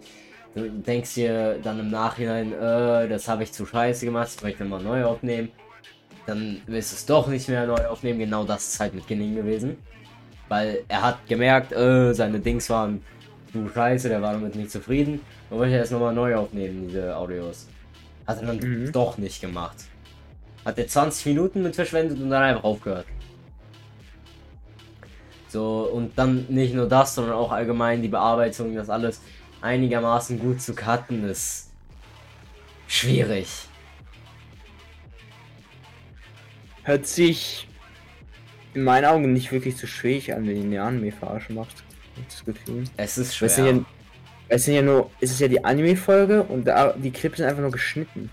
du 0.53 0.69
denkst 0.69 1.15
dir 1.15 1.59
dann 1.63 1.79
im 1.79 1.89
Nachhinein, 1.89 2.53
äh, 2.53 3.07
das 3.07 3.27
habe 3.27 3.43
ich 3.43 3.51
zu 3.51 3.65
scheiße 3.65 4.05
gemacht, 4.05 4.27
das 4.27 4.43
möchte 4.43 4.63
ich 4.63 4.69
mal 4.69 4.81
neu 4.81 5.03
aufnehmen. 5.05 5.51
Dann 6.27 6.61
willst 6.67 6.91
du 6.91 6.95
es 6.97 7.05
doch 7.05 7.27
nicht 7.27 7.49
mehr 7.49 7.65
neu 7.65 7.87
aufnehmen. 7.87 8.19
Genau 8.19 8.43
das 8.43 8.67
ist 8.67 8.79
halt 8.79 8.93
mit 8.93 9.07
Ginning 9.07 9.35
gewesen. 9.35 9.77
Weil 10.47 10.83
er 10.87 11.01
hat 11.01 11.27
gemerkt, 11.27 11.71
äh, 11.71 12.13
seine 12.13 12.39
Dings 12.39 12.69
waren 12.69 13.03
zu 13.51 13.67
scheiße, 13.67 14.09
der 14.09 14.21
war 14.21 14.33
damit 14.33 14.55
nicht 14.55 14.69
zufrieden. 14.69 15.21
Und 15.49 15.57
wollte 15.57 15.73
erst 15.75 15.91
nochmal 15.91 16.13
neu 16.13 16.35
aufnehmen, 16.35 16.87
diese 16.87 17.15
Audios. 17.15 17.67
Hat 18.27 18.41
er 18.41 18.47
dann 18.47 18.57
Mhm. 18.57 18.91
doch 18.91 19.17
nicht 19.17 19.41
gemacht. 19.41 19.77
Hat 20.69 20.77
er 20.77 20.87
20 20.87 21.25
Minuten 21.25 21.63
mit 21.63 21.75
verschwendet 21.75 22.19
und 22.21 22.29
dann 22.29 22.43
einfach 22.43 22.63
aufgehört. 22.63 23.07
So, 25.47 25.89
und 25.91 26.15
dann 26.15 26.45
nicht 26.47 26.75
nur 26.75 26.87
das, 26.87 27.15
sondern 27.15 27.33
auch 27.33 27.51
allgemein 27.51 28.03
die 28.03 28.07
Bearbeitung, 28.07 28.75
das 28.75 28.87
alles 28.87 29.19
einigermaßen 29.61 30.37
gut 30.37 30.61
zu 30.61 30.75
cutten, 30.75 31.27
ist 31.27 31.71
schwierig. 32.87 33.47
Hört 36.83 37.07
sich 37.07 37.67
in 38.75 38.83
meinen 38.83 39.05
Augen 39.05 39.33
nicht 39.33 39.51
wirklich 39.51 39.75
so 39.75 39.87
schwierig 39.87 40.35
an, 40.35 40.47
wenn 40.47 40.55
ihr 40.55 40.63
eine 40.65 40.83
Anime-Verarsche 40.83 41.51
macht. 41.51 41.77
Hab 41.77 42.19
ich 42.19 42.25
Das 42.27 42.45
Gefühl. 42.45 42.83
Es 42.95 43.17
ist 43.17 43.41
Es 43.41 43.55
sind 43.55 43.65
schwer. 43.65 43.73
ja, 43.73 43.85
es 44.49 44.65
sind 44.65 44.75
ja 44.75 44.83
nur, 44.83 45.09
es 45.19 45.31
ist 45.31 45.39
ja 45.39 45.47
die 45.47 45.65
Anime-Folge 45.65 46.43
und 46.43 46.65
da, 46.65 46.93
die 46.93 47.09
Clips 47.09 47.37
sind 47.37 47.47
einfach 47.47 47.63
nur 47.63 47.71
geschnitten. 47.71 48.29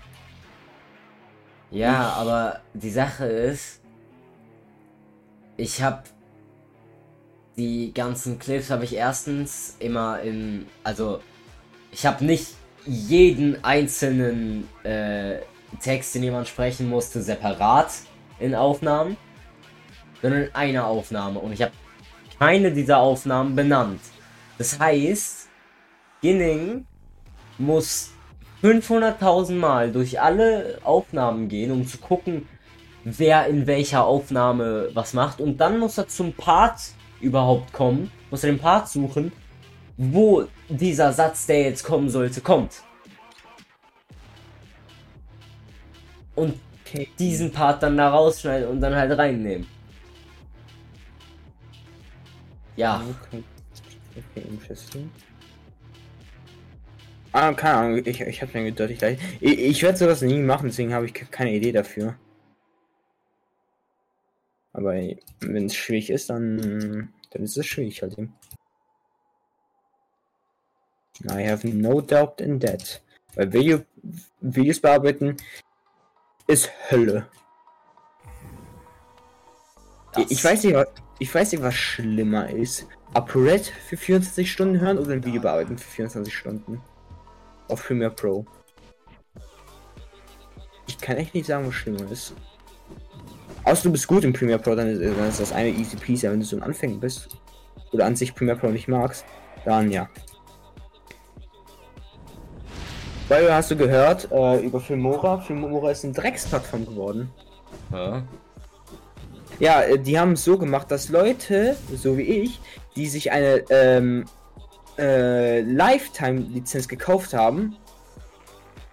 Ja, 1.71 2.13
aber 2.13 2.61
die 2.73 2.89
Sache 2.89 3.25
ist, 3.25 3.81
ich 5.57 5.81
habe 5.81 6.03
die 7.57 7.91
ganzen 7.93 8.37
Clips 8.39 8.69
habe 8.69 8.83
ich 8.83 8.95
erstens 8.95 9.75
immer 9.79 10.21
in, 10.21 10.67
also 10.83 11.21
ich 11.91 12.05
habe 12.05 12.23
nicht 12.23 12.53
jeden 12.85 13.63
einzelnen 13.63 14.69
äh, 14.83 15.39
Text, 15.81 16.15
den 16.15 16.23
jemand 16.23 16.47
sprechen 16.47 16.87
musste, 16.87 17.21
separat 17.21 17.91
in 18.39 18.55
Aufnahmen, 18.55 19.17
sondern 20.21 20.43
in 20.43 20.55
einer 20.55 20.85
Aufnahme 20.85 21.39
und 21.39 21.51
ich 21.51 21.61
habe 21.61 21.73
keine 22.39 22.71
dieser 22.71 22.99
Aufnahmen 22.99 23.55
benannt. 23.55 23.99
Das 24.57 24.79
heißt, 24.79 25.49
Ginning 26.21 26.85
muss 27.57 28.11
500.000 28.63 29.53
Mal 29.53 29.91
durch 29.91 30.19
alle 30.19 30.79
Aufnahmen 30.83 31.47
gehen, 31.47 31.71
um 31.71 31.87
zu 31.87 31.97
gucken, 31.99 32.47
wer 33.03 33.47
in 33.47 33.67
welcher 33.67 34.05
Aufnahme 34.05 34.89
was 34.93 35.13
macht. 35.13 35.39
Und 35.39 35.57
dann 35.57 35.79
muss 35.79 35.97
er 35.97 36.07
zum 36.07 36.33
Part 36.33 36.79
überhaupt 37.21 37.71
kommen, 37.71 38.11
muss 38.31 38.43
er 38.43 38.51
den 38.51 38.59
Part 38.59 38.89
suchen, 38.89 39.31
wo 39.97 40.45
dieser 40.69 41.13
Satz, 41.13 41.45
der 41.45 41.63
jetzt 41.63 41.83
kommen 41.83 42.09
sollte, 42.09 42.41
kommt. 42.41 42.83
Und 46.35 46.59
diesen 47.19 47.51
Part 47.51 47.83
dann 47.83 47.97
da 47.97 48.09
rausschneiden 48.09 48.69
und 48.69 48.81
dann 48.81 48.95
halt 48.95 49.17
reinnehmen. 49.17 49.67
Ja, 52.75 53.01
Okay, 53.23 53.43
okay 54.15 54.47
interesting. 54.47 55.09
Ah, 57.31 57.53
keine 57.53 57.75
Ahnung, 57.77 58.01
ich, 58.05 58.21
ich 58.21 58.41
hab's 58.41 58.53
mir 58.53 58.63
gedacht, 58.63 58.89
ich 58.89 58.97
gleich. 58.99 59.19
Ich, 59.41 59.59
ich 59.59 59.83
werde 59.83 59.97
sowas 59.97 60.21
nie 60.21 60.39
machen, 60.39 60.67
deswegen 60.69 60.93
habe 60.93 61.05
ich 61.05 61.13
ke- 61.13 61.25
keine 61.25 61.53
Idee 61.53 61.71
dafür. 61.71 62.15
Aber 64.73 64.93
wenn 65.39 65.65
es 65.65 65.75
schwierig 65.75 66.09
ist, 66.09 66.29
dann, 66.29 67.13
dann 67.31 67.43
ist 67.43 67.57
es 67.57 67.65
schwierig 67.65 68.01
halt 68.01 68.17
eben. 68.17 68.33
I 71.29 71.47
have 71.49 71.67
no 71.67 71.99
doubt 72.01 72.41
in 72.41 72.59
that. 72.59 73.01
Weil 73.35 73.51
Video, 73.53 73.79
Videos 74.39 74.79
bearbeiten 74.79 75.35
ist 76.47 76.71
Hölle. 76.91 77.27
das- 80.13 80.29
Ich 80.31 80.43
weiß 80.43 80.63
nicht, 80.63 80.75
was, 80.75 80.87
ich 81.19 81.33
weiß 81.33 81.51
nicht, 81.51 81.61
was 81.63 81.73
schlimmer 81.75 82.49
ist. 82.49 82.87
ApoRed 83.13 83.65
für 83.65 83.97
24 83.97 84.51
Stunden 84.51 84.79
hören 84.79 84.97
oder 84.99 85.13
ein 85.13 85.25
Video 85.25 85.41
bearbeiten 85.41 85.77
für 85.77 85.89
24 85.89 86.35
Stunden. 86.35 86.81
Auf 87.67 87.85
Premiere 87.85 88.11
Pro. 88.11 88.45
Ich 90.87 90.97
kann 90.97 91.17
echt 91.17 91.33
nicht 91.33 91.47
sagen, 91.47 91.67
was 91.67 91.75
schlimmer 91.75 92.09
ist. 92.11 92.33
Außer 93.63 93.83
du 93.83 93.91
bist 93.91 94.07
gut 94.07 94.23
in 94.23 94.33
Premiere 94.33 94.59
Pro, 94.59 94.75
dann 94.75 94.87
ist, 94.87 95.01
dann 95.01 95.27
ist 95.27 95.39
das 95.41 95.51
eine 95.51 95.69
easy 95.69 95.97
peasy, 95.97 96.29
wenn 96.29 96.39
du 96.39 96.45
so 96.45 96.55
ein 96.55 96.63
Anfänger 96.63 96.97
bist 96.97 97.27
oder 97.91 98.05
an 98.05 98.15
sich 98.15 98.33
Premiere 98.33 98.57
Pro 98.57 98.67
nicht 98.67 98.87
magst, 98.87 99.25
dann 99.65 99.91
ja. 99.91 100.09
Weil 103.27 103.53
hast 103.53 103.71
du 103.71 103.75
gehört 103.75 104.31
äh, 104.31 104.61
über 104.61 104.79
Filmora? 104.79 105.39
Filmora 105.39 105.91
ist 105.91 106.05
eine 106.05 106.13
Drecksplattform 106.13 106.85
geworden. 106.85 107.29
Ja. 107.91 108.23
Ja, 109.59 109.81
äh, 109.81 109.99
die 109.99 110.17
haben 110.17 110.33
es 110.33 110.45
so 110.45 110.57
gemacht, 110.57 110.89
dass 110.91 111.09
Leute, 111.09 111.75
so 111.93 112.17
wie 112.17 112.21
ich, 112.21 112.61
die 112.95 113.07
sich 113.07 113.31
eine 113.31 113.63
ähm, 113.69 114.25
äh, 114.97 115.61
Lifetime-Lizenz 115.61 116.87
gekauft 116.87 117.33
haben, 117.33 117.77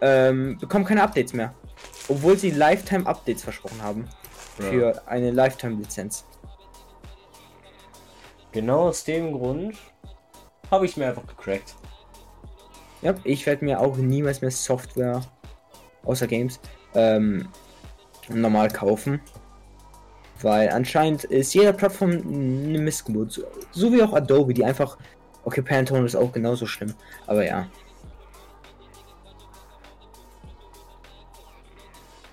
ähm, 0.00 0.58
bekommen 0.58 0.84
keine 0.84 1.02
Updates 1.02 1.32
mehr. 1.32 1.54
Obwohl 2.08 2.36
sie 2.36 2.50
Lifetime-Updates 2.50 3.42
versprochen 3.42 3.82
haben. 3.82 4.08
Ja. 4.58 4.64
Für 4.66 5.08
eine 5.08 5.30
Lifetime-Lizenz. 5.30 6.24
Genau 8.52 8.88
aus 8.88 9.04
dem 9.04 9.32
Grund 9.32 9.76
habe 10.70 10.86
ich 10.86 10.96
mir 10.96 11.08
einfach 11.08 11.26
gecrackt. 11.26 11.74
Ja, 13.02 13.14
ich 13.24 13.44
werde 13.46 13.64
mir 13.64 13.80
auch 13.80 13.96
niemals 13.96 14.40
mehr 14.40 14.50
Software, 14.50 15.22
außer 16.04 16.26
Games, 16.26 16.60
ähm, 16.94 17.48
normal 18.28 18.68
kaufen. 18.68 19.20
Weil 20.40 20.70
anscheinend 20.70 21.24
ist 21.24 21.54
jede 21.54 21.72
Plattform 21.72 22.10
eine 22.10 22.78
Missgeburt. 22.78 23.44
So 23.72 23.92
wie 23.92 24.02
auch 24.02 24.12
Adobe, 24.12 24.54
die 24.54 24.64
einfach. 24.64 24.98
Okay, 25.44 25.62
Pantone 25.62 26.06
ist 26.06 26.16
auch 26.16 26.32
genauso 26.32 26.66
schlimm. 26.66 26.94
Aber 27.26 27.44
ja. 27.44 27.68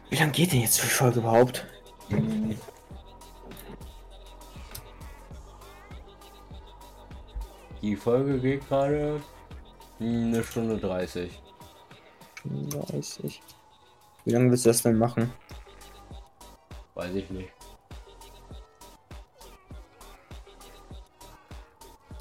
Wie 0.10 0.18
lange 0.18 0.32
geht 0.32 0.52
denn 0.52 0.62
jetzt 0.62 0.82
die 0.82 0.88
Folge 0.88 1.20
überhaupt? 1.20 1.66
Die 7.82 7.96
Folge 7.96 8.40
geht 8.40 8.68
gerade 8.68 9.22
eine 10.00 10.44
Stunde 10.44 10.78
30. 10.78 11.42
30. 12.44 13.42
Wie 14.26 14.32
lange 14.32 14.52
willst 14.52 14.66
du 14.66 14.70
das 14.70 14.84
denn 14.84 14.98
machen? 14.98 15.32
Weiß 16.94 17.16
ich 17.16 17.30
nicht. 17.30 17.50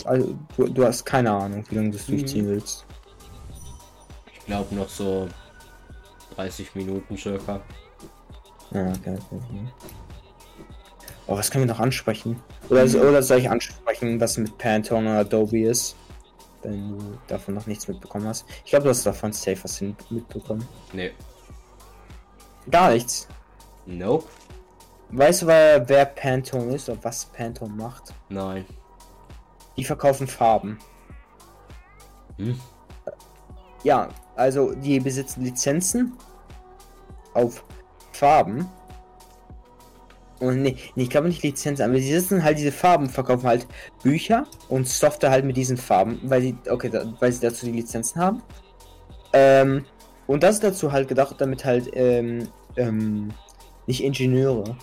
Also, 0.06 0.35
du, 0.56 0.68
du 0.68 0.85
hast 0.85 1.05
keine 1.05 1.31
Ahnung, 1.31 1.64
wie 1.68 1.74
lange 1.74 1.90
du 1.90 1.97
das 1.97 2.06
durchziehen 2.06 2.47
willst. 2.47 2.85
Ich 4.32 4.47
glaube 4.47 4.74
noch 4.74 4.89
so 4.89 5.28
30 6.36 6.74
Minuten 6.74 7.16
circa. 7.16 7.60
Ja, 8.72 8.89
okay, 8.89 9.18
okay. 9.31 9.68
Oh, 11.27 11.36
was 11.36 11.51
können 11.51 11.64
wir 11.66 11.72
noch 11.72 11.81
ansprechen? 11.81 12.40
Oder, 12.68 12.82
oder 12.82 13.22
soll 13.22 13.39
ich 13.39 13.51
ansprechen, 13.51 14.20
was 14.20 14.36
mit 14.36 14.56
Pantone 14.59 15.10
und 15.10 15.16
Adobe 15.16 15.60
ist? 15.60 15.97
Wenn 16.62 16.98
du 16.98 17.18
davon 17.28 17.55
noch 17.55 17.66
nichts 17.66 17.89
mitbekommen 17.89 18.27
hast. 18.27 18.44
Ich 18.64 18.70
glaube, 18.70 18.85
du 18.85 18.90
hast 18.90 19.06
davon 19.06 19.32
safe 19.32 19.62
was 19.62 19.81
mitbekommen. 19.81 20.66
Nee. 20.93 21.12
Gar 22.70 22.90
nichts. 22.90 23.28
Nope. 23.86 24.27
Weißt 25.10 25.43
du, 25.43 25.47
wer, 25.47 25.89
wer 25.89 26.05
Pantone 26.05 26.74
ist 26.74 26.89
oder 26.89 26.98
was 27.02 27.24
Pantone 27.27 27.72
macht? 27.74 28.12
Nein. 28.28 28.64
Die 29.81 29.85
verkaufen 29.86 30.27
Farben. 30.27 30.77
Hm? 32.36 32.61
Ja, 33.82 34.11
also 34.36 34.74
die 34.74 35.01
besitzen 35.01 35.43
Lizenzen 35.43 36.12
auf 37.32 37.65
Farben. 38.12 38.69
Und 40.39 40.61
nee, 40.61 40.77
nee 40.97 41.05
ich 41.05 41.09
glaube 41.09 41.28
nicht 41.28 41.43
Lizenzen, 41.43 41.82
aber 41.82 41.94
sie 41.94 42.12
sitzen 42.12 42.44
halt 42.44 42.59
diese 42.59 42.73
Farben, 42.73 43.09
verkaufen 43.09 43.47
halt 43.47 43.66
Bücher 44.02 44.47
und 44.69 44.86
Software 44.86 45.31
halt 45.31 45.47
mit 45.47 45.57
diesen 45.57 45.78
Farben, 45.78 46.20
weil 46.24 46.43
sie, 46.43 46.59
okay, 46.69 46.90
da, 46.90 47.11
weil 47.19 47.32
sie 47.32 47.40
dazu 47.40 47.65
die 47.65 47.73
Lizenzen 47.73 48.20
haben. 48.20 48.43
Ähm, 49.32 49.86
und 50.27 50.43
das 50.43 50.57
ist 50.57 50.65
dazu 50.65 50.93
halt 50.93 51.09
gedacht, 51.09 51.36
damit 51.39 51.65
halt, 51.65 51.89
ähm, 51.94 52.48
ähm, 52.77 53.32
nicht 53.86 54.05
Ingenieure. 54.05 54.77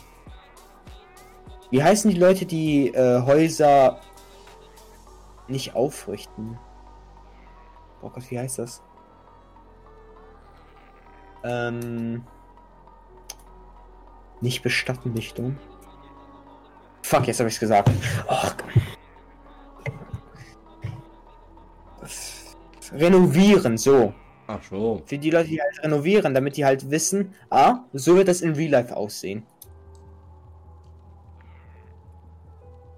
Wie 1.70 1.84
heißen 1.84 2.10
die 2.10 2.20
Leute, 2.20 2.48
die 2.48 2.88
äh, 2.88 3.22
Häuser 3.22 4.00
nicht 5.48 5.76
aufrichten? 5.76 6.58
Oh 8.02 8.10
Gott, 8.10 8.30
wie 8.30 8.40
heißt 8.40 8.60
das? 8.60 8.82
Ähm. 11.44 12.24
Nicht 14.42 14.62
bestatten, 14.62 15.14
nicht 15.14 15.38
dumm. 15.38 15.58
Fuck, 17.02 17.28
jetzt 17.28 17.40
habe 17.40 17.50
ich's 17.50 17.60
gesagt. 17.60 17.90
Oh, 18.28 18.52
renovieren, 22.94 23.78
so. 23.78 24.14
Ach 24.48 24.62
so. 24.70 25.02
Für 25.06 25.18
die 25.18 25.30
Leute, 25.30 25.50
die 25.50 25.62
halt 25.62 25.84
renovieren, 25.84 26.34
damit 26.34 26.58
die 26.58 26.66
halt 26.66 26.90
wissen, 26.90 27.34
ah, 27.50 27.80
so 27.94 28.16
wird 28.16 28.28
das 28.28 28.42
in 28.42 28.54
Real 28.54 28.72
Life 28.72 28.96
aussehen. 28.96 29.44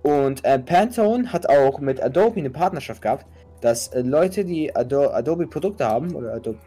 Und 0.09 0.43
äh, 0.43 0.57
Pantone 0.57 1.31
hat 1.31 1.47
auch 1.47 1.79
mit 1.79 2.01
Adobe 2.01 2.39
eine 2.39 2.49
Partnerschaft 2.49 3.03
gehabt, 3.03 3.27
dass 3.61 3.89
äh, 3.89 4.01
Leute, 4.01 4.43
die 4.43 4.75
Ado 4.75 5.11
Adobe 5.11 5.45
Produkte 5.45 5.85
haben 5.85 6.15
oder 6.15 6.33
Adobe, 6.33 6.57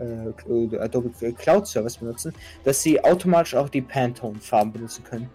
äh, 0.00 0.78
Adobe 0.78 1.10
Cloud 1.34 1.68
Service 1.68 1.98
benutzen, 1.98 2.34
dass 2.64 2.82
sie 2.82 3.02
automatisch 3.04 3.54
auch 3.54 3.68
die 3.68 3.82
Pantone 3.82 4.40
Farben 4.40 4.72
benutzen 4.72 5.04
können. 5.04 5.30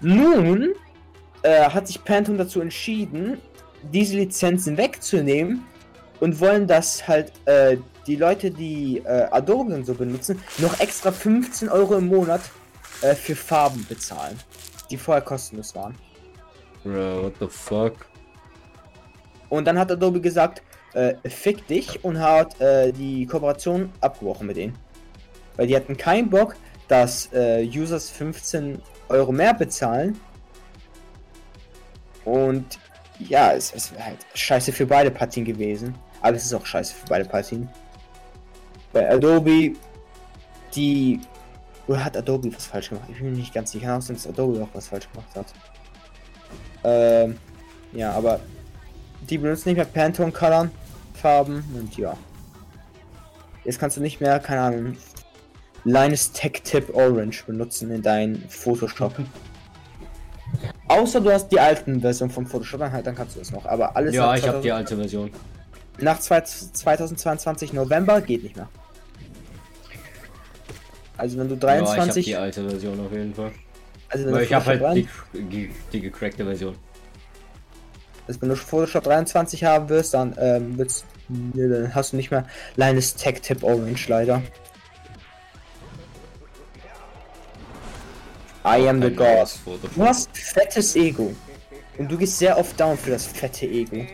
Nun 0.00 0.70
äh, 1.42 1.62
hat 1.62 1.86
sich 1.86 2.02
Pantone 2.04 2.38
dazu 2.38 2.60
entschieden, 2.60 3.38
diese 3.92 4.16
Lizenzen 4.16 4.76
wegzunehmen 4.76 5.64
und 6.18 6.40
wollen, 6.40 6.66
dass 6.66 7.06
halt 7.06 7.30
äh, 7.44 7.76
die 8.08 8.16
Leute, 8.16 8.50
die 8.50 9.00
äh, 9.04 9.28
Adobe 9.30 9.74
und 9.74 9.86
so 9.86 9.94
benutzen, 9.94 10.42
noch 10.58 10.80
extra 10.80 11.12
15 11.12 11.68
Euro 11.68 11.94
im 11.98 12.08
Monat 12.08 12.40
für 13.00 13.36
Farben 13.36 13.86
bezahlen, 13.88 14.36
die 14.90 14.96
vorher 14.96 15.22
kostenlos 15.22 15.72
waren. 15.76 15.94
Bro, 16.84 17.24
what 17.24 17.34
the 17.40 17.48
fuck? 17.48 18.06
Und 19.48 19.64
dann 19.66 19.78
hat 19.78 19.90
Adobe 19.90 20.20
gesagt, 20.20 20.62
äh, 20.94 21.14
fick 21.28 21.66
dich 21.66 22.02
und 22.04 22.18
hat 22.18 22.60
äh, 22.60 22.92
die 22.92 23.26
Kooperation 23.26 23.92
abgebrochen 24.00 24.46
mit 24.46 24.56
denen. 24.56 24.78
Weil 25.56 25.66
die 25.66 25.76
hatten 25.76 25.96
keinen 25.96 26.30
Bock, 26.30 26.56
dass 26.88 27.32
äh, 27.32 27.66
Users 27.66 28.10
15 28.10 28.80
Euro 29.08 29.32
mehr 29.32 29.54
bezahlen. 29.54 30.18
Und 32.24 32.78
ja, 33.18 33.52
es 33.52 33.72
ist 33.72 33.92
halt 33.98 34.18
scheiße 34.34 34.72
für 34.72 34.86
beide 34.86 35.10
Partien 35.10 35.44
gewesen. 35.44 35.94
Aber 36.20 36.36
es 36.36 36.44
ist 36.44 36.54
auch 36.54 36.66
scheiße 36.66 36.94
für 36.94 37.06
beide 37.06 37.24
Partien. 37.24 37.68
Bei 38.92 39.10
Adobe, 39.10 39.72
die. 40.74 41.20
Oder 41.86 42.04
hat 42.04 42.16
Adobe 42.16 42.54
was 42.54 42.66
falsch 42.66 42.90
gemacht? 42.90 43.08
Ich 43.10 43.18
bin 43.18 43.30
mir 43.30 43.38
nicht 43.38 43.54
ganz 43.54 43.72
sicher, 43.72 43.96
dass 43.96 44.26
Adobe 44.26 44.62
auch 44.62 44.68
was 44.74 44.88
falsch 44.88 45.08
gemacht 45.10 45.34
hat. 45.34 45.46
Ähm, 46.84 47.36
ja, 47.92 48.12
aber 48.12 48.40
die 49.28 49.38
benutzen 49.38 49.70
nicht 49.70 49.76
mehr 49.76 49.84
Pantone 49.86 50.32
Color 50.32 50.70
Farben 51.14 51.64
und 51.74 51.96
ja. 51.96 52.16
Jetzt 53.64 53.78
kannst 53.78 53.96
du 53.96 54.00
nicht 54.00 54.20
mehr, 54.20 54.38
keine 54.38 54.60
Ahnung, 54.60 54.96
Linus 55.84 56.32
Tech 56.32 56.60
Tip 56.64 56.94
Orange 56.94 57.44
benutzen 57.46 57.90
in 57.90 58.02
deinen 58.02 58.48
Photoshop. 58.48 59.14
Außer 60.88 61.20
du 61.20 61.30
hast 61.30 61.48
die 61.48 61.60
alten 61.60 62.00
Version 62.00 62.30
von 62.30 62.46
Photoshop, 62.46 62.80
dann, 62.80 62.92
halt, 62.92 63.06
dann 63.06 63.14
kannst 63.14 63.36
du 63.36 63.40
es 63.40 63.50
noch. 63.50 63.66
Aber 63.66 63.94
alles 63.96 64.14
Ja, 64.14 64.34
ich 64.34 64.42
habe 64.42 64.60
2000 64.62 64.64
die 64.64 64.72
alte 64.72 64.96
Version. 64.96 65.30
nach 65.98 66.18
zwei- 66.20 66.40
2022 66.40 67.72
November 67.72 68.20
geht 68.20 68.42
nicht 68.44 68.56
mehr. 68.56 68.68
Also 71.16 71.36
wenn 71.38 71.48
du 71.48 71.54
Ja, 71.56 71.74
ich 71.74 71.80
habe 71.80 71.84
23, 71.84 72.24
die 72.24 72.36
alte 72.36 72.68
Version 72.68 73.00
auf 73.04 73.12
jeden 73.12 73.34
Fall. 73.34 73.50
Also 74.08 74.30
du 74.30 74.42
ich 74.42 74.52
habe 74.52 74.66
halt 74.66 74.96
die, 74.96 75.08
die, 75.34 75.70
die 75.92 76.00
gecrackte 76.00 76.44
Version. 76.44 76.76
Also 78.26 78.42
wenn 78.42 78.50
du 78.50 78.56
Photoshop 78.56 79.04
23 79.04 79.64
haben 79.64 79.88
wirst, 79.88 80.14
dann 80.14 80.34
ähm, 80.38 80.76
wird's, 80.76 81.04
nee, 81.28 81.68
dann 81.68 81.94
hast 81.94 82.12
du 82.12 82.16
nicht 82.16 82.30
mehr 82.30 82.46
Linus 82.76 83.14
Tech 83.14 83.40
Tip 83.40 83.62
Orange 83.62 84.08
leider. 84.08 84.42
I 88.64 88.86
am 88.86 89.00
the 89.00 89.10
God. 89.10 89.48
Du 89.94 90.02
hast 90.04 90.36
fettes 90.36 90.94
Ego. 90.94 91.34
Und 91.96 92.10
du 92.10 92.18
gehst 92.18 92.38
sehr 92.38 92.58
oft 92.58 92.78
down 92.78 92.98
für 92.98 93.10
das 93.10 93.26
fette 93.26 93.66
Ego. 93.66 94.06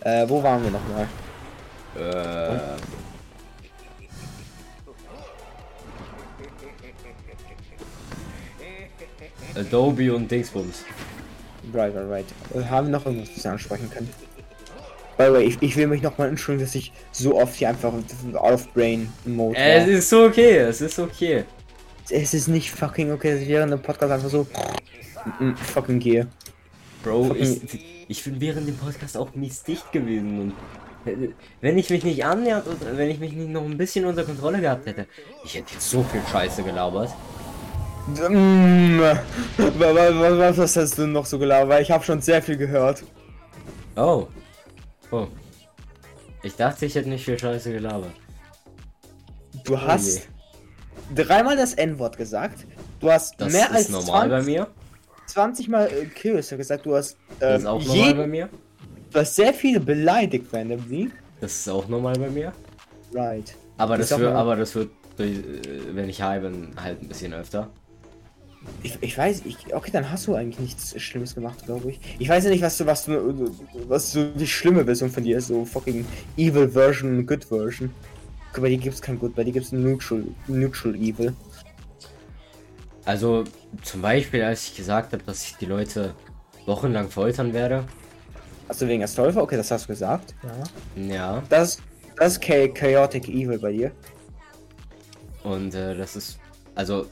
Äh, 0.00 0.28
wo 0.28 0.42
waren 0.42 0.64
wir 0.64 0.70
nochmal? 0.70 1.06
Äh, 1.96 2.58
Adobe 9.56 10.14
und 10.14 10.30
Dingsbums. 10.30 10.84
Right, 11.72 11.94
right, 11.94 12.08
right. 12.08 12.26
Äh, 12.54 12.68
haben 12.68 12.88
wir 12.88 12.92
noch 12.92 13.06
irgendwas, 13.06 13.30
was 13.36 13.44
wir 13.44 13.52
ansprechen 13.52 13.90
können? 13.90 14.10
By 15.16 15.24
the 15.26 15.32
way, 15.32 15.44
ich, 15.44 15.62
ich 15.62 15.76
will 15.76 15.86
mich 15.86 16.02
nochmal 16.02 16.28
entschuldigen, 16.28 16.66
dass 16.66 16.74
ich 16.74 16.92
so 17.12 17.38
oft 17.38 17.54
hier 17.54 17.68
einfach 17.68 17.92
out 18.34 18.52
of 18.52 18.72
brain 18.72 19.12
Mode 19.24 19.56
war. 19.56 19.64
Es 19.64 19.88
ist 19.88 20.12
okay, 20.12 20.56
es 20.56 20.80
ist 20.80 20.98
okay. 20.98 21.44
Es 22.10 22.34
ist 22.34 22.48
nicht 22.48 22.70
fucking 22.70 23.12
okay, 23.12 23.32
dass 23.32 23.40
ich 23.42 23.48
während 23.48 23.72
dem 23.72 23.80
Podcast 23.80 24.12
einfach 24.12 24.28
so 24.28 24.46
mm, 25.38 25.52
fucking 25.54 26.00
gehe. 26.00 26.26
Bro, 27.04 27.36
ich, 27.38 27.60
ich 28.08 28.24
bin 28.24 28.40
während 28.40 28.66
dem 28.66 28.76
Podcast 28.76 29.16
auch 29.16 29.34
mies 29.34 29.62
dicht 29.62 29.92
gewesen 29.92 30.40
und 30.40 30.52
äh, 31.04 31.28
wenn 31.60 31.78
ich 31.78 31.90
mich 31.90 32.04
nicht 32.04 32.24
annähert 32.24 32.66
und 32.66 32.78
wenn 32.96 33.10
ich 33.10 33.18
mich 33.18 33.32
nicht 33.32 33.50
noch 33.50 33.64
ein 33.64 33.76
bisschen 33.76 34.04
unter 34.04 34.24
Kontrolle 34.24 34.60
gehabt 34.60 34.86
hätte, 34.86 35.06
ich 35.44 35.54
hätte 35.54 35.72
jetzt 35.72 35.88
so 35.88 36.02
viel 36.02 36.22
Scheiße 36.30 36.62
gelabert. 36.62 37.10
Wa- 38.08 39.18
wa- 39.58 39.94
wa- 39.94 40.38
Was, 40.38 40.58
was 40.58 40.76
hast 40.76 40.98
du 40.98 41.06
noch 41.06 41.24
so 41.26 41.38
gelabert? 41.38 41.68
Weil 41.68 41.82
ich 41.82 41.90
habe 41.90 42.02
schon 42.04 42.20
sehr 42.20 42.42
viel 42.42 42.56
gehört. 42.56 43.04
Oh. 43.96 44.26
Oh. 45.10 45.26
Ich 46.42 46.56
dachte, 46.56 46.86
ich 46.86 46.94
hätte 46.94 47.08
nicht 47.08 47.24
viel 47.24 47.38
Scheiße 47.38 47.70
gelabert. 47.72 48.10
Du 49.64 49.80
hast 49.80 50.28
dreimal 51.14 51.56
das 51.56 51.74
N-Wort 51.74 52.16
gesagt. 52.16 52.66
Du 52.98 53.10
hast 53.10 53.40
Das 53.40 53.52
mehr 53.52 53.66
ist 53.66 53.72
als 53.76 53.88
normal 53.90 54.28
20, 54.28 54.30
bei 54.30 54.42
mir. 54.42 54.66
20 55.26 55.68
Mal 55.68 55.86
äh, 55.86 56.06
Kills 56.06 56.48
gesagt. 56.50 56.84
Du 56.86 56.96
hast, 56.96 57.16
Das 57.38 57.50
ähm, 57.50 57.60
ist 57.60 57.66
auch 57.66 57.84
normal 57.84 58.14
bei 58.14 58.26
mir. 58.26 58.48
du 59.12 59.18
hast 59.20 59.36
sehr 59.36 59.54
viele 59.54 59.78
beleidigt 59.78 60.52
randomly. 60.52 61.10
Das 61.40 61.52
ist 61.52 61.68
auch 61.68 61.86
normal 61.86 62.18
bei 62.18 62.30
mir. 62.30 62.52
Right. 63.14 63.54
Aber 63.78 63.96
das 63.96 64.10
wird, 64.10 64.20
mal- 64.22 64.32
aber 64.36 64.56
das 64.56 64.74
wird, 64.74 64.90
äh, 65.18 65.34
wenn 65.92 66.08
ich 66.08 66.20
high 66.20 66.40
bin, 66.42 66.70
halt 66.80 67.00
ein 67.02 67.08
bisschen 67.08 67.32
öfter. 67.34 67.68
Ich, 68.84 68.98
ich 69.00 69.16
weiß, 69.16 69.42
ich, 69.44 69.74
okay, 69.74 69.90
dann 69.92 70.10
hast 70.10 70.26
du 70.26 70.34
eigentlich 70.34 70.58
nichts 70.60 71.00
Schlimmes 71.00 71.34
gemacht, 71.34 71.64
glaube 71.66 71.90
ich. 71.90 72.00
Ich 72.18 72.28
weiß 72.28 72.44
ja 72.44 72.50
nicht, 72.50 72.62
was 72.62 72.76
du, 72.78 72.86
was 72.86 73.04
du, 73.04 73.50
was 73.88 74.12
so 74.12 74.30
die 74.30 74.46
schlimme 74.46 74.84
Version 74.84 75.10
von 75.10 75.22
dir 75.22 75.38
ist, 75.38 75.48
so 75.48 75.64
fucking 75.64 76.04
Evil 76.36 76.68
Version, 76.68 77.26
Good 77.26 77.44
Version. 77.44 77.92
Guck, 78.52 78.62
bei 78.62 78.68
dir 78.70 78.78
gibt's 78.78 79.00
kein 79.00 79.18
Good, 79.18 79.34
bei 79.34 79.44
dir 79.44 79.52
gibt's 79.52 79.72
Neutral, 79.72 80.24
Neutral 80.46 80.94
Evil. 80.96 81.32
Also 83.04 83.44
zum 83.82 84.02
Beispiel, 84.02 84.42
als 84.42 84.68
ich 84.68 84.76
gesagt 84.76 85.12
habe, 85.12 85.22
dass 85.24 85.44
ich 85.44 85.56
die 85.56 85.66
Leute 85.66 86.14
wochenlang 86.66 87.08
foltern 87.10 87.52
werde. 87.52 87.84
Achso, 88.68 88.86
wegen 88.86 89.02
Astolfa? 89.02 89.40
Okay, 89.40 89.56
das 89.56 89.70
hast 89.70 89.84
du 89.84 89.88
gesagt. 89.88 90.34
Ja. 90.96 91.14
Ja. 91.14 91.42
Das, 91.48 91.78
das 92.16 92.34
ist 92.34 92.42
Cha- 92.42 92.68
Chaotic 92.68 93.28
Evil 93.28 93.58
bei 93.58 93.72
dir. 93.72 93.92
Und 95.42 95.74
äh, 95.74 95.96
das 95.96 96.14
ist, 96.14 96.38
also, 96.76 97.06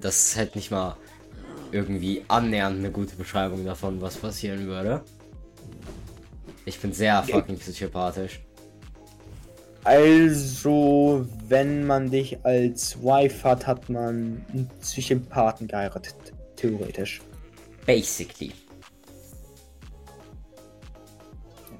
das 0.00 0.28
ist 0.28 0.36
halt 0.36 0.56
nicht 0.56 0.70
mal 0.70 0.96
irgendwie 1.72 2.24
annähernd 2.28 2.78
eine 2.78 2.90
gute 2.90 3.16
Beschreibung 3.16 3.64
davon, 3.64 4.00
was 4.00 4.16
passieren 4.16 4.66
würde. 4.66 5.02
Ich 6.64 6.78
bin 6.80 6.92
sehr 6.92 7.22
fucking 7.22 7.58
psychopathisch. 7.58 8.40
Also, 9.84 11.24
wenn 11.48 11.86
man 11.86 12.10
dich 12.10 12.44
als 12.44 13.00
Wife 13.02 13.48
hat, 13.48 13.66
hat 13.68 13.88
man 13.88 14.44
einen 14.52 14.70
Psychopathen 14.80 15.68
geheiratet. 15.68 16.14
Theoretisch. 16.56 17.20
Basically. 17.84 18.52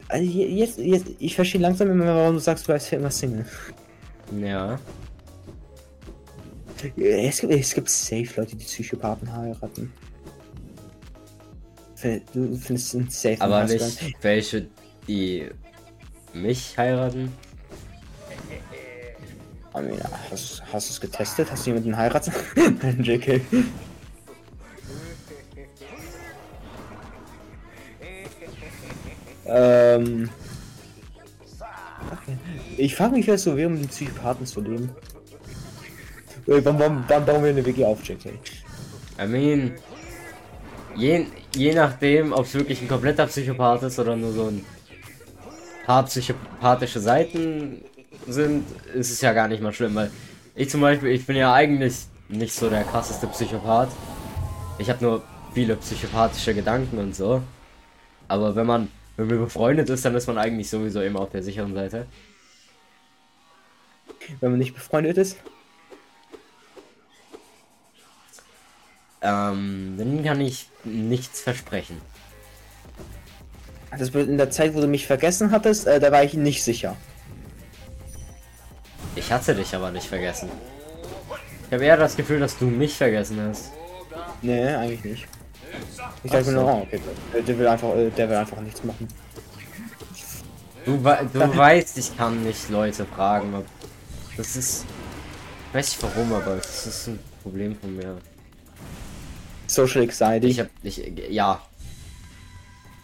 Also 0.08 0.24
je- 0.24 0.46
jetzt, 0.46 0.78
jetzt, 0.78 1.06
ich 1.18 1.34
verstehe 1.34 1.60
langsam 1.60 1.90
immer, 1.90 2.06
warum 2.06 2.34
du 2.34 2.38
sagst, 2.40 2.68
du 2.68 2.72
bist 2.72 2.86
für 2.86 2.96
immer 2.96 3.10
Single. 3.10 3.44
Ja. 4.40 4.78
Es 6.76 7.40
gibt, 7.40 7.52
es 7.52 7.74
gibt 7.74 7.88
safe 7.88 8.28
Leute, 8.36 8.56
die 8.56 8.64
Psychopathen 8.64 9.32
heiraten. 9.32 9.92
Du 12.32 12.56
findest 12.56 12.94
einen 12.94 13.08
safe 13.08 13.40
Aber 13.40 13.56
einen 13.58 13.72
nicht 13.72 13.82
Husband. 13.82 14.14
welche, 14.20 14.66
die 15.08 15.48
mich 16.34 16.76
heiraten. 16.76 17.32
Mean, 19.74 20.00
hast, 20.30 20.62
hast 20.72 20.88
du 20.88 20.92
es 20.92 21.00
getestet? 21.00 21.50
Hast 21.50 21.66
du 21.66 21.70
jemanden 21.70 21.96
heiraten? 21.96 22.32
Nein, 22.82 23.02
JK. 23.02 23.40
ähm. 29.46 30.30
Okay. 32.12 32.38
Ich 32.78 32.94
frage 32.94 33.16
mich, 33.16 33.26
wer 33.26 33.34
es 33.34 33.42
so 33.42 33.56
wäre, 33.56 33.68
um 33.68 33.80
die 33.80 33.86
Psychopathen 33.86 34.46
zu 34.46 34.60
leben. 34.60 34.90
Äh, 36.46 36.64
Wann, 36.64 36.78
wann, 36.78 37.04
wann 37.08 37.26
bauen 37.26 37.42
wir 37.42 37.50
eine 37.50 37.64
WG 37.64 37.84
auf, 37.84 38.04
JK? 38.04 38.26
I 39.18 39.26
mean, 39.26 39.72
je, 40.94 41.26
je 41.54 41.74
nachdem, 41.74 42.32
ob 42.32 42.44
es 42.46 42.54
wirklich 42.54 42.80
ein 42.82 42.88
kompletter 42.88 43.26
Psychopath 43.26 43.82
ist 43.82 43.98
oder 43.98 44.14
nur 44.16 44.32
so 44.32 44.48
ein 44.48 44.64
paar 45.84 46.04
psychopathische 46.04 47.00
Seiten 47.00 47.82
sind, 48.28 48.64
ist 48.94 49.10
es 49.10 49.20
ja 49.20 49.32
gar 49.32 49.48
nicht 49.48 49.62
mal 49.62 49.72
schlimm, 49.72 49.94
weil 49.94 50.10
ich 50.54 50.70
zum 50.70 50.80
Beispiel, 50.80 51.10
ich 51.10 51.26
bin 51.26 51.36
ja 51.36 51.52
eigentlich 51.52 51.94
nicht 52.28 52.54
so 52.54 52.68
der 52.68 52.84
krasseste 52.84 53.26
Psychopath. 53.28 53.90
Ich 54.78 54.90
habe 54.90 55.04
nur 55.04 55.22
viele 55.54 55.76
psychopathische 55.76 56.54
Gedanken 56.54 56.98
und 56.98 57.14
so. 57.14 57.42
Aber 58.28 58.54
wenn 58.56 58.66
man, 58.66 58.90
wenn 59.16 59.28
man 59.28 59.38
befreundet 59.38 59.88
ist, 59.90 60.04
dann 60.04 60.14
ist 60.14 60.26
man 60.26 60.38
eigentlich 60.38 60.68
sowieso 60.68 61.00
immer 61.00 61.20
auf 61.20 61.30
der 61.30 61.42
sicheren 61.42 61.74
Seite. 61.74 62.06
Wenn 64.40 64.50
man 64.50 64.58
nicht 64.58 64.74
befreundet 64.74 65.18
ist? 65.18 65.36
Ähm, 69.22 69.94
dann 69.98 70.24
kann 70.24 70.40
ich 70.40 70.68
nichts 70.84 71.40
versprechen. 71.40 72.00
Das 73.98 74.10
in 74.10 74.36
der 74.36 74.50
Zeit, 74.50 74.74
wo 74.74 74.80
du 74.80 74.86
mich 74.86 75.06
vergessen 75.06 75.50
hattest, 75.50 75.86
äh, 75.86 75.98
da 76.00 76.12
war 76.12 76.22
ich 76.22 76.34
nicht 76.34 76.62
sicher. 76.62 76.96
Ich 79.14 79.32
hatte 79.32 79.54
dich 79.54 79.74
aber 79.74 79.90
nicht 79.90 80.06
vergessen. 80.06 80.50
Ich 81.68 81.72
habe 81.72 81.84
eher 81.84 81.96
das 81.96 82.16
Gefühl, 82.16 82.38
dass 82.40 82.58
du 82.58 82.66
mich 82.66 82.94
vergessen 82.94 83.40
hast. 83.40 83.72
Nee, 84.42 84.66
eigentlich 84.68 85.04
nicht. 85.04 85.26
Ich 86.22 86.30
Ach 86.30 86.36
dachte 86.36 86.50
mir 86.50 86.60
nur, 86.60 86.64
oh, 86.74 86.82
okay, 86.82 87.00
der- 87.46 87.58
will 87.58 87.66
einfach, 87.66 87.94
äh, 87.96 88.10
der 88.10 88.28
will 88.28 88.36
einfach 88.36 88.60
nichts 88.60 88.84
machen. 88.84 89.08
Du, 90.84 90.96
du 90.98 91.04
weißt, 91.56 91.98
ich 91.98 92.16
kann 92.16 92.44
nicht 92.44 92.68
Leute 92.70 93.04
fragen, 93.06 93.64
das 94.36 94.56
ist. 94.56 94.84
Ich 95.68 95.74
weiß 95.74 95.86
nicht 95.88 96.02
warum, 96.02 96.32
aber 96.34 96.56
das 96.56 96.86
ist 96.86 97.08
ein 97.08 97.18
Problem 97.42 97.76
von 97.76 97.96
mir. 97.96 98.16
Social 99.66 100.02
Anxiety. 100.02 100.46
Ich 100.48 100.60
hab. 100.60 100.68
Ich, 100.82 101.12
ja. 101.30 101.60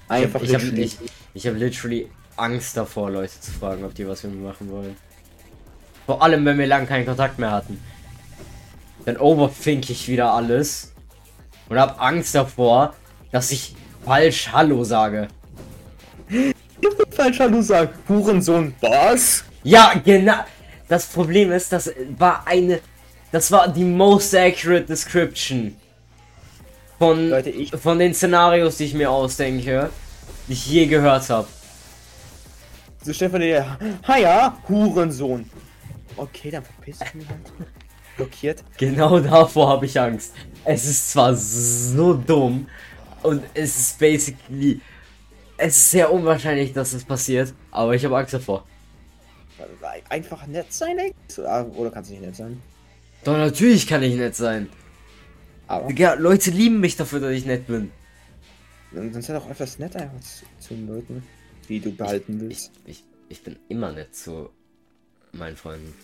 einfach 0.09 0.43
Ich 0.43 0.55
hab, 0.55 0.63
literally- 0.63 0.83
ich, 0.83 0.97
ich 1.35 1.47
hab 1.47 1.57
literally 1.57 2.11
Angst 2.37 2.77
davor, 2.77 3.11
Leute 3.11 3.39
zu 3.41 3.51
fragen, 3.53 3.85
ob 3.85 3.95
die 3.95 4.07
was 4.07 4.23
mit 4.25 4.35
mir 4.35 4.49
machen 4.49 4.71
wollen. 4.71 4.97
Vor 6.07 6.23
allem, 6.23 6.45
wenn 6.45 6.59
wir 6.59 6.67
lang 6.67 6.87
keinen 6.87 7.07
Kontakt 7.07 7.39
mehr 7.39 7.51
hatten. 7.51 7.81
Dann 9.05 9.17
overthink 9.17 9.91
ich 9.91 10.09
wieder 10.09 10.33
alles. 10.33 10.93
Und 11.69 11.79
hab 11.79 12.01
Angst 12.01 12.35
davor, 12.35 12.95
dass 13.31 13.51
ich 13.51 13.75
falsch 14.05 14.51
Hallo 14.53 14.85
sage. 14.85 15.29
falsch 17.11 17.41
Hallo 17.41 17.63
sagen. 17.63 17.93
Hurensohn, 18.09 18.75
was? 18.81 19.45
Ja, 19.63 19.93
genau. 20.05 20.45
Das 20.89 21.07
Problem 21.07 21.53
ist, 21.53 21.73
das 21.73 21.91
war 22.19 22.47
eine. 22.47 22.81
Das 23.31 23.51
war 23.51 23.69
die 23.69 23.85
most 23.85 24.35
accurate 24.35 24.85
description 24.85 25.77
von, 27.03 27.31
Leute, 27.31 27.51
ich- 27.51 27.71
von 27.73 27.99
den 27.99 28.15
Szenarios, 28.15 28.77
die 28.77 28.85
ich 28.85 28.95
mir 28.95 29.11
ausdenke, 29.11 29.91
die 30.47 30.53
ich 30.53 30.67
je 30.67 30.87
gehört 30.87 31.29
habe. 31.31 31.49
So 33.03 33.13
vor 33.29 33.41
dir, 33.41 33.77
Haja, 34.07 34.57
Hurensohn. 34.69 35.51
Okay, 36.17 36.53
dann 36.53 36.63
verpiss 36.63 37.01
ich 37.05 37.15
mich 37.15 37.29
halt. 37.29 37.41
Blockiert. 38.17 38.63
Genau 38.77 39.19
davor 39.19 39.69
habe 39.71 39.87
ich 39.87 39.99
Angst. 39.99 40.35
Es 40.65 40.85
ist 40.85 41.11
zwar 41.11 41.35
so 41.35 42.15
dumm 42.15 42.69
und 43.25 43.43
es 43.55 43.77
ist 43.81 43.99
basically. 43.99 44.81
Es 45.57 45.77
ist 45.77 45.91
sehr 45.91 46.13
unwahrscheinlich, 46.13 46.73
dass 46.73 46.93
es 46.93 47.05
passiert, 47.05 47.53
aber 47.73 47.95
ich 47.97 48.05
habe 48.05 48.17
Angst 48.17 48.35
davor. 48.35 48.65
Einfach 50.09 50.47
nett 50.47 50.73
sein, 50.73 50.99
ey. 50.99 51.15
Ah, 51.45 51.63
Oder 51.77 51.91
kannst 51.91 52.11
du 52.11 52.15
nicht 52.15 52.25
nett 52.25 52.37
sein? 52.37 52.63
Doch 53.25 53.37
natürlich 53.37 53.87
kann 53.89 54.03
ich 54.05 54.15
nett 54.15 54.37
sein. 54.37 54.69
Aber 55.67 55.89
Digga, 55.89 56.15
Leute 56.15 56.51
lieben 56.51 56.81
mich 56.81 56.97
dafür, 56.97 57.21
dass 57.21 57.31
ich 57.33 57.47
nett 57.47 57.67
bin. 57.67 57.91
dann 58.93 59.23
sei 59.23 59.33
doch 59.35 59.49
öfters 59.49 59.79
nett 59.79 59.97
einfach 59.97 60.21
zu, 60.21 60.45
zu 60.59 60.75
den 60.75 60.87
Leuten, 60.89 61.23
die 61.69 61.81
du 61.81 61.93
behalten 61.95 62.35
Ich, 62.37 62.41
willst. 62.41 62.73
ich, 62.85 63.05
ich 63.29 63.43
bin 63.43 63.57
immer 63.69 63.93
nett 63.93 64.15
zu 64.15 64.51
meinen 65.33 65.57
Freunden. 65.57 65.95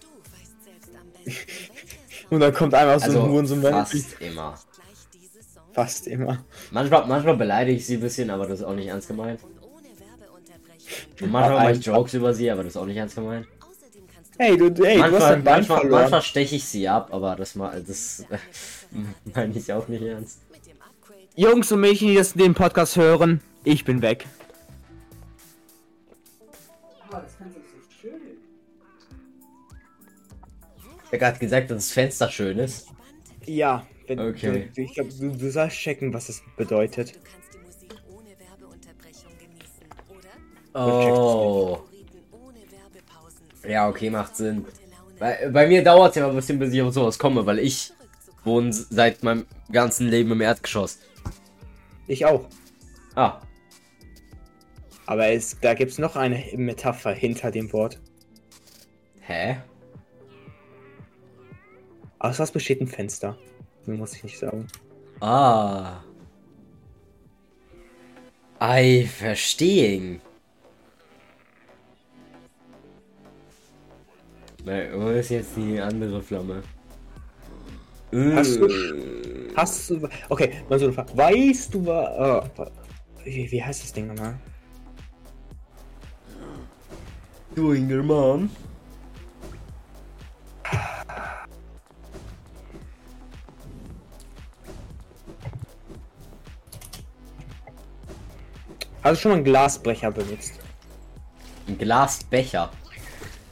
Du 0.00 0.06
weißt 0.32 0.64
selbst 0.64 0.90
am 0.98 1.06
besten, 1.24 1.48
welcher 1.48 2.30
Und 2.30 2.40
dann 2.40 2.54
kommt 2.54 2.74
einfach 2.74 2.98
so 3.00 3.06
Also 3.06 3.22
ein 3.24 3.30
Hurensohn, 3.30 3.62
fast 3.62 4.20
immer. 4.20 4.58
Fast 5.72 6.06
immer. 6.06 6.44
Manchmal, 6.70 7.06
manchmal 7.06 7.36
beleidige 7.36 7.76
ich 7.76 7.86
sie 7.86 7.94
ein 7.94 8.00
bisschen, 8.00 8.30
aber 8.30 8.46
das 8.46 8.60
ist 8.60 8.64
auch 8.64 8.74
nicht 8.74 8.86
ernst 8.86 9.08
gemeint. 9.08 9.40
und 11.20 11.30
manchmal 11.30 11.56
Ach, 11.58 11.62
mache 11.64 11.72
ich. 11.72 11.84
Jokes 11.84 12.14
über 12.14 12.32
sie, 12.32 12.50
aber 12.50 12.62
das 12.64 12.72
ist 12.72 12.76
auch 12.78 12.86
nicht 12.86 12.96
ernst 12.96 13.14
gemeint. 13.16 13.46
Du 14.38 14.44
Hey, 14.44 14.56
du, 14.56 14.84
hey, 14.84 14.96
du 14.98 15.02
hast 15.02 15.10
manchmal, 15.12 15.30
dein 15.32 15.44
Bein 15.44 15.54
manchmal, 15.56 15.80
verloren. 15.80 16.00
manchmal 16.02 16.22
steche 16.22 16.56
ich 16.56 16.64
sie 16.64 16.88
ab, 16.88 17.08
aber 17.12 17.36
das, 17.36 17.54
ma- 17.54 17.74
das 17.80 18.24
meine 19.34 19.56
ich 19.58 19.72
auch 19.72 19.88
nicht 19.88 20.02
ernst. 20.02 20.40
Jungs 21.36 21.72
und 21.72 21.80
Mädchen, 21.80 22.08
die 22.08 22.16
das 22.16 22.32
den 22.34 22.54
Podcast 22.54 22.96
hören, 22.96 23.40
ich 23.64 23.84
bin 23.84 24.02
weg. 24.02 24.26
Ich 31.04 31.06
habe 31.12 31.18
gerade 31.18 31.38
gesagt, 31.38 31.70
dass 31.70 31.78
das 31.78 31.90
Fenster 31.92 32.30
schön 32.30 32.58
ist. 32.58 32.88
Ja, 33.44 33.86
wenn, 34.06 34.18
Okay. 34.18 34.70
du, 34.74 34.82
ich 34.82 34.94
glaube, 34.94 35.10
du, 35.12 35.30
du 35.36 35.50
sollst 35.50 35.76
checken, 35.76 36.12
was 36.12 36.26
das 36.26 36.42
bedeutet. 36.56 37.14
Du 40.74 41.78
Ja, 43.68 43.88
okay, 43.88 44.10
macht 44.10 44.36
Sinn. 44.36 44.64
Bei, 45.18 45.48
bei 45.50 45.66
mir 45.66 45.82
dauert 45.82 46.10
es 46.10 46.16
ja 46.16 46.22
mal 46.22 46.30
ein 46.30 46.36
bisschen, 46.36 46.58
bis 46.58 46.72
ich 46.72 46.82
auf 46.82 46.92
sowas 46.94 47.18
komme, 47.18 47.46
weil 47.46 47.58
ich 47.58 47.92
wohne 48.44 48.72
seit 48.72 49.22
meinem 49.22 49.46
ganzen 49.72 50.08
Leben 50.08 50.30
im 50.32 50.40
Erdgeschoss. 50.40 50.98
Ich 52.06 52.24
auch. 52.24 52.46
Ah, 53.14 53.40
Aber 55.06 55.28
es, 55.28 55.56
da 55.60 55.74
gibt 55.74 55.90
es 55.92 55.98
noch 55.98 56.16
eine 56.16 56.44
Metapher 56.56 57.12
hinter 57.12 57.50
dem 57.50 57.72
Wort. 57.72 57.98
hä? 59.20 59.56
Aus 62.18 62.38
was 62.38 62.50
besteht 62.52 62.80
ein 62.80 62.86
Fenster? 62.88 63.36
Muss 63.86 64.14
ich 64.14 64.24
nicht 64.24 64.38
sagen. 64.38 64.66
Ah. 65.20 66.02
Ei, 68.58 69.06
verstehen. 69.06 70.20
Nein, 74.66 74.88
wo 74.94 75.08
ist 75.10 75.30
jetzt 75.30 75.56
die 75.56 75.80
andere 75.80 76.20
Flamme? 76.20 76.60
Hast 78.12 78.56
du- 78.56 78.66
Äh, 78.66 79.52
Hast 79.56 79.90
du. 79.90 80.08
Okay, 80.28 80.50
mal 80.68 80.78
so 80.78 80.86
eine 80.86 80.92
Frage. 80.94 81.16
Weißt 81.16 81.72
du, 81.72 81.86
wa- 81.86 82.42
äh, 82.58 83.24
wie, 83.24 83.50
wie 83.52 83.62
heißt 83.62 83.84
das 83.84 83.92
Ding 83.92 84.08
nochmal? 84.08 84.34
Doing 87.54 87.90
your 87.90 88.02
mom. 88.02 88.50
Hast 99.02 99.18
du 99.18 99.22
schon 99.22 99.30
mal 99.30 99.36
einen 99.36 99.44
Glasbrecher 99.44 100.10
benutzt? 100.10 100.54
Ein 101.68 101.78
Glasbecher. 101.78 102.70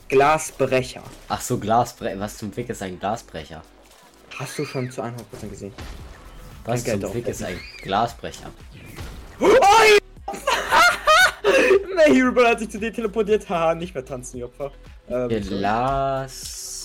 Glasbrecher. 0.08 1.02
Ach 1.28 1.40
so, 1.40 1.58
Glasbrecher. 1.58 2.20
Was 2.20 2.36
zum 2.38 2.52
Fick 2.52 2.68
ist 2.68 2.82
ein 2.82 2.98
Glasbrecher? 2.98 3.62
Hast 4.38 4.58
du 4.58 4.64
schon 4.64 4.90
zu 4.90 5.02
100% 5.02 5.14
gesehen? 5.48 5.72
Was 6.64 6.84
Kein 6.84 7.00
zum 7.00 7.12
Fick 7.12 7.28
ist 7.28 7.42
ein 7.42 7.58
Glasbrecher? 7.82 8.50
Na, 11.94 12.02
Herobrine 12.06 12.48
hat 12.48 12.58
sich 12.58 12.70
zu 12.70 12.78
dir 12.78 12.92
teleportiert. 12.92 13.48
Haha, 13.48 13.74
nicht 13.74 13.94
mehr 13.94 14.04
tanzen, 14.04 14.36
die 14.38 14.44
Opfer. 14.44 14.70
Ähm, 15.08 15.28
Glasbreche. 15.28 16.76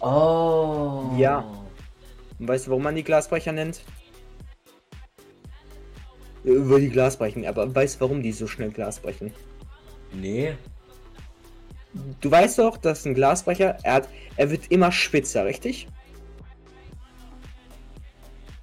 Oh. 0.00 1.10
Ja. 1.16 1.44
Und 2.38 2.48
weißt 2.48 2.66
du, 2.66 2.70
warum 2.70 2.84
man 2.84 2.94
die 2.94 3.04
Glasbrecher 3.04 3.52
nennt? 3.52 3.80
Über 6.48 6.80
die 6.80 6.88
Glas 6.88 7.16
brechen, 7.16 7.46
aber 7.46 7.74
weißt 7.74 7.96
du, 7.96 8.00
warum 8.00 8.22
die 8.22 8.32
so 8.32 8.46
schnell 8.46 8.70
Glas 8.70 8.98
brechen? 9.00 9.32
Nee. 10.12 10.54
Du 12.20 12.30
weißt 12.30 12.58
doch, 12.58 12.76
dass 12.76 13.04
ein 13.04 13.14
Glasbrecher, 13.14 13.78
er, 13.82 13.94
hat, 13.94 14.08
er 14.36 14.50
wird 14.50 14.70
immer 14.70 14.92
spitzer, 14.92 15.44
richtig? 15.44 15.88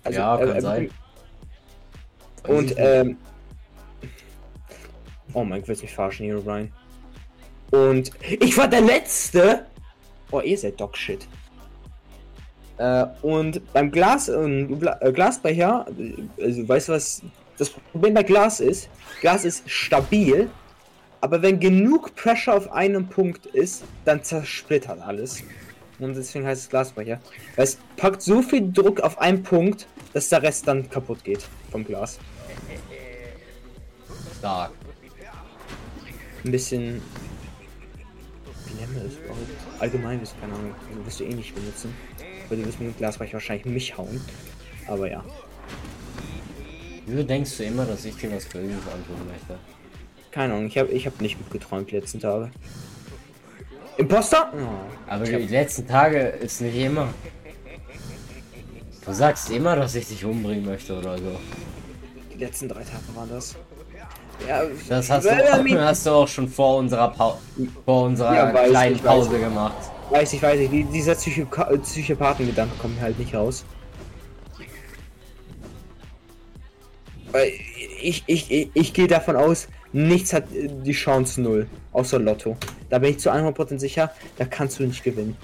Also, 0.04 0.20
ja, 0.20 0.38
kann 0.38 0.50
er- 0.50 0.62
sein. 0.62 0.90
Und, 2.48 2.76
ähm. 2.78 3.18
Oh 5.34 5.44
mein 5.44 5.60
Gott, 5.62 5.70
willst 5.70 5.82
mich 5.82 5.94
verarschen, 5.94 6.28
Hero 6.28 6.42
Brian? 6.42 6.72
Und 7.72 8.12
ich 8.22 8.56
war 8.58 8.68
der 8.68 8.82
Letzte! 8.82 9.66
Oh, 10.32 10.40
ihr 10.40 10.58
seid 10.58 10.80
Dog 10.80 10.96
Shit. 10.96 11.28
Äh, 12.78 13.06
und 13.22 13.62
beim 13.74 13.92
Glas, 13.92 14.30
ähm, 14.30 14.80
äh, 15.02 15.12
Glasbecher, 15.12 15.86
äh, 15.98 16.44
also 16.44 16.68
weißt 16.68 16.90
du 16.90 16.94
was 16.94 17.22
das 17.58 17.70
Problem 17.70 18.14
bei 18.14 18.24
Glas 18.24 18.60
ist? 18.60 18.90
Glas 19.22 19.46
ist 19.46 19.70
stabil, 19.70 20.50
aber 21.22 21.42
wenn 21.42 21.60
genug 21.60 22.16
Pressure 22.16 22.54
auf 22.54 22.72
einem 22.72 23.08
Punkt 23.08 23.46
ist, 23.48 23.84
dann 24.04 24.24
zersplittert 24.24 25.02
alles. 25.02 25.44
Und 26.00 26.16
deswegen 26.16 26.46
heißt 26.46 26.64
es 26.64 26.70
Glasbecher. 26.70 27.20
Weil 27.56 27.64
es 27.64 27.78
packt 27.98 28.22
so 28.22 28.42
viel 28.42 28.72
Druck 28.72 29.00
auf 29.00 29.18
einen 29.18 29.44
Punkt, 29.44 29.88
dass 30.14 30.30
der 30.30 30.44
Rest 30.44 30.68
dann 30.68 30.90
kaputt 30.90 31.24
geht 31.24 31.46
vom 31.72 31.86
Glas. 31.86 32.20
Stark. 34.38 34.72
Ein 36.44 36.52
bisschen. 36.52 37.02
Wie 38.68 38.82
nennen 38.82 38.94
wir 38.94 39.04
das 39.04 39.14
überhaupt? 39.14 39.40
Allgemein 39.80 40.22
ist 40.22 40.40
keine 40.40 40.54
Ahnung. 40.54 40.76
Wirst 41.06 41.20
du 41.22 41.24
eh 41.24 41.34
nicht 41.34 41.56
benutzen. 41.56 41.94
Weil 42.50 42.58
du 42.60 42.66
wirst 42.66 42.80
mit 42.80 42.90
dem 42.90 42.98
Glasbecher 42.98 43.34
wahrscheinlich 43.34 43.66
mich 43.66 43.98
hauen. 43.98 44.22
Aber 44.88 45.10
ja. 45.10 45.24
Wieso 47.06 47.24
denkst 47.24 47.58
du 47.58 47.64
immer, 47.64 47.86
dass 47.86 48.04
ich 48.06 48.16
dir 48.16 48.32
was 48.36 48.46
Böses 48.46 48.78
antun 48.92 49.28
möchte? 49.28 49.60
Keine 50.32 50.54
Ahnung, 50.54 50.68
ich 50.68 50.78
habe 50.78 50.90
ich 50.92 51.06
hab 51.06 51.22
nicht 51.22 51.38
gut 51.38 51.52
geträumt 51.52 51.92
die 51.92 51.96
letzten 51.96 52.20
Tage. 52.20 52.52
Imposter? 53.98 54.52
Oh. 54.54 55.10
Aber 55.10 55.24
Ich 55.24 55.30
die 55.48 55.54
letzten 55.54 55.88
Tage 55.88 56.20
ist 56.20 56.62
nicht 56.62 56.76
immer. 56.76 57.08
Du 59.06 59.14
sagst 59.14 59.50
immer, 59.52 59.76
dass 59.76 59.96
ich 59.96 60.08
dich 60.08 60.26
umbringen 60.26 60.66
möchte 60.66 60.98
oder 60.98 61.18
so. 61.18 61.40
Die 62.34 62.40
letzten 62.40 62.68
drei 62.68 62.84
Tage 62.84 63.04
waren 63.16 63.30
das. 63.30 63.56
Ja, 64.46 64.64
Das 64.90 65.10
hast 65.10 65.26
du, 65.26 65.64
mean- 65.64 65.80
hast 65.80 66.06
du 66.06 66.10
auch 66.10 66.28
schon 66.28 66.50
vor 66.50 66.78
unserer, 66.78 67.10
Pau 67.12 67.38
vor 67.86 68.04
unserer 68.08 68.36
Ja, 68.36 68.52
kleinen 68.66 68.96
ich, 68.96 69.04
Pause 69.04 69.40
gemacht. 69.40 69.76
Weiß 70.10 70.34
ich, 70.34 70.42
weiß 70.42 70.60
ich. 70.60 70.70
Die, 70.70 70.84
dieser 70.84 71.16
Psychoka 71.16 71.64
Psychopathengedanke 71.78 72.76
kommt 72.78 72.96
mir 72.96 73.02
halt 73.04 73.18
nicht 73.18 73.34
raus. 73.34 73.64
Weil 77.36 77.52
ich, 78.02 78.24
ich, 78.28 78.50
ich, 78.50 78.70
ich 78.74 78.94
gehe 78.94 79.08
davon 79.08 79.36
aus, 79.36 79.68
nichts 79.92 80.32
hat 80.32 80.46
äh, 80.56 80.70
die 80.70 80.94
Chance 80.94 81.42
null. 81.42 81.68
Außer 81.92 82.18
Lotto. 82.18 82.56
Da 82.90 82.98
bin 83.00 83.10
ich 83.12 83.20
zu 83.20 83.30
100% 83.30 83.78
sicher, 83.78 84.10
da 84.38 84.46
kannst 84.46 84.80
du 84.80 84.84
nicht 84.84 85.04
gewinnen. 85.04 85.36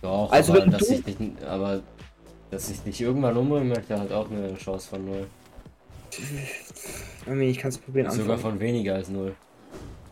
Doch, 0.00 0.32
Also 0.32 0.54
aber, 0.54 0.62
wenn 0.62 0.70
dass 0.70 0.88
du- 0.88 0.94
ich 0.94 1.04
dich, 1.04 1.16
aber 1.46 1.82
dass 2.50 2.70
ich 2.70 2.80
dich 2.80 2.98
irgendwann 3.02 3.36
umbringen 3.36 3.68
möchte, 3.68 3.98
hat 4.00 4.10
auch 4.10 4.30
eine 4.30 4.54
Chance 4.56 4.88
von 4.88 5.04
null. 5.04 5.26
Ich 7.42 7.58
kann 7.58 7.68
es 7.68 7.76
probieren. 7.76 8.10
Sogar 8.10 8.36
anfangen. 8.36 8.40
von 8.54 8.60
weniger 8.60 8.94
als 8.94 9.08
null. 9.10 9.34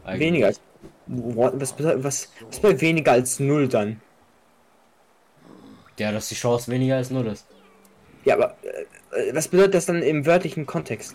Eigentlich. 0.05 0.21
Weniger 0.27 0.47
als. 0.49 0.61
Was 1.07 1.73
bedeutet 1.73 2.05
was? 2.05 2.31
Was 2.47 2.61
bei 2.61 2.79
weniger 2.79 3.13
als 3.13 3.41
null 3.41 3.69
dann? 3.69 4.01
Ja, 5.99 6.13
dass 6.13 6.29
die 6.29 6.35
Chance 6.35 6.71
weniger 6.71 6.97
als 6.97 7.11
null 7.11 7.27
ist. 7.27 7.47
Ja, 8.27 8.35
aber 8.35 8.55
äh, 8.63 8.85
was 9.33 9.49
bedeutet 9.49 9.75
das 9.75 9.87
dann 9.87 10.03
im 10.03 10.27
wörtlichen 10.27 10.67
Kontext? 10.67 11.15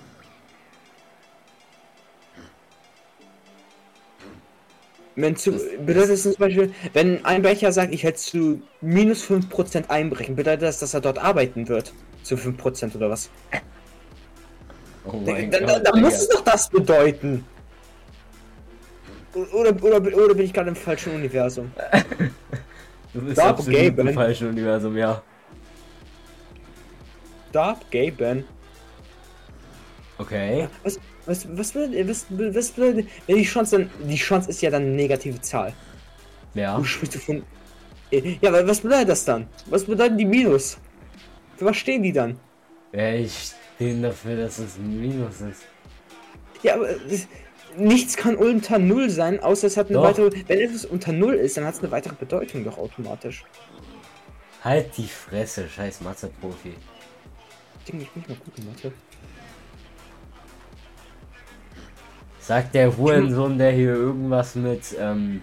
Wenn 5.16 5.36
zu, 5.36 5.52
bedeutet 5.52 6.12
das 6.12 6.24
zum 6.24 6.34
Beispiel, 6.38 6.74
wenn 6.94 7.24
ein 7.24 7.44
Becher 7.44 7.72
sagt, 7.72 7.94
ich 7.94 8.04
hätte 8.04 8.18
zu 8.18 8.62
minus 8.82 9.24
5% 9.30 9.90
einbrechen, 9.90 10.36
bedeutet 10.36 10.64
das, 10.64 10.80
dass 10.80 10.94
er 10.96 11.02
dort 11.02 11.20
arbeiten 11.20 11.68
wird? 11.68 11.94
Zu 12.24 12.36
5% 12.36 12.96
oder 12.96 13.12
was? 13.12 13.30
Oh 15.06 15.12
Dann, 15.12 15.24
mein 15.26 15.52
dann, 15.52 15.66
Gott. 15.66 15.82
dann 15.86 16.02
muss 16.02 16.14
Digga. 16.14 16.24
es 16.24 16.30
doch 16.30 16.42
das 16.42 16.70
bedeuten. 16.70 17.46
Oder, 19.34 19.72
oder, 19.84 19.98
oder 19.98 20.34
bin 20.34 20.46
ich 20.46 20.54
gerade 20.54 20.70
im 20.70 20.76
falschen 20.76 21.14
Universum? 21.14 21.72
Du 23.14 23.22
bist 23.22 23.34
Stop 23.40 23.60
absolut 23.60 23.80
im 23.80 23.96
Gaben. 23.96 24.14
falschen 24.14 24.50
Universum, 24.50 24.98
ja. 24.98 25.22
Stop, 27.54 27.92
Gaben. 27.92 28.46
Okay. 30.18 30.68
Was, 30.82 31.00
was, 31.28 31.48
was, 31.56 31.76
was, 31.76 32.26
was 32.32 32.78
wenn 32.80 33.06
die 33.28 33.44
Chance 33.44 33.78
dann, 33.78 34.10
die 34.10 34.16
Chance 34.16 34.50
ist 34.50 34.60
ja 34.64 34.72
dann 34.72 34.82
eine 34.82 34.92
negative 34.94 35.40
Zahl. 35.40 35.72
Ja. 36.56 36.76
Du 36.76 36.84
sprichst 36.84 37.14
du 37.14 37.20
von, 37.20 37.44
ja, 38.10 38.50
aber 38.50 38.68
was 38.68 38.82
bedeutet 38.82 39.10
das 39.10 39.24
dann? 39.26 39.48
Was 39.68 39.86
bedeuten 39.86 40.18
die 40.18 40.26
Minus? 40.26 40.80
Für 41.56 41.66
was 41.66 41.78
stehen 41.78 42.02
die 42.02 42.12
dann? 42.12 42.40
Ja, 42.92 43.14
ich 43.14 43.54
stehe 43.76 44.02
dafür, 44.02 44.36
dass 44.36 44.58
es 44.58 44.78
ein 44.78 45.00
Minus 45.00 45.42
ist. 45.42 45.62
Ja, 46.64 46.74
aber 46.74 46.88
das, 47.08 47.28
nichts 47.78 48.18
kann 48.18 48.36
unter 48.36 48.80
Null 48.80 49.12
sein, 49.12 49.40
außer 49.40 49.68
es 49.68 49.78
hat 49.78 49.90
eine 49.90 49.98
Doch. 49.98 50.06
weitere, 50.06 50.32
wenn 50.48 50.60
etwas 50.60 50.86
unter 50.86 51.12
Null 51.12 51.36
ist, 51.36 51.56
dann 51.58 51.66
hat 51.66 51.76
es 51.76 51.82
eine 51.82 51.92
weitere 51.92 52.16
Bedeutung 52.16 52.64
doch 52.64 52.80
automatisch. 52.80 53.46
Halt 54.64 54.98
die 54.98 55.08
Fresse, 55.08 55.70
scheiß 55.70 56.02
Mathe-Profi. 56.02 56.74
Ich 57.86 57.92
denke, 57.92 58.06
ich 58.06 58.12
bin 58.12 58.22
nicht 58.22 58.30
mal 58.30 58.38
gut 58.46 58.58
in 58.58 58.66
Mathe. 58.66 58.92
Sagt 62.40 62.76
der 62.76 62.96
Hurensohn, 62.96 63.58
der 63.58 63.72
hier 63.72 63.94
irgendwas 63.94 64.56
mit 64.56 64.96
ähm, 64.98 65.42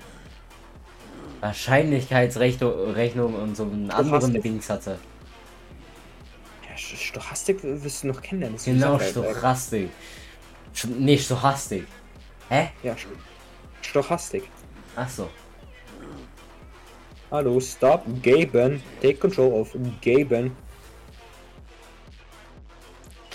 Wahrscheinlichkeitsrechnung 1.41 2.93
Rechnung 2.93 3.35
und 3.35 3.57
so 3.57 3.65
einen 3.65 3.91
anderen. 3.91 4.41
Dings 4.41 4.69
hatte. 4.71 4.99
Ja, 6.69 6.75
St- 6.77 6.97
Stochastik 6.97 7.59
wirst 7.63 8.05
du 8.05 8.09
noch 8.09 8.21
kennenlernen. 8.23 8.59
Genau. 8.65 8.99
Stochastik. 8.99 9.91
Sch 10.75 10.85
nee, 10.87 11.19
Stochastik. 11.19 11.87
Hä? 12.49 12.71
Ja, 12.83 12.93
St- 12.95 13.07
Stochastik. 13.83 14.45
Ach 14.97 15.09
so. 15.09 15.29
Hallo, 17.31 17.61
stop, 17.61 18.05
Gaben. 18.23 18.83
Take 19.01 19.15
control 19.17 19.53
of 19.53 19.75
Gaben. 20.03 20.57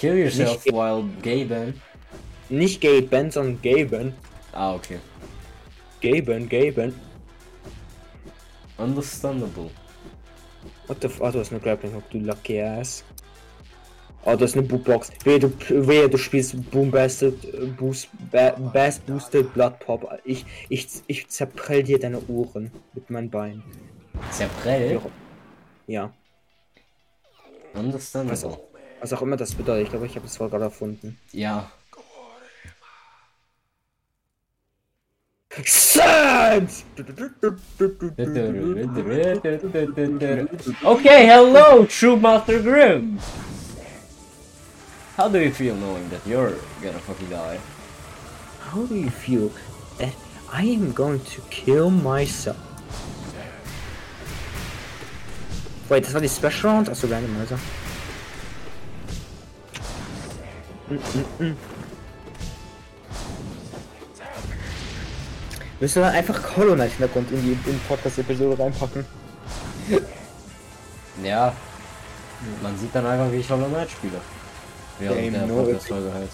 Kill 0.06 0.18
yourself 0.18 0.64
Nicht- 0.64 0.76
while 0.76 1.04
gaben. 1.24 1.82
Nicht 2.50 2.80
Gaben, 2.80 3.32
sondern 3.32 3.60
Gaben. 3.64 4.14
Ah, 4.54 4.76
okay. 4.76 5.00
Gaben, 6.00 6.48
Gaben. 6.48 6.94
Understandable. 8.78 9.72
What 10.86 11.02
the 11.02 11.08
f... 11.08 11.20
Oh, 11.22 11.32
du 11.32 11.40
hast 11.40 11.52
eine 11.52 11.60
Grappling 11.60 11.96
Hook, 11.96 12.08
du 12.12 12.20
lucky 12.20 12.62
ass. 12.62 13.04
Oh, 14.26 14.36
du 14.36 14.44
hast 14.44 14.56
eine 14.56 14.68
Bootbox. 14.68 15.10
Wehe, 15.24 15.40
du, 15.40 15.52
wehe, 15.88 16.08
du 16.08 16.18
spielst 16.20 16.70
Boom 16.70 16.92
Basted, 16.92 17.44
äh, 17.44 17.66
Boost, 17.66 18.10
ba, 18.32 18.52
Bass 18.52 19.00
Boosted 19.00 19.52
Blood 19.56 19.80
Pop. 19.80 20.08
Ich, 20.24 20.46
ich, 20.70 20.88
ich 21.08 21.28
zerprell 21.30 21.82
dir 21.82 21.98
deine 21.98 22.20
Ohren 22.28 22.72
mit 22.94 23.10
meinen 23.10 23.32
Beinen. 23.32 23.64
Zerprell? 24.30 25.02
Ja, 25.88 26.14
Understandable. 27.74 28.60
Was 29.06 29.14
auch 29.14 29.22
immer 29.22 29.38
das 29.38 29.54
bedeutet. 29.54 29.84
Ich 29.84 29.90
glaube, 29.92 30.08
ich 30.08 30.16
habe 30.16 30.26
das 30.26 30.40
Wort 30.40 30.50
gerade 30.50 30.64
erfunden. 30.64 31.18
Ja. 31.32 31.70
Sand! 35.64 36.72
Okay, 40.84 41.28
hello, 41.28 41.86
True 41.86 42.18
Master 42.18 42.60
Grimm. 42.60 43.20
How 45.18 45.30
do 45.30 45.40
you 45.40 45.52
feel 45.52 45.76
knowing 45.76 46.10
that 46.10 46.26
you're 46.26 46.56
gonna 46.82 47.00
fucking 47.00 47.30
die? 47.30 47.60
How 48.72 48.86
do 48.86 48.96
you 48.96 49.10
feel 49.10 49.52
that 50.00 50.14
I 50.52 50.64
am 50.64 50.92
going 50.94 51.22
to 51.24 51.42
kill 51.52 51.90
myself? 51.90 52.58
Wait, 55.88 56.04
das 56.04 56.14
war 56.14 56.22
die 56.22 56.28
Special 56.28 56.72
Round? 56.72 56.90
Achso, 56.90 57.08
Randomizer. 57.08 57.56
Mm, 57.56 57.85
Müssen 65.80 66.02
wir 66.02 66.10
einfach 66.12 66.58
Hollow 66.58 66.76
Knight 66.76 66.92
Hintergrund 66.92 67.32
in 67.32 67.42
die 67.42 67.70
in 67.70 67.80
Podcast-Episode 67.88 68.60
reinpacken? 68.60 69.06
Ja. 71.24 71.54
Man 72.62 72.78
sieht 72.78 72.94
dann 72.94 73.06
einfach, 73.06 73.32
wie 73.32 73.38
ich 73.38 73.50
Hollow 73.50 73.68
Knight 73.68 73.90
spiele. 73.90 74.22
Während 75.00 75.20
Game 75.20 75.34
der 75.34 75.48
no 75.48 75.64
Podcast-Folge 75.64 76.14
halt. 76.14 76.30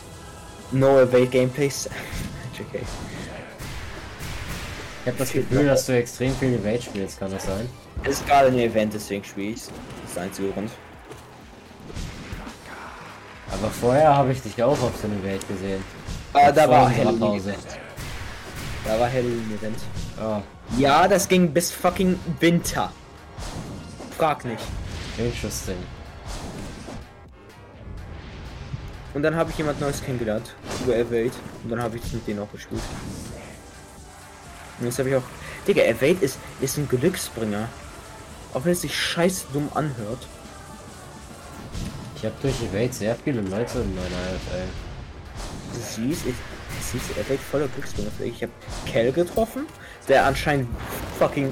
No 0.72 1.00
Evade 1.00 1.28
Gameplays. 1.28 1.90
JK. 2.58 2.82
Ich 5.04 5.08
habe 5.08 5.18
das 5.18 5.32
Gefühl, 5.32 5.66
dass 5.66 5.86
du 5.88 5.98
extrem 5.98 6.36
viel 6.36 6.54
Evade 6.54 6.82
spielst, 6.82 7.20
kann 7.20 7.32
das 7.32 7.46
sein? 7.46 7.68
Es 8.04 8.20
ist 8.20 8.28
gerade 8.28 8.50
ein 8.50 8.60
Event, 8.60 8.94
deswegen 8.94 9.24
spiele 9.24 9.52
ich's. 9.52 9.72
Das 10.02 10.10
ist 10.10 10.16
der 10.16 10.24
einzige 10.24 10.50
Grund. 10.50 10.70
Aber 13.52 13.70
vorher 13.70 14.16
habe 14.16 14.32
ich 14.32 14.42
dich 14.42 14.62
auch 14.64 14.82
auf 14.82 14.94
so 15.02 15.08
eine 15.08 15.22
Welt 15.24 15.46
gesehen. 15.48 15.84
Ah, 16.34 16.52
da 16.52 16.68
war 16.70 16.90
Halloween. 16.90 17.20
Pause. 17.20 17.56
Da 18.86 19.00
war 19.00 19.10
Halloween 19.10 19.58
Event. 19.60 19.78
Oh, 20.22 20.42
Ja, 20.78 21.08
das 21.08 21.28
ging 21.28 21.52
bis 21.54 21.72
fucking 21.72 22.18
Winter. 22.40 22.92
Frag 24.18 24.46
nicht. 24.46 24.64
interesting. 25.18 25.76
Und 29.14 29.24
dann 29.24 29.36
habe 29.36 29.52
ich 29.52 29.58
jemand 29.58 29.80
Neues 29.82 30.02
kennengelernt. 30.02 30.56
Über 30.84 30.96
Evade. 30.96 31.32
Und 31.64 31.70
dann 31.70 31.82
habe 31.84 31.98
ich 31.98 32.14
mit 32.14 32.26
denen 32.28 32.40
auch 32.40 32.52
gespielt. 32.52 32.82
Und 34.80 34.86
jetzt 34.86 34.98
habe 35.00 35.10
ich 35.10 35.16
auch. 35.16 35.24
Digga, 35.68 35.84
Evade 35.84 36.18
ist, 36.24 36.40
ist 36.62 36.78
ein 36.78 36.88
Glücksbringer. 36.88 37.68
Auch 38.54 38.64
wenn 38.66 38.72
es 38.72 38.82
sich 38.82 38.98
scheiß 38.98 39.48
dumm 39.54 39.70
anhört. 39.74 40.28
Ich 42.22 42.26
habe 42.28 42.36
durch 42.44 42.62
Evade 42.62 42.94
sehr 42.94 43.16
viele 43.16 43.42
Leute 43.42 43.80
in 43.80 43.96
meiner 43.96 44.06
AFL. 44.06 44.68
Du 45.74 45.80
siehst, 45.80 46.28
ich, 46.28 46.36
siehst 46.80 47.10
du, 47.10 47.20
Evade 47.20 47.40
voller 47.40 47.68
Glücksbringer. 47.68 48.12
Ich 48.24 48.44
habe 48.44 48.52
Kel 48.86 49.12
getroffen, 49.12 49.66
der 50.08 50.26
anscheinend 50.26 50.68
fucking 51.18 51.52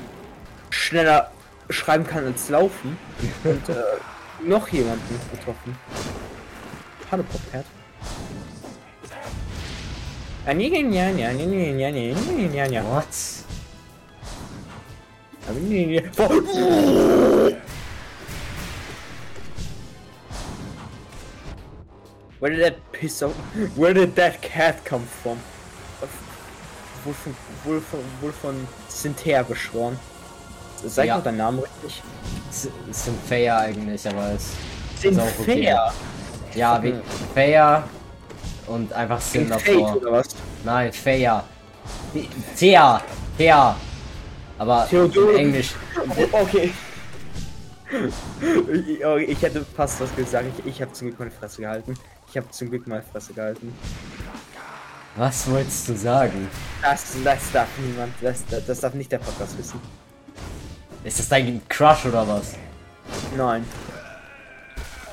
schneller 0.70 1.32
schreiben 1.72 2.06
kann 2.06 2.24
als 2.26 2.50
laufen. 2.50 2.96
Und 3.44 3.68
äh, 3.70 3.82
noch 4.48 4.68
jemanden 4.68 5.20
getroffen. 5.32 5.76
Hallo 7.10 7.24
Popcat. 7.24 7.66
Ah, 10.46 10.54
Where 22.40 22.52
did 22.56 22.62
that 22.64 22.92
piss 22.92 23.22
off? 23.22 23.34
Where 23.76 23.94
did 23.94 24.16
that 24.16 24.42
cat 24.42 24.84
come 24.86 25.06
from? 25.24 25.38
Wohl 27.06 27.14
von, 27.14 27.36
wohl 27.64 27.82
von, 27.82 28.00
wohl 28.22 28.32
von 28.34 28.68
Cynthia 28.90 29.42
beschworen. 29.44 29.98
Sag 30.86 31.06
Ja. 31.08 31.18
doch 31.18 31.24
deinen 31.24 31.38
Namen 31.38 31.60
richtig. 31.60 32.02
Es 32.50 32.68
es 32.90 33.06
sind 33.06 33.18
fair 33.26 33.58
eigentlich, 33.58 34.08
aber 34.08 34.32
es 34.34 34.54
ist 35.04 35.20
auch 35.20 35.28
okay. 35.40 35.76
Ja, 36.56 36.82
wie 36.84 36.94
fair 37.34 37.84
und 38.68 38.92
einfach 38.94 39.22
Fake 39.22 39.50
davor. 39.50 39.96
oder 39.98 40.12
was? 40.14 40.28
Nein, 40.64 40.92
fair. 40.94 41.44
Thea, 42.58 43.02
Thea. 43.38 43.76
Aber 44.58 44.88
Theodore. 44.90 45.34
in 45.34 45.40
Englisch. 45.40 45.74
Okay. 46.32 46.72
Ich, 48.86 49.04
oh, 49.04 49.18
ich 49.18 49.42
hätte 49.42 49.66
fast 49.76 50.00
was 50.00 50.16
gesagt. 50.16 50.46
Ich, 50.60 50.66
ich 50.76 50.82
habe 50.82 50.94
zum 50.94 51.08
Glück 51.08 51.18
meine 51.18 51.32
Fresse 51.32 51.62
gehalten. 51.62 51.96
Ich 52.30 52.38
habe 52.38 52.50
zum 52.52 52.70
Glück 52.70 52.86
meine 52.88 53.02
Fresse 53.02 53.34
gehalten. 53.34 53.74
Was 55.16 55.50
wolltest 55.50 55.90
du 55.90 55.96
sagen? 55.96 56.48
Das, 56.82 57.16
das 57.24 57.52
darf 57.52 57.68
niemand, 57.80 58.14
das, 58.22 58.46
das, 58.46 58.66
das 58.66 58.80
darf 58.80 58.94
nicht 58.94 59.12
der 59.12 59.18
Podcast 59.18 59.58
wissen. 59.58 59.80
Ist 61.04 61.20
das 61.20 61.30
dein 61.30 61.62
Crush 61.68 62.06
oder 62.06 62.28
was? 62.28 62.56
Nein. 63.36 63.66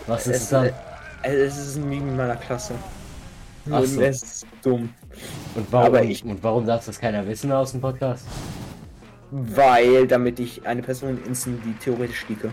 Was 0.06 0.26
ist 0.26 0.36
Es, 0.36 0.43
es 0.43 0.48
dann? 0.51 0.66
äh, 1.22 1.34
es 1.34 1.56
ist 1.56 1.76
ein 1.76 1.88
Meme 1.88 2.10
in 2.10 2.16
meiner 2.16 2.36
Klasse. 2.36 2.74
Ach 3.70 3.82
so. 3.84 4.01
Es 4.01 4.22
ist 4.22 4.47
dumm. 4.62 4.90
Und 5.55 5.72
warum, 5.72 5.86
aber 5.86 6.02
ich- 6.05 6.22
und 6.24 6.43
warum 6.44 6.66
darf 6.66 6.84
das 6.86 7.01
keiner 7.01 7.26
wissen 7.26 7.51
aus 7.51 7.72
dem 7.72 7.80
Podcast? 7.80 8.26
Weil, 9.30 10.06
damit 10.06 10.38
ich 10.38 10.64
eine 10.66 10.82
Person 10.82 11.18
instant 11.24 11.60
die 11.64 11.72
theoretisch 11.74 12.28
liege. 12.28 12.52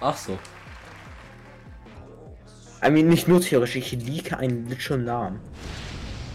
Ach 0.00 0.16
so. 0.16 0.36
I 2.82 2.90
mean, 2.90 3.08
nicht 3.08 3.28
nur 3.28 3.40
theoretisch, 3.40 3.76
ich 3.76 3.92
liege 3.92 4.38
einen 4.38 4.68
literal 4.68 4.98
Namen. 5.00 5.40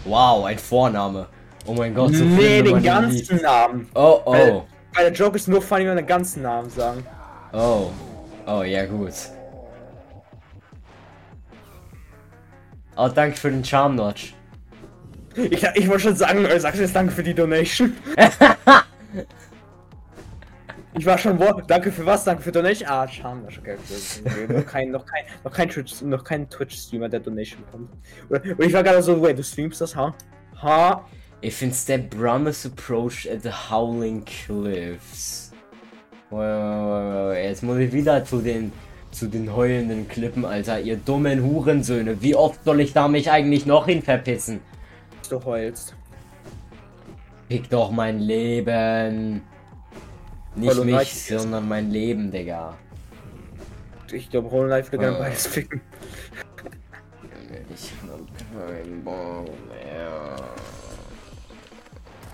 Wow, 0.04 0.44
ein 0.44 0.58
Vorname. 0.58 1.26
Oh 1.66 1.72
mein 1.74 1.94
Gott, 1.94 2.14
so 2.14 2.24
viel 2.24 2.36
nee, 2.36 2.62
den 2.62 2.82
ganzen. 2.82 3.42
Namen. 3.42 3.88
Oh, 3.94 4.20
Weil, 4.24 4.52
oh. 4.52 4.64
weil 4.94 5.10
der 5.10 5.12
Joke 5.12 5.36
ist 5.36 5.48
nur 5.48 5.60
funny, 5.60 5.80
wenn 5.80 5.96
wir 5.96 6.02
den 6.02 6.06
ganzen 6.06 6.42
Namen 6.42 6.70
sagen. 6.70 7.04
Oh. 7.52 7.90
Oh, 8.46 8.62
ja 8.62 8.86
gut. 8.86 9.12
Oh, 12.96 13.08
danke 13.08 13.36
für 13.36 13.50
den 13.50 13.64
Charm 13.64 13.96
Notch. 13.96 14.34
Ich, 15.34 15.62
ich 15.74 15.88
wollte 15.88 16.04
schon 16.04 16.16
sagen, 16.16 16.44
äh, 16.44 16.58
sagst 16.58 16.78
du 16.78 16.84
jetzt 16.84 16.94
danke 16.94 17.12
für 17.12 17.22
die 17.22 17.34
Donation? 17.34 17.94
ich 20.96 21.06
war 21.06 21.18
schon, 21.18 21.38
wo, 21.38 21.60
danke 21.60 21.92
für 21.92 22.06
was? 22.06 22.24
Danke 22.24 22.42
für 22.42 22.52
Donation? 22.52 22.88
Ah, 22.88 23.06
Charme, 23.06 23.44
okay. 23.44 23.76
okay. 24.24 24.46
noch 24.48 24.66
kein, 24.66 24.90
noch 24.90 25.04
kein, 25.04 25.24
noch 25.44 25.52
kein 25.52 25.68
Twitch, 25.68 26.02
noch 26.02 26.24
kein 26.24 26.48
Twitch-Streamer, 26.48 27.08
der 27.08 27.20
Donation. 27.20 27.62
Oder, 28.28 28.42
und 28.42 28.62
ich 28.62 28.72
war 28.72 28.82
gerade 28.82 29.02
so, 29.02 29.20
wait, 29.20 29.38
du 29.38 29.42
streamst 29.42 29.80
das, 29.80 29.94
ha? 29.94 30.14
Ha? 30.62 31.04
If 31.44 31.60
instead 31.60 32.08
Brahmas 32.10 32.64
approached 32.64 33.30
at 33.30 33.42
the 33.42 33.50
Howling 33.50 34.24
Cliffs. 34.24 35.52
Wait, 36.30 36.38
wait, 36.38 37.28
wait. 37.30 37.44
Jetzt 37.44 37.62
muss 37.62 37.78
ich 37.78 37.92
wieder 37.92 38.24
zu 38.24 38.38
den 38.40 38.72
zu 39.16 39.28
den 39.28 39.54
heulenden 39.54 40.08
Klippen, 40.08 40.44
Alter. 40.44 40.80
Ihr 40.80 40.96
dummen 40.96 41.42
Hurensöhne. 41.42 42.20
Wie 42.20 42.34
oft 42.34 42.62
soll 42.64 42.80
ich 42.80 42.92
da 42.92 43.08
mich 43.08 43.30
eigentlich 43.30 43.64
noch 43.64 43.86
hin 43.86 44.02
verpissen? 44.02 44.60
Du 45.30 45.42
heulst. 45.42 45.94
Pick 47.48 47.70
doch 47.70 47.90
mein 47.90 48.18
Leben. 48.18 49.42
Nicht 50.56 50.72
Knight 50.72 50.84
mich, 50.86 51.12
ist- 51.12 51.28
sondern 51.28 51.68
mein 51.68 51.90
Leben, 51.90 52.30
Digga. 52.30 52.76
Ich 54.12 54.30
glaube, 54.30 54.50
Hollow 54.50 54.66
Knight 54.66 54.86
würde 54.92 54.98
gerne 55.04 55.16
Ah. 55.16 55.20
beides 55.20 55.46
ficken. 55.46 55.80
Ich 57.74 57.92
hab 58.02 58.68
keinen 58.68 59.04
Bock 59.04 59.46
mehr. 59.68 60.36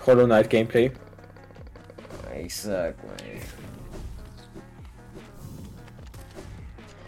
Hollow 0.06 0.24
Knight 0.26 0.50
Gameplay. 0.50 0.90
Ich 2.44 2.56
sag 2.56 2.96
mal. 3.04 3.16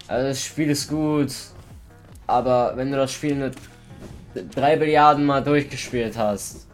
Also 0.09 0.29
das 0.29 0.45
Spiel 0.45 0.71
ist 0.71 0.89
gut, 0.89 1.33
aber 2.27 2.73
wenn 2.77 2.91
du 2.91 2.97
das 2.97 3.13
Spiel 3.13 3.35
nur 3.37 3.51
drei 4.55 4.77
Milliarden 4.77 5.25
Mal 5.25 5.43
durchgespielt 5.43 6.17
hast 6.19 6.67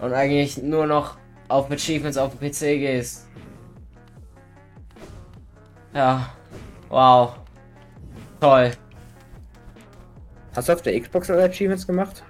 und 0.00 0.12
eigentlich 0.12 0.58
nur 0.58 0.86
noch 0.86 1.16
auf 1.48 1.70
Achievements 1.70 2.16
auf 2.18 2.36
dem 2.36 2.50
PC 2.50 2.78
gehst. 2.78 3.26
Ja, 5.92 6.30
wow. 6.88 7.36
Toll. 8.40 8.70
Hast 10.54 10.68
du 10.68 10.72
auf 10.72 10.82
der 10.82 11.00
Xbox 11.00 11.30
alle 11.30 11.44
Achievements 11.44 11.86
gemacht? 11.86 12.22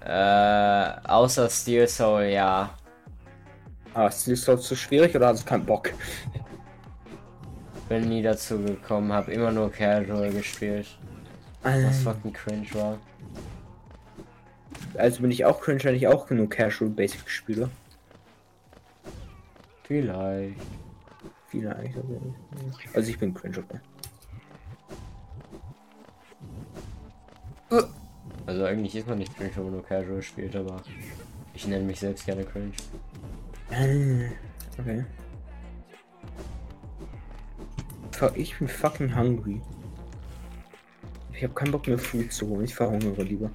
Äh, 0.00 0.92
außer 1.04 1.48
Steel 1.48 1.86
Soul, 1.86 2.24
ja. 2.24 2.70
Ah, 3.94 4.06
ist 4.06 4.28
das 4.28 4.42
so 4.42 4.56
zu 4.56 4.76
schwierig 4.76 5.14
oder 5.14 5.28
hast 5.28 5.42
du 5.42 5.48
keinen 5.48 5.66
Bock? 5.66 5.92
Bin 7.88 8.08
nie 8.08 8.22
dazu 8.22 8.58
gekommen, 8.58 9.12
hab 9.12 9.28
immer 9.28 9.50
nur 9.50 9.70
Casual 9.70 10.30
gespielt. 10.30 10.86
Was 11.62 12.02
fucking 12.02 12.32
cringe 12.32 12.66
war. 12.72 12.98
Also 14.96 15.22
bin 15.22 15.30
ich 15.30 15.44
auch 15.44 15.60
cringe, 15.60 15.84
wenn 15.84 15.94
ich 15.94 16.06
auch 16.06 16.26
genug 16.26 16.50
Casual 16.50 16.90
Basic 16.90 17.28
spiele. 17.28 17.68
Vielleicht. 19.84 20.56
Viele 21.50 21.74
eigentlich. 21.74 22.04
Also 22.94 23.10
ich 23.10 23.18
bin 23.18 23.34
cringe, 23.34 23.58
okay. 23.58 23.80
Also 28.46 28.64
eigentlich 28.64 28.94
ist 28.96 29.06
man 29.06 29.18
nicht 29.18 29.36
cringe, 29.36 29.50
wenn 29.56 29.64
man 29.64 29.72
nur 29.72 29.84
Casual 29.84 30.22
spielt, 30.22 30.56
aber 30.56 30.82
ich 31.54 31.66
nenne 31.66 31.84
mich 31.84 32.00
selbst 32.00 32.24
gerne 32.24 32.44
cringe. 32.44 32.72
Okay. 34.78 35.04
Ich 38.34 38.58
bin 38.58 38.68
fucking 38.68 39.16
hungry. 39.16 39.60
Ich 41.32 41.42
habe 41.42 41.54
keinen 41.54 41.72
Bock 41.72 41.86
mehr 41.86 41.98
Food 41.98 42.32
zu 42.32 42.48
holen. 42.48 42.64
Ich 42.64 42.74
verhungere 42.74 43.22
lieber. 43.22 43.50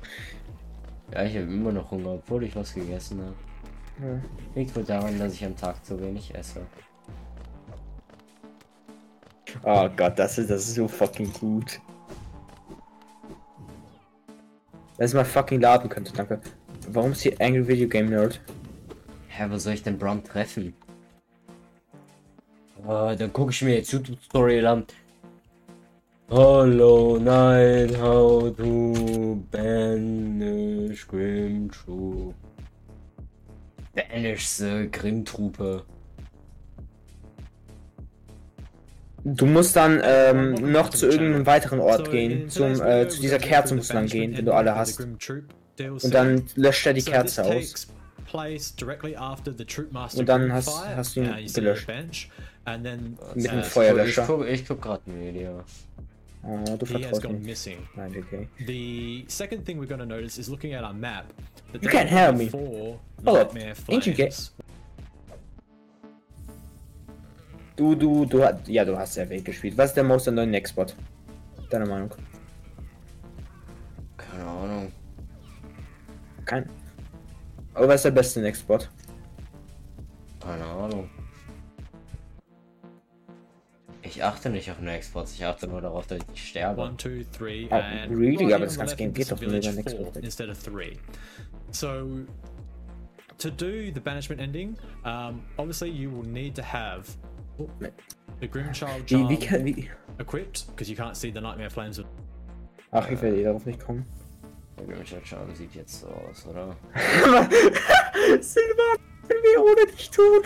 Ja, 1.14 1.24
ich 1.24 1.36
habe 1.36 1.46
immer 1.46 1.72
noch 1.72 1.92
Hunger, 1.92 2.14
obwohl 2.14 2.44
ich 2.44 2.56
was 2.56 2.74
gegessen 2.74 3.22
habe. 3.22 3.36
Ja. 4.02 4.22
Liegt 4.56 4.76
wohl 4.76 4.84
daran, 4.84 5.20
dass 5.20 5.34
ich 5.34 5.46
am 5.46 5.56
Tag 5.56 5.86
zu 5.86 6.02
wenig 6.02 6.34
esse. 6.36 6.66
Oh 9.64 9.90
Gott, 9.96 10.20
das 10.20 10.38
ist, 10.38 10.50
das 10.50 10.68
ist 10.68 10.76
so 10.76 10.88
fucking 10.88 11.32
gut. 11.34 11.80
Dass 14.98 15.12
ich 15.12 15.16
mal 15.16 15.26
fucking 15.26 15.60
laden 15.60 15.90
könnte, 15.90 16.14
danke. 16.14 16.40
Warum 16.90 17.12
ist 17.12 17.22
hier 17.22 17.36
Angry 17.40 17.68
Video 17.68 17.88
Game 17.88 18.10
Nerd? 18.10 18.40
Hä, 19.28 19.46
wo 19.50 19.58
soll 19.58 19.74
ich 19.74 19.84
denn 19.84 19.98
Brom 19.98 20.24
treffen? 20.24 20.74
Ah, 22.88 23.16
dann 23.16 23.34
gucke 23.34 23.52
ich 23.52 23.62
mir 23.62 23.76
jetzt 23.76 23.92
YouTube-Tutorial 23.92 24.68
an. 24.68 24.86
Hollow 26.30 27.20
Knight, 27.20 28.00
how 28.00 28.56
to 28.56 29.44
banish 29.52 31.08
Grim 31.08 31.70
Troop. 31.70 32.34
Banish 33.94 34.48
the 34.48 34.88
Grim 34.92 35.24
Du 39.28 39.48
musst 39.48 39.76
dann 39.76 40.02
ähm, 40.04 40.54
noch 40.72 40.92
zu 40.92 41.08
irgendeinem 41.08 41.48
weiteren 41.48 41.80
Ort 41.80 42.12
gehen. 42.12 42.48
Zum, 42.48 42.80
äh, 42.80 43.08
zu 43.08 43.20
dieser 43.20 43.40
Kerze 43.40 43.74
musst 43.74 43.90
du 43.90 43.96
dann 43.96 44.06
gehen, 44.06 44.38
wenn 44.38 44.46
du 44.46 44.54
alle 44.54 44.76
hast. 44.76 45.00
Und 45.00 46.14
dann 46.14 46.44
löscht 46.56 46.86
er 46.86 46.94
die 46.94 47.02
Kerze 47.02 47.44
aus. 47.44 47.88
Und 50.16 50.30
dann 50.30 50.54
hast, 50.54 50.70
hast 50.96 51.16
du 51.16 51.22
ihn 51.22 51.54
gelöscht. 51.54 51.88
Mit 52.68 52.86
dem 52.86 53.18
Ja, 53.36 53.62
Feuerlöscher. 53.64 54.22
Ich 54.22 54.28
gucke 54.28 54.48
ich 54.48 54.68
guck 54.68 54.82
gerade 54.82 55.02
ein 55.08 55.20
Video. 55.20 55.64
Oh, 56.44 56.78
du 56.78 56.86
vertraust 56.86 57.24
mir. 57.28 57.56
Nein, 57.96 58.16
okay. 58.20 58.48
The 58.68 59.26
second 59.28 59.66
thing 59.66 59.80
we're 59.80 59.88
going 59.88 60.00
to 60.00 60.06
notice 60.06 60.38
is 60.38 60.48
looking 60.50 60.76
at 60.76 60.84
our 60.84 60.94
map. 60.94 61.26
You 61.74 61.90
can't 61.90 62.08
help 62.08 62.38
me. 62.38 62.50
Hold 62.52 63.38
up. 63.40 63.56
Ain't 63.90 64.06
you 64.06 64.14
gay? 64.14 64.32
Du, 67.76 67.94
du, 67.96 68.26
du, 68.26 68.44
hast- 68.44 68.68
ja, 68.68 68.86
du 68.86 68.98
hast 68.98 69.14
sehr 69.16 69.30
Weg 69.30 69.44
gespielt. 69.46 69.78
Was 69.78 69.90
ist 69.90 69.96
der 69.98 70.04
Most 70.04 70.28
neuen 70.32 70.54
Export? 70.54 70.96
Deine 71.70 71.86
Meinung? 71.86 72.10
Keine 74.18 74.46
Ahnung. 74.46 74.92
Kein. 76.46 76.70
Aber 77.74 77.88
was 77.90 77.96
ist 77.96 78.06
der 78.06 78.12
beste 78.12 78.46
Export? 78.48 78.90
Keine 80.40 80.64
Ahnung. 80.64 81.10
Ich 84.04 84.24
achte 84.24 84.50
nicht 84.50 84.70
auf 84.72 84.78
den 84.78 84.88
Exports, 84.88 85.34
ich 85.34 85.44
achte 85.44 85.68
nur 85.68 85.82
darauf, 85.82 86.06
dass 86.08 86.20
ich 86.34 86.50
sterbe. 86.50 86.80
One, 86.84 86.96
two, 86.96 87.24
three, 87.38 87.68
Oh, 87.72 87.76
and 87.76 88.12
really? 88.12 88.54
Aber 88.54 88.66
das 88.66 88.78
ganze 88.78 88.96
Game 88.96 89.12
geht 89.14 89.30
doch 89.32 89.42
nur 89.42 89.50
über 89.52 89.72
next 89.72 89.96
four 89.96 90.06
Project. 90.06 90.24
instead 90.24 90.50
of. 90.50 90.58
So 91.72 92.08
to 93.40 93.50
do 93.50 93.92
the 93.94 94.00
banishment 94.00 94.40
ending, 94.40 94.78
um, 95.04 95.44
obviously 95.58 95.90
you 95.90 96.10
will 96.12 96.24
need 96.26 96.56
to 96.56 96.62
have 96.62 97.10
oh, 97.60 97.70
the 98.42 98.48
Grimchild 98.48 99.04
Wie, 99.10 99.16
charm 99.16 99.30
wie 99.30 99.38
kann, 99.40 99.66
wie? 99.66 99.90
equipped 100.20 100.66
because 100.68 100.90
you 100.90 100.96
can't 100.98 101.16
see 101.16 101.32
the 101.32 101.42
nightmare 101.42 101.70
flames. 101.70 101.98
With 101.98 102.08
Ach, 102.92 103.10
ich 103.10 103.22
werde 103.22 103.38
eh 103.40 103.44
darauf 103.44 103.66
nicht 103.66 103.80
kommen. 103.80 104.06
Der 104.78 104.86
Grimshot 104.88 105.26
Charm 105.26 105.54
sieht 105.56 105.74
jetzt 105.74 106.02
so 106.02 106.08
aus, 106.08 106.46
oder? 106.48 106.76
Silvan, 108.42 108.98
können 109.28 109.44
wir 109.44 109.64
ohne 109.64 109.86
dich 109.92 110.10
tun? 110.10 110.42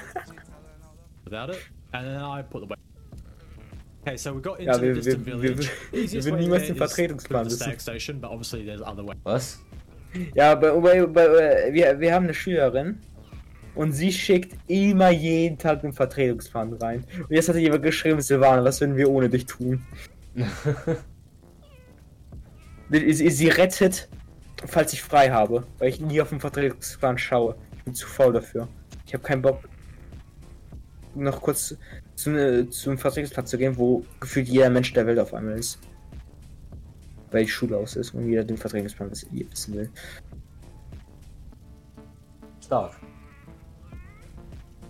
without 1.26 1.50
it, 1.50 1.60
and 1.94 2.06
then 2.06 2.22
I 2.22 2.42
put 2.44 2.62
the. 2.62 2.70
wa- 2.70 2.76
Okay, 4.06 4.18
so 4.18 4.34
we 4.34 4.42
got 4.42 4.60
into 4.60 4.72
Ja, 4.72 4.78
the 4.78 4.82
wir- 4.86 4.94
distant 4.96 5.26
wir- 5.26 5.38
village. 5.40 5.70
wir- 5.92 6.12
wir 6.24 6.32
way 6.34 6.40
niemals 6.40 6.68
den 6.68 6.76
Vertretungsplan 6.76 7.50
the 7.50 7.52
wissen. 7.60 7.80
station, 7.80 8.20
but 8.22 8.30
obviously 8.32 8.64
there's 8.66 8.82
other 8.82 9.04
ways. 9.06 9.18
Was? 9.24 9.60
Ja, 10.36 10.56
bei, 10.56 10.72
bei, 10.72 11.06
bei, 11.06 11.74
wir, 11.74 12.00
wir 12.00 12.14
haben 12.14 12.24
eine 12.26 12.34
Schülerin 12.34 13.00
und 13.80 13.94
sie 13.94 14.12
schickt 14.12 14.58
immer 14.68 15.10
jeden 15.10 15.58
Tag 15.58 15.80
den 15.84 15.94
Vertretungsplan 15.94 16.74
rein. 16.74 17.06
Und 17.18 17.32
jetzt 17.32 17.48
hat 17.48 17.56
jemand 17.56 17.82
geschrieben, 17.82 18.20
Silvana, 18.20 18.62
was 18.62 18.82
würden 18.82 18.98
wir 18.98 19.10
ohne 19.10 19.30
dich 19.30 19.46
tun? 19.46 19.82
sie, 22.90 23.30
sie 23.30 23.48
rettet, 23.48 24.10
falls 24.66 24.92
ich 24.92 25.02
frei 25.02 25.32
habe, 25.32 25.66
weil 25.78 25.88
ich 25.88 26.02
nie 26.02 26.20
auf 26.20 26.28
den 26.28 26.42
Vertretungsplan 26.42 27.18
schaue. 27.18 27.56
Ich 27.78 27.84
bin 27.86 27.94
zu 27.94 28.06
faul 28.06 28.34
dafür. 28.34 28.68
Ich 29.06 29.14
habe 29.14 29.24
keinen 29.24 29.42
Bock, 29.42 29.62
noch 31.16 31.42
kurz 31.42 31.78
zu, 32.16 32.32
ne, 32.32 32.70
zum 32.70 32.98
Vertretungsplan 32.98 33.48
zu 33.48 33.58
gehen, 33.58 33.78
wo 33.78 34.04
gefühlt 34.20 34.50
jeder 34.50 34.70
Mensch 34.70 34.92
der 34.92 35.08
Welt 35.08 35.20
auf 35.20 35.34
einmal 35.34 35.58
ist. 35.58 35.80
Weil 37.32 37.46
die 37.46 37.50
Schule 37.50 37.78
aus 37.78 37.96
ist 37.96 38.14
und 38.14 38.28
jeder 38.28 38.44
den 38.44 38.58
Vertretungsplan 38.58 39.10
wiss- 39.10 39.28
wissen 39.32 39.74
will. 39.74 39.90
Stark. 42.62 43.00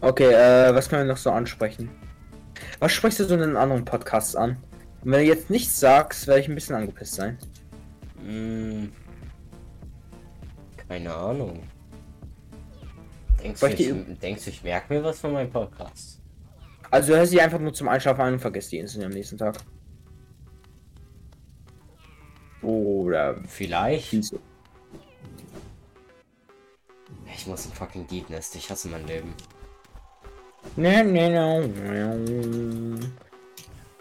Okay, 0.02 0.32
äh, 0.32 0.74
was 0.74 0.88
können 0.90 1.06
wir 1.08 1.14
noch 1.14 1.18
so 1.20 1.32
ansprechen? 1.32 1.90
Was 2.80 2.92
sprichst 2.94 3.20
du 3.20 3.26
so 3.26 3.34
in 3.36 3.42
den 3.42 3.58
anderen 3.58 3.84
Podcasts 3.86 4.36
an? 4.36 4.52
Und 5.04 5.12
wenn 5.12 5.20
du 5.22 5.26
jetzt 5.26 5.50
nichts 5.50 5.80
sagst, 5.80 6.28
werde 6.28 6.42
ich 6.42 6.48
ein 6.48 6.56
bisschen 6.56 6.76
angepisst 6.76 7.16
sein. 7.16 7.38
Hm. 8.24 8.92
Keine 10.88 11.14
Ahnung. 11.14 11.64
Denkst 13.44 13.60
du, 13.60 13.68
ich 13.68 13.80
ich, 13.80 13.88
die- 13.88 14.16
denkst 14.16 14.44
du, 14.46 14.50
ich 14.50 14.64
merke 14.64 14.94
mir 14.94 15.04
was 15.04 15.20
von 15.20 15.32
meinem 15.34 15.50
Podcast? 15.52 16.20
Also 16.92 17.14
hör 17.16 17.26
sie 17.26 17.40
einfach 17.40 17.60
nur 17.60 17.74
zum 17.74 17.88
Einschlafen 17.88 18.22
an 18.22 18.34
und 18.34 18.40
vergiss 18.40 18.70
die 18.70 18.80
Insel 18.80 19.04
am 19.06 19.12
nächsten 19.12 19.38
Tag. 19.38 19.56
Oder 22.62 23.36
Vielleicht. 23.48 24.14
Ich 27.34 27.48
muss 27.48 27.66
ein 27.68 27.72
fucking 27.74 28.06
Deep 28.08 28.30
Nest, 28.30 28.56
ich 28.56 28.70
hasse 28.70 28.90
mein 28.90 29.06
Leben. 29.08 29.34
Ne, 30.76 31.04
ne, 31.04 31.30
ne. 31.30 33.00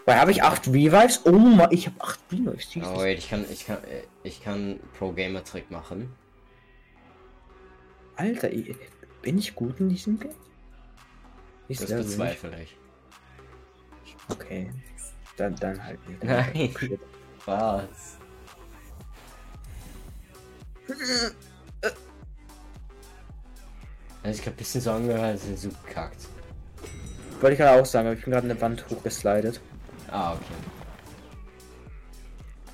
Weil 0.05 0.17
habe 0.19 0.31
ich 0.31 0.41
8 0.41 0.67
Revives? 0.69 1.25
Oh 1.25 1.31
mein, 1.31 1.71
ich 1.71 1.87
habe 1.87 2.01
8 2.01 2.19
Revives. 2.31 2.69
Oh 2.77 3.01
wait, 3.01 3.19
ich 3.19 3.29
kann, 3.29 3.45
ich 3.51 3.65
kann, 3.65 3.77
ich 4.23 4.43
kann 4.43 4.79
Pro 4.97 5.11
Gamer 5.11 5.43
Trick 5.43 5.69
machen. 5.69 6.11
Alter, 8.15 8.51
ich, 8.51 8.75
bin 9.21 9.37
ich 9.37 9.55
gut 9.55 9.79
in 9.79 9.89
diesem 9.89 10.19
Game? 10.19 10.31
Ich 11.67 11.77
Das 11.77 11.87
glaube 11.87 12.03
bezweifle 12.03 12.51
ich. 12.63 12.75
Okay. 14.29 14.71
Dann, 15.37 15.55
dann 15.55 15.83
halt 15.83 15.99
nicht. 16.09 16.23
Nein. 16.23 16.75
Was? 17.45 18.17
Also 24.23 24.41
ich 24.41 24.47
hab 24.47 24.53
ein 24.53 24.57
bisschen 24.57 24.81
so 24.81 24.91
angehört, 24.91 25.39
sind 25.39 25.57
so 25.57 25.69
gekackt. 25.69 26.27
Wollte 27.41 27.53
ich 27.53 27.59
gerade 27.59 27.81
auch 27.81 27.85
sagen, 27.85 28.07
aber 28.07 28.17
ich 28.17 28.23
bin 28.23 28.33
gerade 28.33 28.49
eine 28.49 28.59
Wand 28.59 28.85
hochgeslidet. 28.89 29.61
Ah, 30.11 30.33
okay. 30.33 30.43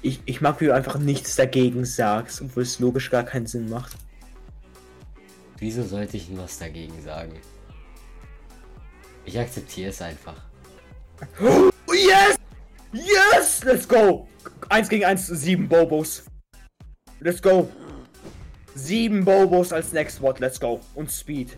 Ich, 0.02 0.22
ich 0.26 0.42
mag, 0.42 0.60
wie 0.62 0.66
du 0.66 0.74
einfach 0.74 0.98
nichts 0.98 1.36
dagegen 1.36 1.86
sagst, 1.86 2.42
obwohl 2.42 2.64
es 2.64 2.80
logisch 2.80 3.10
gar 3.12 3.24
keinen 3.24 3.48
Sinn 3.48 3.70
macht. 3.70 3.96
Wieso 5.58 5.84
sollte 5.84 6.18
ich 6.18 6.28
denn 6.28 6.38
was 6.38 6.58
dagegen 6.58 7.02
sagen? 7.02 7.34
Ich 9.24 9.40
akzeptiere 9.40 9.90
es 9.90 10.02
einfach. 10.02 10.36
Oh, 11.42 11.72
yes! 11.94 12.38
Yes! 12.92 13.64
Let's 13.64 13.88
go! 13.88 14.28
1 14.70 14.90
gegen 14.90 15.06
1, 15.06 15.28
7 15.28 15.68
Bobos. 15.68 16.26
Let's 17.20 17.42
go! 17.42 17.70
7 18.76 19.24
Bobos 19.24 19.72
als 19.74 19.94
Next 19.94 20.22
Wort, 20.22 20.40
let's 20.40 20.60
go. 20.60 20.82
Und 20.94 21.12
Speed. 21.12 21.58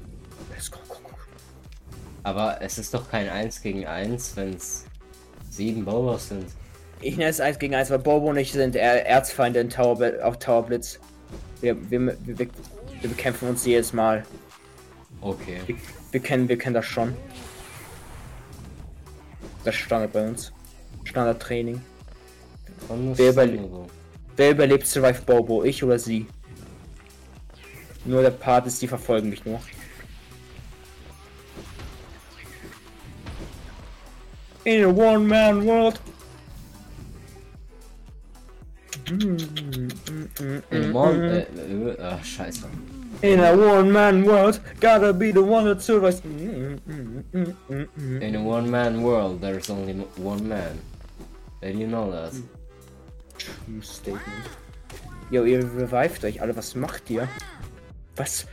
Aber 2.24 2.62
es 2.62 2.78
ist 2.78 2.94
doch 2.94 3.10
kein 3.10 3.30
1 3.30 3.62
gegen 3.62 3.86
1, 3.86 4.36
wenn 4.36 4.54
es 4.54 4.86
sieben 5.50 5.86
Bowlers 5.86 6.30
sind. 6.30 6.46
Ich 7.02 7.16
nenne 7.16 7.30
es 7.30 7.40
1 7.40 7.60
gegen 7.60 7.76
1, 7.76 7.90
weil 7.90 8.00
Bobo 8.00 8.30
und 8.30 8.38
ich 8.38 8.52
sind 8.52 8.76
Er- 8.76 9.06
Erzfeinde 9.06 9.60
in 9.60 9.70
Tower, 9.70 10.14
auf 10.24 10.40
Tower 10.40 10.64
Blitz. 10.64 11.00
Wir, 11.62 11.76
wir, 11.90 12.00
wir, 12.26 12.38
wir, 12.40 12.48
bekämpfen 13.10 13.50
uns 13.50 13.66
jedes 13.66 13.94
Mal. 13.94 14.26
Okay. 15.22 15.62
Wir, 15.68 15.76
wir, 16.12 16.20
kennen, 16.20 16.50
wir 16.50 16.58
kennen 16.58 16.74
das 16.74 16.86
schon. 16.86 17.16
Das 19.64 19.76
ist 19.76 19.82
Standard 19.82 20.14
bei 20.14 20.28
uns. 20.28 20.52
Standardtraining. 21.04 21.82
Wer 23.16 23.32
überle- 23.34 23.58
so. 23.70 23.88
Wer 24.36 24.52
überlebt 24.52 24.86
Survive 24.86 25.22
Bobo? 25.24 25.64
Ich 25.64 25.84
oder 25.84 25.98
sie? 25.98 26.28
Nur 28.06 28.22
der 28.22 28.30
Part 28.32 28.68
ist, 28.68 28.82
die 28.82 28.88
verfolgen 28.88 29.30
mich 29.30 29.44
nur. 29.46 29.60
In 34.68 34.84
a 34.84 34.90
one-man 34.90 35.66
world. 35.66 36.00
In 40.72 40.92
Mon 40.92 41.22
äh, 41.24 41.44
äh, 41.44 42.24
scheiße. 42.24 42.68
In 43.22 43.40
a 43.40 43.54
one-man 43.56 44.26
world, 44.26 44.60
gotta 44.82 45.14
be 45.14 45.32
the 45.32 45.42
one 45.42 45.64
that 45.66 45.82
survives. 45.82 46.22
In 46.26 46.82
a 48.36 48.42
one 48.44 48.70
man 48.70 49.02
world, 49.02 49.40
there's 49.42 49.70
only 49.70 49.92
m- 49.94 50.06
one 50.18 50.46
man. 50.48 50.78
Did 51.62 51.80
you 51.80 51.88
know 51.88 52.12
that? 52.12 52.34
True 53.38 53.82
Statement. 53.82 54.22
Jo, 55.32 55.46
ihr 55.46 55.64
revived 55.64 56.24
euch 56.26 56.42
alle, 56.42 56.54
was 56.56 56.76
macht 56.76 57.10
ihr? 57.10 57.28
Was? 58.18 58.46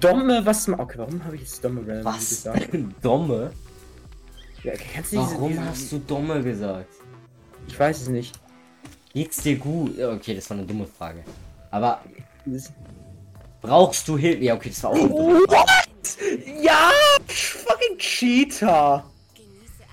Domme, 0.00 0.44
was 0.44 0.66
ma 0.68 0.78
Okay, 0.80 0.98
warum 0.98 1.22
habe 1.24 1.36
ich 1.36 1.42
jetzt 1.42 1.62
Domme 1.64 1.80
randomly 1.80 2.04
Was? 2.04 2.28
gesagt? 2.30 2.68
Dumme? 3.02 3.50
Kennst 4.74 5.12
du 5.12 5.18
Warum 5.18 5.48
diese, 5.48 5.64
hast 5.64 5.92
du 5.92 5.98
Dumme 5.98 6.42
gesagt? 6.42 6.88
Ich 7.68 7.78
weiß 7.78 8.02
es 8.02 8.08
nicht. 8.08 8.38
Geht's 9.12 9.42
dir 9.42 9.56
gut? 9.56 9.98
Okay, 9.98 10.34
das 10.34 10.48
war 10.50 10.56
eine 10.56 10.66
dumme 10.66 10.86
Frage. 10.86 11.24
Aber 11.70 12.00
brauchst 13.62 14.06
du 14.08 14.18
Hilfe? 14.18 14.44
Ja, 14.44 14.54
okay, 14.54 14.68
das 14.70 14.82
war 14.82 14.90
auch 14.90 14.94
eine 14.94 15.08
dumme 15.08 15.40
Frage. 15.48 15.50
What? 15.50 16.62
Ja! 16.62 16.90
Fucking 17.26 17.98
Cheater! 17.98 19.04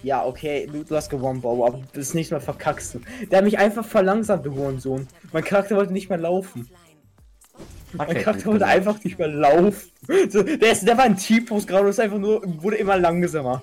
Ja, 0.03 0.25
okay, 0.25 0.67
du, 0.69 0.83
du 0.83 0.95
hast 0.95 1.09
gewonnen, 1.09 1.39
Bobo, 1.39 1.65
aber 1.65 1.81
das 1.93 2.13
nächste 2.13 2.35
Mal 2.35 2.41
verkackst 2.41 2.95
du. 2.95 3.01
Der 3.31 3.37
hat 3.37 3.45
mich 3.45 3.57
einfach 3.57 3.85
verlangsamt, 3.85 4.45
du 4.45 4.53
Hurensohn. 4.53 5.07
Mein 5.31 5.43
Charakter 5.45 5.77
wollte 5.77 5.93
nicht 5.93 6.09
mehr 6.09 6.17
laufen. 6.17 6.69
Mein 7.93 8.09
Okay, 8.09 8.23
Charakter 8.23 8.47
wollte 8.47 8.65
einfach 8.65 9.01
nicht 9.03 9.17
mehr 9.17 9.29
laufen. 9.29 9.91
Der, 10.07 10.71
ist, 10.71 10.85
der 10.85 10.97
war 10.97 11.05
ein 11.05 11.15
T-Post 11.15 11.67
gerade 11.67 11.87
ist 11.87 11.99
einfach 11.99 12.17
nur, 12.17 12.41
wurde 12.61 12.75
immer 12.77 12.97
langsamer. 12.97 13.61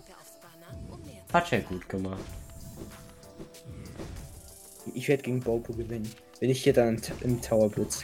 Hat 1.32 1.50
ja 1.50 1.60
gut 1.60 1.88
gemacht. 1.88 2.20
Ich 4.94 5.08
werde 5.08 5.22
gegen 5.22 5.40
Bobo 5.40 5.72
gewinnen. 5.72 6.10
Wenn 6.40 6.50
ich 6.50 6.64
hier 6.64 6.72
dann 6.72 7.00
im, 7.20 7.40
Tower 7.40 7.68
blitz. 7.68 8.02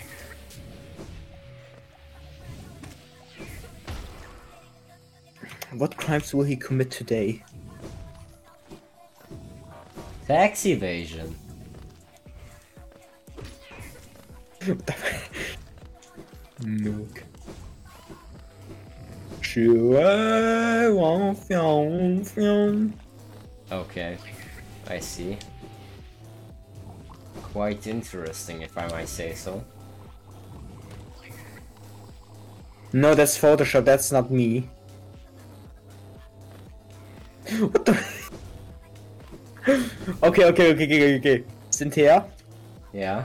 What 5.72 5.96
crimes 5.96 6.32
will 6.32 6.46
he 6.46 6.56
commit 6.56 6.96
today? 6.96 7.42
Tax 10.26 10.64
Evasion. 10.64 11.34
Nuke. 16.64 17.22
Sure. 19.42 20.16
Okay, 23.70 24.16
I 24.88 25.00
see. 25.00 25.38
Quite 27.52 27.86
interesting, 27.86 28.62
if 28.62 28.76
I 28.78 28.86
might 28.88 29.08
say 29.08 29.34
so. 29.34 29.64
No, 32.92 33.14
that's 33.14 33.36
Photoshop. 33.38 33.84
That's 33.84 34.12
not 34.12 34.30
me. 34.30 34.68
What 37.58 37.84
the? 37.84 37.92
okay, 40.22 40.44
okay, 40.44 40.72
okay, 40.72 40.84
okay, 40.84 41.18
okay. 41.18 41.44
Cynthia, 41.70 42.24
Ja. 42.92 43.24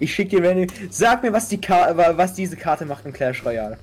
ich 0.00 0.12
schick 0.14 0.30
dir, 0.30 0.42
wenn 0.42 0.66
du... 0.66 0.74
Sag 0.90 1.22
mir, 1.22 1.32
was 1.32 1.48
die 1.48 1.60
Ka 1.60 1.96
wa- 1.96 2.16
was 2.16 2.34
diese 2.34 2.56
Karte 2.56 2.84
macht 2.84 3.04
in 3.06 3.12
Clash 3.12 3.44
Royale. 3.44 3.78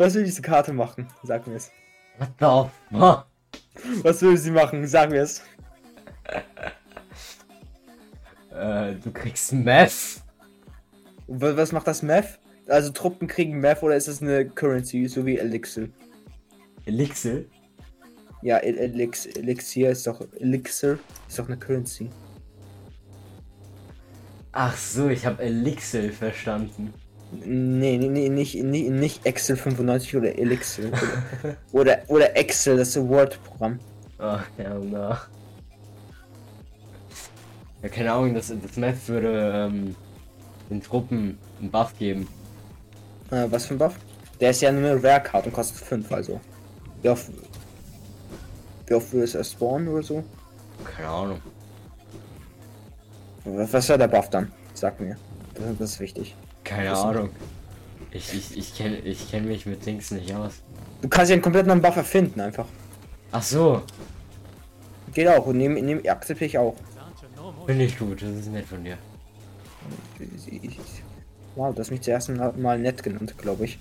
Was 0.00 0.14
will 0.14 0.24
diese 0.24 0.40
Karte 0.40 0.72
machen? 0.72 1.06
Sag 1.24 1.46
mir 1.46 1.56
es. 1.56 1.70
What 2.16 2.30
the 2.40 2.70
fuck? 2.98 3.26
Was 4.02 4.22
will 4.22 4.36
sie 4.38 4.50
machen? 4.50 4.86
Sag 4.86 5.10
mir 5.10 5.22
es. 5.22 5.42
Äh, 8.52 8.94
du 8.96 9.12
kriegst 9.12 9.52
Meth. 9.52 10.22
Wa- 11.28 11.56
Was 11.56 11.70
macht 11.72 11.86
das 11.86 12.02
Meth? 12.02 12.38
Also 12.66 12.90
Truppen 12.90 13.28
kriegen 13.28 13.60
Meth 13.60 13.82
oder 13.82 13.94
ist 13.96 14.08
es 14.08 14.20
eine 14.20 14.44
Currency, 14.48 15.06
so 15.06 15.24
wie 15.24 15.38
Elixir? 15.38 15.88
Elixir? 16.84 17.44
Ja, 18.42 18.56
El 18.58 18.76
Elix 18.78 19.26
Elixir 19.26 19.90
ist 19.90 20.06
doch 20.06 20.20
Elixir 20.40 20.98
ist 21.28 21.38
doch 21.38 21.46
eine 21.46 21.58
Currency. 21.58 22.10
Ach 24.52 24.76
so, 24.76 25.08
ich 25.08 25.24
habe 25.26 25.42
Elixir 25.42 26.12
verstanden. 26.12 26.92
Nee, 27.32 27.96
nee, 27.96 28.08
nee, 28.08 28.28
nicht, 28.28 28.56
nicht, 28.56 28.90
nicht 28.90 29.26
Excel 29.26 29.56
95 29.56 30.16
oder 30.16 30.36
Elixir. 30.36 30.90
Oder, 30.92 31.52
oder, 31.72 31.98
oder 32.08 32.36
Excel, 32.36 32.76
das 32.76 32.88
ist 32.88 32.96
ein 32.96 33.08
Word-Programm. 33.08 33.78
Ach, 34.18 34.44
ja, 34.58 34.74
na. 34.78 35.20
Ja, 37.82 37.88
keine 37.88 38.12
Ahnung, 38.12 38.34
das, 38.34 38.48
das 38.48 38.76
Meth 38.76 39.08
würde 39.08 39.68
ähm, 39.70 39.94
den 40.68 40.82
Truppen 40.82 41.38
einen 41.60 41.70
Buff 41.70 41.96
geben. 41.98 42.28
Äh, 43.30 43.46
was 43.48 43.66
für 43.66 43.74
ein 43.74 43.78
Buff? 43.78 43.94
Der 44.40 44.50
ist 44.50 44.60
ja 44.60 44.72
nur 44.72 44.90
eine 44.90 45.02
Rare-Card 45.02 45.46
und 45.46 45.52
kostet 45.52 45.78
5, 45.78 46.12
also. 46.12 46.40
Wie 47.00 47.08
oft, 47.08 47.30
wie 48.86 48.94
oft 48.94 49.12
würde 49.12 49.24
es 49.24 49.52
spawnen 49.52 49.88
oder 49.88 50.02
so? 50.02 50.24
Keine 50.84 51.08
Ahnung. 51.08 51.40
Was, 53.44 53.72
was 53.72 53.88
ist 53.88 53.98
der 53.98 54.08
Buff 54.08 54.28
dann? 54.30 54.50
Sag 54.74 54.98
mir. 55.00 55.16
Das, 55.54 55.64
das 55.78 55.90
ist 55.92 56.00
wichtig. 56.00 56.36
Keine. 56.70 56.96
Ahnung. 56.96 57.30
Ich, 58.12 58.32
ich, 58.34 58.56
ich 58.56 58.74
kenne 58.76 58.98
ich 58.98 59.30
kenn 59.30 59.46
mich 59.46 59.66
mit 59.66 59.84
Dings 59.84 60.10
nicht 60.10 60.34
aus. 60.34 60.54
Du 61.02 61.08
kannst 61.08 61.30
ja 61.30 61.34
einen 61.34 61.42
komplett 61.42 61.66
neuen 61.66 61.82
Buff 61.82 61.96
erfinden, 61.96 62.40
einfach. 62.40 62.66
Ach 63.32 63.42
so, 63.42 63.82
Geht 65.12 65.26
auch 65.28 65.46
und 65.46 65.58
nehm, 65.58 65.74
nehm, 65.74 66.00
akzeptiere 66.06 66.46
ich 66.46 66.58
auch. 66.58 66.76
finde 67.66 67.84
ich 67.84 67.98
gut, 67.98 68.22
das 68.22 68.30
ist 68.30 68.52
nett 68.52 68.66
von 68.66 68.84
dir. 68.84 68.96
Wow, 71.56 71.74
du 71.74 71.80
hast 71.80 71.90
mich 71.90 72.00
zuerst 72.02 72.28
mal 72.28 72.78
nett 72.78 73.02
genannt, 73.02 73.34
glaube 73.36 73.64
ich. 73.64 73.78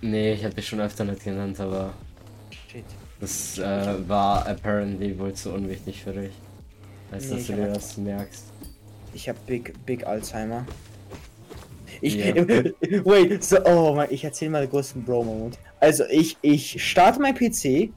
Nee, 0.00 0.32
ich 0.32 0.44
habe 0.44 0.54
dich 0.54 0.66
schon 0.66 0.80
öfter 0.80 1.04
nicht 1.04 1.22
genannt, 1.22 1.58
aber 1.60 1.94
Shit. 2.50 2.84
das 3.20 3.58
äh, 3.58 4.08
war 4.08 4.46
apparently 4.46 5.18
wohl 5.18 5.32
zu 5.34 5.52
unwichtig 5.52 6.02
für 6.02 6.12
dich. 6.12 6.32
Weißt 7.10 7.30
Nee, 7.30 7.36
dass 7.36 7.46
du 7.46 7.52
dir 7.54 7.68
das 7.68 7.96
merkst. 7.96 8.44
Ich 9.12 9.28
hab 9.28 9.46
Big, 9.46 9.72
Big 9.86 10.06
Alzheimer. 10.06 10.66
Ich, 12.00 12.16
Ja. 12.16 12.34
wait, 13.04 13.42
so, 13.42 13.64
oh 13.64 13.94
mein, 13.94 14.08
ich 14.10 14.24
erzähle 14.24 14.50
mal 14.50 14.60
den 14.62 14.70
größten 14.70 15.04
Bro-Moment. 15.04 15.58
Also, 15.80 16.04
ich, 16.10 16.36
ich 16.42 16.82
starte 16.82 17.20
mein 17.20 17.34
PC, 17.34 17.90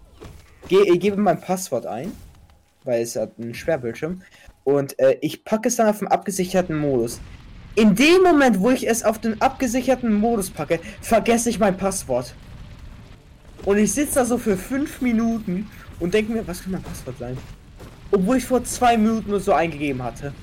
ge, 0.68 0.98
gebe 0.98 1.18
mein 1.18 1.40
Passwort 1.40 1.86
ein, 1.86 2.11
weil 2.84 3.02
es 3.02 3.15
hat 3.15 3.32
einen 3.40 3.53
Sperrbildschirm, 3.53 4.22
und 4.64 4.99
äh, 4.99 5.18
ich 5.22 5.45
packe 5.45 5.69
es 5.69 5.78
dann 5.78 5.88
auf 5.88 5.99
den 5.99 6.10
abgesicherten 6.10 6.78
Modus. 6.78 7.22
In 7.76 7.95
dem 7.95 8.24
Moment, 8.24 8.60
wo 8.60 8.69
ich 8.72 8.86
es 8.86 9.03
auf 9.03 9.19
den 9.19 9.41
abgesicherten 9.41 10.14
Modus 10.14 10.49
packe, 10.49 10.80
vergesse 10.99 11.49
ich 11.49 11.60
mein 11.60 11.78
Passwort. 11.78 12.34
Und 13.64 13.78
ich 13.78 13.94
sitze 13.94 14.15
da 14.15 14.26
so 14.26 14.38
für 14.38 14.57
fünf 14.57 14.99
Minuten 14.99 15.69
und 15.99 16.14
denke 16.14 16.34
mir, 16.34 16.48
was 16.48 16.64
kann 16.64 16.72
mein 16.72 16.84
Passwort 16.84 17.18
sein? 17.18 17.38
Obwohl 18.11 18.38
ich 18.38 18.45
vor 18.45 18.64
zwei 18.64 18.98
Minuten 18.98 19.30
nur 19.30 19.40
so 19.40 19.53
eingegeben 19.53 20.03
hatte. 20.03 20.34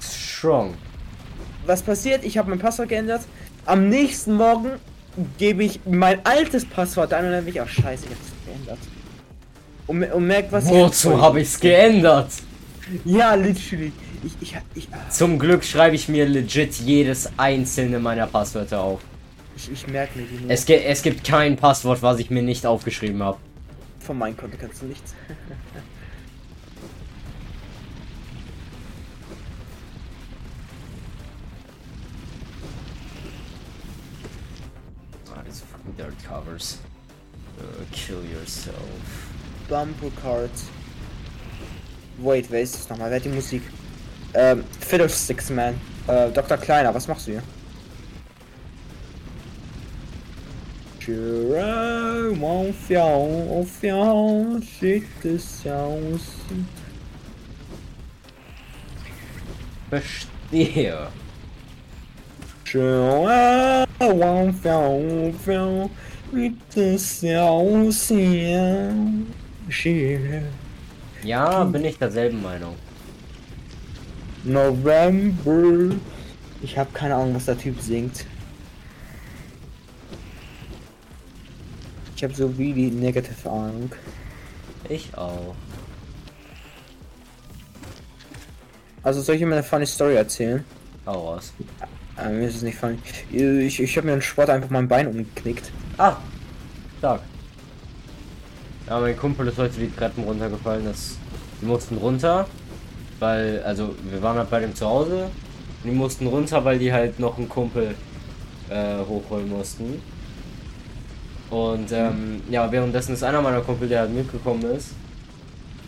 Strong. 0.00 0.74
Was 1.66 1.82
passiert? 1.82 2.24
Ich 2.24 2.38
habe 2.38 2.50
mein 2.50 2.58
Passwort 2.58 2.88
geändert. 2.88 3.22
Am 3.66 3.88
nächsten 3.88 4.34
Morgen 4.34 4.72
gebe 5.38 5.64
ich 5.64 5.80
mein 5.84 6.24
altes 6.24 6.64
Passwort 6.64 7.12
ein 7.12 7.26
und 7.26 7.32
dann 7.32 7.44
bin 7.44 7.54
ich 7.54 7.60
auch 7.60 7.68
scheiße, 7.68 8.06
ich 8.06 8.10
habe 8.10 8.20
es 8.20 8.46
geändert. 8.46 8.78
Und, 9.86 10.04
und 10.04 10.26
merkt, 10.26 10.52
was 10.52 10.68
Wozu 10.68 11.20
habe 11.20 11.40
ich's 11.40 11.58
geändert? 11.58 12.30
Ja, 13.04 13.34
literally. 13.34 13.92
Ich, 14.24 14.32
ich, 14.40 14.56
ich, 14.74 14.88
ah, 14.92 15.10
Zum 15.10 15.38
Glück 15.38 15.64
schreibe 15.64 15.96
ich 15.96 16.08
mir 16.08 16.26
legit 16.26 16.74
jedes 16.74 17.28
einzelne 17.36 17.98
meiner 17.98 18.26
Passwörter 18.26 18.80
auf. 18.80 19.00
ich, 19.56 19.70
ich 19.70 19.86
merke 19.88 20.18
mir 20.18 20.26
die 20.26 20.40
nur. 20.42 20.50
Es, 20.50 20.64
es 20.64 21.02
gibt 21.02 21.24
kein 21.24 21.56
Passwort, 21.56 22.02
was 22.02 22.18
ich 22.18 22.30
mir 22.30 22.42
nicht 22.42 22.64
aufgeschrieben 22.64 23.22
habe. 23.22 23.38
Von 24.00 24.18
meinem 24.18 24.36
Konto 24.36 24.56
kannst 24.60 24.82
du 24.82 24.86
nichts. 24.86 25.14
Dirt 35.96 36.14
covers. 36.24 36.78
Uh, 37.58 37.84
kill 37.92 38.24
yourself. 38.24 39.32
Bumper 39.68 40.10
Cards. 40.22 40.64
Wait, 42.18 42.50
wer 42.50 42.62
ist 42.62 42.74
das 42.74 42.88
nochmal? 42.88 43.10
Wer 43.10 43.16
hat 43.16 43.24
die 43.24 43.30
Musik? 43.30 43.62
Ähm, 44.34 44.64
Fiddlesticks 44.80 45.50
Man. 45.50 45.74
Äh, 46.06 46.30
Dr. 46.30 46.56
Kleiner, 46.56 46.94
was 46.94 47.08
machst 47.08 47.26
du 47.26 47.32
hier? 47.32 47.42
Jerome, 51.06 52.46
auf 52.46 52.88
ja, 52.88 53.02
auf 53.02 53.82
ja, 53.82 54.60
sieht 54.80 55.24
es 55.24 55.66
aus. 55.66 56.20
Verstehe. 59.90 61.08
João 62.72 64.52
fell, 64.54 65.34
fell 65.44 65.90
mit 66.32 66.56
Ja, 71.22 71.64
bin 71.64 71.84
ich 71.84 71.98
derselben 71.98 72.40
Meinung. 72.42 72.74
November. 74.44 75.94
Ich 76.62 76.78
habe 76.78 76.90
keine 76.94 77.14
Ahnung, 77.14 77.34
was 77.34 77.44
der 77.44 77.58
Typ 77.58 77.78
singt. 77.80 78.24
Ich 82.16 82.24
habe 82.24 82.34
so 82.34 82.56
wie 82.56 82.72
die 82.72 82.90
negative 82.90 83.50
Ahnung. 83.50 83.92
Ich 84.88 85.14
auch. 85.14 85.54
Also 89.02 89.20
soll 89.20 89.34
ich 89.34 89.42
mir 89.42 89.52
eine 89.52 89.62
funny 89.62 89.84
Story 89.86 90.14
erzählen? 90.14 90.64
Hau 91.04 91.32
raus. 91.32 91.52
Äh, 92.22 92.30
mir 92.30 92.48
ist 92.48 92.56
es 92.56 92.62
nicht 92.62 92.78
funny. 92.78 92.98
Ich, 93.30 93.80
ich 93.80 93.96
habe 93.96 94.06
mir 94.06 94.12
einen 94.14 94.22
Sport 94.22 94.50
einfach 94.50 94.70
mein 94.70 94.88
Bein 94.88 95.06
umgeknickt. 95.06 95.70
Ah, 95.98 96.16
stark. 96.98 97.20
Ja, 98.86 99.00
mein 99.00 99.16
Kumpel 99.16 99.48
ist 99.48 99.58
heute 99.58 99.80
die 99.80 99.90
Treppen 99.90 100.24
runtergefallen. 100.24 100.84
Das, 100.84 101.16
die 101.60 101.66
mussten 101.66 101.96
runter, 101.96 102.46
weil, 103.18 103.62
also 103.64 103.94
wir 104.10 104.22
waren 104.22 104.36
halt 104.36 104.50
bei 104.50 104.60
dem 104.60 104.74
zu 104.74 104.86
Hause. 104.86 105.30
Die 105.84 105.90
mussten 105.90 106.26
runter, 106.26 106.64
weil 106.64 106.78
die 106.78 106.92
halt 106.92 107.18
noch 107.18 107.38
einen 107.38 107.48
Kumpel 107.48 107.94
äh, 108.68 108.98
hochholen 109.08 109.48
mussten. 109.48 110.00
Und 111.50 111.92
ähm, 111.92 112.40
ja, 112.50 112.70
währenddessen 112.70 113.14
ist 113.14 113.22
einer 113.22 113.42
meiner 113.42 113.60
Kumpel, 113.60 113.88
der 113.88 114.00
halt 114.00 114.14
mitgekommen 114.14 114.62
ist, 114.62 114.90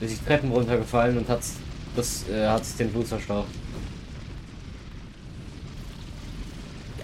ist 0.00 0.20
die 0.20 0.24
Treppen 0.26 0.50
runtergefallen 0.50 1.16
und 1.16 1.28
hat 1.28 1.40
das 1.96 2.28
äh, 2.28 2.46
hat 2.46 2.64
sich 2.64 2.76
den 2.76 2.92
Fuß 2.92 3.08
verstaucht. 3.08 3.48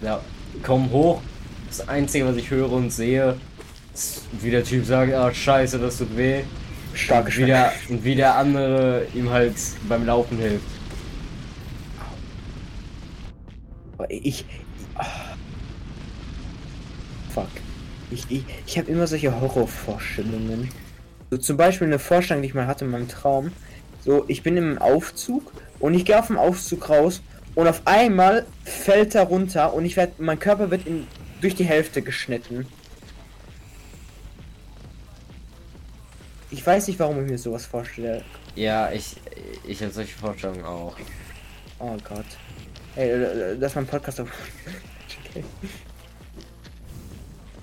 Ja, 0.03 0.21
komm 0.63 0.91
hoch. 0.91 1.21
Das 1.69 1.89
Einzige, 1.89 2.27
was 2.27 2.37
ich 2.37 2.51
höre 2.51 2.73
und 2.73 2.91
sehe, 2.91 3.37
ist, 3.95 4.23
wie 4.41 4.51
der 4.51 4.65
Typ 4.65 4.85
sagt, 4.85 5.13
ah 5.13 5.33
scheiße, 5.33 5.79
das 5.79 5.99
tut 5.99 6.17
weh. 6.17 6.43
Starke 6.95 7.29
Und 7.29 7.39
wie, 7.39 7.47
der, 7.47 7.73
und 7.89 8.05
wie 8.05 8.15
der 8.17 8.37
andere 8.37 9.07
ihm 9.15 9.31
halt 9.31 9.55
beim 9.89 10.05
Laufen 10.05 10.39
hilft. 10.39 10.65
Ich. 14.09 14.45
ah. 14.97 15.05
Fuck. 17.33 17.49
Ich, 18.11 18.27
ich, 18.29 18.45
ich 18.67 18.79
habe 18.79 18.91
immer 18.91 19.07
solche 19.07 19.41
Horrorvorstellungen. 19.41 20.69
So 21.31 21.37
zum 21.37 21.57
Beispiel 21.57 21.87
eine 21.87 22.01
Vorstellung, 22.01 22.43
die 22.43 22.49
ich 22.49 22.55
mal 22.55 22.67
hatte 22.67 22.85
in 22.85 22.91
meinem 22.91 23.07
Traum. 23.07 23.53
So, 24.05 24.25
ich 24.27 24.43
bin 24.43 24.57
im 24.57 24.79
Aufzug 24.79 25.53
und 25.79 25.95
ich 25.95 26.05
gehe 26.05 26.19
auf 26.19 26.27
dem 26.27 26.39
Aufzug 26.39 26.89
raus 26.89 27.23
und 27.61 27.69
auf 27.69 27.83
einmal 27.85 28.47
fällt 28.65 29.15
er 29.15 29.25
runter 29.25 29.75
und 29.75 29.85
ich 29.85 29.95
werde, 29.95 30.15
mein 30.17 30.39
Körper 30.39 30.71
wird 30.71 30.87
in, 30.87 31.07
durch 31.43 31.55
die 31.55 31.65
Hälfte 31.65 32.01
geschnitten. 32.01 32.67
Ich 36.51 36.67
weiß 36.67 36.89
nicht, 36.89 36.99
warum 36.99 37.23
ich 37.23 37.31
mir 37.31 37.37
sowas 37.39 37.67
vorstelle. 37.67 38.25
Ja, 38.57 38.91
ich, 38.91 39.17
ich 39.67 39.83
habe 39.83 39.93
solche 39.93 40.17
Vorstellungen 40.17 40.65
auch. 40.65 40.97
Oh 41.79 41.97
Gott. 42.09 42.25
Ey, 42.97 43.11
äh, 43.11 43.59
das 43.59 43.73
ist 43.73 43.77
mein 43.77 43.87
Podcast. 43.87 44.21
auf- 44.21 44.29
okay. 45.31 45.45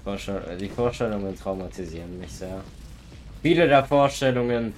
Vorstell 0.03 0.57
die 0.57 0.69
Vorstellungen 0.69 1.35
traumatisieren 1.35 2.19
mich 2.19 2.31
sehr. 2.31 2.61
Viele 3.41 3.67
der 3.67 3.83
Vorstellungen 3.83 4.73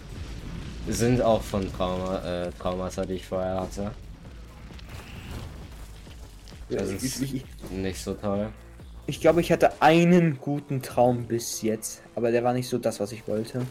sind 0.87 1.21
auch 1.21 1.41
von 1.41 1.71
Trauma, 1.73 2.19
äh, 2.45 2.51
Traumata, 2.57 3.05
die 3.05 3.15
ich 3.15 3.27
vorher 3.27 3.59
hatte. 3.61 3.91
Das 6.69 6.89
Ich, 6.91 7.03
ist 7.03 7.21
ich, 7.21 7.35
ich, 7.35 7.45
nicht 7.71 8.01
so 8.01 8.13
toll. 8.13 8.49
Ich 9.07 9.19
glaube, 9.21 9.41
ich 9.41 9.51
hatte 9.51 9.81
einen 9.81 10.37
guten 10.37 10.81
Traum 10.81 11.25
bis 11.25 11.61
jetzt, 11.63 12.01
aber 12.15 12.31
der 12.31 12.43
war 12.43 12.53
nicht 12.53 12.69
so 12.69 12.77
das, 12.77 12.99
was 12.99 13.11
ich 13.11 13.27
wollte. 13.27 13.65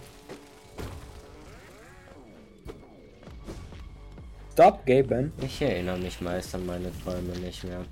Stop, 4.53 4.85
Gaben. 4.87 5.33
Ich 5.41 5.63
erinnere 5.63 5.99
mich 5.99 6.21
meist 6.21 6.55
an 6.55 6.67
meine 6.67 6.91
Träume 7.05 7.39
nicht 7.39 7.63
mehr. 7.63 7.85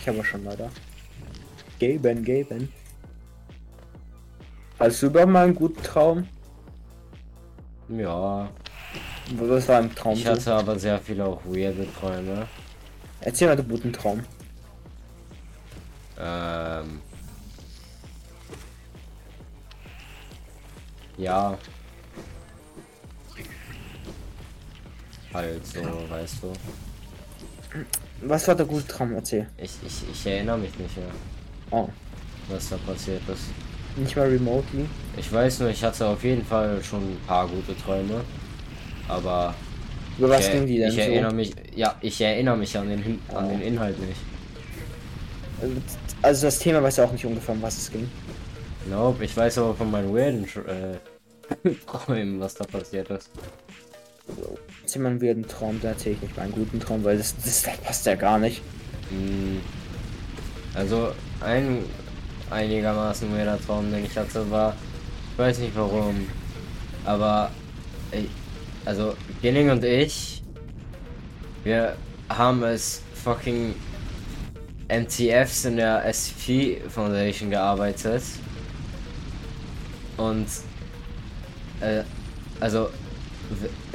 Ich 0.00 0.06
habe 0.06 0.22
schon 0.24 0.44
leider. 0.44 0.70
Gaben, 1.80 2.24
Gaben. 2.24 2.72
Hast 4.78 5.02
du 5.02 5.06
überhaupt 5.06 5.32
mal 5.32 5.44
einen 5.44 5.54
guten 5.54 5.82
Traum? 5.82 6.28
Ja, 7.88 8.48
Was 9.36 9.68
war 9.68 9.80
im 9.80 9.94
Traum? 9.94 10.12
ich 10.14 10.26
hatte 10.26 10.52
aber 10.54 10.78
sehr 10.78 11.00
viele 11.00 11.24
auch 11.24 11.40
weirde 11.44 11.86
Träume. 11.98 12.46
Erzähl 13.26 13.48
mal 13.48 13.56
den 13.56 13.68
guten 13.68 13.92
Traum. 13.92 14.20
Ähm. 16.16 17.00
Ja. 21.18 21.58
Halt 25.34 25.66
so, 25.66 25.80
weißt 26.08 26.36
du. 26.42 26.52
Was 28.22 28.46
war 28.46 28.54
der 28.54 28.64
gute 28.64 28.86
Traum? 28.86 29.12
Erzähl. 29.14 29.48
Ich, 29.58 29.72
ich, 29.84 30.08
ich 30.08 30.26
erinnere 30.26 30.58
mich 30.58 30.78
nicht 30.78 30.96
mehr, 30.96 31.08
Oh, 31.72 31.88
was 32.48 32.68
da 32.68 32.76
passiert 32.76 33.28
ist. 33.28 33.46
nicht 33.96 34.14
mal 34.14 34.28
remotely. 34.28 34.86
Ich 35.16 35.32
weiß 35.32 35.58
nur, 35.58 35.70
ich 35.70 35.82
hatte 35.82 36.06
auf 36.06 36.22
jeden 36.22 36.44
Fall 36.44 36.80
schon 36.84 37.02
ein 37.02 37.20
paar 37.26 37.48
gute 37.48 37.76
Träume. 37.76 38.24
Aber 39.08 39.52
Über 40.18 40.30
was 40.30 40.46
ich, 40.46 40.52
ging 40.52 40.66
die 40.66 40.78
denn 40.78 40.90
ich 40.90 40.98
erinnere 40.98 41.30
so? 41.30 41.36
mich, 41.36 41.52
ja, 41.74 41.94
ich 42.00 42.20
erinnere 42.20 42.56
mich 42.56 42.76
an 42.76 42.88
den, 42.88 43.20
an 43.34 43.48
den 43.48 43.60
Inhalt 43.60 43.98
nicht. 44.00 44.20
Also 46.22 46.46
das 46.46 46.58
Thema 46.58 46.82
weiß 46.82 46.96
ja 46.96 47.04
auch 47.04 47.12
nicht 47.12 47.24
ungefähr, 47.24 47.54
um 47.54 47.62
was 47.62 47.76
es 47.76 47.90
ging. 47.90 48.10
Nope, 48.90 49.24
ich 49.24 49.36
weiß 49.36 49.58
aber 49.58 49.74
von 49.74 49.90
meinen 49.90 50.14
weirden 50.14 50.44
äh, 50.66 51.68
Träumen, 51.86 52.40
was 52.40 52.54
da 52.54 52.64
passiert 52.64 53.10
ist. 53.10 53.30
Erzähl 54.82 55.02
mal 55.02 55.10
einen 55.10 55.22
weirden 55.22 55.46
Traum, 55.46 55.80
da 55.80 55.88
erzähl 55.88 56.12
ich 56.12 56.22
nicht 56.22 56.36
meinen 56.36 56.52
guten 56.52 56.80
Traum, 56.80 57.04
weil 57.04 57.18
das, 57.18 57.34
das, 57.36 57.62
das 57.62 57.76
passt 57.78 58.06
ja 58.06 58.14
gar 58.14 58.38
nicht. 58.38 58.62
Mm, 59.10 59.58
Also 60.74 61.12
ein 61.40 61.84
einigermaßen 62.50 63.32
weirder 63.34 63.60
Traum, 63.60 63.90
den 63.92 64.04
ich 64.04 64.16
hatte, 64.16 64.48
war, 64.50 64.74
ich 65.32 65.38
weiß 65.38 65.58
nicht 65.58 65.76
warum, 65.76 66.26
aber 67.04 67.50
ich, 68.12 68.28
also 68.86 69.14
Ginning 69.42 69.70
und 69.70 69.84
ich, 69.84 70.42
wir 71.64 71.96
haben 72.28 72.62
es 72.62 73.02
fucking 73.14 73.74
MTFs 74.88 75.64
in 75.64 75.76
der 75.76 76.04
SCP 76.12 76.80
Foundation 76.88 77.50
gearbeitet 77.50 78.22
und 80.16 80.46
äh, 81.80 82.02
also 82.60 82.88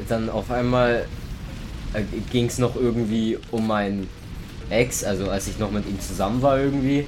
dann 0.08 0.30
auf 0.30 0.52
einmal 0.52 1.06
äh, 1.94 2.04
ging 2.32 2.46
es 2.46 2.58
noch 2.58 2.76
irgendwie 2.76 3.38
um 3.52 3.68
meinen 3.68 4.10
Ex, 4.70 5.04
also 5.04 5.30
als 5.30 5.48
ich 5.48 5.58
noch 5.58 5.72
mit 5.72 5.88
ihm 5.88 6.00
zusammen 6.00 6.42
war 6.42 6.60
irgendwie. 6.60 7.08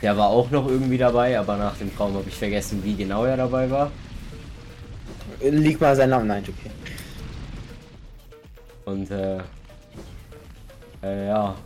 Der 0.00 0.16
war 0.16 0.28
auch 0.28 0.50
noch 0.50 0.66
irgendwie 0.66 0.98
dabei, 0.98 1.38
aber 1.38 1.56
nach 1.56 1.76
dem 1.76 1.94
Traum 1.94 2.14
habe 2.14 2.28
ich 2.28 2.34
vergessen, 2.34 2.82
wie 2.84 2.94
genau 2.94 3.24
er 3.24 3.36
dabei 3.36 3.70
war. 3.70 3.92
Lieg 5.50 5.80
mal 5.80 5.96
seinen 5.96 6.10
Namen. 6.10 6.26
Nein, 6.26 6.44
okay. 6.44 6.70
Und 8.84 9.10
äh, 9.10 9.38
äh 11.02 11.26
ja, 11.28 11.56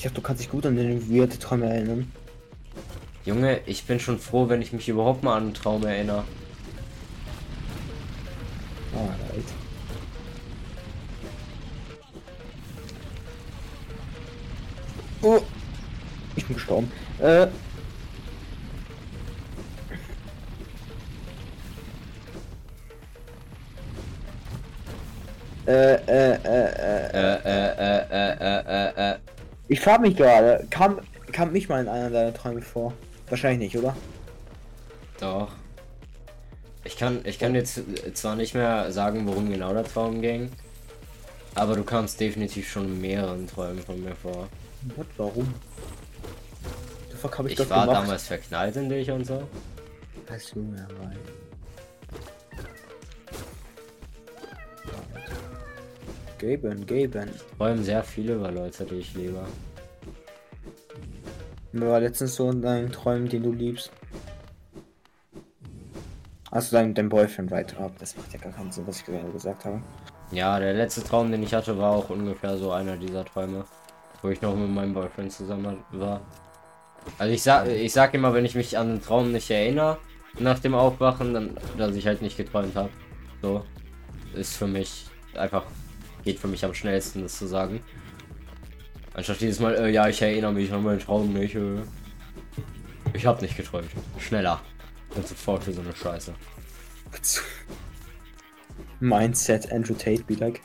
Ich 0.00 0.04
dachte, 0.04 0.14
du 0.14 0.22
kannst 0.22 0.42
dich 0.42 0.50
gut 0.50 0.64
an 0.64 0.76
den 0.76 1.10
weirden 1.10 1.38
Traum 1.38 1.62
erinnern. 1.62 2.10
Junge, 3.26 3.60
ich 3.66 3.84
bin 3.84 4.00
schon 4.00 4.18
froh, 4.18 4.48
wenn 4.48 4.62
ich 4.62 4.72
mich 4.72 4.88
überhaupt 4.88 5.22
mal 5.22 5.36
an 5.36 5.42
einen 5.42 5.52
Traum 5.52 5.84
erinnere. 5.84 6.24
Alright. 8.96 9.44
Oh. 15.20 15.42
Ich 16.34 16.46
bin 16.46 16.56
gestorben. 16.56 16.90
Äh. 17.18 17.48
Äh, 25.70 25.94
äh, 26.08 26.34
äh, 29.14 29.18
ich 29.68 29.80
frage 29.80 30.02
mich 30.02 30.16
gerade, 30.16 30.66
kam, 30.68 30.98
kam 31.30 31.52
mich 31.52 31.68
mal 31.68 31.80
in 31.80 31.88
einer 31.88 32.10
deiner 32.10 32.34
Träume 32.34 32.60
vor? 32.60 32.92
Wahrscheinlich 33.28 33.72
nicht, 33.72 33.82
oder? 33.82 33.94
Doch. 35.20 35.52
Ich 36.82 36.96
kann, 36.96 37.20
ich 37.24 37.38
kann 37.38 37.54
jetzt 37.54 37.80
zwar 38.14 38.34
nicht 38.34 38.54
mehr 38.54 38.90
sagen, 38.90 39.26
worum 39.28 39.48
genau 39.48 39.72
der 39.72 39.84
Traum 39.84 40.20
ging, 40.20 40.50
aber 41.54 41.76
du 41.76 41.84
kamst 41.84 42.18
definitiv 42.18 42.68
schon 42.68 42.86
in 42.86 43.00
mehreren 43.00 43.46
Träumen 43.46 43.80
von 43.80 44.02
mir 44.02 44.16
vor. 44.16 44.48
What, 44.96 45.06
warum? 45.18 45.54
Ich, 47.46 47.60
Ich 47.60 47.70
war 47.70 47.82
gemacht? 47.86 48.02
damals 48.02 48.26
verknallt 48.26 48.74
in 48.76 48.88
dich 48.88 49.08
und 49.10 49.24
so. 49.24 49.42
Weißt 50.26 50.52
du, 50.56 50.74
ja, 50.76 50.88
weil. 51.00 51.16
Geben, 56.40 56.86
geben. 56.86 57.28
Träumen 57.58 57.84
sehr 57.84 58.02
viele 58.02 58.36
über 58.36 58.50
Leute, 58.50 58.86
die 58.86 58.94
ich 58.94 59.14
liebe. 59.14 59.44
Mir 61.72 61.90
war 61.90 62.00
letztens 62.00 62.34
so 62.34 62.50
in 62.50 62.62
deinen 62.62 62.90
Träumen, 62.90 63.28
den 63.28 63.42
du 63.42 63.52
liebst. 63.52 63.92
Hast 66.50 66.72
du 66.72 66.76
deinen, 66.76 66.94
deinen 66.94 67.10
Boyfriend 67.10 67.52
right 67.52 67.78
ab? 67.78 67.92
Das 67.98 68.16
macht 68.16 68.32
ja 68.32 68.38
gar 68.38 68.52
keinen 68.52 68.72
Sinn, 68.72 68.86
was 68.86 69.00
ich 69.00 69.04
gerade 69.04 69.30
gesagt 69.30 69.66
habe. 69.66 69.82
Ja, 70.32 70.58
der 70.58 70.72
letzte 70.72 71.04
Traum, 71.04 71.30
den 71.30 71.42
ich 71.42 71.52
hatte, 71.52 71.76
war 71.76 71.90
auch 71.90 72.08
ungefähr 72.08 72.56
so 72.56 72.72
einer 72.72 72.96
dieser 72.96 73.26
Träume, 73.26 73.66
wo 74.22 74.30
ich 74.30 74.40
noch 74.40 74.56
mit 74.56 74.70
meinem 74.70 74.94
Boyfriend 74.94 75.32
zusammen 75.32 75.84
war. 75.92 76.22
Also 77.18 77.34
ich 77.34 77.42
sag, 77.42 77.68
ich 77.68 77.92
sag 77.92 78.14
immer, 78.14 78.32
wenn 78.32 78.46
ich 78.46 78.54
mich 78.54 78.78
an 78.78 78.88
den 78.88 79.02
Traum 79.02 79.30
nicht 79.30 79.50
erinnere, 79.50 79.98
nach 80.38 80.58
dem 80.58 80.74
Aufwachen, 80.74 81.34
dann, 81.34 81.58
dass 81.76 81.94
ich 81.94 82.06
halt 82.06 82.22
nicht 82.22 82.38
geträumt 82.38 82.74
habe. 82.76 82.88
So 83.42 83.62
ist 84.34 84.56
für 84.56 84.66
mich 84.66 85.10
einfach 85.34 85.64
geht 86.24 86.38
für 86.38 86.48
mich 86.48 86.64
am 86.64 86.74
schnellsten, 86.74 87.22
das 87.22 87.38
zu 87.38 87.46
sagen. 87.46 87.80
Anstatt 89.14 89.40
jedes 89.40 89.60
Mal, 89.60 89.74
äh, 89.74 89.90
ja, 89.90 90.08
ich 90.08 90.22
erinnere 90.22 90.52
mich 90.52 90.72
an 90.72 90.82
meinen 90.82 91.00
Traum 91.00 91.32
nicht. 91.32 91.54
Äh. 91.54 91.80
Ich 93.12 93.26
habe 93.26 93.42
nicht 93.42 93.56
geträumt. 93.56 93.90
Schneller. 94.18 94.60
Und 95.14 95.26
sofort 95.26 95.64
für 95.64 95.72
so 95.72 95.80
eine 95.80 95.94
Scheiße. 95.94 96.32
Mindset 99.00 99.72
Andrew 99.72 99.94
Tate 99.94 100.22
be 100.24 100.34
like. 100.34 100.60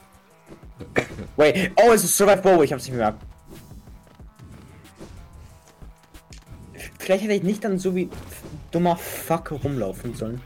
Wait, 1.37 1.71
oh, 1.77 1.91
es 1.93 2.03
ist 2.03 2.17
Survive 2.17 2.41
Bow, 2.41 2.61
ich 2.61 2.71
hab's 2.71 2.83
nicht 2.83 2.91
gemerkt. 2.91 3.21
Vielleicht 6.99 7.23
hätte 7.23 7.33
ich 7.33 7.43
nicht 7.43 7.63
dann 7.63 7.79
so 7.79 7.95
wie 7.95 8.09
dummer 8.71 8.95
Fuck 8.97 9.51
rumlaufen 9.63 10.13
sollen. 10.15 10.41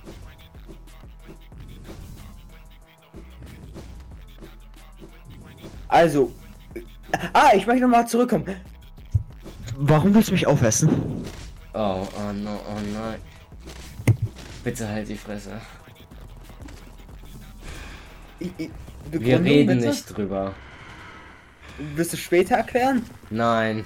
Also. 5.89 6.31
Ah, 7.33 7.51
ich 7.55 7.65
möchte 7.65 7.81
nochmal 7.81 8.07
zurückkommen. 8.07 8.55
Warum 9.75 10.13
willst 10.13 10.29
du 10.29 10.33
mich 10.33 10.45
aufessen? 10.47 10.89
Oh, 11.73 12.07
oh 12.15 12.33
no, 12.33 12.59
oh 12.69 12.79
nein. 12.93 13.19
Bitte 14.63 14.87
halt 14.87 15.09
die 15.09 15.15
Fresse. 15.15 15.51
Ich, 18.39 18.51
ich, 18.57 18.69
Wir 19.11 19.43
reden 19.43 19.77
bitte? 19.77 19.89
nicht 19.89 20.17
drüber. 20.17 20.53
Willst 21.95 22.13
du 22.13 22.17
später 22.17 22.55
erklären? 22.55 23.03
Nein. 23.29 23.85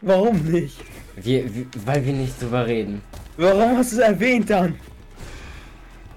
Warum 0.00 0.42
nicht? 0.42 0.78
Wir, 1.16 1.54
wir, 1.54 1.66
weil 1.84 2.04
wir 2.04 2.12
nicht 2.12 2.40
drüber 2.40 2.66
reden. 2.66 3.02
Warum 3.36 3.76
hast 3.76 3.92
du 3.92 3.96
es 3.96 4.02
erwähnt 4.02 4.50
dann? 4.50 4.74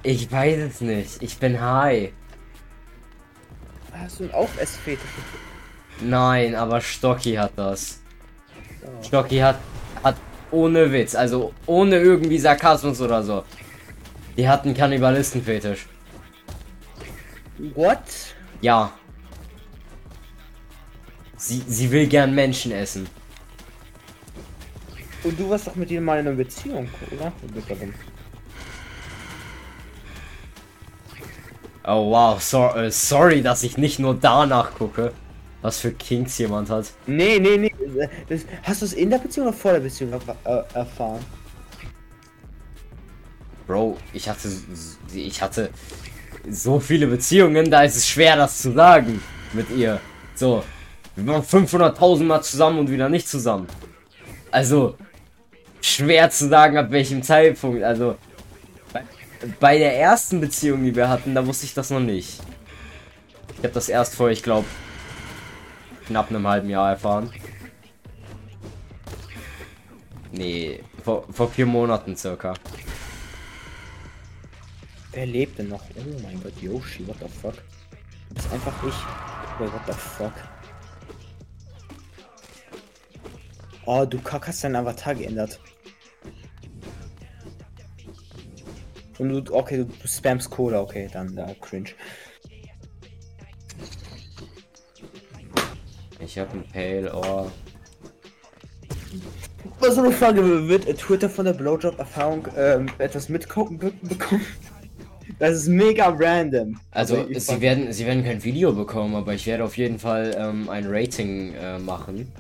Ich 0.01 0.31
weiß 0.31 0.57
es 0.59 0.81
nicht. 0.81 1.21
Ich 1.21 1.37
bin 1.37 1.59
high. 1.59 2.11
Hast 3.93 4.19
du 4.19 4.23
einen 4.23 4.33
Aufessfetisch? 4.33 5.09
Nein, 6.01 6.55
aber 6.55 6.81
Stocky 6.81 7.33
hat 7.35 7.51
das. 7.55 8.01
Oh. 8.83 9.03
Stocky 9.03 9.37
hat, 9.37 9.57
hat 10.03 10.15
ohne 10.51 10.91
Witz, 10.91 11.15
also 11.15 11.53
ohne 11.65 11.97
irgendwie 11.97 12.39
Sarkasmus 12.39 12.99
oder 13.01 13.23
so. 13.23 13.43
Die 14.35 14.47
hatten 14.47 14.73
Kannibalistenfetisch. 14.73 15.85
What? 17.75 17.99
Ja. 18.61 18.91
Sie, 21.37 21.63
sie 21.67 21.91
will 21.91 22.07
gern 22.07 22.33
Menschen 22.33 22.71
essen. 22.71 23.07
Und 25.23 25.39
du 25.39 25.49
warst 25.49 25.67
doch 25.67 25.75
mit 25.75 25.91
ihm 25.91 26.03
mal 26.03 26.19
in 26.19 26.27
einer 26.27 26.35
Beziehung, 26.35 26.89
oder? 27.11 27.31
Oh 31.85 32.11
wow, 32.11 32.41
so, 32.41 32.67
äh, 32.69 32.89
sorry, 32.91 33.41
dass 33.41 33.63
ich 33.63 33.77
nicht 33.77 33.99
nur 33.99 34.15
danach 34.15 34.73
gucke, 34.73 35.11
was 35.61 35.79
für 35.79 35.91
Kinks 35.91 36.37
jemand 36.37 36.69
hat. 36.69 36.85
Nee, 37.07 37.39
nee, 37.39 37.57
nee. 37.57 37.73
Das, 38.29 38.41
hast 38.63 38.81
du 38.81 38.85
es 38.85 38.93
in 38.93 39.09
der 39.09 39.17
Beziehung 39.17 39.47
oder 39.47 39.55
vor 39.57 39.73
der 39.73 39.79
Beziehung 39.81 40.13
erf- 40.13 40.35
äh, 40.45 40.63
erfahren? 40.73 41.19
Bro, 43.67 43.97
ich 44.13 44.27
hatte, 44.29 44.49
ich 45.13 45.41
hatte 45.41 45.69
so 46.49 46.79
viele 46.79 47.07
Beziehungen, 47.07 47.69
da 47.69 47.83
ist 47.83 47.95
es 47.95 48.07
schwer, 48.07 48.35
das 48.35 48.61
zu 48.61 48.71
sagen 48.73 49.21
mit 49.53 49.69
ihr. 49.69 49.99
So, 50.35 50.63
wir 51.15 51.27
waren 51.27 51.43
500.000 51.43 52.23
Mal 52.23 52.41
zusammen 52.41 52.79
und 52.79 52.89
wieder 52.91 53.07
nicht 53.07 53.27
zusammen. 53.27 53.67
Also, 54.51 54.97
schwer 55.81 56.29
zu 56.29 56.49
sagen, 56.49 56.77
ab 56.77 56.91
welchem 56.91 57.23
Zeitpunkt. 57.23 57.83
Also, 57.83 58.15
bei, 59.59 59.77
der 59.77 59.99
ersten 59.99 60.39
Beziehung, 60.39 60.83
die 60.83 60.95
wir 60.95 61.09
hatten, 61.09 61.35
da 61.35 61.45
wusste 61.45 61.65
ich 61.65 61.73
das 61.73 61.89
noch 61.89 61.99
nicht. 61.99 62.41
Ich 63.49 63.59
habe 63.59 63.73
das 63.73 63.89
erst 63.89 64.15
vor, 64.15 64.29
ich 64.29 64.43
glaube, 64.43 64.67
knapp 66.07 66.29
einem 66.29 66.47
halben 66.47 66.69
Jahr 66.69 66.91
erfahren. 66.91 67.31
Nee, 70.31 70.83
vor, 71.03 71.25
vor 71.31 71.49
vier 71.51 71.65
Monaten 71.65 72.15
circa. 72.15 72.53
Wer 75.11 75.27
lebt 75.27 75.59
denn 75.59 75.69
noch? 75.69 75.83
Oh 75.95 76.21
mein 76.23 76.41
Gott, 76.41 76.59
Yoshi, 76.61 77.07
what 77.07 77.17
the 77.19 77.27
fuck? 77.27 77.53
Du 78.29 78.35
bist 78.35 78.51
einfach 78.51 78.73
ich. 78.83 78.95
Wait, 79.59 79.71
what 79.71 79.81
the 79.85 79.93
fuck? 79.93 80.33
Oh, 83.85 84.05
du 84.05 84.19
Kack 84.19 84.47
hast 84.47 84.63
deinen 84.63 84.77
Avatar 84.77 85.13
geändert. 85.13 85.59
Und 89.19 89.29
du, 89.29 89.53
okay, 89.53 89.77
du, 89.77 89.85
du 89.85 90.07
spamst 90.07 90.49
Cola, 90.49 90.81
okay, 90.81 91.07
dann 91.11 91.35
da, 91.35 91.53
cringe. 91.61 91.91
Ich 96.19 96.37
habe 96.37 96.51
ein 96.53 96.63
Pale 96.71 97.13
Ohr. 97.13 97.51
Was 99.79 99.97
eine 99.97 100.11
Frage, 100.11 100.67
wird 100.67 100.85
Twitter 100.97 101.29
von 101.29 101.45
der 101.45 101.53
Blowjob-Erfahrung 101.53 102.47
ähm, 102.55 102.87
etwas 102.97 103.29
mitgucken 103.29 103.77
be 103.77 103.91
bekommen? 104.01 104.45
Das 105.39 105.55
ist 105.55 105.67
mega 105.67 106.09
random. 106.09 106.79
Also, 106.91 107.25
ich 107.27 107.45
sie 107.45 107.59
werden, 107.59 107.91
sie 107.91 108.05
werden 108.05 108.23
kein 108.23 108.43
Video 108.43 108.71
bekommen, 108.71 109.15
aber 109.15 109.33
ich 109.33 109.47
werde 109.47 109.63
auf 109.63 109.77
jeden 109.77 109.97
Fall 109.97 110.35
ähm, 110.37 110.69
ein 110.69 110.85
Rating 110.87 111.53
äh, 111.55 111.79
machen. 111.79 112.31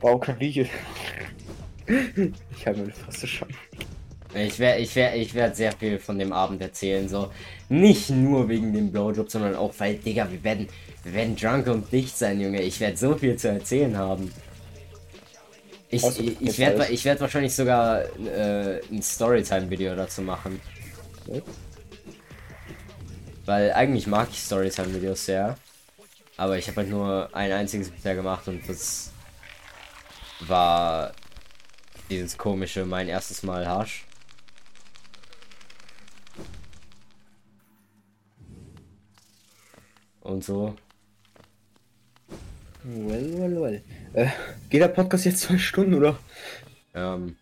Wow, 0.00 0.20
kein 0.20 0.38
Video. 0.40 0.64
Ich 2.56 2.66
habe 2.66 2.78
meine 2.78 2.92
Fresse 2.92 3.26
schon. 3.26 3.48
Ich 4.34 4.58
werde, 4.58 4.80
ich 4.80 4.96
werde, 4.96 5.16
ich 5.16 5.34
werde 5.34 5.54
sehr 5.54 5.72
viel 5.72 5.98
von 5.98 6.18
dem 6.18 6.32
Abend 6.32 6.60
erzählen, 6.60 7.08
so 7.08 7.30
nicht 7.68 8.10
nur 8.10 8.48
wegen 8.48 8.72
dem 8.72 8.90
Blowjob, 8.90 9.30
sondern 9.30 9.54
auch 9.54 9.72
weil, 9.78 9.96
Digga, 9.96 10.30
wir 10.30 10.42
werden, 10.42 10.68
wir 11.04 11.12
werden 11.12 11.36
drunk 11.36 11.66
und 11.68 11.92
dicht 11.92 12.16
sein, 12.16 12.40
Junge. 12.40 12.62
Ich 12.62 12.80
werde 12.80 12.96
so 12.96 13.14
viel 13.14 13.36
zu 13.36 13.48
erzählen 13.48 13.96
haben. 13.96 14.32
Ich, 15.88 16.04
ich, 16.04 16.40
ich 16.40 16.58
werde, 16.58 16.86
ich 16.90 17.04
werde 17.04 17.20
wahrscheinlich 17.20 17.54
sogar 17.54 18.02
äh, 18.02 18.80
ein 18.90 19.02
Storytime-Video 19.02 19.94
dazu 19.94 20.22
machen. 20.22 20.60
Weil 23.44 23.72
eigentlich 23.72 24.08
mag 24.08 24.28
ich 24.32 24.40
Storytime-Videos 24.40 25.26
sehr. 25.26 25.56
Aber 26.36 26.58
ich 26.58 26.66
habe 26.66 26.78
halt 26.78 26.90
nur 26.90 27.28
ein 27.32 27.52
einziges 27.52 27.90
bisher 27.90 28.16
gemacht 28.16 28.48
und 28.48 28.68
das 28.68 29.12
war 30.40 31.12
dieses 32.10 32.36
komische 32.36 32.84
mein 32.84 33.08
erstes 33.08 33.44
Mal 33.44 33.66
Harsch. 33.66 34.04
Und 40.24 40.42
so. 40.42 40.74
Well, 42.82 43.38
well, 43.38 43.62
well. 43.62 43.82
Äh, 44.14 44.28
geht 44.70 44.80
der 44.80 44.88
Podcast 44.88 45.26
jetzt 45.26 45.40
zwei 45.40 45.58
Stunden 45.58 45.94
oder? 45.94 46.18
Ähm. 46.94 47.36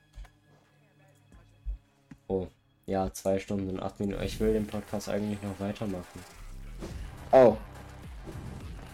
Oh. 2.27 2.49
Ja, 2.87 3.13
zwei 3.13 3.39
Stunden 3.39 3.71
und 3.71 3.81
acht 3.81 3.99
Minuten. 4.01 4.23
Ich 4.23 4.39
will 4.41 4.53
den 4.53 4.67
Podcast 4.67 5.09
eigentlich 5.09 5.41
noch 5.43 5.59
weitermachen. 5.61 6.21
Oh. 7.31 7.57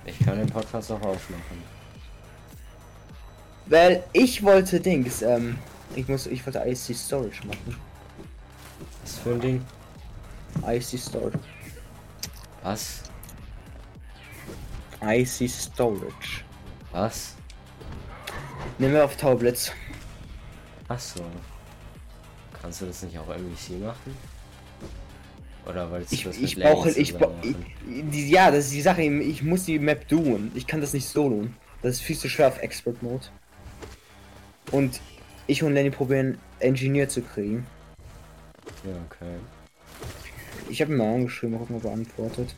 Ich 0.05 0.19
kann 0.21 0.39
den 0.39 0.49
Podcast 0.49 0.93
auch 0.93 1.03
aufmachen. 1.03 1.63
Weil 3.67 4.05
ich 4.13 4.43
wollte 4.43 4.81
Dings, 4.81 5.23
ähm, 5.23 5.59
ich 5.97 6.09
muss, 6.09 6.27
ich 6.27 6.45
wollte 6.47 6.61
IC 6.61 6.95
Storage 6.95 7.47
machen. 7.47 7.77
Was 9.03 9.19
für 9.19 9.33
ein 9.33 9.41
Ding? 9.41 9.67
IC 10.67 10.99
Storage. 10.99 11.39
Was? 12.63 13.08
IC 15.03 15.49
Storage. 15.49 16.45
Was? 16.93 17.35
Nehmen 18.79 18.95
wir 18.95 19.05
auf 19.05 19.17
Tablets. 19.17 19.73
Achso. 20.89 21.21
Kannst 22.61 22.81
du 22.81 22.87
das 22.87 23.03
nicht 23.03 23.19
auch 23.19 23.29
irgendwie 23.29 23.77
machen? 23.77 24.17
Oder 25.67 25.91
wolltest 25.91 26.13
Ich, 26.13 26.25
das 26.25 26.37
ich 26.37 26.57
brauche, 26.57 26.91
ich, 26.91 27.15
ich, 27.15 28.29
ja, 28.31 28.51
das 28.51 28.67
ist 28.67 28.75
die 28.75 28.81
Sache, 28.81 29.03
ich 29.03 29.43
muss 29.43 29.65
die 29.65 29.79
Map 29.79 30.09
doen. 30.09 30.51
Ich 30.55 30.67
kann 30.67 30.81
das 30.81 30.95
nicht 30.95 31.07
solo. 31.07 31.49
Das 31.83 31.97
ist 31.97 32.01
viel 32.01 32.17
zu 32.17 32.29
schwer 32.29 32.49
auf 32.49 32.61
Expert 32.63 33.03
Mode. 33.03 33.27
Und 34.73 35.01
ich 35.47 35.63
und 35.63 35.75
Lenny 35.75 35.91
probieren, 35.91 36.39
Engineer 36.59 37.09
zu 37.09 37.23
kriegen. 37.23 37.67
Ja, 38.85 38.93
okay. 39.07 39.37
Ich 40.69 40.81
habe 40.83 40.93
ihn 40.93 40.99
mal 40.99 41.15
angeschrieben, 41.15 41.59
ob 41.61 41.85
er 41.85 41.93
antwortet. 41.93 42.55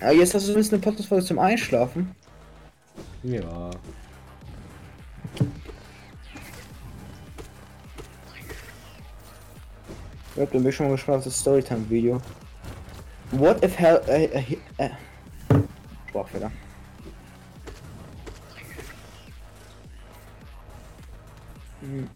Ah, 0.00 0.12
jetzt 0.12 0.32
hast 0.34 0.44
du 0.44 0.48
zumindest 0.48 0.72
eine 0.72 0.82
Podcast-Folge 0.82 1.24
zum 1.26 1.38
Einschlafen. 1.38 2.14
Ja. 3.22 3.70
Ja, 10.36 10.46
dann 10.46 10.62
bin 10.62 10.66
ich 10.68 10.76
schon 10.76 10.86
mal 10.86 10.92
gespannt 10.92 11.18
auf 11.18 11.24
das 11.24 11.38
Storytime-Video. 11.38 12.20
What 13.32 13.62
if 13.62 13.78
hell... 13.78 14.00
Äh, 14.06 14.24
äh, 14.24 14.56
äh. 14.78 14.90
Sprachfehler. 16.08 16.50
Hm. 21.80 22.08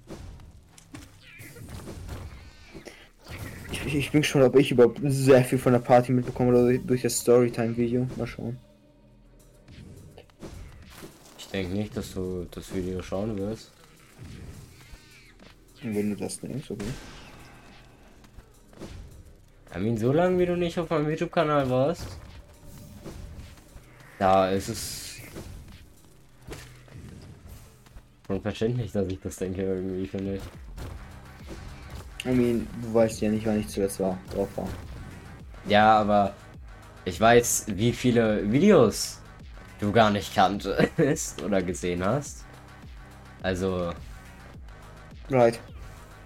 Ich, 3.94 4.06
ich 4.06 4.10
bin 4.10 4.24
schon, 4.24 4.42
ob 4.42 4.56
ich 4.56 4.72
überhaupt 4.72 5.00
sehr 5.04 5.44
viel 5.44 5.58
von 5.58 5.72
der 5.72 5.78
Party 5.78 6.10
mitbekomme 6.12 6.50
oder 6.50 6.62
durch- 6.64 6.84
durch 6.84 7.02
das 7.02 7.18
Storytime-Video. 7.20 8.08
Mal 8.16 8.26
schauen. 8.26 8.58
Ich 11.38 11.46
denke 11.48 11.74
nicht, 11.74 11.96
dass 11.96 12.12
du 12.14 12.46
das 12.50 12.74
Video 12.74 13.00
schauen 13.02 13.36
wirst. 13.38 13.70
Wenn 15.82 16.10
du 16.10 16.16
das 16.16 16.40
denkst, 16.40 16.70
okay. 16.70 16.84
I 19.76 19.78
mean, 19.78 19.96
so 19.96 20.12
lange 20.12 20.38
wie 20.38 20.46
du 20.46 20.56
nicht 20.56 20.78
auf 20.78 20.90
meinem 20.90 21.10
YouTube-Kanal 21.10 21.68
warst, 21.68 22.06
da 24.18 24.50
ist 24.50 24.68
es 24.68 25.16
schon 28.26 28.40
verständlich, 28.40 28.92
dass 28.92 29.06
ich 29.08 29.20
das 29.20 29.36
denke 29.36 29.62
irgendwie, 29.62 30.06
finde 30.06 30.36
ich. 30.36 30.42
I 32.26 32.30
mean, 32.30 32.66
du 32.82 32.94
weißt 32.94 33.20
ja 33.20 33.30
nicht, 33.30 33.46
wann 33.46 33.60
ich 33.60 33.68
zuletzt 33.68 34.00
war, 34.00 34.18
drauf 34.32 34.48
war. 34.56 34.68
Ja, 35.66 35.98
aber 35.98 36.32
ich 37.04 37.20
weiß, 37.20 37.66
wie 37.68 37.92
viele 37.92 38.50
Videos 38.50 39.20
du 39.80 39.92
gar 39.92 40.10
nicht 40.10 40.34
kanntest 40.34 41.42
oder 41.42 41.62
gesehen 41.62 42.04
hast. 42.04 42.44
Also, 43.42 43.92
Right. 45.30 45.60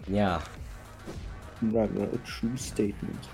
ja. 0.07 0.41
Right, 1.63 1.91
right. 1.97 2.15
A 2.15 2.19
true 2.19 2.57
statement. 2.57 3.29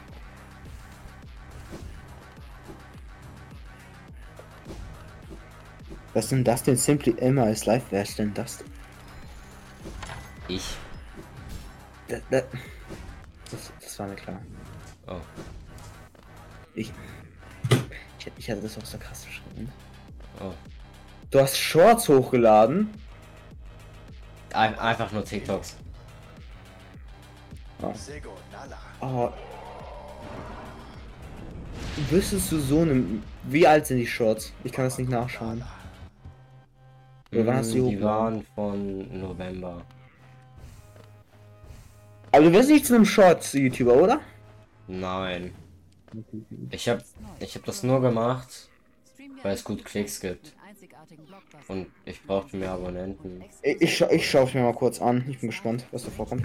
Was 6.15 6.29
denn 6.29 6.45
das 6.45 6.63
denn? 6.63 6.77
Simply 6.77 7.13
immer 7.19 7.51
ist 7.51 7.67
live. 7.67 7.83
Wer 7.91 8.03
ist 8.03 8.19
denn 8.19 8.33
das? 8.33 8.65
Ich. 10.49 10.77
Da, 12.31 12.41
da, 12.41 12.47
das, 13.51 13.73
das 13.81 13.99
war 13.99 14.07
mir 14.07 14.15
klar. 14.15 14.41
Oh. 15.07 15.21
Ich, 16.75 16.93
ich, 18.19 18.33
ich 18.39 18.51
hatte 18.51 18.63
das 18.63 18.79
auch 18.79 18.85
so 18.85 18.99
krass 18.99 19.25
verschrieben. 19.25 19.73
Oh. 20.41 20.53
Du 21.31 21.41
hast 21.41 21.57
Shorts 21.59 22.09
hochgeladen. 22.09 22.91
Ein, 24.53 24.79
einfach 24.79 25.11
nur 25.13 25.25
TikToks. 25.25 25.77
Oh. 29.01 29.31
Wüsstest 32.11 32.53
du 32.53 32.59
so 32.61 32.81
einem. 32.83 33.23
Wie 33.43 33.67
alt 33.67 33.87
sind 33.87 33.99
die 33.99 34.07
Shorts? 34.07 34.53
Ich 34.63 34.73
kann 34.73 34.85
das 34.87 34.99
nicht 34.99 35.11
nachschauen. 35.11 35.65
Oder 37.33 37.47
wann 37.47 37.57
hast 37.57 37.75
du 37.75 37.79
die 37.79 37.81
Mm, 37.81 37.89
die 37.89 37.97
hochgeladen? 37.97 38.05
waren 38.05 38.47
von 38.55 39.21
November. 39.21 39.83
Aber 42.35 42.47
du 42.47 42.53
wirst 42.53 42.69
nicht 42.69 42.85
zu 42.85 42.97
einem 42.97 43.05
Shorts-YouTuber, 43.05 43.95
oder? 43.95 44.21
Nein. 44.89 45.55
Ich 46.71 46.89
hab, 46.89 47.05
ich 47.39 47.55
hab 47.55 47.65
das 47.65 47.85
nur 47.85 48.01
gemacht, 48.01 48.69
weil 49.45 49.55
es 49.55 49.63
gut 49.63 49.85
Klicks 49.85 50.19
gibt. 50.19 50.53
Und 51.69 51.87
ich 52.05 52.21
brauchte 52.25 52.57
mehr 52.57 52.73
Abonnenten. 52.73 53.45
Ich, 53.63 53.81
ich, 53.83 53.97
scha 53.97 54.11
ich 54.11 54.29
schaue 54.29 54.49
es 54.49 54.55
mir 54.55 54.63
mal 54.63 54.75
kurz 54.75 55.01
an. 55.01 55.25
Ich 55.29 55.39
bin 55.39 55.51
gespannt, 55.51 55.87
was 55.93 56.07
da 56.07 56.11
vorkommt. 56.11 56.43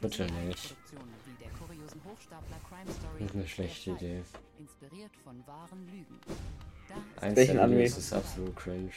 Bitte 0.00 0.26
nicht. 0.48 0.76
Das 3.18 3.28
ist 3.28 3.34
eine 3.36 3.46
schlechte 3.46 3.90
Idee. 3.90 4.22
Inspiriert 4.58 5.12
Welchen 7.36 7.58
Anime? 7.60 7.84
Videos 7.84 7.98
ist 7.98 8.12
absolut 8.12 8.56
cringe. 8.56 8.90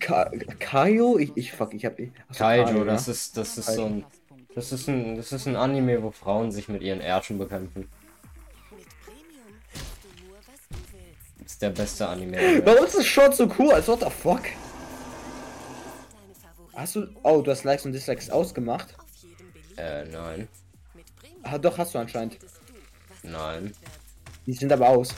Ka 0.00 0.30
Kaio? 0.58 1.18
Ich, 1.18 1.32
ich 1.36 1.52
fuck, 1.52 1.74
ich 1.74 1.84
hab. 1.84 1.92
Achso, 2.28 2.38
Kaijo, 2.38 2.78
ne? 2.80 2.84
das 2.86 3.06
ist, 3.06 3.36
das 3.36 3.58
ist 3.58 3.74
so 3.74 3.84
ein, 3.84 4.04
das 4.54 4.72
ist 4.72 4.88
ein, 4.88 5.16
das 5.16 5.32
ist 5.32 5.46
ein 5.46 5.56
Anime, 5.56 6.02
wo 6.02 6.10
Frauen 6.10 6.50
sich 6.50 6.68
mit 6.68 6.82
ihren 6.82 7.00
Ärschen 7.00 7.38
bekämpfen. 7.38 7.88
Das 11.38 11.52
ist 11.52 11.62
der 11.62 11.70
beste 11.70 12.08
Anime. 12.08 12.62
Bei 12.62 12.80
uns 12.80 12.94
ist 12.94 13.06
Shorts 13.06 13.36
so 13.36 13.48
cool, 13.58 13.72
als 13.72 13.86
what 13.88 14.00
the 14.00 14.10
fuck? 14.10 14.42
Hast 16.74 16.96
du. 16.96 17.06
Oh, 17.22 17.42
du 17.42 17.50
hast 17.50 17.64
Likes 17.64 17.84
und 17.84 17.92
Dislikes 17.92 18.30
ausgemacht? 18.30 18.94
Äh, 19.76 20.04
nein. 20.06 20.48
Ah, 21.42 21.58
doch, 21.58 21.76
hast 21.78 21.94
du 21.94 21.98
anscheinend. 21.98 22.38
Nein. 23.22 23.72
Die 24.46 24.54
sind 24.54 24.72
aber 24.72 24.88
aus. 24.88 25.14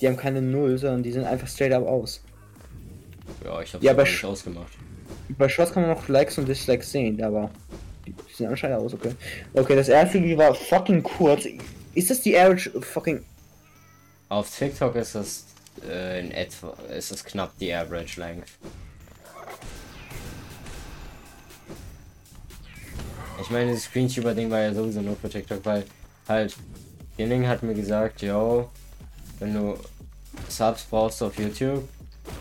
Die 0.00 0.06
haben 0.06 0.16
keine 0.16 0.42
Null, 0.42 0.78
sondern 0.78 1.02
die 1.02 1.12
sind 1.12 1.24
einfach 1.24 1.46
straight 1.46 1.72
up 1.72 1.86
aus. 1.86 2.22
Ja, 3.44 3.60
ich 3.60 3.74
hab's 3.74 3.84
Ja, 3.84 3.92
aber 3.92 4.02
nicht 4.02 4.24
ausgemacht. 4.24 4.72
Bei 5.30 5.48
Shorts 5.48 5.72
kann 5.72 5.82
man 5.86 5.92
noch 5.92 6.08
Likes 6.08 6.38
und 6.38 6.48
Dislikes 6.48 6.90
sehen, 6.90 7.22
aber 7.22 7.50
die 8.06 8.14
sind 8.34 8.46
anscheinend 8.46 8.78
aus, 8.78 8.94
okay. 8.94 9.12
Okay, 9.54 9.76
das 9.76 9.88
erste 9.88 10.22
Video 10.22 10.38
war 10.38 10.54
fucking 10.54 11.02
kurz. 11.02 11.46
Ist 11.94 12.10
das 12.10 12.20
die 12.20 12.36
average 12.36 12.70
fucking. 12.80 13.24
Auf 14.28 14.56
TikTok 14.56 14.94
ist 14.94 15.14
das 15.14 15.44
äh, 15.88 16.20
in 16.20 16.30
etwa, 16.32 16.74
ist 16.96 17.10
es 17.10 17.24
knapp 17.24 17.52
die 17.58 17.72
Average 17.72 18.20
Length. 18.20 18.48
Ich 23.40 23.50
meine, 23.50 23.72
das 23.72 23.84
Screenshot-Ding 23.84 24.50
war 24.50 24.60
ja 24.60 24.74
sowieso 24.74 25.00
nur 25.00 25.16
für 25.16 25.28
TikTok, 25.28 25.64
weil 25.64 25.84
halt, 26.28 26.54
Ding 27.18 27.46
hat 27.48 27.62
mir 27.62 27.74
gesagt, 27.74 28.22
yo, 28.22 28.70
wenn 29.38 29.54
du 29.54 29.78
Subs 30.48 30.84
brauchst 30.84 31.22
auf 31.22 31.38
YouTube, 31.38 31.88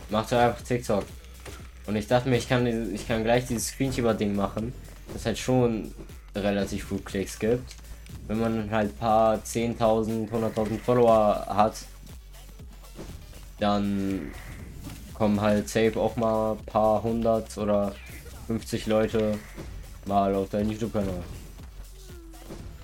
mach 0.09 0.27
doch 0.29 0.37
einfach 0.37 0.61
TikTok. 0.61 1.05
Und 1.85 1.95
ich 1.95 2.07
dachte 2.07 2.29
mir, 2.29 2.37
ich 2.37 2.47
kann, 2.47 2.93
ich 2.93 3.07
kann 3.07 3.23
gleich 3.23 3.47
dieses 3.47 3.69
Screenshot-Ding 3.69 4.35
machen, 4.35 4.73
das 5.13 5.25
halt 5.25 5.37
schon 5.37 5.93
relativ 6.35 6.89
gut 6.89 7.05
Klicks 7.05 7.39
gibt. 7.39 7.75
Wenn 8.27 8.39
man 8.39 8.69
halt 8.71 8.97
paar 8.99 9.37
10.000, 9.37 10.29
100.000 10.29 10.79
Follower 10.79 11.45
hat, 11.49 11.77
dann 13.59 14.31
kommen 15.13 15.41
halt 15.41 15.67
safe 15.67 15.99
auch 15.99 16.15
mal 16.15 16.55
paar 16.65 17.03
hundert 17.03 17.57
oder 17.57 17.93
50 18.47 18.85
Leute 18.87 19.37
mal 20.05 20.33
auf 20.35 20.49
deinen 20.49 20.71
YouTube-Kanal. 20.71 21.23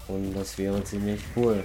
Und 0.07 0.33
das 0.33 0.57
wäre 0.57 0.83
ziemlich 0.83 1.21
cool. 1.35 1.63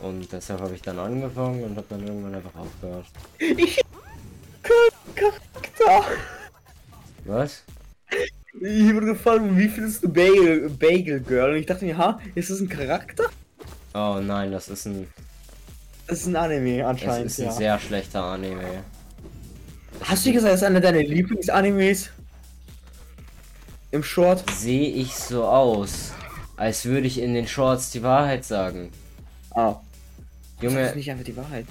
Und 0.00 0.30
deshalb 0.32 0.60
habe 0.60 0.74
ich 0.74 0.82
dann 0.82 0.98
angefangen 0.98 1.64
und 1.64 1.76
habe 1.76 1.86
dann 1.88 2.06
irgendwann 2.06 2.34
einfach 2.34 2.54
aufgehört. 2.54 3.06
Ich. 3.38 3.80
Charakter! 5.14 6.04
Was? 7.24 7.64
Ich 8.60 8.94
wurde 8.94 9.06
gefragt, 9.06 9.42
wie 9.50 9.68
findest 9.68 10.02
du 10.02 10.08
Bagel, 10.08 10.68
Bagel 10.70 11.20
Girl? 11.20 11.52
Und 11.52 11.58
ich 11.58 11.66
dachte 11.66 11.84
mir, 11.84 11.96
ha, 11.96 12.20
ist 12.34 12.50
das 12.50 12.60
ein 12.60 12.68
Charakter? 12.68 13.24
Oh 13.94 14.18
nein, 14.22 14.52
das 14.52 14.68
ist 14.68 14.86
ein, 14.86 15.08
Das 16.06 16.20
ist 16.20 16.26
ein 16.26 16.36
Anime 16.36 16.78
das 16.78 16.86
anscheinend, 16.88 17.26
ist 17.26 17.38
ein 17.40 17.46
ja. 17.46 17.52
sehr 17.52 17.78
schlechter 17.78 18.22
Anime. 18.22 18.84
Hast 20.02 20.26
du 20.26 20.32
gesagt, 20.32 20.52
das 20.52 20.60
ist 20.60 20.66
einer 20.66 20.80
deiner 20.80 21.02
Lieblingsanimes? 21.02 22.10
Im 23.90 24.02
Short? 24.02 24.44
Sehe 24.50 24.90
ich 24.90 25.14
so 25.14 25.44
aus, 25.44 26.12
als 26.56 26.84
würde 26.84 27.06
ich 27.06 27.20
in 27.20 27.34
den 27.34 27.48
Shorts 27.48 27.90
die 27.90 28.02
Wahrheit 28.02 28.44
sagen. 28.44 28.90
Ah. 29.50 29.76
Das 30.60 30.72
Junge, 30.72 30.86
ist 30.88 30.96
nicht 30.96 31.10
einfach 31.10 31.24
die 31.24 31.36
Wahrheit. 31.36 31.66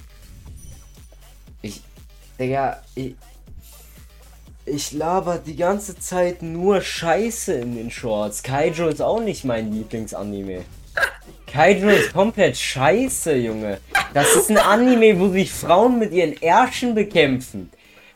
Ich. 1.62 1.82
Digga, 2.40 2.82
ich. 2.96 3.16
Ich 4.66 4.92
laber 4.92 5.38
die 5.38 5.56
ganze 5.56 5.98
Zeit 5.98 6.42
nur 6.42 6.82
Scheiße 6.82 7.54
in 7.54 7.76
den 7.76 7.90
Shorts. 7.90 8.44
Kaijo 8.44 8.90
ist 8.90 9.02
auch 9.02 9.22
nicht 9.22 9.46
mein 9.46 9.72
Lieblingsanime. 9.72 10.66
Kaijo 11.46 11.88
ist 11.88 12.12
komplett 12.12 12.58
scheiße, 12.58 13.34
Junge. 13.36 13.80
Das 14.14 14.36
ist 14.36 14.50
ein 14.50 14.58
Anime, 14.58 15.18
wo 15.20 15.30
sich 15.30 15.52
Frauen 15.52 16.00
mit 16.00 16.12
ihren 16.12 16.42
Ärschen 16.42 16.96
bekämpfen. 16.96 17.72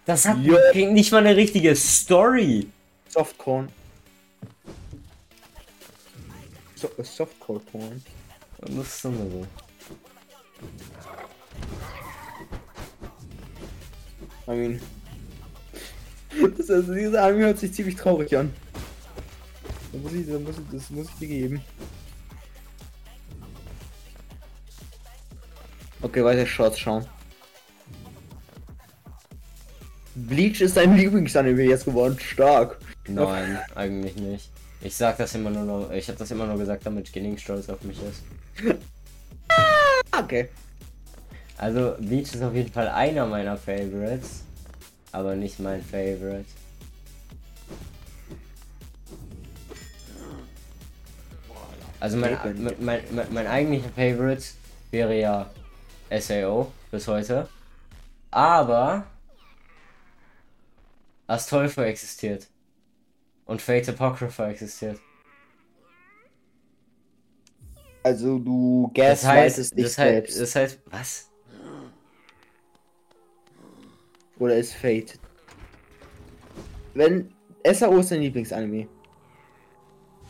Das 0.05 0.25
hat 0.25 0.39
Jo. 0.39 0.57
nicht 0.73 1.11
mal 1.13 1.19
eine 1.25 1.37
richtige 1.37 1.73
Story. 1.75 2.67
Softcorn. 3.07 3.69
So, 6.75 6.89
Softcore 7.01 7.59
Porn. 7.59 8.03
Und 8.61 8.77
Das 8.77 8.87
ist 8.87 9.05
immer 9.05 9.29
so. 9.31 9.45
I 14.47 14.51
mean. 14.51 14.81
Das, 16.57 16.69
also, 16.69 16.93
dieser 16.93 17.23
Anime 17.23 17.45
hört 17.45 17.59
sich 17.59 17.73
ziemlich 17.73 17.95
traurig 17.95 18.35
an. 18.35 18.53
Da 19.91 19.99
muss 19.99 20.13
ich, 20.13 20.27
da 20.27 20.39
muss 20.39 20.57
ich, 20.57 20.63
das 20.71 20.89
muss 20.89 21.07
ich 21.07 21.15
dir 21.15 21.27
geben. 21.27 21.61
Okay, 26.01 26.23
weiter 26.23 26.45
Shorts 26.45 26.79
schauen. 26.79 27.05
Bleach 30.15 30.61
ist 30.61 30.77
dein 30.77 30.95
Lieblingsanime 30.95 31.63
jetzt 31.63 31.85
geworden. 31.85 32.17
Stark. 32.19 32.79
Nein, 33.07 33.59
eigentlich 33.75 34.15
nicht. 34.15 34.49
Ich 34.81 34.95
sag 34.95 35.17
das 35.17 35.35
immer 35.35 35.51
nur 35.51 35.63
noch, 35.63 35.91
ich 35.91 36.07
habe 36.07 36.17
das 36.17 36.31
immer 36.31 36.47
nur 36.47 36.57
gesagt, 36.57 36.85
damit 36.85 37.11
Ginning 37.13 37.37
stolz 37.37 37.69
auf 37.69 37.81
mich 37.83 37.99
ist. 38.01 38.23
Okay. 40.11 40.49
Also 41.57 41.95
Beach 41.99 42.33
ist 42.33 42.41
auf 42.41 42.53
jeden 42.53 42.71
Fall 42.71 42.89
einer 42.89 43.25
meiner 43.25 43.57
Favorites, 43.57 44.43
aber 45.11 45.35
nicht 45.35 45.59
mein 45.59 45.81
Favorite. 45.83 46.45
Also 51.99 52.17
mein, 52.17 52.35
mein, 52.57 52.75
mein, 52.79 53.01
mein, 53.11 53.27
mein 53.31 53.47
eigentlicher 53.47 53.89
Favorite 53.89 54.43
wäre 54.89 55.19
ja 55.19 55.51
SAO 56.09 56.71
bis 56.89 57.07
heute. 57.07 57.47
Aber 58.31 59.05
Astolfo 61.27 61.81
existiert. 61.81 62.47
Und 63.45 63.61
Fate 63.61 63.89
Apocrypha 63.89 64.49
existiert. 64.49 64.99
Also 68.03 68.39
du 68.39 68.91
Das 68.95 69.23
heißt, 69.23 69.57
gaslightest 69.57 69.77
dich 69.77 69.83
das 69.85 69.97
heißt, 69.97 70.11
selbst. 70.13 70.41
das 70.41 70.55
heißt, 70.55 70.79
was? 70.89 71.29
Oder 74.39 74.55
ist 74.55 74.73
Fate? 74.73 75.19
Wenn 76.93 77.31
SAO 77.63 77.97
ist 77.99 78.11
dein 78.11 78.21
Lieblingsanime. 78.21 78.87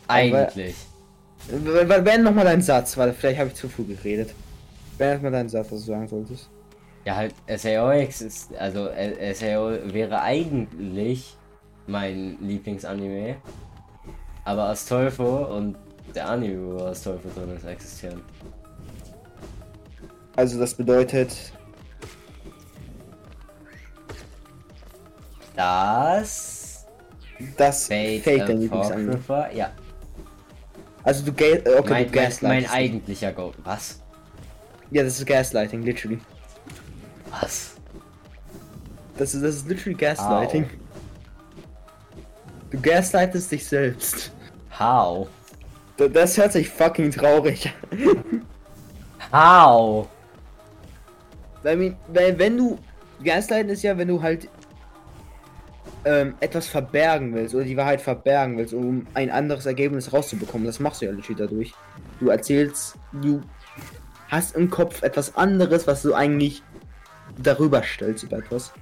Eigentlich. 0.08 0.76
W- 1.48 2.04
Wenn 2.04 2.22
nochmal 2.22 2.44
dein 2.44 2.60
Satz, 2.62 2.96
weil 2.96 3.12
vielleicht 3.12 3.38
habe 3.40 3.48
ich 3.48 3.54
zu 3.56 3.68
früh 3.68 3.84
geredet. 3.84 4.34
Wenn 4.98 5.08
erstmal 5.08 5.32
dein 5.32 5.48
Satz, 5.48 5.72
was 5.72 5.80
du 5.80 5.86
sagen 5.86 6.06
solltest. 6.08 6.50
Ja, 7.04 7.16
halt, 7.16 7.34
SAO 7.48 7.90
ist, 7.90 8.54
also 8.54 8.88
SAO 9.34 9.92
wäre 9.92 10.20
eigentlich 10.20 11.36
mein 11.86 12.38
Lieblingsanime. 12.40 13.36
Aber 14.44 14.64
Astolfo 14.68 15.46
und 15.56 15.76
der 16.14 16.28
Anime, 16.28 16.78
wo 16.78 16.84
Astolfo 16.84 17.28
drin 17.34 17.56
ist, 17.56 17.64
existieren. 17.64 18.20
Also 20.36 20.58
das 20.58 20.74
bedeutet, 20.74 21.52
Das 25.54 26.86
dass 27.56 27.86
Fate, 27.86 28.22
Fate 28.22 28.48
dein 28.48 28.60
Lieblingsanime. 28.60 29.18
Ja. 29.54 29.72
Also 31.02 31.24
du 31.24 31.32
ga 31.32 31.44
äh, 31.44 31.78
okay, 31.78 31.90
mein, 31.90 32.12
du 32.12 32.46
mein, 32.46 32.66
eigentlicher 32.70 33.32
Go. 33.32 33.52
Was? 33.64 34.00
Ja, 34.90 35.02
das 35.02 35.18
ist 35.18 35.26
Gaslighting, 35.26 35.82
literally. 35.82 36.20
Was? 37.30 37.74
Das 39.16 39.34
ist, 39.34 39.42
das 39.42 39.56
ist 39.56 39.68
literally 39.68 39.94
Gaslighting. 39.94 40.70
Du 42.70 42.80
gaslightest 42.80 43.50
dich 43.50 43.66
selbst. 43.66 44.30
How? 44.78 45.28
Das 46.08 46.36
hört 46.36 46.52
sich 46.52 46.68
fucking 46.68 47.10
traurig 47.10 47.72
an. 47.90 48.46
How? 49.32 50.08
Mean, 51.64 51.96
weil 52.08 52.38
wenn 52.38 52.56
du 52.56 52.78
Gaslighten 53.22 53.70
ist 53.70 53.82
ja, 53.82 53.96
wenn 53.96 54.08
du 54.08 54.20
halt 54.20 54.48
ähm, 56.04 56.34
etwas 56.40 56.66
verbergen 56.66 57.34
willst 57.34 57.54
oder 57.54 57.64
die 57.64 57.76
Wahrheit 57.76 58.00
verbergen 58.00 58.58
willst, 58.58 58.74
um 58.74 59.06
ein 59.14 59.30
anderes 59.30 59.66
Ergebnis 59.66 60.12
rauszubekommen. 60.12 60.66
Das 60.66 60.80
machst 60.80 61.02
du 61.02 61.06
ja 61.06 61.12
literally 61.12 61.38
dadurch. 61.38 61.74
Du 62.18 62.28
erzählst, 62.28 62.96
du 63.12 63.42
hast 64.28 64.56
im 64.56 64.70
Kopf 64.70 65.02
etwas 65.02 65.36
anderes, 65.36 65.86
was 65.86 66.02
du 66.02 66.14
eigentlich 66.14 66.62
darüber 67.38 67.82
stellst 67.82 68.24
über 68.24 68.38
etwas. 68.38 68.72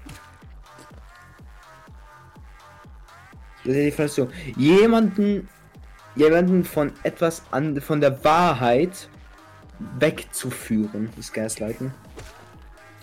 Das 3.65 3.75
ist 3.75 3.77
ja 3.77 3.83
die 3.83 3.91
Definition. 3.91 4.33
Jemanden, 4.57 5.49
jemanden 6.21 6.65
von 6.65 6.93
etwas 7.03 7.43
an, 7.51 7.81
von 7.81 8.01
der 8.01 8.23
Wahrheit 8.25 9.09
wegzuführen, 9.99 11.11
ist 11.19 11.33
Gaslighten. 11.33 11.93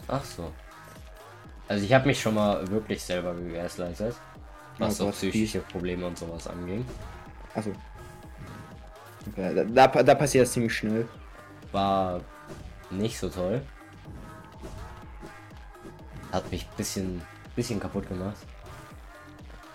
Ach 0.07 0.23
so. 0.23 0.53
Also 1.68 1.84
ich 1.84 1.94
habe 1.94 2.07
mich 2.07 2.22
schon 2.22 2.35
mal 2.35 2.65
wirklich 2.69 3.03
selber 3.03 3.34
gegaslightet. 3.34 4.15
Was 4.78 4.94
Oh 4.94 4.97
so 4.97 5.05
Gott, 5.05 5.15
psychische 5.15 5.60
Probleme 5.62 6.05
und 6.05 6.18
sowas 6.18 6.47
anging. 6.47 6.86
Also. 7.55 7.71
Okay, 9.31 9.55
da, 9.55 9.87
da, 9.87 10.04
da 10.04 10.15
passiert 10.15 10.46
das 10.46 10.54
ziemlich 10.54 10.76
schnell. 10.76 11.07
War 11.71 12.21
nicht 12.91 13.18
so 13.18 13.29
toll. 13.29 13.62
Hat 16.31 16.49
mich 16.52 16.68
bisschen, 16.78 17.21
bisschen 17.55 17.79
kaputt 17.79 18.07
gemacht. 18.07 18.37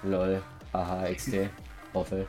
Lol. 0.04 0.40
Haha, 0.72 1.12
XD. 1.12 1.50
Hoffel. 1.92 2.28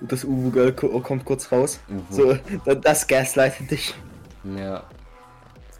Das 0.00 0.24
Uwu-Girl 0.24 0.72
ko- 0.72 1.00
kommt 1.00 1.24
kurz 1.24 1.50
raus. 1.50 1.80
Uwu. 1.88 2.02
So, 2.10 2.38
da- 2.64 2.74
das 2.74 3.06
gaslightet 3.06 3.70
dich. 3.70 3.94
Ja. 4.56 4.82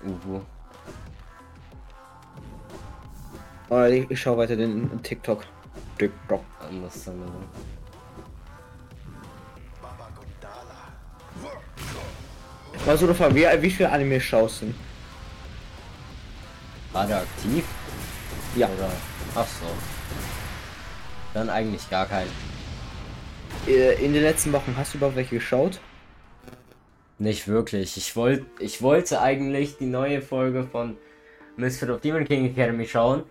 Uwu. 0.05 0.41
Oh, 3.69 3.83
ich, 3.85 4.11
ich 4.11 4.21
schau 4.21 4.37
weiter 4.37 4.57
den 4.57 5.03
TikTok. 5.03 5.45
TikTok. 5.99 6.43
Anders 6.69 7.09
aber. 7.09 7.17
Mal 12.87 12.99
so 12.99 13.07
Frage, 13.15 13.35
wie, 13.35 13.63
wie 13.63 13.71
viele 13.71 13.91
Anime 13.91 14.21
schaust 14.21 14.63
du? 14.63 14.75
War 16.93 17.07
der 17.07 17.19
aktiv? 17.19 17.65
Ja. 18.57 18.67
Oder? 18.67 18.91
Ach 19.35 19.47
so. 19.47 19.67
Dann 21.33 21.49
eigentlich 21.49 21.89
gar 21.89 22.07
keinen. 22.07 22.31
Äh, 23.67 24.05
In 24.05 24.13
den 24.13 24.23
letzten 24.23 24.53
Wochen 24.53 24.75
hast 24.77 24.93
du 24.95 24.99
überhaupt 24.99 25.17
welche 25.17 25.37
geschaut? 25.37 25.81
Nicht 27.19 27.47
wirklich. 27.47 27.97
Ich 27.97 28.17
wollte, 28.17 28.47
ich 28.59 28.83
wollte 28.83 29.21
eigentlich 29.21 29.77
die 29.77 29.87
neue 29.87 30.21
Folge 30.21 30.65
von 30.65 30.97
Misfit 31.57 31.91
of 31.91 32.01
Demon 32.01 32.25
King 32.25 32.47
Academy 32.47 32.87
schauen, 32.87 33.23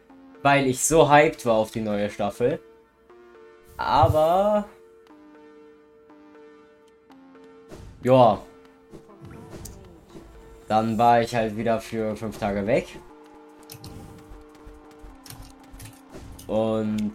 weil 0.44 0.68
ich 0.68 0.80
so 0.84 1.10
hyped 1.10 1.46
war 1.46 1.56
auf 1.56 1.72
die 1.72 1.82
neue 1.82 2.10
Staffel. 2.10 2.60
Aber 3.78 4.66
ja, 8.04 8.42
dann 10.68 10.98
war 10.98 11.22
ich 11.22 11.36
halt 11.36 11.58
wieder 11.58 11.82
für 11.82 12.16
fünf 12.16 12.38
Tage 12.38 12.66
weg. 12.66 12.88
Und 16.48 17.14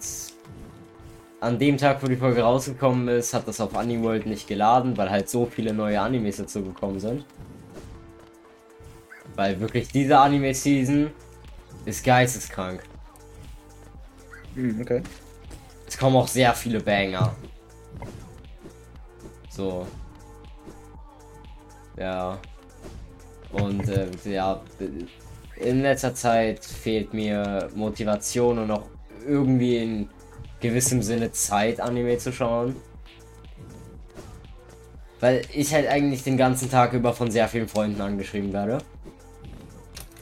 an 1.46 1.58
dem 1.60 1.78
Tag, 1.78 2.02
wo 2.02 2.08
die 2.08 2.16
Folge 2.16 2.42
rausgekommen 2.42 3.06
ist, 3.08 3.32
hat 3.32 3.46
das 3.46 3.60
auf 3.60 3.76
Animworld 3.76 4.26
nicht 4.26 4.48
geladen, 4.48 4.96
weil 4.96 5.10
halt 5.10 5.28
so 5.28 5.46
viele 5.46 5.72
neue 5.72 6.00
Animes 6.00 6.38
dazu 6.38 6.62
gekommen 6.62 6.98
sind. 6.98 7.24
Weil 9.36 9.60
wirklich 9.60 9.88
diese 9.88 10.18
Anime-Season 10.18 11.10
ist 11.84 12.04
geisteskrank. 12.04 12.82
Hm, 14.54 14.80
okay. 14.80 15.02
Es 15.86 15.96
kommen 15.96 16.16
auch 16.16 16.26
sehr 16.26 16.52
viele 16.52 16.80
Banger. 16.80 17.36
So. 19.48 19.86
Ja. 21.96 22.38
Und 23.52 23.88
äh, 23.88 24.08
ja, 24.24 24.60
in 25.56 25.82
letzter 25.82 26.14
Zeit 26.14 26.64
fehlt 26.64 27.14
mir 27.14 27.70
Motivation 27.74 28.58
und 28.58 28.70
auch 28.72 28.88
irgendwie 29.24 29.76
in 29.76 30.08
gewissem 30.60 31.02
Sinne 31.02 31.32
Zeit, 31.32 31.80
Anime 31.80 32.18
zu 32.18 32.32
schauen. 32.32 32.76
Weil 35.20 35.42
ich 35.52 35.72
halt 35.72 35.86
eigentlich 35.88 36.24
den 36.24 36.36
ganzen 36.36 36.70
Tag 36.70 36.92
über 36.92 37.14
von 37.14 37.30
sehr 37.30 37.48
vielen 37.48 37.68
Freunden 37.68 38.00
angeschrieben 38.00 38.52
werde. 38.52 38.78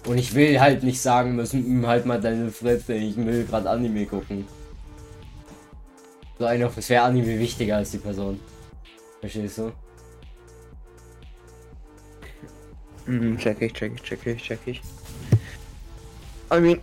Und 0.06 0.18
ich 0.18 0.34
will 0.34 0.60
halt 0.60 0.82
nicht 0.82 1.00
sagen 1.00 1.34
müssen, 1.34 1.64
"Hm, 1.64 1.86
halt 1.86 2.06
mal 2.06 2.20
deine 2.20 2.50
Fresse, 2.50 2.94
ich 2.94 3.16
will 3.16 3.44
gerade 3.44 3.70
Anime 3.70 4.06
gucken. 4.06 4.46
So 6.38 6.44
eine, 6.46 6.70
es 6.76 6.88
wäre 6.90 7.04
Anime 7.04 7.38
wichtiger 7.38 7.76
als 7.76 7.92
die 7.92 7.98
Person. 7.98 8.40
Verstehst 9.20 9.58
du? 9.58 9.72
Mhm, 13.06 13.38
check 13.38 13.60
ich, 13.60 13.72
check 13.72 13.92
ich, 13.94 14.02
check 14.02 14.26
ich, 14.26 14.42
check 14.42 14.60
ich. 14.66 14.82
I 16.52 16.60
mean. 16.60 16.80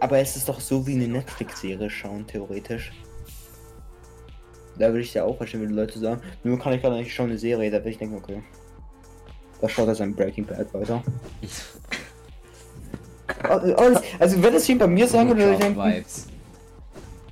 Aber 0.00 0.18
es 0.18 0.36
ist 0.36 0.48
doch 0.48 0.60
so 0.60 0.86
wie 0.86 0.94
eine 0.94 1.08
Netflix-Serie 1.08 1.90
schauen, 1.90 2.26
theoretisch. 2.26 2.92
Da 4.78 4.88
würde 4.88 5.00
ich 5.00 5.12
ja 5.12 5.24
auch 5.24 5.36
verstehen, 5.36 5.60
wenn 5.60 5.68
die 5.68 5.74
Leute 5.74 5.98
sagen, 5.98 6.22
nur 6.42 6.58
kann 6.58 6.72
ich 6.72 6.80
gerade 6.80 6.96
nicht 6.96 7.12
schauen 7.12 7.28
eine 7.28 7.38
Serie, 7.38 7.70
da 7.70 7.78
würde 7.78 7.90
ich 7.90 7.98
denken, 7.98 8.16
okay. 8.16 8.42
Da 9.60 9.68
schaut 9.68 9.88
er 9.88 9.94
sein 9.94 10.14
Breaking 10.14 10.46
Bad 10.46 10.72
weiter. 10.74 11.02
Also, 13.42 13.74
also 14.18 14.42
wenn 14.42 14.54
es 14.54 14.66
jemand 14.66 14.80
bei 14.80 14.86
mir 14.88 15.06
sagen 15.06 15.28
würde, 15.28 15.42
würde 15.42 15.52
ich 15.54 15.60
denken, 15.60 15.80
Vibes. 15.80 16.26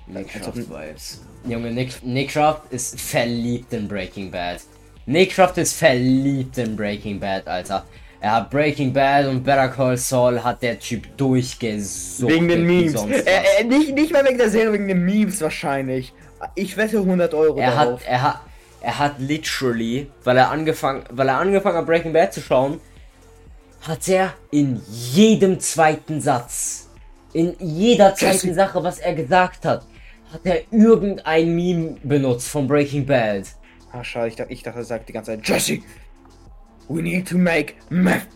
Nickcraft 0.07 0.57
Vibes. 0.57 1.21
Junge, 1.47 1.71
Nick, 1.71 2.03
Nickcraft 2.03 2.63
ist 2.71 3.01
verliebt 3.01 3.73
in 3.73 3.89
Breaking 3.89 4.31
Bad. 4.31 4.61
Nickcraft 5.07 5.57
ist 5.57 5.75
verliebt 5.75 6.57
in 6.59 6.77
Breaking 6.77 7.21
Bad, 7.21 7.47
Alter. 7.47 7.85
Er 8.21 8.33
hat 8.33 8.51
Breaking 8.51 8.93
Bad 8.93 9.27
und 9.27 9.45
Better 9.45 9.69
Call 9.69 9.97
Saul 9.97 10.43
hat 10.43 10.61
der 10.63 10.79
Typ 10.79 11.17
durchgesucht. 11.17 12.31
wegen 12.33 12.49
den 12.49 12.65
Memes. 12.67 12.95
Äh, 13.05 13.61
äh, 13.61 13.65
nicht, 13.65 13.95
nicht 13.95 14.13
mal 14.13 14.25
wegen 14.25 14.39
der 14.39 14.51
Serie, 14.51 14.73
wegen 14.73 14.89
den 14.89 15.05
Memes 15.05 15.41
wahrscheinlich. 15.41 16.13
Ich 16.57 16.77
wette 16.77 16.99
100 16.99 17.33
Euro 17.35 17.59
Er 17.59 17.71
darauf. 17.71 18.01
hat, 18.01 18.09
er 18.09 18.23
hat, 18.23 18.41
er 18.81 18.99
hat 18.99 19.15
literally, 19.19 20.11
weil 20.25 20.37
er 20.37 20.51
angefangen, 20.51 21.05
weil 21.11 21.29
er 21.29 21.39
angefangen 21.39 21.77
hat 21.79 21.87
Breaking 21.87 22.13
Bad 22.13 22.33
zu 22.35 22.41
schauen, 22.41 22.81
hat 23.83 24.09
er 24.09 24.35
in 24.51 24.81
jedem 24.89 25.61
zweiten 25.61 26.21
Satz, 26.21 26.89
in 27.33 27.55
jeder 27.61 28.15
zweiten 28.17 28.53
Sache, 28.55 28.83
was 28.83 28.99
er 28.99 29.15
gesagt 29.15 29.65
hat, 29.65 29.85
hat 30.33 30.41
er 30.45 30.61
irgendein 30.73 31.55
Meme 31.55 31.97
benutzt 32.03 32.49
von 32.49 32.67
Breaking 32.67 33.07
Bad. 33.07 33.45
Ah, 33.93 34.03
schade, 34.03 34.29
ich 34.29 34.37
dachte, 34.37 34.53
ich 34.53 34.63
dachte, 34.63 34.79
er 34.81 34.85
sagt 34.85 35.09
die 35.09 35.13
ganze 35.13 35.31
Zeit, 35.33 35.47
Jesse, 35.49 35.79
we 36.89 37.02
need 37.02 37.26
to 37.28 37.39
make 37.39 37.75
meth. 37.91 38.26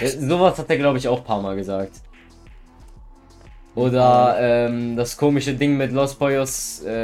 Äh, 0.00 0.08
Sowas 0.08 0.58
hat 0.58 0.70
er, 0.70 0.76
glaube 0.76 0.98
ich, 0.98 1.08
auch 1.08 1.18
ein 1.18 1.24
paar 1.24 1.42
Mal 1.42 1.56
gesagt. 1.56 2.00
Oder 3.74 4.36
ähm, 4.40 4.96
das 4.96 5.16
komische 5.16 5.54
Ding 5.54 5.76
mit 5.76 5.92
Los 5.92 6.14
Pollos. 6.16 6.82
Äh, 6.84 6.94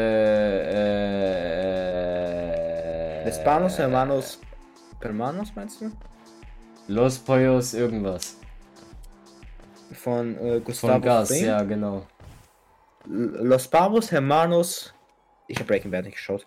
äh, 3.21 3.25
Hispanos, 3.25 3.79
Hermanos, 3.79 4.41
Hermanos 5.01 5.53
meinst 5.55 5.81
du? 5.81 5.91
Los 6.89 7.19
Pollos 7.19 7.75
irgendwas. 7.75 8.37
Von 9.93 10.37
äh, 10.39 10.61
Gustavo 10.61 10.95
Von 10.95 11.03
Gas, 11.03 11.29
Fring? 11.29 11.45
ja, 11.47 11.63
genau. 11.63 12.07
Los 13.07 13.69
Pavos, 13.69 14.11
Hermanos. 14.11 14.93
Ich 15.47 15.59
habe 15.59 15.69
Breaking 15.69 15.91
Bad 15.91 16.05
nicht 16.07 16.17
geschaut. 16.17 16.47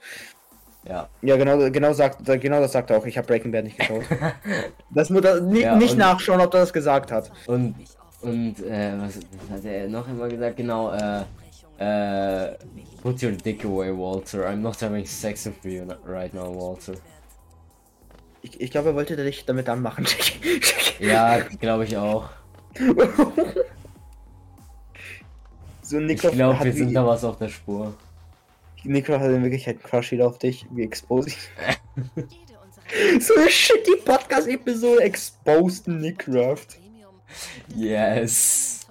Ja. 0.88 1.09
Ja, 1.22 1.35
genau, 1.35 1.57
genau 1.69 1.93
sagt, 1.93 2.25
genau 2.25 2.59
das 2.61 2.72
sagt 2.72 2.90
er 2.90 2.98
auch. 2.98 3.06
Ich 3.06 3.17
habe 3.17 3.27
Breaking 3.27 3.51
Bad 3.51 3.66
nicht 3.66 3.77
geschaut. 3.77 4.03
das 4.90 5.09
muss 5.09 5.24
er 5.24 5.41
ni 5.41 5.61
Ja, 5.61 5.75
nicht 5.75 5.98
nachschauen, 5.98 6.40
ob 6.40 6.53
er 6.53 6.61
das 6.61 6.72
gesagt 6.72 7.11
hat. 7.11 7.32
Und, 7.48 7.75
und 8.22 8.64
äh, 8.64 8.93
was 8.99 9.19
hat 9.51 9.66
er 9.66 9.90
noch 9.90 10.07
immer 10.07 10.30
gesagt? 10.30 10.57
Genau, 10.57 10.93
äh, 10.93 11.24
äh, 11.80 12.56
put 13.01 13.22
your 13.22 13.32
dick 13.32 13.66
away, 13.66 13.91
Walter. 13.91 14.48
I'm 14.48 14.57
not 14.57 14.82
having 14.82 15.06
sex 15.06 15.45
with 15.45 15.56
you 15.64 15.85
right 16.06 16.33
now, 16.33 16.53
Walter. 16.53 16.93
Ich, 18.41 18.59
ich 18.61 18.72
glaube, 18.72 18.90
er 18.90 18.95
wollte 18.95 19.16
dich 19.16 19.45
damit 19.45 19.67
anmachen. 19.69 20.06
Ja, 20.99 21.41
glaube 21.59 21.83
ich 21.83 21.95
auch. 21.95 22.27
so 25.83 25.99
Ich 25.99 26.06
Nico 26.07 26.32
glaube, 26.32 26.57
hat 26.57 26.66
wir 26.66 26.74
sind 26.74 26.91
da 26.91 27.06
was 27.06 27.24
auf 27.24 27.38
der 27.38 27.49
Spur. 27.49 27.93
Nico 28.83 29.14
hat 29.14 29.30
in 29.31 29.43
Wirklichkeit 29.43 29.75
einen 29.75 29.83
Crush 29.83 30.11
wieder 30.11 30.27
auf 30.27 30.38
dich. 30.38 30.65
Wie 30.72 30.83
expose 30.83 31.30
ich. 31.30 31.38
So 33.19 33.35
eine 33.35 33.49
shitty 33.49 33.97
Podcast-Episode 33.97 35.03
exposed 35.03 35.89
Nickcraft. 35.89 36.80
Yes. 37.75 38.88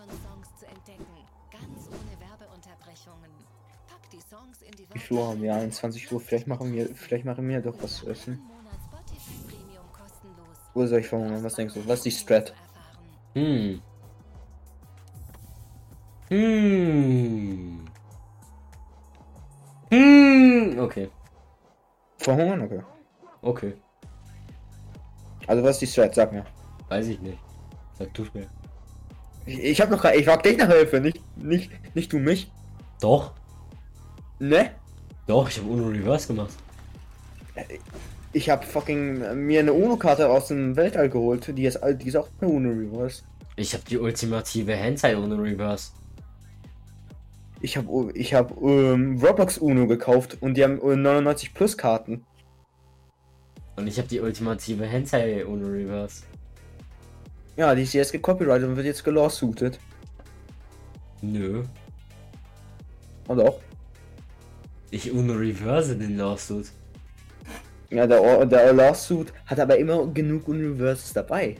Wie 4.93 4.99
viel 4.99 5.17
Uhr 5.17 5.29
haben 5.29 5.43
wir? 5.43 5.55
21 5.55 6.13
Uhr. 6.13 6.21
Vielleicht 6.21 6.47
machen 6.47 6.73
wir, 6.73 6.95
vielleicht 6.95 7.25
machen 7.25 7.49
wir 7.49 7.61
doch 7.61 7.75
was 7.81 7.97
zu 7.97 8.11
essen. 8.11 8.41
Wo 10.75 10.87
soll 10.87 11.01
ich 11.01 11.07
verhungern? 11.07 11.43
Was 11.43 11.55
denkst 11.55 11.75
du? 11.75 11.87
Was 11.87 12.01
ist 12.01 12.05
die 12.05 12.11
Strat? 12.11 12.53
Hm. 13.35 13.81
Hm. 16.29 17.87
Hm. 19.97 20.79
Okay. 20.79 21.09
Verhungern? 22.19 22.63
Okay. 22.63 22.81
Okay. 23.43 23.75
Also 25.47 25.63
was 25.63 25.71
ist 25.77 25.81
die 25.83 25.87
Strat? 25.87 26.15
Sag 26.15 26.33
mir. 26.33 26.45
Weiß 26.89 27.07
ich 27.07 27.21
nicht. 27.21 27.39
Sag 27.99 28.13
du 28.15 28.27
mir. 28.35 28.47
Ich, 29.47 29.59
ich 29.61 29.81
hab 29.81 29.91
noch 29.91 30.03
gar- 30.03 30.15
ich 30.15 30.25
frag 30.25 30.43
dich 30.43 30.57
nach 30.59 30.69
Hilfe, 30.69 31.01
nicht, 31.01 31.21
nicht, 31.37 31.71
nicht 31.95 32.13
du 32.13 32.19
mich. 32.19 32.51
Doch. 33.01 33.33
Ne? 34.39 34.73
Doch, 35.27 35.49
ich 35.49 35.59
habe 35.59 35.69
Uno 35.71 35.89
Reverse 35.89 36.27
gemacht. 36.29 36.53
Ich 38.33 38.51
hab 38.51 38.65
fucking 38.65 39.23
äh, 39.23 39.35
mir 39.35 39.61
eine 39.61 39.73
UNO-Karte 39.73 40.29
aus 40.29 40.49
dem 40.49 40.77
Weltall 40.77 41.09
geholt. 41.09 41.57
Die 41.57 41.65
ist, 41.65 41.81
die 41.83 42.09
ist 42.09 42.17
auch 42.17 42.29
eine 42.41 42.51
UNO-Reverse. 42.51 43.23
Ich 43.57 43.73
habe 43.73 43.85
die 43.89 43.99
ultimative 43.99 44.75
Hentai 44.75 45.17
Uno 45.17 45.37
Reverse. 45.37 45.93
Ich 47.61 47.77
hab, 47.77 47.87
ich 48.15 48.35
hab 48.35 48.61
ähm, 48.61 49.19
Roblox 49.23 49.59
UNO 49.59 49.87
gekauft 49.87 50.39
und 50.41 50.55
die 50.55 50.65
haben 50.65 50.81
äh, 50.81 50.97
99 50.97 51.55
Plus 51.55 51.77
Karten. 51.77 52.25
Und 53.77 53.87
ich 53.87 53.99
habe 53.99 54.09
die 54.09 54.21
ultimative 54.21 54.87
Hentai 54.87 55.45
Uno 55.45 55.67
Reverse. 55.67 56.23
Ja, 57.57 57.75
die 57.75 57.83
ist 57.83 57.93
jetzt 57.93 58.13
gecopyrightet 58.13 58.69
und 58.69 58.77
wird 58.77 58.87
jetzt 58.87 59.05
gelawsuited. 59.05 59.79
Nö. 61.23 61.65
Und 63.29 63.41
auch. 63.41 63.61
Ich 64.91 65.13
Uno 65.13 65.35
Reverse 65.35 65.97
den 65.97 66.17
Lawsuit. 66.17 66.71
Ja, 67.91 68.07
der, 68.07 68.47
der 68.47 68.73
Lawsuit 68.73 69.33
hat 69.47 69.61
aber 69.61 69.79
immer 69.79 70.07
genug 70.07 70.49
Universes 70.49 71.13
dabei. 71.13 71.57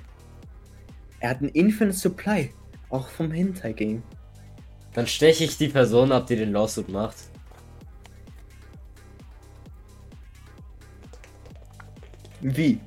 Er 1.21 1.31
hat 1.31 1.41
ein 1.41 1.49
Infinite 1.49 1.97
Supply. 1.97 2.53
Auch 2.91 3.09
vom 3.09 3.31
Hentai-Game. 3.31 4.03
Dann 4.97 5.07
steche 5.07 5.45
ich 5.45 5.59
die 5.59 5.69
Person 5.69 6.11
ab, 6.11 6.27
die 6.27 6.37
den 6.37 6.53
Lawsuit 6.53 6.89
macht. 6.89 7.17
Wie? 12.41 12.81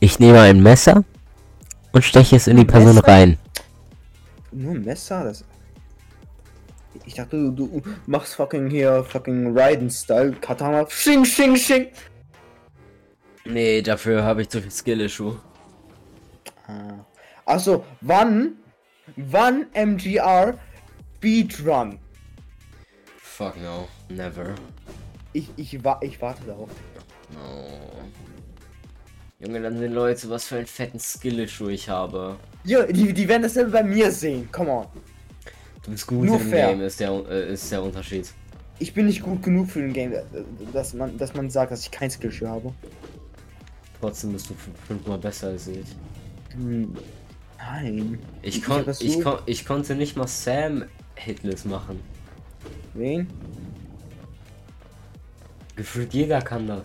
Ich 0.00 0.18
nehme 0.18 0.40
ein 0.40 0.62
Messer 0.62 1.04
und 1.92 2.04
steche 2.04 2.36
es 2.36 2.46
in 2.46 2.56
die 2.56 2.64
Person 2.64 2.94
Messer? 2.94 3.06
rein. 3.06 3.38
Nur 4.50 4.72
ein 4.72 4.82
Messer? 4.82 5.24
Das. 5.24 5.44
Ich 7.04 7.14
dachte, 7.14 7.36
du, 7.36 7.50
du 7.52 7.82
machst 8.06 8.34
fucking 8.36 8.70
hier 8.70 9.04
fucking 9.04 9.54
Raiden-Style. 9.54 10.32
Katana. 10.40 10.86
Shing, 10.88 11.22
shing, 11.22 11.54
shing. 11.54 11.88
Nee, 13.44 13.82
dafür 13.82 14.24
habe 14.24 14.40
ich 14.40 14.48
zu 14.48 14.62
viel 14.62 14.70
Skill-Issue. 14.70 15.36
Ah. 16.66 17.04
Achso, 17.48 17.84
wann? 18.02 18.56
Wann 19.16 19.66
MGR 19.72 20.58
Speedrun? 21.16 21.98
Fuck 23.20 23.56
no. 23.62 23.88
Never. 24.10 24.54
Ich, 25.32 25.48
ich, 25.56 25.82
wa 25.82 25.98
ich 26.02 26.20
warte 26.20 26.44
darauf. 26.44 26.68
No. 27.32 27.66
Junge, 29.40 29.62
dann 29.62 29.78
sehen 29.78 29.92
Leute, 29.94 30.28
was 30.28 30.44
für 30.44 30.56
einen 30.56 30.66
fetten 30.66 30.98
Skill-Issue 30.98 31.72
ich 31.72 31.88
habe. 31.88 32.36
Ja, 32.64 32.82
die, 32.84 33.12
die 33.14 33.26
werden 33.28 33.42
dasselbe 33.44 33.70
bei 33.70 33.82
mir 33.82 34.10
sehen. 34.12 34.48
Come 34.52 34.70
on. 34.70 34.86
Du 35.84 35.90
bist 35.92 36.06
gut 36.06 36.26
Nur 36.26 36.38
im 36.40 36.48
fair. 36.50 36.68
Game, 36.68 36.82
ist 36.82 37.00
der, 37.00 37.10
äh, 37.30 37.52
ist 37.54 37.72
der 37.72 37.82
Unterschied. 37.82 38.30
Ich 38.78 38.92
bin 38.92 39.06
nicht 39.06 39.22
gut 39.22 39.42
genug 39.42 39.70
für 39.70 39.80
den 39.80 39.92
Game, 39.94 40.12
äh, 40.12 40.22
dass 40.72 40.92
man, 40.92 41.16
dass 41.16 41.32
man 41.34 41.48
sagt, 41.48 41.72
dass 41.72 41.80
ich 41.80 41.90
kein 41.90 42.10
Skillshare 42.10 42.50
habe. 42.50 42.74
Trotzdem 44.00 44.32
bist 44.34 44.50
du 44.50 44.54
fün- 44.54 44.86
fünfmal 44.86 45.18
besser 45.18 45.48
als 45.48 45.66
ich. 45.68 45.86
Hm, 46.52 46.94
Nein. 47.58 48.18
Ich, 48.42 48.62
kon 48.62 48.84
ich, 49.00 49.20
kon 49.20 49.38
ich 49.46 49.66
konnte 49.66 49.94
nicht 49.94 50.16
mal 50.16 50.28
Sam 50.28 50.84
hitless 51.16 51.64
machen. 51.64 52.00
Wen? 52.94 53.26
Gefühlt 55.76 56.12
jeder 56.14 56.40
kann 56.40 56.66
das. 56.66 56.84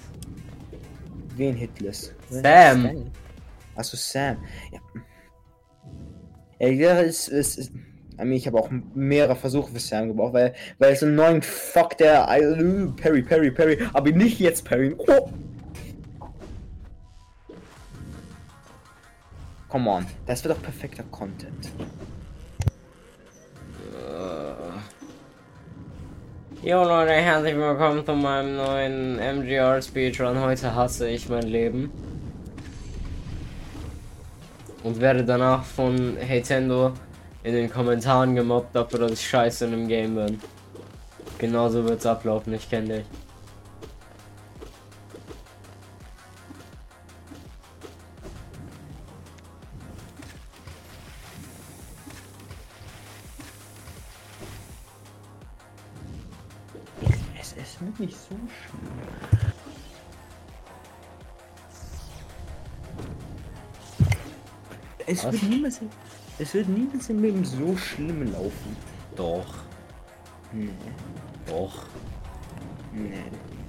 Wen 1.35 1.55
Hitless? 1.55 2.13
Sam. 2.29 3.11
Achso, 3.75 3.97
Sam. 3.97 4.37
Ja. 4.71 4.79
Ja, 6.59 6.67
ja 6.67 7.01
es 7.01 7.27
ist. 7.27 7.57
ist 7.57 7.71
I 8.19 8.25
mean, 8.25 8.33
ich 8.33 8.45
habe 8.45 8.59
auch 8.59 8.69
mehrere 8.93 9.35
Versuche 9.35 9.71
für 9.71 9.79
Sam 9.79 10.09
gebraucht, 10.09 10.33
weil, 10.33 10.53
weil 10.77 10.95
so 10.95 11.07
einen 11.07 11.15
neuen 11.15 11.41
Fuck 11.41 11.97
der. 11.97 12.27
äh, 12.29 12.85
Perry, 12.95 13.23
Perry, 13.23 13.49
Perry. 13.49 13.79
Aber 13.93 14.11
nicht 14.11 14.39
jetzt 14.39 14.63
Perry. 14.63 14.95
Oh. 14.97 15.31
Come 19.73 19.89
on. 19.89 20.05
Das 20.27 20.43
wird 20.43 20.55
doch 20.55 20.61
perfekter 20.61 21.01
Content. 21.09 21.71
Jo 26.61 26.83
Leute, 26.83 27.13
herzlich 27.13 27.55
willkommen 27.55 28.05
zu 28.05 28.13
meinem 28.13 28.55
neuen 28.55 29.17
MGR 29.17 29.81
Speedrun. 29.81 30.39
Heute 30.39 30.75
hasse 30.75 31.09
ich 31.09 31.27
mein 31.27 31.47
Leben. 31.47 31.91
Und 34.83 35.01
werde 35.01 35.25
danach 35.25 35.65
von 35.65 36.17
Heytendo 36.17 36.91
in 37.43 37.55
den 37.55 37.71
Kommentaren 37.71 38.35
gemobbt 38.35 38.75
dafür, 38.75 38.99
dass 38.99 39.13
ich 39.13 39.27
scheiße 39.27 39.65
in 39.65 39.71
dem 39.71 39.87
Game 39.87 40.13
bin. 40.13 40.39
Genauso 41.39 41.83
wird's 41.83 42.05
ablaufen, 42.05 42.53
ich 42.53 42.69
kenne 42.69 42.97
dich. 42.97 43.05
Wird 57.97 57.99
nicht 58.09 58.17
so 58.17 58.29
schlimm. 58.29 58.89
Es 65.05 65.23
Was? 65.25 65.33
wird, 65.33 65.43
niemals, 65.43 65.79
es 66.39 66.53
wird 66.53 66.67
niemals 66.69 67.09
im 67.09 67.21
Leben 67.21 67.43
so 67.45 67.75
schlimm 67.77 68.31
laufen. 68.31 68.75
Doch, 69.15 69.45
Nee, 70.51 70.69
doch, 71.47 71.85
nee, 72.93 73.23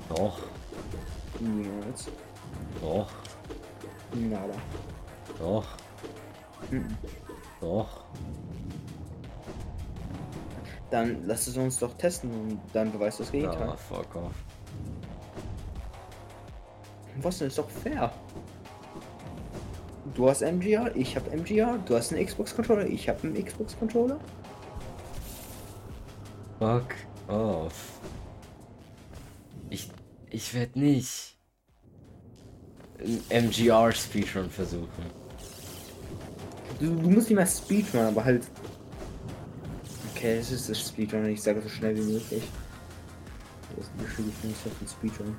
doch, 0.09 0.39
niemals. 1.41 2.09
doch, 2.81 3.11
Nada. 4.15 4.55
doch, 5.39 5.67
Mhm. 6.71 6.97
doch. 7.61 8.05
Dann 10.95 11.27
lass 11.27 11.49
es 11.49 11.57
uns 11.57 11.81
doch 11.81 11.93
testen 11.95 12.31
und 12.31 12.61
dann 12.73 12.93
beweist 12.93 13.19
das 13.19 13.33
Gegenteil. 13.33 13.69
Ah, 13.69 13.77
fuck 13.77 14.15
off. 14.15 14.33
Was 17.17 17.39
denn? 17.39 17.49
Ist 17.49 17.59
doch 17.59 17.69
fair. 17.69 18.13
Du 20.15 20.31
hast 20.31 20.43
MGR, 20.43 20.95
ich 20.95 21.17
habe 21.17 21.37
MGR, 21.37 21.79
du 21.85 21.97
hast 21.97 22.13
einen 22.13 22.25
Xbox 22.25 22.55
Controller, 22.55 22.87
ich 22.87 23.09
habe 23.09 23.27
einen 23.27 23.45
Xbox 23.45 23.77
Controller. 23.77 24.21
Fuck 26.61 26.95
off. 27.27 27.99
Ich, 29.71 29.91
ich 30.31 30.55
werde 30.55 30.79
nicht 30.79 31.37
ein 33.01 33.47
MGR 33.47 33.91
Speedrun 33.91 34.49
versuchen. 34.49 35.11
Du, 36.79 36.87
du 36.87 37.11
musst 37.11 37.31
nicht 37.31 37.37
mehr 37.37 37.47
Speedrun, 37.47 38.03
aber 38.03 38.25
halt. 38.25 38.47
Okay, 40.25 40.39
es 40.39 40.51
ist 40.51 40.71
das 40.71 40.81
Speedrun, 40.81 41.27
ich 41.27 41.43
sage 41.43 41.61
so 41.61 41.69
schnell 41.69 41.95
wie 41.95 42.13
möglich. 42.13 42.45
Das 43.77 43.85
ist 43.85 43.93
eine 43.99 44.27
Definition 44.27 44.73
von 44.79 44.89
Speedrun. 44.89 45.37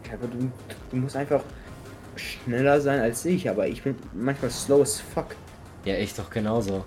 Okay, 0.00 0.14
aber 0.14 0.26
du, 0.26 0.50
du 0.90 0.96
musst 0.96 1.14
einfach 1.14 1.44
schneller 2.16 2.80
sein 2.80 2.98
als 2.98 3.24
ich, 3.26 3.48
aber 3.48 3.68
ich 3.68 3.80
bin 3.84 3.94
manchmal 4.12 4.50
slow 4.50 4.82
as 4.82 4.98
fuck. 4.98 5.36
Ja, 5.84 5.94
ich 5.94 6.14
doch 6.14 6.28
genauso. 6.28 6.84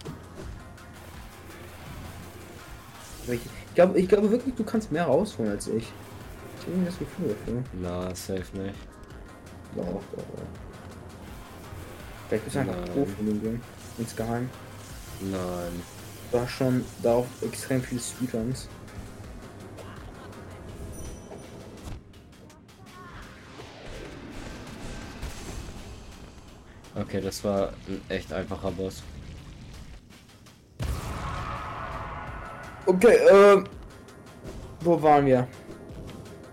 Ich, 3.27 3.35
ich 3.35 3.75
glaube 3.75 3.97
ich 3.97 4.09
glaube 4.09 4.29
wirklich, 4.29 4.55
du 4.55 4.65
kannst 4.65 4.91
mehr 4.91 5.05
rausholen 5.05 5.53
als 5.53 5.69
ich. 5.69 5.89
Ich 6.59 6.67
habe 6.67 6.85
das 6.85 6.99
Gefühl 6.99 7.29
dafür. 7.29 7.63
Na, 7.81 8.13
safe 8.13 8.57
nicht. 8.57 8.75
Doch, 9.73 10.01
doch. 10.11 10.62
Vielleicht 12.33 12.45
bist 12.45 12.55
du 12.55 12.59
einfach 12.61 12.75
Nein. 12.77 12.93
Profi 12.93 13.23
genug, 13.23 13.59
insgeheim. 13.99 14.49
Nein. 15.21 15.83
Du 16.31 16.39
hast 16.39 16.49
schon 16.49 16.83
darauf 17.03 17.27
extrem 17.43 17.79
viele 17.79 18.01
Speedruns. 18.01 18.67
Okay, 26.95 27.21
das 27.21 27.43
war 27.43 27.73
ein 27.87 28.01
echt 28.09 28.33
einfacher 28.33 28.71
Boss. 28.71 29.03
Okay, 32.87 33.19
ähm. 33.31 33.65
Wo 34.79 34.99
waren 35.03 35.27
wir? 35.27 35.47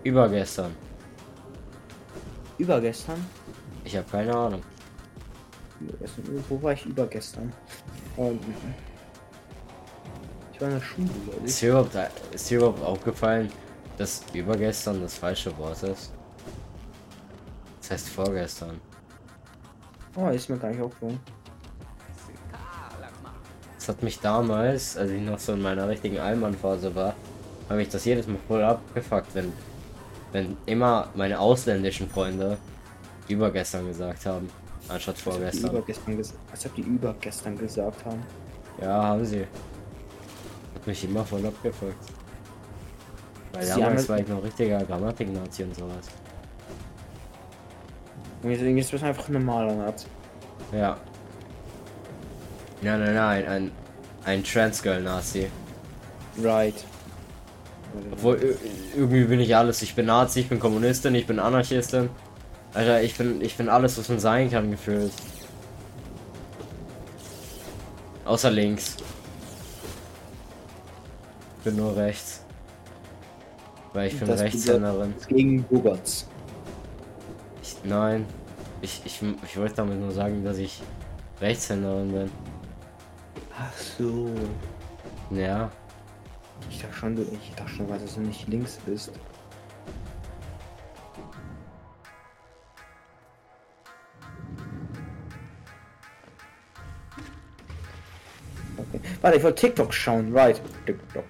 Übergestern. 0.03 0.75
Übergestern? 2.59 3.25
Ich 3.83 3.97
habe 3.97 4.05
keine 4.11 4.35
Ahnung. 4.35 4.61
Wo 6.49 6.61
war 6.61 6.73
ich 6.73 6.85
übergestern? 6.85 7.51
Ähm, 8.17 8.39
ich 10.53 10.61
war 10.61 10.67
in 10.69 10.73
der 10.75 10.81
Schule, 10.81 11.07
glaube 11.25 11.45
Ist 11.45 11.53
ich. 11.55 11.59
dir 11.61 11.69
überhaupt, 11.69 11.95
ist 12.33 12.49
dir 12.49 12.57
überhaupt 12.57 12.83
aufgefallen, 12.83 13.51
dass 13.97 14.23
übergestern 14.33 15.01
das 15.01 15.15
falsche 15.15 15.55
Wort 15.57 15.81
ist? 15.83 16.11
Das 17.81 17.91
heißt 17.91 18.09
vorgestern. 18.09 18.79
Oh, 20.15 20.27
ist 20.29 20.49
mir 20.49 20.57
gar 20.57 20.69
nicht 20.69 20.81
aufgefallen. 20.81 21.19
Das 23.75 23.87
hat 23.87 24.03
mich 24.03 24.19
damals, 24.19 24.95
als 24.95 25.09
ich 25.09 25.21
noch 25.21 25.39
so 25.39 25.53
in 25.53 25.61
meiner 25.61 25.87
richtigen 25.89 26.19
Allmann-Phase 26.19 26.93
war, 26.93 27.15
habe 27.67 27.77
mich 27.79 27.89
das 27.89 28.05
jedes 28.05 28.27
Mal 28.27 28.37
voll 28.47 28.63
abgefuckt, 28.63 29.33
wenn, 29.33 29.51
wenn 30.31 30.55
immer 30.67 31.09
meine 31.15 31.39
ausländischen 31.39 32.07
Freunde 32.07 32.57
übergestern 33.27 33.87
gesagt 33.87 34.25
haben, 34.27 34.49
anstatt 34.91 35.17
vorgestern. 35.17 35.71
übergestern, 35.71 36.17
ges 36.17 36.33
als 36.51 36.65
ob 36.65 36.75
die 36.75 36.81
übergestern 36.81 37.57
gesagt 37.57 38.05
haben. 38.05 38.21
Ja, 38.81 39.03
haben 39.03 39.25
sie. 39.25 39.41
Hat 40.75 40.87
mich 40.87 41.03
immer 41.03 41.25
voll 41.25 41.45
abgefuckt. 41.45 41.95
Weil 43.53 43.63
Sie 43.65 43.79
damals 43.79 44.07
war 44.07 44.19
ich 44.19 44.27
noch 44.27 44.43
richtiger 44.43 44.83
Grammatik-Nazi 44.83 45.63
und 45.63 45.75
sowas. 45.75 46.07
Und 48.43 48.51
jetzt 48.51 48.63
bist 48.63 48.93
du 48.93 49.05
einfach 49.05 49.27
normaler 49.29 49.75
Nazi. 49.75 50.07
Ja. 50.71 50.97
Nein, 52.81 52.99
nein, 53.01 53.13
nein, 53.13 53.47
ein, 53.47 53.71
ein 54.23 54.43
Transgirl-Nazi. 54.43 55.47
Right. 56.41 56.73
Obwohl, 58.13 58.37
ir- 58.37 58.57
irgendwie 58.95 59.25
bin 59.25 59.39
ich 59.41 59.55
alles. 59.55 59.81
Ich 59.81 59.93
bin 59.93 60.05
Nazi, 60.07 60.39
ich 60.39 60.49
bin 60.49 60.59
Kommunistin, 60.59 61.13
ich 61.13 61.27
bin 61.27 61.37
Anarchistin. 61.39 62.09
Alter, 62.73 63.03
ich 63.03 63.17
bin, 63.17 63.41
ich 63.41 63.57
bin 63.57 63.67
alles, 63.67 63.97
was 63.97 64.07
man 64.07 64.19
sein 64.19 64.49
kann, 64.49 64.71
gefühlt. 64.71 65.11
Außer 68.25 68.49
links. 68.49 68.95
Ich 71.57 71.63
bin 71.65 71.75
nur 71.75 71.95
rechts. 71.95 72.45
Weil 73.93 74.07
ich 74.07 74.17
bin 74.17 74.27
Das 74.27 74.39
Rechtshänderin. 74.39 75.13
Gegen. 75.27 75.65
Ich, 77.61 77.77
nein. 77.83 78.25
Ich, 78.81 79.01
ich, 79.05 79.21
ich 79.21 79.57
wollte 79.57 79.75
damit 79.75 79.99
nur 79.99 80.11
sagen, 80.11 80.43
dass 80.45 80.57
ich 80.57 80.81
Rechtshänderin 81.41 82.11
bin. 82.11 82.31
Ach 83.59 83.77
so. 83.77 84.29
Ja. 85.29 85.69
Ich 86.69 86.81
dachte 86.81 86.93
schon, 86.95 87.15
du, 87.15 87.23
ich 87.23 87.53
dachte 87.55 87.69
schon, 87.69 87.87
dass 87.89 88.15
du 88.15 88.21
nicht 88.21 88.47
links 88.47 88.79
bist. 88.85 89.11
Warte, 99.21 99.37
ich 99.37 99.43
wollte 99.43 99.61
TikTok 99.61 99.93
schauen, 99.93 100.35
right? 100.35 100.59
TikTok. 100.85 101.23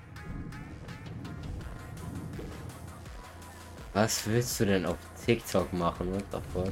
Was 3.94 4.26
willst 4.28 4.60
du 4.60 4.66
denn 4.66 4.86
auf 4.86 4.98
TikTok 5.26 5.74
machen? 5.74 6.14
What 6.14 6.24
the 6.32 6.38
fuck? 6.54 6.72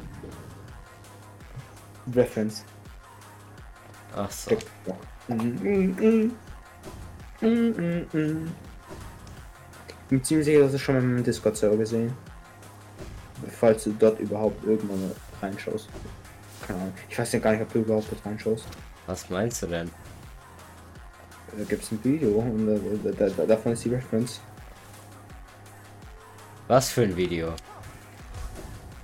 Reference. 2.16 2.64
Ach 4.16 4.32
so. 4.32 4.52
TikTok. 4.52 4.98
Mm, 5.28 6.32
mm, 7.42 8.08
mm. 8.14 8.52
Ich 9.88 9.96
bin 10.10 10.24
ziemlich 10.24 10.46
sicher, 10.46 10.62
dass 10.62 10.72
du 10.72 10.80
schon 10.80 10.96
mal 10.96 11.04
im 11.04 11.24
Discord-Server 11.24 11.78
gesehen. 11.78 12.14
Falls 13.60 13.84
du 13.84 13.92
dort 13.92 14.20
überhaupt 14.20 14.64
irgendwann 14.66 15.12
reinschaust. 15.42 15.90
Keine 16.66 16.80
Ahnung. 16.80 16.94
Ich 17.10 17.20
weiß 17.20 17.34
ja 17.34 17.40
gar 17.40 17.52
nicht, 17.52 17.62
ob 17.62 17.74
du 17.74 17.80
überhaupt 17.80 18.12
dort 18.12 18.26
reinschaust. 18.26 18.66
Was 19.06 19.30
meinst 19.30 19.62
du 19.62 19.68
denn? 19.68 19.92
Da 21.58 21.64
gibt 21.64 21.84
es 21.84 21.92
ein 21.92 22.04
Video 22.04 22.40
und 22.40 22.68
da, 23.04 23.12
da, 23.12 23.30
da, 23.30 23.46
davon 23.46 23.74
ist 23.74 23.84
die 23.86 23.90
Reference. 23.90 24.40
Was 26.68 26.92
für 26.92 27.02
ein 27.02 27.16
Video? 27.16 27.54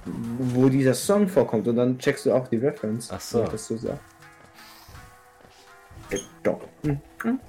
Wo 0.06 0.70
dieser 0.70 0.94
Song 0.94 1.28
vorkommt 1.28 1.68
und 1.68 1.78
dann 1.78 1.98
checkst 1.98 2.28
du 2.28 2.34
auch 2.34 2.48
die 2.48 2.58
Reference. 2.58 3.10
Ach 3.12 3.20
so. 3.20 3.44
Das 3.44 3.68
so. 3.68 3.78
Hm, 6.84 7.00
hm. 7.24 7.40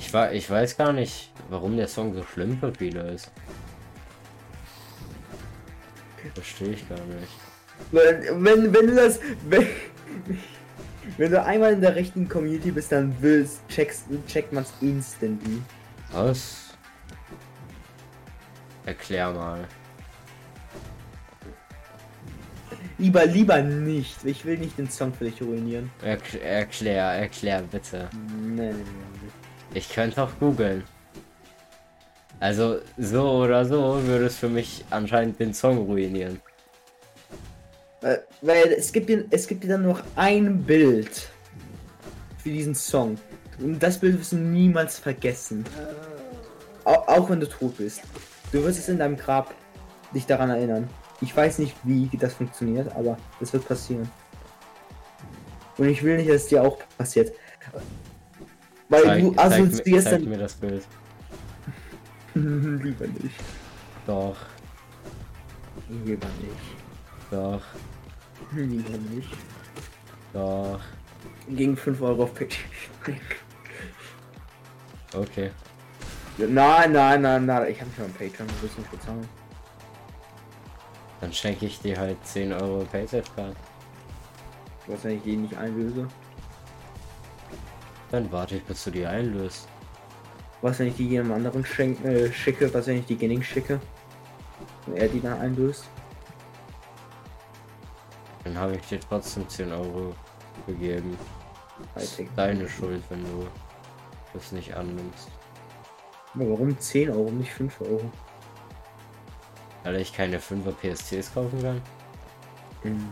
Ich, 0.00 0.12
wa 0.12 0.30
ich 0.32 0.50
weiß 0.50 0.76
gar 0.76 0.92
nicht, 0.92 1.32
warum 1.48 1.76
der 1.76 1.88
Song 1.88 2.12
so 2.14 2.24
schlimm 2.24 2.58
für 2.58 2.72
viele 2.74 3.12
ist. 3.12 3.30
Verstehe 6.34 6.70
ich 6.70 6.88
gar 6.88 6.98
nicht. 6.98 7.45
Wenn, 7.92 8.72
wenn, 8.72 8.86
du 8.86 8.94
das. 8.94 9.20
Wenn, 9.48 9.66
wenn 11.16 11.30
du 11.30 11.42
einmal 11.42 11.72
in 11.72 11.80
der 11.80 11.94
rechten 11.94 12.28
Community 12.28 12.70
bist, 12.70 12.92
dann 12.92 13.14
willst, 13.20 13.60
checkst, 13.68 14.06
checkt 14.26 14.52
man's 14.52 14.72
instantly. 14.80 15.62
Was? 16.12 16.74
Erklär 18.84 19.32
mal. 19.32 19.66
Lieber, 22.98 23.26
lieber 23.26 23.60
nicht. 23.60 24.24
Ich 24.24 24.44
will 24.44 24.56
nicht 24.56 24.78
den 24.78 24.88
Song 24.88 25.12
für 25.12 25.24
dich 25.24 25.42
ruinieren. 25.42 25.90
Erkl 26.02 26.38
erklär, 26.38 27.04
erklär 27.04 27.62
bitte. 27.62 28.08
Nee, 28.32 28.72
nee, 28.72 28.72
nee. 28.72 29.78
Ich 29.78 29.92
könnte 29.92 30.22
auch 30.22 30.30
googeln. 30.40 30.82
Also, 32.40 32.78
so 32.96 33.30
oder 33.42 33.64
so 33.64 34.02
würde 34.04 34.26
es 34.26 34.36
für 34.36 34.48
mich 34.48 34.84
anscheinend 34.90 35.38
den 35.40 35.52
Song 35.52 35.78
ruinieren. 35.78 36.40
Weil 38.00 38.72
es 38.76 38.92
gibt, 38.92 39.08
dir, 39.08 39.24
es 39.30 39.46
gibt 39.46 39.64
dir 39.64 39.68
dann 39.68 39.82
noch 39.82 40.02
ein 40.14 40.62
Bild 40.62 41.28
für 42.38 42.50
diesen 42.50 42.74
Song. 42.74 43.18
Und 43.58 43.82
das 43.82 43.98
Bild 43.98 44.18
wirst 44.18 44.32
du 44.32 44.36
niemals 44.36 44.98
vergessen. 44.98 45.64
Auch, 46.84 47.08
auch 47.08 47.30
wenn 47.30 47.40
du 47.40 47.48
tot 47.48 47.78
bist. 47.78 48.02
Du 48.52 48.62
wirst 48.62 48.78
es 48.78 48.88
in 48.88 48.98
deinem 48.98 49.16
Grab 49.16 49.54
dich 50.14 50.26
daran 50.26 50.50
erinnern. 50.50 50.88
Ich 51.20 51.34
weiß 51.34 51.58
nicht, 51.58 51.74
wie 51.84 52.08
das 52.18 52.34
funktioniert, 52.34 52.94
aber 52.94 53.16
das 53.40 53.52
wird 53.52 53.66
passieren. 53.66 54.08
Und 55.78 55.88
ich 55.88 56.02
will 56.02 56.16
nicht, 56.16 56.28
dass 56.28 56.42
es 56.42 56.46
dir 56.48 56.62
auch 56.62 56.78
passiert. 56.96 57.32
Weil 58.88 59.02
Zeig, 59.02 59.22
du 59.22 59.34
zeig, 59.34 59.44
assoziierst 59.46 60.08
zeig 60.08 60.20
dann. 60.20 60.28
mir 60.28 60.38
das 60.38 60.54
Bild. 60.54 60.84
Lieber 62.34 63.06
nicht. 63.06 63.34
Doch, 64.06 64.36
Lieber 65.88 66.26
nicht. 66.40 66.75
Doch, 67.36 67.62
Lieber 68.52 68.96
nicht. 69.14 69.28
doch. 70.32 70.80
Gegen 71.48 71.76
5 71.76 72.00
Euro 72.00 72.24
auf 72.24 72.32
Patreon. 72.34 73.20
Okay. 75.14 75.50
Nein, 76.38 76.92
nein, 76.92 77.22
nein, 77.22 77.46
nein. 77.46 77.70
Ich 77.70 77.80
habe 77.80 77.88
nicht 77.90 77.98
mal 77.98 78.08
Patreon, 78.08 78.48
du 78.48 78.54
willst 78.62 78.78
nicht 78.78 78.90
bezahlen. 78.90 79.28
Dann 81.20 81.32
schenke 81.32 81.66
ich 81.66 81.80
dir 81.80 81.98
halt 81.98 82.16
10 82.26 82.52
Euro 82.52 82.84
PaySafe-Card. 82.84 83.56
Was, 84.86 85.04
wenn 85.04 85.16
ich 85.16 85.22
die 85.22 85.36
nicht 85.36 85.56
einlöse? 85.56 86.06
Dann 88.10 88.30
warte 88.30 88.56
ich, 88.56 88.64
bis 88.64 88.84
du 88.84 88.90
die 88.90 89.06
einlöst. 89.06 89.68
Was, 90.62 90.78
wenn 90.78 90.88
ich 90.88 90.96
die 90.96 91.08
jemandem 91.08 91.36
anderen 91.36 91.64
schenk, 91.64 92.04
äh, 92.04 92.32
schicke? 92.32 92.72
Was, 92.72 92.86
wenn 92.86 92.98
ich 92.98 93.06
die 93.06 93.16
Genning 93.16 93.42
schicke? 93.42 93.80
Und 94.86 94.96
er 94.96 95.08
die 95.08 95.20
dann 95.20 95.40
einlöst? 95.40 95.84
Dann 98.46 98.58
habe 98.58 98.76
ich 98.76 98.82
dir 98.82 99.00
trotzdem 99.00 99.48
10 99.48 99.72
Euro 99.72 100.14
gegeben. 100.68 101.18
Das 101.94 102.16
ist 102.16 102.30
deine 102.36 102.68
Schuld, 102.68 103.02
wenn 103.08 103.24
du 103.24 103.48
das 104.32 104.52
nicht 104.52 104.72
annimmst. 104.72 105.32
Aber 106.32 106.50
warum 106.50 106.78
10 106.78 107.10
Euro, 107.10 107.28
nicht 107.32 107.50
5 107.50 107.80
Euro? 107.80 108.08
Weil 109.82 109.96
ich 109.96 110.12
keine 110.12 110.38
5er 110.38 110.72
PSCs 110.72 111.34
kaufen 111.34 111.60
kann. 111.60 111.82
Hm. 112.82 113.08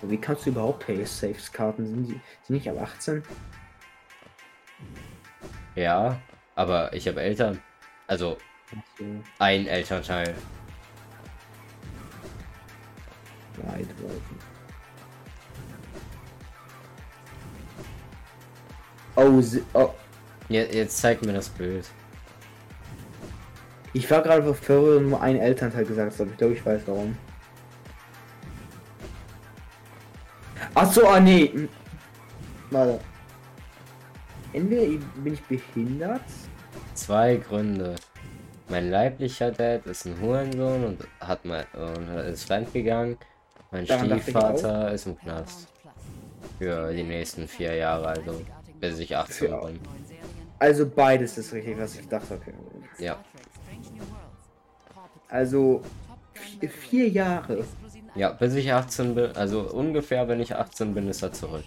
Wie 0.00 0.16
kannst 0.16 0.46
du 0.46 0.50
überhaupt 0.50 0.86
Pay-Saves 0.86 1.52
Karten? 1.52 1.86
Sind 1.86 2.06
die 2.06 2.20
sind 2.42 2.56
nicht 2.56 2.70
ab 2.70 2.80
18? 2.80 3.22
Ja, 5.74 6.18
aber 6.54 6.90
ich 6.94 7.06
habe 7.06 7.20
Eltern. 7.20 7.60
Also 8.06 8.38
So, 8.98 9.04
ein 9.38 9.66
Elternteil. 9.66 10.34
Weit 13.58 13.88
laufen. 14.02 14.38
Oh, 19.16 19.42
oh, 19.78 19.94
Jetzt, 20.48 20.74
jetzt 20.74 20.98
zeig 20.98 21.22
mir 21.24 21.32
das 21.32 21.48
Bild. 21.48 21.86
ich 23.92 24.10
war 24.10 24.22
gerade 24.22 24.42
verwirrt 24.42 24.98
und 24.98 25.10
nur 25.10 25.20
ein 25.20 25.36
Elternteil 25.36 25.84
gesagt, 25.84 26.20
aber 26.20 26.30
ich 26.30 26.36
glaube, 26.36 26.54
ich 26.54 26.66
weiß 26.66 26.82
warum. 26.86 27.16
Ach 30.74 30.90
so, 30.92 31.06
ah 31.06 31.20
nee. 31.20 31.50
Hm. 31.52 31.68
Warte. 32.70 33.00
Entweder 34.52 35.00
bin 35.16 35.34
ich 35.34 35.42
behindert. 35.44 36.22
Zwei 36.94 37.36
Gründe. 37.36 37.94
Mein 38.68 38.90
leiblicher 38.90 39.52
Dad 39.52 39.86
ist 39.86 40.06
ein 40.06 40.20
Hurensohn 40.20 40.84
und 40.84 41.08
hat 41.20 41.44
mal 41.44 41.66
und 41.74 42.08
ist 42.18 42.44
fremdgegangen. 42.44 43.16
Mein 43.74 43.86
Daran 43.86 44.20
Stiefvater 44.20 44.92
ist 44.92 45.06
im 45.06 45.18
Knast. 45.18 45.66
Für 46.58 46.92
die 46.92 47.02
nächsten 47.02 47.48
vier 47.48 47.74
Jahre, 47.74 48.06
also 48.06 48.40
bis 48.80 49.00
ich 49.00 49.16
18 49.16 49.48
Für- 49.48 49.66
bin. 49.66 49.80
Also 50.60 50.88
beides 50.88 51.36
ist 51.36 51.52
richtig, 51.52 51.76
was 51.78 51.98
ich 51.98 52.06
dachte. 52.08 52.34
Okay. 52.34 52.54
Ja. 52.98 53.16
Also 55.28 55.82
vi- 56.60 56.68
vier 56.68 57.08
Jahre. 57.08 57.64
Ja, 58.14 58.30
bis 58.30 58.54
ich 58.54 58.72
18 58.72 59.16
bin, 59.16 59.34
also 59.34 59.62
ungefähr, 59.62 60.28
wenn 60.28 60.38
ich 60.40 60.54
18 60.54 60.94
bin, 60.94 61.08
ist 61.08 61.22
er 61.22 61.32
zurück. 61.32 61.64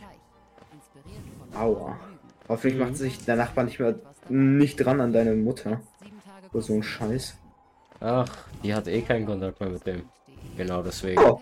Aua. 1.53 1.97
Hoffentlich 2.47 2.79
Mhm. 2.79 2.85
macht 2.87 2.95
sich 2.97 3.25
der 3.25 3.35
Nachbar 3.35 3.65
nicht 3.65 3.79
mehr 3.79 3.95
nicht 4.29 4.77
dran 4.77 5.01
an 5.01 5.11
deine 5.11 5.35
Mutter. 5.35 5.81
Oder 6.53 6.61
so 6.63 6.73
ein 6.73 6.83
Scheiß. 6.83 7.35
Ach, 7.99 8.29
die 8.63 8.73
hat 8.73 8.87
eh 8.87 9.01
keinen 9.01 9.25
Kontakt 9.25 9.59
mehr 9.59 9.69
mit 9.69 9.85
dem. 9.85 10.03
Genau 10.55 10.81
deswegen. 10.81 11.21
Oh, 11.21 11.41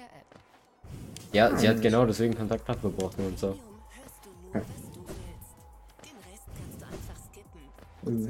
Ja, 1.35 1.53
sie 1.57 1.67
hat 1.67 1.81
genau 1.81 2.05
deswegen 2.05 2.33
Kontakt 2.33 2.69
abgebrochen 2.69 3.25
und 3.25 3.37
so. 3.37 3.57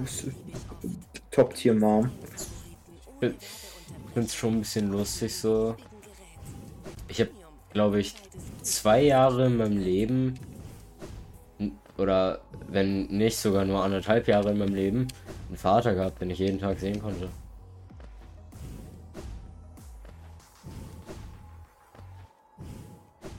Skippen. 0.08 1.06
Top-Tier 1.30 1.75
Mom. 1.75 2.09
Ich 3.22 3.32
find's 4.16 4.34
schon 4.34 4.56
ein 4.56 4.59
bisschen 4.61 4.90
lustig 4.92 5.35
so. 5.35 5.75
Ich 7.08 7.19
habe, 7.19 7.30
glaube 7.74 8.00
ich, 8.00 8.16
zwei 8.64 9.03
Jahre 9.03 9.45
in 9.45 9.58
meinem 9.58 9.77
Leben 9.77 10.40
oder 12.00 12.42
wenn 12.69 13.06
nicht 13.06 13.38
sogar 13.38 13.66
nur 13.66 13.84
anderthalb 13.84 14.27
Jahre 14.27 14.50
in 14.50 14.58
meinem 14.58 14.74
Leben 14.74 15.08
einen 15.50 15.58
Vater 15.58 15.93
gehabt, 15.93 16.22
den 16.22 16.32
ich 16.32 16.40
jeden 16.40 16.59
Tag 16.59 16.80
sehen 16.80 17.00
konnte. 17.00 17.30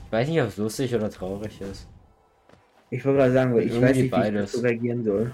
Ich 0.07 0.11
weiß 0.13 0.29
nicht, 0.29 0.41
ob 0.41 0.47
es 0.47 0.55
lustig 0.55 0.95
oder 0.95 1.09
traurig 1.09 1.59
ist. 1.59 1.85
Ich 2.89 3.03
wollte 3.03 3.17
gerade 3.19 3.33
sagen, 3.33 3.53
weil 3.53 3.63
ich 3.63 3.71
Irgendwie 3.73 3.83
weiß 3.83 3.95
nicht, 3.95 4.01
wie 4.03 4.05
ich 4.05 4.11
beides. 4.11 4.51
dazu 4.53 4.63
reagieren 4.63 5.03
soll. 5.03 5.33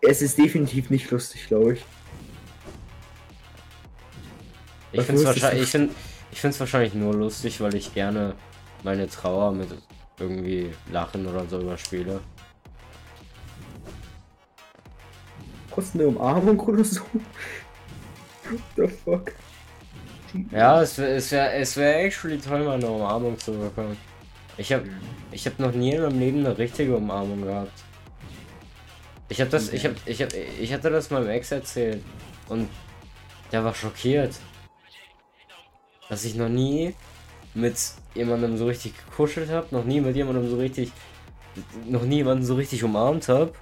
Es 0.00 0.22
ist 0.22 0.38
definitiv 0.38 0.88
nicht 0.88 1.10
lustig, 1.10 1.46
glaube 1.46 1.74
ich. 1.74 1.84
Ich 4.92 5.02
finde 5.02 5.20
es 5.20 5.26
wahrscheinlich, 5.26 5.62
ich 5.64 5.70
find, 5.70 5.92
ich 6.32 6.60
wahrscheinlich 6.60 6.94
nur 6.94 7.12
lustig, 7.14 7.60
weil 7.60 7.74
ich 7.74 7.92
gerne 7.92 8.34
meine 8.84 9.06
Trauer 9.06 9.52
mit 9.52 9.68
irgendwie 10.18 10.70
Lachen 10.90 11.26
oder 11.26 11.44
so 11.46 11.60
überspiele. 11.60 12.20
Kostet 15.70 16.00
eine 16.00 16.08
Umarmung 16.08 16.58
oder 16.58 16.84
so? 16.84 17.02
What 18.48 18.60
the 18.76 18.88
fuck? 18.88 19.32
Ja, 20.50 20.82
es 20.82 20.98
wäre 20.98 21.14
es 21.14 21.30
wär, 21.30 21.54
es 21.54 21.76
wär 21.76 22.04
actually 22.04 22.38
toll, 22.38 22.64
mal 22.64 22.74
eine 22.74 22.88
Umarmung 22.88 23.38
zu 23.38 23.52
bekommen. 23.52 23.96
Ich 24.56 24.72
habe 24.72 24.88
ich 25.30 25.46
hab 25.46 25.58
noch 25.58 25.72
nie 25.72 25.92
in 25.92 26.02
meinem 26.02 26.18
Leben 26.18 26.38
eine 26.40 26.56
richtige 26.56 26.96
Umarmung 26.96 27.42
gehabt. 27.42 27.82
Ich 29.28 29.40
habe 29.40 29.50
das, 29.50 29.72
ich 29.72 29.84
hab, 29.84 29.92
ich 30.06 30.22
hab, 30.22 30.28
ich 30.32 30.72
hatte 30.72 30.90
das 30.90 31.10
meinem 31.10 31.28
Ex 31.28 31.50
erzählt 31.52 32.02
und 32.48 32.68
der 33.52 33.64
war 33.64 33.74
schockiert, 33.74 34.34
dass 36.08 36.24
ich 36.24 36.34
noch 36.34 36.48
nie 36.48 36.94
mit 37.54 37.76
jemandem 38.14 38.56
so 38.56 38.66
richtig 38.66 38.94
gekuschelt 38.96 39.50
habe, 39.50 39.68
noch 39.70 39.84
nie 39.84 40.00
mit 40.00 40.16
jemandem 40.16 40.48
so 40.50 40.56
richtig, 40.56 40.92
noch 41.86 42.02
nie 42.02 42.16
jemanden 42.16 42.44
so 42.44 42.56
richtig 42.56 42.82
umarmt 42.84 43.28
habe 43.28 43.52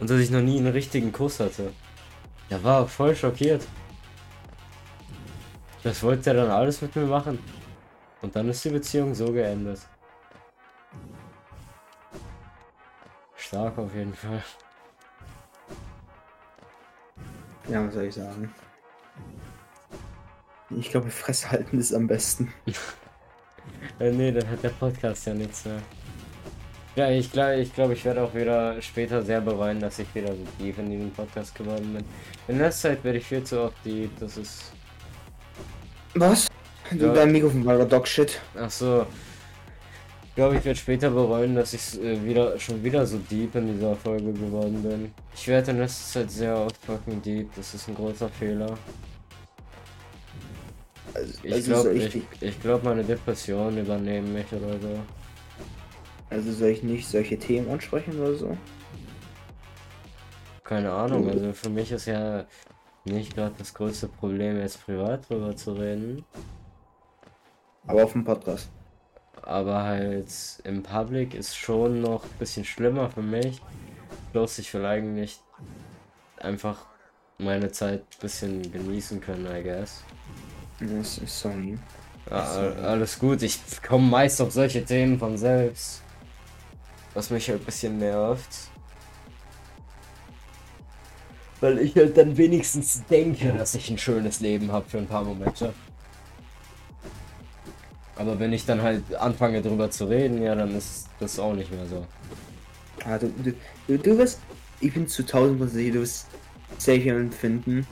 und 0.00 0.08
dass 0.10 0.18
ich 0.18 0.30
noch 0.30 0.40
nie 0.40 0.58
einen 0.58 0.72
richtigen 0.72 1.12
Kuss 1.12 1.40
hatte. 1.40 1.72
Der 2.50 2.62
war 2.64 2.86
voll 2.86 3.14
schockiert. 3.14 3.66
Das 5.82 6.02
wollte 6.02 6.30
er 6.30 6.36
dann 6.36 6.50
alles 6.50 6.82
mit 6.82 6.94
mir 6.94 7.06
machen. 7.06 7.38
Und 8.20 8.36
dann 8.36 8.48
ist 8.48 8.64
die 8.64 8.70
Beziehung 8.70 9.14
so 9.14 9.32
geendet. 9.32 9.80
Stark 13.36 13.78
auf 13.78 13.94
jeden 13.94 14.14
Fall. 14.14 14.42
Ja, 17.68 17.86
was 17.86 17.94
soll 17.94 18.04
ich 18.04 18.14
sagen? 18.14 18.52
Ich 20.70 20.90
glaube, 20.90 21.10
Fresse 21.10 21.50
halten 21.50 21.78
ist 21.78 21.92
am 21.92 22.06
besten. 22.06 22.52
Äh, 23.98 24.12
nee, 24.12 24.32
dann 24.32 24.48
hat 24.48 24.62
der 24.62 24.70
Podcast 24.70 25.26
ja 25.26 25.34
nichts 25.34 25.66
mehr. 25.66 25.82
Ja, 27.00 27.10
ich 27.10 27.32
glaube, 27.32 27.54
ich, 27.56 27.74
glaub, 27.74 27.90
ich 27.92 28.04
werde 28.04 28.20
auch 28.22 28.34
wieder 28.34 28.82
später 28.82 29.22
sehr 29.22 29.40
bereuen, 29.40 29.80
dass 29.80 29.98
ich 29.98 30.14
wieder 30.14 30.28
so 30.34 30.44
tief 30.58 30.76
in 30.78 30.90
diesem 30.90 31.10
Podcast 31.10 31.54
geworden 31.54 31.94
bin. 31.94 32.04
In 32.46 32.58
letzter 32.58 32.90
Zeit 32.90 33.02
werde 33.04 33.16
ich 33.16 33.24
viel 33.24 33.42
zu 33.42 33.58
oft 33.58 33.76
deep, 33.86 34.10
das 34.20 34.36
ist. 34.36 34.70
Was? 36.14 36.46
Du, 36.90 37.06
Ja. 37.06 37.14
dein 37.14 37.32
Mikrofon 37.32 37.64
war 37.64 37.82
Dog 37.86 38.06
Shit. 38.06 38.38
Ach 38.54 38.70
so. 38.70 39.06
Ich 40.28 40.34
glaube, 40.34 40.56
ich 40.58 40.64
werde 40.66 40.78
später 40.78 41.08
bereuen, 41.08 41.54
dass 41.54 41.72
ich 41.72 41.98
äh, 42.02 42.22
wieder 42.22 42.58
schon 42.58 42.84
wieder 42.84 43.06
so 43.06 43.16
deep 43.30 43.54
in 43.54 43.72
dieser 43.72 43.96
Folge 43.96 44.34
geworden 44.34 44.82
bin. 44.82 45.10
Ich 45.34 45.48
werde 45.48 45.70
in 45.70 45.78
letzter 45.78 46.20
Zeit 46.20 46.30
sehr 46.30 46.54
oft 46.54 46.76
fucking 46.84 47.22
deep, 47.22 47.48
das 47.56 47.72
ist 47.72 47.88
ein 47.88 47.94
großer 47.94 48.28
Fehler. 48.28 48.76
Also, 51.14 51.32
Ich 51.44 51.64
glaube, 51.64 51.92
ich, 51.94 52.14
ich, 52.14 52.24
ich 52.42 52.60
glaube, 52.60 52.84
meine 52.84 53.02
Depressionen 53.04 53.78
übernehmen 53.78 54.34
mich 54.34 54.52
oder 54.52 54.78
so. 54.78 54.98
Also 56.30 56.52
soll 56.52 56.68
ich 56.68 56.82
nicht 56.82 57.08
solche 57.08 57.38
Themen 57.38 57.68
ansprechen 57.70 58.18
oder 58.20 58.34
so? 58.34 58.56
Keine 60.64 60.92
Ahnung, 60.92 61.28
also 61.28 61.52
für 61.52 61.68
mich 61.70 61.90
ist 61.90 62.06
ja 62.06 62.44
nicht 63.04 63.34
gerade 63.34 63.54
das 63.58 63.74
größte 63.74 64.08
Problem, 64.08 64.58
jetzt 64.58 64.84
privat 64.84 65.28
drüber 65.28 65.56
zu 65.56 65.72
reden. 65.72 66.24
Aber 67.86 68.04
auf 68.04 68.12
dem 68.12 68.24
Podcast. 68.24 68.68
Aber 69.42 69.82
halt 69.82 70.26
im 70.64 70.82
Public 70.82 71.34
ist 71.34 71.56
schon 71.56 72.02
noch 72.02 72.24
ein 72.24 72.38
bisschen 72.38 72.64
schlimmer 72.64 73.10
für 73.10 73.22
mich. 73.22 73.60
Bloß 74.32 74.58
ich 74.58 74.72
will 74.74 74.84
eigentlich 74.84 75.40
einfach 76.36 76.86
meine 77.38 77.72
Zeit 77.72 78.02
ein 78.02 78.20
bisschen 78.20 78.70
genießen 78.70 79.20
können, 79.20 79.46
I 79.46 79.62
guess. 79.62 80.04
Das 80.78 81.18
ist 81.18 81.40
sorry. 81.40 81.78
Ja, 82.30 82.36
all- 82.44 82.84
alles 82.84 83.18
gut, 83.18 83.42
ich 83.42 83.58
komme 83.82 84.06
meist 84.08 84.40
auf 84.40 84.52
solche 84.52 84.84
Themen 84.84 85.18
von 85.18 85.36
selbst. 85.36 86.02
Was 87.14 87.30
mich 87.30 87.48
halt 87.48 87.62
ein 87.62 87.64
bisschen 87.64 87.98
nervt. 87.98 88.70
Weil 91.60 91.78
ich 91.78 91.94
halt 91.96 92.16
dann 92.16 92.36
wenigstens 92.36 93.04
denke, 93.06 93.52
dass 93.52 93.74
ich 93.74 93.90
ein 93.90 93.98
schönes 93.98 94.40
Leben 94.40 94.72
habe 94.72 94.88
für 94.88 94.98
ein 94.98 95.06
paar 95.06 95.24
Momente. 95.24 95.74
Aber 98.16 98.38
wenn 98.38 98.52
ich 98.52 98.66
dann 98.66 98.82
halt 98.82 99.14
anfange 99.14 99.62
drüber 99.62 99.90
zu 99.90 100.04
reden, 100.04 100.42
ja, 100.42 100.54
dann 100.54 100.74
ist 100.76 101.08
das 101.20 101.38
auch 101.38 101.54
nicht 101.54 101.72
mehr 101.72 101.86
so. 101.86 102.06
Ah, 103.04 103.18
du, 103.18 103.32
du, 103.88 103.98
du, 103.98 104.18
wirst, 104.18 104.40
ich 104.80 104.92
bin 104.92 105.08
zu 105.08 105.22
1000 105.22 105.70
sicher, 105.70 105.92
du 105.94 106.00
wirst 106.00 106.26
safe 106.76 106.98
jemanden 106.98 107.32
finden. 107.32 107.86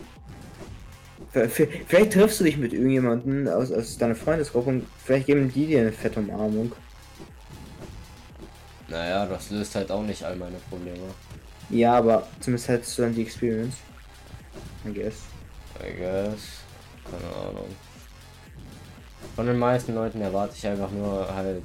Vielleicht 1.32 2.12
triffst 2.12 2.40
du 2.40 2.44
dich 2.44 2.56
mit 2.56 2.72
irgendjemandem 2.72 3.48
aus, 3.48 3.70
aus 3.70 3.98
deiner 3.98 4.14
Freundesgruppe 4.14 4.70
und 4.70 4.86
vielleicht 5.04 5.26
geben 5.26 5.52
die 5.52 5.66
dir 5.66 5.80
eine 5.80 5.92
fette 5.92 6.20
Umarmung. 6.20 6.72
Naja, 8.88 9.26
das 9.26 9.50
löst 9.50 9.74
halt 9.74 9.90
auch 9.90 10.02
nicht 10.02 10.22
all 10.22 10.36
meine 10.36 10.56
Probleme. 10.70 11.14
Ja, 11.70 11.94
aber 11.94 12.26
zumindest 12.40 12.68
hättest 12.68 12.98
du 12.98 13.02
dann 13.02 13.14
die 13.14 13.22
Experience. 13.22 13.76
I 14.86 14.92
guess. 14.92 15.16
I 15.80 15.96
guess. 15.96 16.62
Keine 17.04 17.48
Ahnung. 17.48 17.68
Von 19.36 19.46
den 19.46 19.58
meisten 19.58 19.94
Leuten 19.94 20.20
erwarte 20.20 20.54
ich 20.56 20.66
einfach 20.66 20.90
nur 20.90 21.32
halt, 21.34 21.62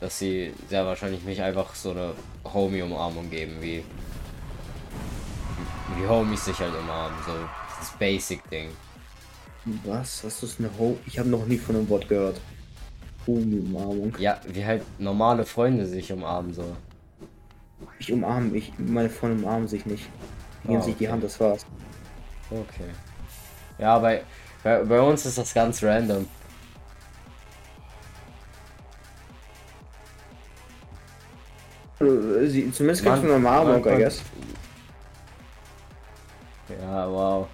dass 0.00 0.18
sie 0.18 0.52
sehr 0.68 0.84
wahrscheinlich 0.84 1.22
mich 1.22 1.40
einfach 1.40 1.74
so 1.74 1.92
eine 1.92 2.14
Homie-Umarmung 2.44 3.30
geben, 3.30 3.56
wie. 3.60 3.84
Wie 5.96 6.06
Homies 6.06 6.44
sich 6.44 6.58
halt 6.58 6.74
umarmen, 6.74 7.16
so 7.24 7.32
das 7.78 7.90
Basic-Ding. 7.98 8.70
Was? 9.84 10.24
Was 10.24 10.42
ist 10.42 10.58
eine 10.58 10.70
Ho? 10.78 10.98
Ich 11.06 11.18
habe 11.18 11.28
noch 11.28 11.46
nie 11.46 11.58
von 11.58 11.76
einem 11.76 11.88
Wort 11.88 12.08
gehört. 12.08 12.40
Umarmung. 13.26 14.14
Ja, 14.18 14.40
wie 14.46 14.64
halt 14.64 14.82
normale 14.98 15.44
Freunde 15.44 15.86
sich 15.86 16.12
umarmen, 16.12 16.54
so. 16.54 16.76
Ich 17.98 18.12
umarme, 18.12 18.56
ich, 18.56 18.72
meine 18.78 19.10
Freunde 19.10 19.42
umarmen 19.42 19.68
sich 19.68 19.84
nicht. 19.86 20.08
Die 20.62 20.68
geben 20.68 20.80
Ah, 20.80 20.82
sich 20.82 20.96
die 20.96 21.04
okay. 21.04 21.12
Hand, 21.12 21.24
das 21.24 21.40
war's. 21.40 21.66
Okay. 22.50 22.90
Ja, 23.78 23.98
bei, 23.98 24.22
bei, 24.62 24.82
bei 24.84 25.00
uns 25.00 25.26
ist 25.26 25.38
das 25.38 25.52
ganz 25.52 25.82
random. 25.82 26.26
Äh, 32.00 32.46
Sie, 32.46 32.70
zumindest 32.70 33.04
kriegst 33.04 33.22
du 33.22 33.26
eine 33.26 33.36
Umarmung, 33.36 33.80
I 33.80 33.96
guess. 33.96 34.22
Ja, 36.68 37.08
wow. 37.10 37.48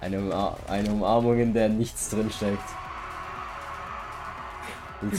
Eine, 0.00 0.18
Umar 0.18 0.56
eine 0.68 0.90
Umarmung, 0.90 1.38
in 1.38 1.54
der 1.54 1.68
nichts 1.68 2.10
drin 2.10 2.30
steckt. 2.30 2.62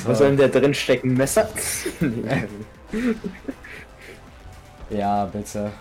Was 0.05 0.17
soll 0.17 0.35
denn 0.35 0.51
da 0.51 0.59
drin 0.59 0.73
stecken? 0.73 1.13
Messer? 1.13 1.49
Ja, 4.89 5.25
bitte. 5.25 5.71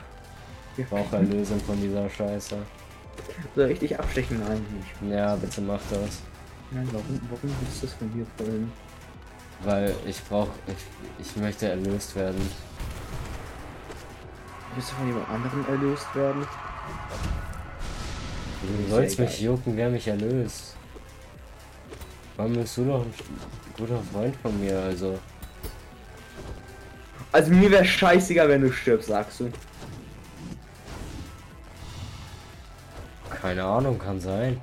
Ich 0.77 0.87
brauche 0.87 1.17
Erlösung 1.17 1.61
von 1.61 1.79
dieser 1.81 2.09
Scheiße. 2.09 2.57
so 3.55 3.63
richtig 3.65 3.99
abstechen? 3.99 4.41
Nein, 4.41 4.65
nicht. 4.75 5.13
Ja, 5.13 5.37
bitte 5.37 5.61
mach 5.61 5.81
das. 5.91 6.23
Nein, 6.71 6.89
warum, 6.93 7.21
warum 7.31 7.55
willst 7.61 7.83
du 7.83 7.87
das 7.87 7.95
von 7.97 8.17
mir 8.17 8.27
wollen? 8.39 8.73
Weil 9.65 9.95
ich 10.07 10.23
brauche. 10.25 10.51
Ich, 10.67 11.27
ich 11.27 11.37
möchte 11.37 11.69
erlöst 11.69 12.17
werden. 12.17 12.41
Willst 14.75 14.93
du 14.93 14.95
von 14.95 15.07
jemand 15.07 15.29
anderem 15.29 15.67
erlöst 15.69 16.07
werden? 16.15 16.47
Du 18.63 18.91
sollst 18.91 19.19
mich 19.19 19.41
jucken, 19.41 19.77
wer 19.77 19.91
mich 19.91 20.09
erlöst. 20.09 20.72
Warum 22.37 22.53
bist 22.55 22.77
du 22.77 22.85
doch 22.87 23.03
ein 23.03 23.15
guter 23.77 24.01
Freund 24.13 24.35
von 24.37 24.59
mir, 24.61 24.79
also. 24.79 25.19
Also 27.31 27.51
mir 27.53 27.71
wäre 27.71 27.85
scheißegal, 27.85 28.49
wenn 28.49 28.63
du 28.63 28.73
stirbst, 28.73 29.09
sagst 29.09 29.41
du. 29.41 29.51
Keine 33.31 33.65
Ahnung, 33.65 33.99
kann 33.99 34.21
sein. 34.21 34.61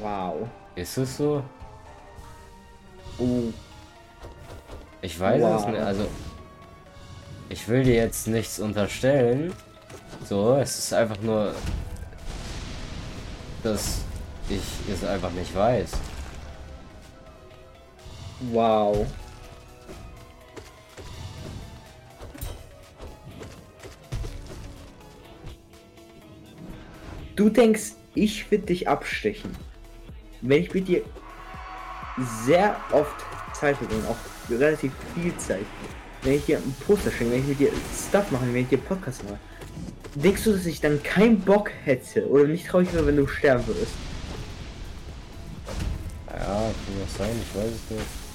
Wow. 0.00 0.48
Ist 0.74 0.96
es 0.96 1.16
so? 1.16 1.42
Oh, 3.18 3.52
Ich 5.02 5.18
weiß 5.18 5.36
es 5.42 5.42
Wow. 5.62 5.66
nicht, 5.70 5.80
also. 5.80 6.08
Ich 7.48 7.66
will 7.68 7.82
dir 7.82 7.94
jetzt 7.94 8.26
nichts 8.28 8.58
unterstellen. 8.60 9.52
So, 10.24 10.56
es 10.56 10.78
ist 10.78 10.92
einfach 10.92 11.20
nur. 11.20 11.54
Dass 13.62 14.02
ich 14.48 14.62
es 14.92 15.04
einfach 15.04 15.30
nicht 15.32 15.54
weiß. 15.54 15.90
Wow. 18.40 19.06
Du 27.36 27.48
denkst, 27.48 27.92
ich 28.14 28.50
würde 28.50 28.66
dich 28.66 28.88
abstechen. 28.88 29.50
Wenn 30.40 30.62
ich 30.62 30.74
mit 30.74 30.88
dir 30.88 31.02
sehr 32.44 32.76
oft 32.90 33.14
Zeit 33.54 33.76
verbringe, 33.76 34.08
auch 34.08 34.16
relativ 34.50 34.92
viel 35.14 35.36
Zeit, 35.36 35.64
wenn 36.22 36.34
ich 36.34 36.46
dir 36.46 36.58
ein 36.58 36.76
Poster 36.84 37.12
schenke, 37.12 37.34
wenn 37.34 37.40
ich 37.40 37.46
mit 37.46 37.60
dir 37.60 37.70
Stuff 38.08 38.30
mache, 38.32 38.46
wenn 38.46 38.62
ich 38.62 38.68
dir 38.68 38.78
Podcast 38.78 39.22
mache, 39.24 39.38
denkst 40.16 40.44
du, 40.44 40.52
dass 40.52 40.66
ich 40.66 40.80
dann 40.80 41.00
keinen 41.02 41.40
Bock 41.40 41.70
hätte 41.84 42.28
oder 42.28 42.44
nicht 42.44 42.66
traurig 42.66 42.92
wäre, 42.92 43.06
wenn 43.06 43.16
du 43.16 43.26
sterben 43.26 43.64
würdest? 43.66 43.92
Ja, 46.26 46.44
kann 46.44 46.72
das 47.00 47.18
sein, 47.18 47.30
ich 47.40 47.56
weiß 47.56 47.70
es 47.70 47.90
nicht. 47.90 48.27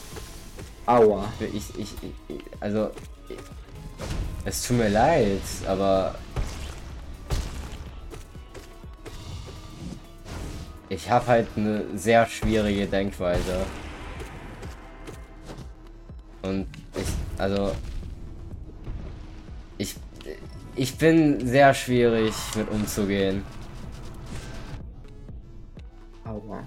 Aua. 0.86 1.32
Ich, 1.40 1.78
ich, 1.78 1.94
ich 2.28 2.42
also. 2.60 2.92
Ich, 3.30 3.38
es 4.45 4.68
tut 4.68 4.78
mir 4.78 4.90
leid, 4.90 5.42
aber. 5.68 6.16
Ich 10.90 11.10
habe 11.10 11.26
halt 11.26 11.48
eine 11.56 11.86
sehr 11.95 12.26
schwierige 12.26 12.86
Denkweise. 12.86 13.66
Und 16.42 16.68
ich, 16.95 17.08
also. 17.38 17.74
Ich, 19.78 19.95
ich 20.76 20.98
bin 20.98 21.48
sehr 21.48 21.74
schwierig 21.74 22.34
mit 22.56 22.70
umzugehen. 22.70 23.44
Aua. 26.26 26.64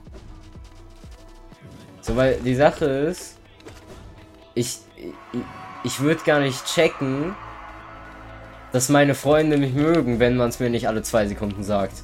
So, 2.01 2.17
weil 2.17 2.41
die 2.41 2.55
Sache 2.55 2.85
ist, 2.85 3.36
ich, 4.57 4.79
ich, 5.85 6.01
würde 6.01 6.23
gar 6.25 6.41
nicht 6.41 6.65
checken, 6.65 7.37
dass 8.73 8.89
meine 8.89 9.15
Freunde 9.15 9.59
mich 9.59 9.75
mögen, 9.75 10.19
wenn 10.19 10.37
man 10.37 10.49
es 10.49 10.59
mir 10.59 10.71
nicht 10.71 10.89
alle 10.89 11.03
zwei 11.03 11.29
Sekunden 11.29 11.63
sagt. 11.63 12.03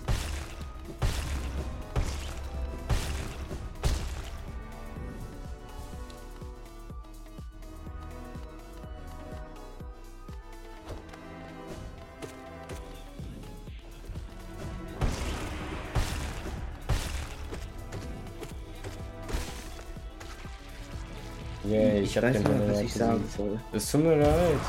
Yay, 21.65 22.01
ich, 22.01 22.17
hab 22.17 22.25
weiß 22.25 22.43
den 22.43 22.59
nicht 22.59 22.71
was 22.71 22.81
ich 22.81 22.95
sagen 22.95 23.25
soll. 23.37 23.61
Es 23.73 23.91
tut 23.91 24.03
mir 24.03 24.17
leid. 24.17 24.61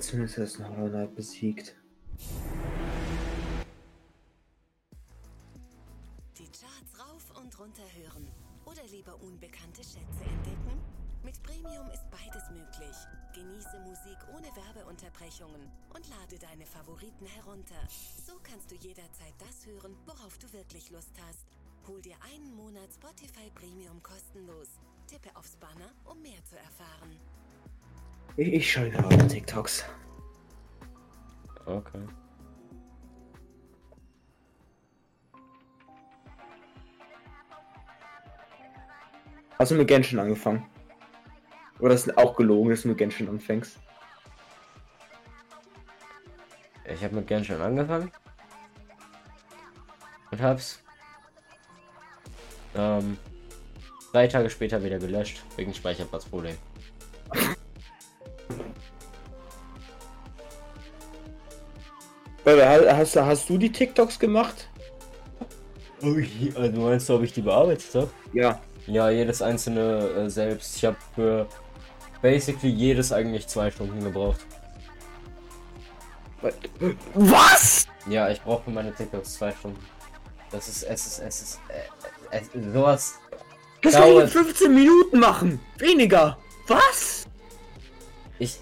Zumindest 0.00 0.38
hast 0.38 0.58
du 0.58 0.64
Hollow 0.64 0.88
Knight 0.88 1.14
besiegt. 1.14 1.79
Deine 16.60 16.66
Favoriten 16.66 17.26
herunter. 17.26 17.80
So 18.26 18.34
kannst 18.42 18.70
du 18.70 18.74
jederzeit 18.74 19.34
das 19.38 19.66
hören, 19.66 19.96
worauf 20.04 20.36
du 20.38 20.52
wirklich 20.52 20.90
Lust 20.90 21.12
hast. 21.26 21.46
Hol 21.86 22.00
dir 22.02 22.16
einen 22.34 22.54
Monat 22.54 22.88
Spotify 22.92 23.50
Premium 23.54 24.02
kostenlos. 24.02 24.68
Tippe 25.06 25.34
aufs 25.34 25.56
Banner, 25.56 25.90
um 26.04 26.20
mehr 26.20 26.44
zu 26.44 26.56
erfahren. 26.56 27.16
Ich, 28.36 28.52
ich 28.52 28.72
schaue 28.72 28.86
wieder 28.86 29.06
auf 29.06 29.26
TikToks. 29.28 29.84
Okay. 31.64 32.06
Hast 39.58 39.70
du 39.70 39.76
mit 39.76 39.88
Genshin 39.88 40.18
angefangen? 40.18 40.66
Oder 41.80 41.94
ist 41.94 42.16
auch 42.18 42.36
gelogen, 42.36 42.70
dass 42.70 42.82
du 42.82 42.88
mit 42.88 42.98
Genshin 42.98 43.28
anfängst? 43.28 43.78
Ich 46.92 47.04
habe 47.04 47.16
mit 47.16 47.26
Genshin 47.26 47.60
angefangen. 47.60 48.10
Und 50.30 50.42
hab's. 50.42 50.80
Ähm. 52.76 53.18
drei 54.12 54.26
Tage 54.28 54.50
später 54.50 54.82
wieder 54.82 54.98
gelöscht, 54.98 55.42
wegen 55.56 55.74
Speicherplatzproblem. 55.74 56.56
Hast, 62.44 63.16
hast 63.16 63.48
du 63.48 63.58
die 63.58 63.70
TikToks 63.70 64.18
gemacht? 64.18 64.68
Ui, 66.02 66.28
also 66.56 66.80
meinst 66.80 67.08
du, 67.08 67.14
ob 67.14 67.22
ich 67.22 67.32
die 67.32 67.42
bearbeitet 67.42 67.94
habe? 67.94 68.10
Ja. 68.32 68.60
Ja, 68.86 69.10
jedes 69.10 69.42
einzelne 69.42 70.08
äh, 70.08 70.30
selbst. 70.30 70.76
Ich 70.76 70.84
habe 70.84 70.96
für 71.14 71.46
basically 72.22 72.72
jedes 72.72 73.12
eigentlich 73.12 73.46
zwei 73.46 73.70
Stunden 73.70 74.02
gebraucht. 74.02 74.40
Was? 77.14 77.86
Ja, 78.08 78.28
ich 78.30 78.40
brauche 78.40 78.64
für 78.64 78.70
meine 78.70 78.94
TikToks 78.94 79.34
zwei 79.34 79.52
Stunden. 79.52 79.84
Das 80.50 80.68
ist, 80.68 80.82
es 80.82 81.06
ist, 81.06 81.18
es 81.20 81.42
ist, 81.42 81.60
äh, 81.68 82.38
es, 82.38 82.72
sowas. 82.72 83.14
Das 83.82 83.94
kann 83.94 84.02
ich 84.04 84.08
in 84.08 84.14
Dauert. 84.16 84.30
15 84.30 84.74
Minuten 84.74 85.18
machen. 85.18 85.60
Weniger. 85.78 86.38
Was? 86.66 87.26
Ich, 88.38 88.58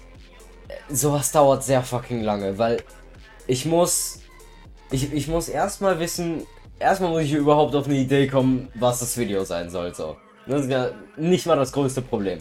äh, 0.67 0.93
sowas 0.93 1.31
dauert 1.31 1.63
sehr 1.63 1.83
fucking 1.83 2.21
lange, 2.21 2.57
weil 2.57 2.83
ich 3.47 3.65
muss, 3.65 4.19
ich, 4.91 5.11
ich 5.11 5.27
muss 5.27 5.49
erstmal 5.49 5.99
wissen, 5.99 6.45
erstmal 6.77 7.09
muss 7.11 7.23
ich 7.23 7.33
überhaupt 7.33 7.75
auf 7.75 7.85
eine 7.85 7.95
Idee 7.95 8.27
kommen, 8.27 8.69
was 8.75 8.99
das 8.99 9.17
Video 9.17 9.43
sein 9.43 9.69
soll, 9.69 9.93
so. 9.93 10.17
Das 10.45 10.63
ist 10.63 10.71
ja 10.71 10.91
nicht 11.15 11.45
mal 11.45 11.55
das 11.55 11.71
größte 11.71 12.01
Problem. 12.01 12.39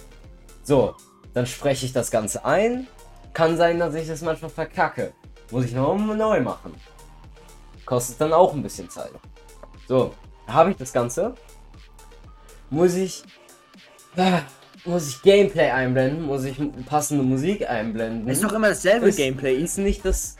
So, 0.62 0.94
dann 1.34 1.47
spreche 1.47 1.86
ich 1.86 1.92
das 1.92 2.10
Ganze 2.10 2.44
ein. 2.44 2.86
Kann 3.34 3.57
sein, 3.57 3.78
dass 3.78 3.94
ich 3.94 4.08
das 4.08 4.23
manchmal 4.23 4.50
verkacke. 4.50 5.12
Muss 5.51 5.65
ich 5.65 5.73
nochmal 5.73 6.17
neu 6.17 6.41
machen. 6.41 6.75
Kostet 7.86 8.20
dann 8.20 8.33
auch 8.33 8.52
ein 8.52 8.62
bisschen 8.62 8.91
Zeit. 8.91 9.10
So, 9.86 10.15
habe 10.47 10.70
ich 10.73 10.77
das 10.77 10.93
Ganze. 10.93 11.35
Muss 12.70 12.94
ich. 12.94 13.23
Ah, 14.17 14.43
muss 14.85 15.09
ich 15.09 15.23
Gameplay 15.23 15.70
einblenden, 15.70 16.23
muss 16.27 16.44
ich 16.44 16.59
passende 16.86 17.23
Musik 17.25 17.68
einblenden. 17.68 18.28
Ist 18.28 18.43
doch 18.44 18.52
immer 18.52 18.68
dasselbe 18.68 19.09
Ist- 19.09 19.17
Gameplay. 19.17 19.57
Ist 19.57 19.78
nicht 19.78 20.05
das. 20.05 20.36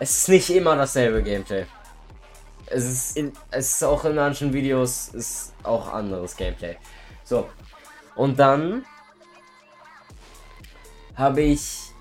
Es 0.00 0.18
ist 0.18 0.28
nicht 0.28 0.50
immer 0.50 0.74
dasselbe 0.76 1.22
Gameplay. 1.22 1.64
Es 2.66 2.84
ist, 2.84 3.16
In- 3.16 3.32
es 3.50 3.74
ist 3.74 3.84
auch 3.84 4.04
in 4.04 4.16
manchen 4.16 4.52
Videos 4.52 5.08
ist 5.08 5.52
auch 5.62 5.92
anderes 5.92 6.36
Gameplay. 6.36 6.76
So. 7.22 7.48
Und 8.16 8.38
dann 8.38 8.84
habe 11.14 11.42
ich 11.42 11.92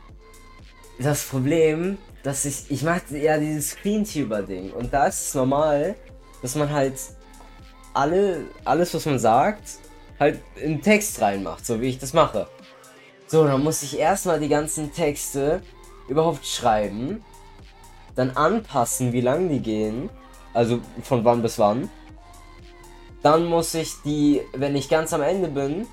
das 1.00 1.24
Problem, 1.26 1.98
dass 2.24 2.46
ich 2.46 2.66
ich 2.70 2.84
mache 2.84 3.18
ja 3.18 3.38
dieses 3.38 3.72
Screentuber-Ding 3.72 4.72
und 4.72 4.94
da 4.94 5.08
ist 5.08 5.28
es 5.28 5.36
normal, 5.36 5.96
dass 6.42 6.56
man 6.56 6.72
halt 6.72 6.96
alle 7.94 8.46
alles 8.66 8.94
was 8.94 9.06
man 9.06 9.20
sagt 9.20 9.64
halt 10.20 10.42
in 10.56 10.82
Text 10.82 11.22
reinmacht, 11.22 11.66
so 11.66 11.82
wie 11.82 11.88
ich 11.88 12.00
das 12.00 12.14
mache. 12.14 12.48
So, 13.28 13.46
dann 13.46 13.64
muss 13.64 13.84
ich 13.84 13.98
erstmal 13.98 14.40
die 14.40 14.48
ganzen 14.48 14.94
Texte 14.94 15.62
überhaupt 16.08 16.46
schreiben, 16.46 17.24
dann 18.16 18.32
anpassen, 18.32 19.12
wie 19.12 19.22
lang 19.22 19.50
die 19.50 19.60
gehen, 19.60 20.10
also 20.54 20.80
von 21.02 21.26
wann 21.26 21.42
bis 21.42 21.58
wann. 21.60 21.90
Dann 23.22 23.46
muss 23.46 23.74
ich 23.74 23.94
die, 24.04 24.42
wenn 24.54 24.76
ich 24.76 24.90
ganz 24.90 25.14
am 25.14 25.22
Ende 25.22 25.48
bin, 25.48 25.88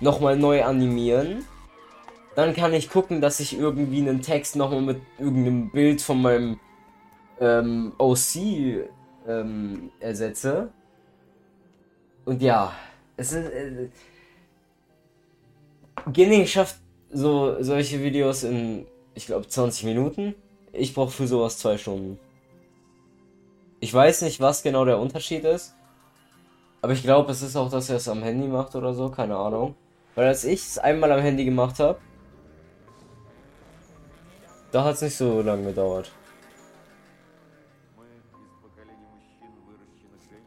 nochmal 0.00 0.36
neu 0.36 0.64
animieren. 0.64 1.44
Dann 2.36 2.54
kann 2.54 2.72
ich 2.72 2.90
gucken, 2.90 3.20
dass 3.20 3.40
ich 3.40 3.58
irgendwie 3.58 4.00
einen 4.00 4.22
Text 4.22 4.56
nochmal 4.56 4.82
mit 4.82 5.00
irgendeinem 5.18 5.70
Bild 5.70 6.00
von 6.00 6.22
meinem 6.22 6.60
ähm, 7.40 7.92
OC 7.98 8.86
ähm, 9.26 9.90
ersetze. 10.00 10.70
Und 12.24 12.42
ja, 12.42 12.72
es 13.16 13.32
ist. 13.32 13.50
Äh, 13.50 13.88
Ginning 16.12 16.46
schafft 16.46 16.76
so 17.12 17.62
solche 17.62 18.02
Videos 18.02 18.44
in, 18.44 18.86
ich 19.14 19.26
glaube, 19.26 19.46
20 19.46 19.84
Minuten. 19.84 20.34
Ich 20.72 20.94
brauche 20.94 21.10
für 21.10 21.26
sowas 21.26 21.58
zwei 21.58 21.76
Stunden. 21.76 22.18
Ich 23.80 23.92
weiß 23.92 24.22
nicht, 24.22 24.40
was 24.40 24.62
genau 24.62 24.84
der 24.84 24.98
Unterschied 24.98 25.44
ist. 25.44 25.74
Aber 26.82 26.92
ich 26.92 27.02
glaube, 27.02 27.32
es 27.32 27.42
ist 27.42 27.56
auch, 27.56 27.70
dass 27.70 27.90
er 27.90 27.96
es 27.96 28.08
am 28.08 28.22
Handy 28.22 28.46
macht 28.46 28.74
oder 28.74 28.94
so, 28.94 29.10
keine 29.10 29.36
Ahnung. 29.36 29.74
Weil 30.14 30.28
als 30.28 30.44
ich 30.44 30.60
es 30.60 30.78
einmal 30.78 31.12
am 31.12 31.20
Handy 31.20 31.44
gemacht 31.44 31.78
habe, 31.78 31.98
da 34.72 34.84
hat 34.84 34.94
es 34.96 35.02
nicht 35.02 35.16
so 35.16 35.42
lange 35.42 35.64
gedauert. 35.64 36.12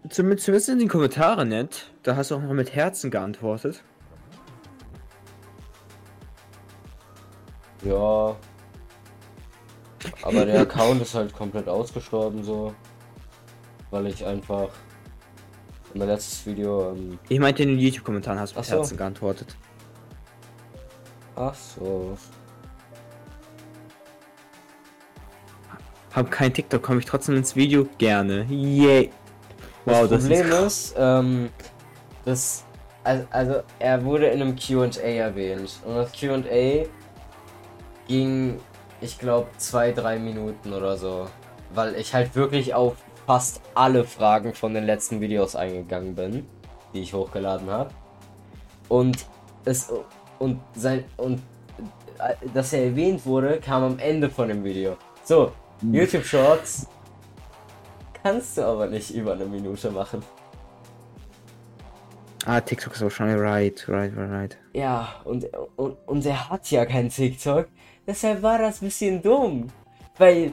Zumindest, 0.10 0.70
in 0.70 0.80
den 0.80 0.90
Kommentaren 0.90 1.50
nett. 1.50 1.92
Da 2.04 2.16
hast 2.16 2.32
du 2.32 2.36
auch 2.36 2.42
noch 2.42 2.54
mit 2.54 2.76
Herzen 2.76 3.10
geantwortet. 3.10 3.82
Ja. 7.84 8.36
Aber 10.22 10.46
der 10.46 10.62
Account 10.62 11.02
ist 11.02 11.16
halt 11.16 11.34
komplett 11.34 11.68
ausgestorben 11.68 12.44
so. 12.44 12.74
Weil 13.92 14.08
ich 14.08 14.26
einfach 14.26 14.70
in 15.94 16.00
mein 16.00 16.10
letztes 16.10 16.46
Video. 16.46 16.92
Ähm, 16.92 17.20
Ich 17.30 17.40
meinte 17.40 17.64
in 17.64 17.70
den 17.70 17.80
YouTube-Kommentaren 17.80 18.40
hast 18.40 18.56
du 18.56 18.60
mit 18.60 18.66
so. 18.66 18.76
Herzen 18.76 18.98
geantwortet. 18.98 19.56
ach 21.36 21.56
so. 21.56 22.18
Hab 26.14 26.30
kein 26.30 26.54
TikTok, 26.54 26.82
komme 26.82 27.00
ich 27.00 27.06
trotzdem 27.06 27.36
ins 27.36 27.56
Video 27.56 27.88
gerne. 27.98 28.46
Yay. 28.50 29.10
Wow, 29.86 30.08
das 30.08 30.22
Problem 30.24 30.52
ist 30.52 30.64
ist, 30.64 30.96
ähm, 30.98 31.50
das. 32.26 32.64
Also, 33.04 33.26
also 33.32 33.56
er 33.80 34.06
wurde 34.06 34.28
in 34.28 34.42
einem 34.42 34.56
QA 34.56 34.86
erwähnt. 35.02 35.80
Und 35.86 35.96
das 35.96 36.12
QA 36.14 36.86
ging, 38.08 38.60
ich 39.02 39.20
glaube, 39.20 39.50
zwei, 39.58 39.92
drei 39.92 40.20
Minuten 40.20 40.72
oder 40.72 40.96
so. 40.96 41.28
Weil 41.74 41.96
ich 41.96 42.14
halt 42.14 42.36
wirklich 42.36 42.74
auf 42.74 42.96
fast 43.26 43.62
alle 43.74 44.06
Fragen 44.06 44.54
von 44.54 44.74
den 44.74 44.86
letzten 44.86 45.20
Videos 45.20 45.56
eingegangen 45.56 46.16
bin, 46.16 46.46
die 46.94 47.02
ich 47.02 47.14
hochgeladen 47.14 47.70
habe. 47.70 47.90
Und 48.88 49.26
es 49.66 49.92
und 50.40 50.60
sein 50.76 51.04
und 51.18 51.42
äh, 52.20 52.36
dass 52.54 52.74
er 52.74 52.86
erwähnt 52.86 53.26
wurde, 53.26 53.60
kam 53.60 53.84
am 53.84 54.00
Ende 54.00 54.30
von 54.30 54.48
dem 54.48 54.64
Video. 54.64 54.98
So, 55.24 55.52
YouTube 55.92 56.26
Shorts 56.26 56.88
kannst 58.24 58.58
du 58.58 58.62
aber 58.64 58.88
nicht 58.88 59.12
über 59.12 59.34
eine 59.34 59.46
Minute 59.46 59.92
machen. 59.92 60.24
Ah, 62.46 62.60
TikTok 62.60 62.94
ist 62.94 63.02
wahrscheinlich 63.02 63.40
right, 63.40 63.88
right, 63.88 64.16
right, 64.16 64.32
right. 64.32 64.58
Ja, 64.74 65.16
und, 65.24 65.46
und, 65.78 65.98
und 66.06 66.26
er 66.26 66.50
hat 66.50 66.70
ja 66.72 66.86
kein 66.86 67.10
TikTok. 67.10 67.68
Deshalb 68.06 68.42
war 68.42 68.58
das 68.58 68.82
ein 68.82 68.86
bisschen 68.86 69.22
dumm. 69.22 69.68
Weil 70.18 70.52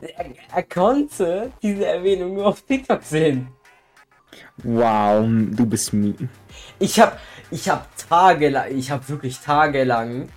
er, 0.00 0.26
er 0.54 0.62
konnte 0.62 1.50
diese 1.62 1.86
Erwähnung 1.86 2.34
nur 2.34 2.46
auf 2.46 2.62
TikTok 2.62 3.02
sehen. 3.02 3.48
Wow, 4.62 5.24
du 5.26 5.66
bist 5.66 5.92
me. 5.92 6.14
Ich 6.78 6.98
hab, 7.00 7.18
ich 7.50 7.68
hab 7.68 7.88
tagelang, 7.96 8.76
ich 8.76 8.90
hab 8.90 9.08
wirklich 9.08 9.38
tagelang 9.40 10.28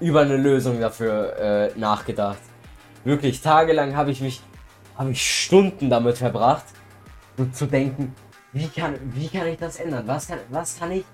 über 0.00 0.20
eine 0.22 0.36
Lösung 0.36 0.80
dafür 0.80 1.36
äh, 1.38 1.78
nachgedacht. 1.78 2.38
Wirklich 3.04 3.40
tagelang 3.42 3.94
habe 3.94 4.10
ich 4.10 4.20
mich, 4.20 4.42
habe 4.96 5.10
ich 5.10 5.44
Stunden 5.44 5.90
damit 5.90 6.18
verbracht, 6.18 6.64
so 7.36 7.44
zu 7.46 7.66
denken, 7.66 8.14
wie 8.52 8.68
kann, 8.68 8.94
wie 9.14 9.28
kann 9.28 9.46
ich 9.46 9.58
das 9.58 9.76
ändern? 9.76 10.04
Was 10.06 10.28
kann, 10.28 10.38
was 10.48 10.78
kann 10.78 10.92
ich 10.92 11.04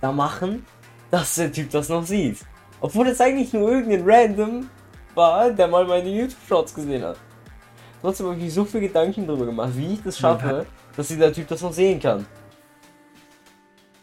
da 0.00 0.10
machen, 0.12 0.64
dass 1.10 1.34
der 1.34 1.52
Typ 1.52 1.70
das 1.70 1.88
noch 1.88 2.06
sieht? 2.06 2.38
Obwohl 2.80 3.08
es 3.08 3.20
eigentlich 3.20 3.52
nur 3.52 3.70
irgendein 3.70 4.02
Random 4.04 4.70
war, 5.14 5.50
der 5.50 5.68
mal 5.68 5.86
meine 5.86 6.08
YouTube-Shorts 6.08 6.74
gesehen 6.74 7.02
hat. 7.02 7.18
Trotzdem 8.00 8.26
habe 8.26 8.38
ich 8.38 8.52
so 8.52 8.64
viel 8.64 8.80
Gedanken 8.80 9.26
darüber 9.26 9.46
gemacht, 9.46 9.72
wie 9.74 9.94
ich 9.94 10.02
das 10.02 10.18
schaffe, 10.18 10.66
dass 10.96 11.08
dieser 11.08 11.32
Typ 11.32 11.48
das 11.48 11.62
noch 11.62 11.72
sehen 11.72 12.00
kann. 12.00 12.26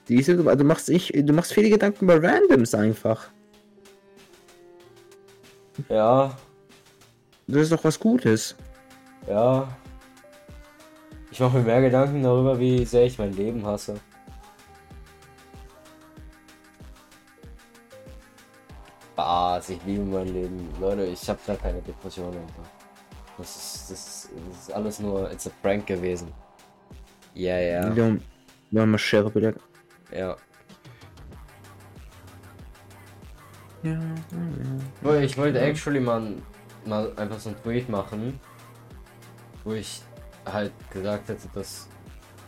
Siehst 0.05 0.29
du, 0.29 0.43
du 0.43 0.63
machst, 0.63 0.89
ich, 0.89 1.11
du 1.13 1.33
machst 1.33 1.53
viele 1.53 1.69
Gedanken 1.69 2.05
über 2.05 2.21
Randoms 2.21 2.73
einfach. 2.73 3.29
Ja, 5.87 6.35
Das 7.51 7.63
ist 7.63 7.71
doch 7.71 7.83
was 7.83 7.99
Gutes. 7.99 8.55
Ja. 9.27 9.67
Ich 11.31 11.39
mache 11.39 11.57
mir 11.57 11.63
mehr 11.63 11.81
Gedanken 11.81 12.23
darüber, 12.23 12.57
wie 12.59 12.85
sehr 12.85 13.05
ich 13.05 13.17
mein 13.17 13.33
Leben 13.33 13.65
hasse. 13.65 13.95
Was, 19.15 19.69
ich 19.69 19.79
liebe 19.85 20.03
mein 20.03 20.27
Leben. 20.27 20.69
Leute, 20.79 21.03
ich 21.05 21.27
habe 21.29 21.39
da 21.45 21.55
keine 21.55 21.81
Depression 21.81 22.27
einfach. 22.27 22.69
Das 23.37 23.55
ist, 23.55 23.91
das, 23.91 23.99
ist, 23.99 24.29
das 24.49 24.59
ist 24.63 24.73
alles 24.73 24.99
nur, 24.99 25.31
it's 25.31 25.47
a 25.47 25.51
prank 25.61 25.85
gewesen. 25.87 26.31
Ja, 27.33 27.57
ja, 27.57 27.95
Wir 27.95 28.03
haben, 28.05 28.21
wir 28.71 28.81
haben 28.81 28.91
mal 28.91 28.97
Sheriff 28.97 29.35
wieder. 29.35 29.53
ja. 30.11 30.35
Ja, 33.83 33.97
Weil 35.01 35.23
Ich 35.23 35.35
wollte 35.39 35.59
actually 35.59 35.99
mal, 35.99 36.35
mal 36.85 37.11
einfach 37.15 37.39
so 37.39 37.49
ein 37.49 37.61
Tweet 37.61 37.89
machen, 37.89 38.39
wo 39.63 39.73
ich 39.73 40.01
halt 40.45 40.73
gesagt 40.89 41.29
hätte, 41.29 41.47
dass 41.53 41.87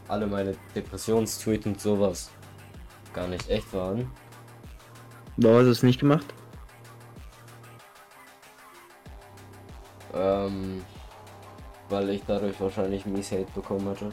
alle 0.08 0.28
meine 0.28 0.56
Depressionstweets 0.76 1.66
und 1.66 1.80
sowas 1.80 2.32
gar 3.14 3.28
nicht 3.28 3.50
echt 3.50 3.74
waren. 3.74 4.12
Warum 5.38 5.58
hast 5.58 5.66
du 5.66 5.72
es 5.72 5.84
nicht 5.84 6.00
gemacht? 6.00 6.34
Ähm, 10.14 10.84
weil 11.90 12.10
ich 12.10 12.24
dadurch 12.28 12.60
wahrscheinlich 12.60 13.06
mies 13.06 13.32
Hate 13.32 13.48
bekommen 13.54 13.88
hätte. 13.88 14.06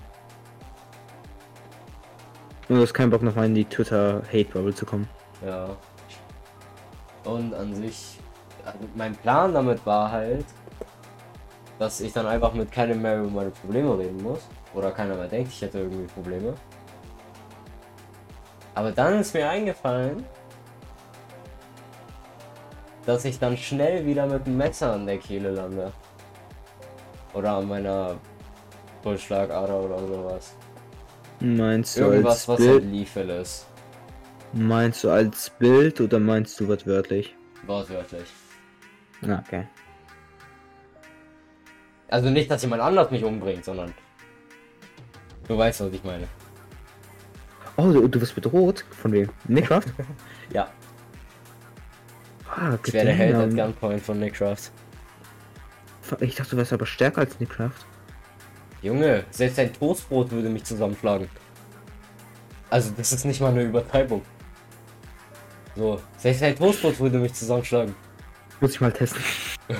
Und 2.68 2.76
du 2.76 2.82
hast 2.82 2.94
keinen 2.94 3.10
Bock 3.10 3.23
nochmal 3.23 3.47
in 3.47 3.55
die 3.55 3.65
Twitter-Hate-Bubble 3.65 4.74
zu 4.74 4.86
kommen. 4.86 5.08
Ja. 5.44 5.76
Und 7.24 7.52
an 7.52 7.74
sich, 7.74 8.18
mein 8.95 9.15
Plan 9.17 9.53
damit 9.55 9.85
war 9.87 10.11
halt, 10.11 10.47
dass 11.79 12.01
ich 12.01 12.13
dann 12.13 12.27
einfach 12.27 12.53
mit 12.53 12.71
keinem 12.71 13.01
mehr 13.03 13.21
über 13.21 13.31
meine 13.31 13.51
Probleme 13.51 13.99
reden 13.99 14.23
muss. 14.23 14.47
Oder 14.75 14.91
keiner 14.93 15.17
mehr 15.17 15.29
denkt, 15.29 15.49
ich 15.53 15.63
hätte 15.63 15.79
irgendwie 15.81 16.07
Probleme. 16.13 16.55
Aber 18.75 18.93
dann 18.93 19.19
ist 19.21 19.35
mir 19.35 19.49
eingefallen, 19.49 20.25
dass 23.07 23.25
ich 23.25 23.39
dann 23.39 23.57
schnell 23.57 24.07
wieder 24.07 24.27
mit 24.27 24.47
dem 24.47 24.57
Messer 24.57 24.93
an 24.93 25.07
der 25.07 25.19
Kehle 25.19 25.51
lande. 25.51 25.93
Oder 27.33 27.53
an 27.53 27.69
meiner 27.69 28.17
Pulsschlagader 29.03 29.81
oder 29.81 29.99
sowas. 29.99 30.55
Meinst 31.41 31.99
du 31.99 32.03
Irgendwas, 32.03 32.49
als 32.49 32.49
was 32.49 32.69
halt 32.69 32.81
Bild? 32.83 32.93
lethal 32.93 33.31
ist. 33.31 33.67
Meinst 34.53 35.05
du 35.05 35.11
als 35.11 35.51
Bild 35.51 36.01
oder 36.01 36.19
meinst 36.19 36.59
du 36.61 36.69
wortwörtlich? 36.69 37.35
Wortwörtlich. 37.67 38.29
Okay. 39.23 39.66
Also 42.08 42.31
nicht, 42.31 42.50
dass 42.50 42.62
jemand 42.62 42.82
anders 42.82 43.10
mich 43.10 43.23
umbringt, 43.24 43.65
sondern. 43.65 43.92
Du 45.47 45.57
weißt, 45.57 45.81
was 45.81 45.92
ich 45.92 46.05
meine. 46.05 46.26
Oh, 47.76 47.92
du, 47.92 48.08
du 48.08 48.20
wirst 48.20 48.34
bedroht? 48.34 48.84
Von 48.90 49.12
wem? 49.12 49.31
Nickcraft? 49.47 49.86
Ja, 50.52 50.68
ah, 52.60 52.78
ich 52.84 52.92
werde 52.92 53.12
Held 53.12 53.34
at. 53.34 53.55
Gunpoint 53.55 54.02
von 54.02 54.18
Nickcraft. 54.18 54.70
Ich 56.20 56.34
dachte, 56.34 56.52
du 56.52 56.57
wärst 56.57 56.73
aber 56.73 56.86
stärker 56.86 57.20
als 57.20 57.39
Nickcraft. 57.39 57.86
Junge, 58.82 59.24
selbst 59.31 59.58
ein 59.58 59.73
Toastbrot 59.73 60.31
würde 60.31 60.49
mich 60.49 60.65
zusammenschlagen. 60.65 61.28
Also, 62.68 62.92
das 62.97 63.12
ist 63.12 63.24
nicht 63.24 63.40
mal 63.40 63.50
eine 63.50 63.62
Übertreibung. 63.62 64.23
So, 65.76 66.00
selbst 66.16 66.42
ein 66.42 66.57
Toastbrot 66.57 66.99
würde 66.99 67.18
mich 67.18 67.34
zusammenschlagen. 67.34 67.94
Muss 68.61 68.73
ich 68.73 68.81
mal 68.81 68.93
testen. 68.93 69.23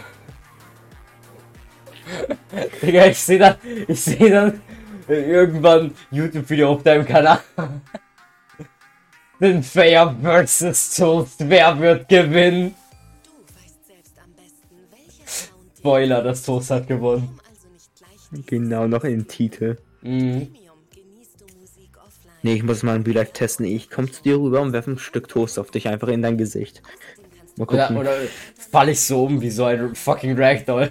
Digga, 2.83 3.07
ich 3.07 3.19
sehe 3.19 3.39
dann, 3.39 3.57
ich 3.87 4.01
sehe 4.01 4.31
dann 4.31 4.61
irgendwann 5.07 5.95
YouTube-Video 6.11 6.71
auf 6.73 6.83
deinem 6.83 7.05
Kanal. 7.05 7.41
Den 9.41 9.63
Fair 9.63 10.15
vs. 10.23 10.97
Toast, 10.97 11.49
wer 11.49 11.79
wird 11.79 12.09
gewinnen? 12.09 12.75
Du 13.25 13.31
weißt 13.55 13.87
selbst 13.87 14.13
am 14.23 14.33
besten, 14.33 15.79
Spoiler, 15.79 16.23
das 16.23 16.43
Toast 16.43 16.71
hat 16.71 16.87
gewonnen. 16.87 17.39
Genau, 18.47 18.87
noch 18.87 19.05
in 19.05 19.11
den 19.11 19.29
Titel. 19.29 19.79
Mhm. 20.03 20.55
Nee, 22.43 22.55
ich 22.55 22.63
muss 22.63 22.83
mal 22.83 22.97
in 22.97 23.03
Real 23.03 23.17
Life 23.17 23.33
testen. 23.33 23.67
Ich 23.67 23.91
komm 23.91 24.11
zu 24.11 24.23
dir 24.23 24.39
rüber 24.39 24.63
und 24.63 24.73
werfe 24.73 24.93
ein 24.93 24.99
Stück 24.99 25.29
Toast 25.29 25.59
auf 25.59 25.71
dich 25.71 25.89
einfach 25.89 26.09
in 26.09 26.23
dein 26.23 26.39
Gesicht. 26.39 26.83
Mal 27.61 27.67
Oder, 27.67 27.87
gucken. 27.89 27.97
oder 27.99 28.17
fall 28.71 28.89
ich 28.89 29.01
so 29.01 29.25
um 29.25 29.39
wie 29.43 29.51
so 29.51 29.65
ein 29.65 29.95
fucking 29.95 30.35
Ragdoll. 30.35 30.91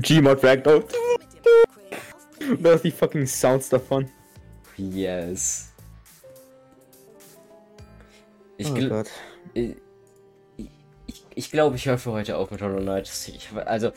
Gmod 0.00 0.42
Ragdoll. 0.42 0.82
Das 2.60 2.80
die 2.80 2.90
fucking 2.90 3.26
Sounds 3.26 3.68
davon. 3.68 4.08
Yes. 4.78 5.74
Ich, 8.56 8.70
oh 8.70 8.88
Gott. 8.88 9.10
ich, 9.52 9.76
ich, 11.06 11.26
ich 11.34 11.50
glaube, 11.50 11.76
ich 11.76 11.84
höre 11.84 11.98
für 11.98 12.12
heute 12.12 12.38
auf 12.38 12.50
mit 12.50 12.62
Hollow 12.62 12.80
Knight. 12.80 13.10
Ich, 13.26 13.50
also, 13.66 13.92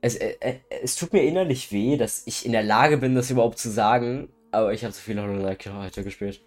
es, 0.00 0.16
äh, 0.16 0.36
äh, 0.40 0.54
es 0.82 0.96
tut 0.96 1.12
mir 1.12 1.22
innerlich 1.22 1.70
weh, 1.70 1.98
dass 1.98 2.22
ich 2.24 2.46
in 2.46 2.52
der 2.52 2.62
Lage 2.62 2.96
bin, 2.96 3.14
das 3.14 3.30
überhaupt 3.30 3.58
zu 3.58 3.68
sagen, 3.68 4.30
aber 4.52 4.72
ich 4.72 4.84
habe 4.84 4.94
zu 4.94 5.02
viel 5.02 5.20
Hollow 5.20 5.38
Knight 5.38 5.66
heute 5.70 6.02
gespielt. 6.02 6.40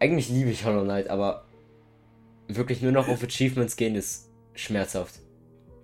Eigentlich 0.00 0.30
liebe 0.30 0.48
ich 0.48 0.64
Hollow 0.64 0.82
Knight, 0.82 1.08
aber 1.08 1.44
wirklich 2.48 2.80
nur 2.80 2.90
noch 2.90 3.08
auf 3.08 3.22
Achievements 3.22 3.76
gehen 3.76 3.94
ist 3.94 4.30
schmerzhaft. 4.54 5.20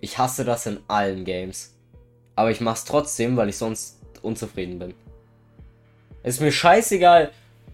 Ich 0.01 0.17
hasse 0.17 0.43
das 0.43 0.65
in 0.65 0.79
allen 0.87 1.23
Games. 1.23 1.75
Aber 2.35 2.49
ich 2.49 2.59
mach's 2.59 2.83
trotzdem, 2.83 3.37
weil 3.37 3.49
ich 3.49 3.57
sonst 3.57 3.99
unzufrieden 4.23 4.79
bin. 4.79 4.95
Ist 6.23 6.41
mir 6.41 6.51
scheißegal, 6.51 7.31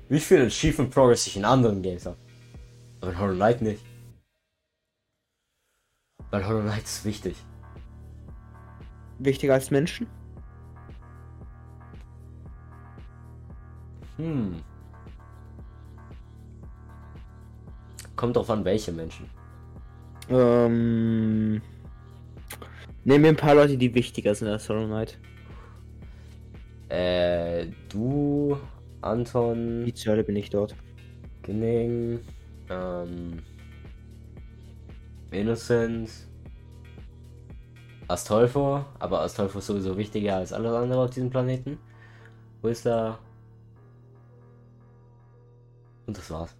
wie 0.10 0.20
viel 0.20 0.46
Achievement 0.46 0.94
Progress 0.94 1.28
ich 1.28 1.38
in 1.38 1.46
anderen 1.46 1.82
Games 1.82 2.06
habe. 2.06 2.18
Aber 3.00 3.12
in 3.12 3.20
Hollow 3.20 3.36
Knight 3.36 3.62
nicht. 3.62 3.86
Weil 6.30 6.46
Hollow 6.46 6.62
Knight 6.62 6.84
ist 6.84 7.06
wichtig. 7.06 7.38
Wichtiger 9.18 9.54
als 9.54 9.72
Menschen? 9.72 10.08
Hm. 14.18 14.62
Kommt 18.24 18.38
drauf 18.38 18.50
an, 18.52 18.64
welche 18.64 18.94
Menschen. 18.94 19.30
Ähm. 20.30 21.62
Nehmen 23.04 23.24
wir 23.26 23.32
ein 23.32 23.36
paar 23.36 23.54
Leute, 23.54 23.78
die 23.78 23.94
wichtiger 23.94 24.34
sind 24.34 24.48
als 24.48 24.70
Hollow 24.70 24.86
Knight. 24.86 25.20
Äh, 26.88 27.68
du, 27.90 28.58
Anton, 29.02 29.84
Die 29.84 29.94
Zölle 29.94 30.24
bin 30.24 30.38
ich 30.38 30.50
dort. 30.50 30.74
Ginning, 31.42 32.22
ähm, 32.70 33.42
Innocent, 35.32 36.10
Astolfo, 38.08 38.86
aber 39.00 39.20
Astolfo 39.20 39.60
ist 39.60 39.68
sowieso 39.68 39.98
wichtiger 39.98 40.38
als 40.38 40.54
alles 40.54 40.72
andere 40.72 41.04
auf 41.04 41.10
diesem 41.10 41.30
Planeten. 41.30 41.78
Wo 42.62 42.70
ist 42.70 42.86
da? 42.86 43.20
Und 46.08 46.18
das 46.18 46.32
war's. 46.32 46.56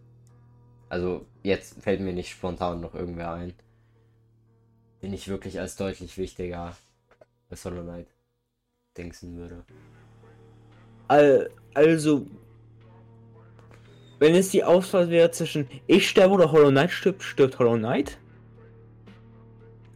Also, 0.90 1.26
jetzt 1.44 1.82
fällt 1.82 2.00
mir 2.00 2.14
nicht 2.14 2.32
spontan 2.32 2.82
noch 2.82 2.96
irgendwer 2.96 3.34
ein, 3.34 3.54
den 5.02 5.14
ich 5.14 5.28
wirklich 5.28 5.60
als 5.60 5.76
deutlich 5.76 6.18
wichtiger 6.18 6.76
als 7.50 7.66
Hollow 7.66 7.84
Knight 7.84 8.08
denken 8.98 9.38
würde. 9.38 9.64
Al 11.08 11.50
also. 11.74 12.26
Wenn 14.20 14.36
es 14.36 14.50
die 14.50 14.64
Auswahl 14.64 15.10
wäre 15.10 15.32
zwischen 15.32 15.68
ich 15.86 16.08
sterbe 16.10 16.34
oder 16.34 16.52
Hollow 16.52 16.70
Knight 16.70 16.92
stirbt, 16.92 17.24
stirbt 17.24 17.60
Hollow 17.60 17.78
Knight? 17.78 18.18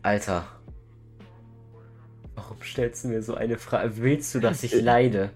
Alter. 0.01 0.47
Warum 2.35 2.61
stellst 2.61 3.03
du 3.03 3.07
mir 3.07 3.23
so 3.23 3.35
eine 3.35 3.57
Frage? 3.57 3.97
Willst 3.97 4.35
du, 4.35 4.39
dass 4.39 4.63
ich 4.63 4.73
leide? 4.73 5.31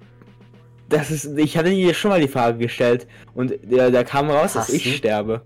Das 0.90 1.10
ist. 1.10 1.38
Ich 1.38 1.58
hatte 1.58 1.70
dir 1.70 1.94
schon 1.94 2.10
mal 2.12 2.20
die 2.20 2.28
Frage 2.28 2.58
gestellt 2.58 3.08
und 3.34 3.54
da, 3.64 3.90
da 3.90 4.04
kam 4.04 4.30
raus, 4.30 4.54
dass 4.54 4.68
Hast 4.68 4.74
ich 4.74 4.84
du? 4.84 4.90
sterbe. 4.90 5.46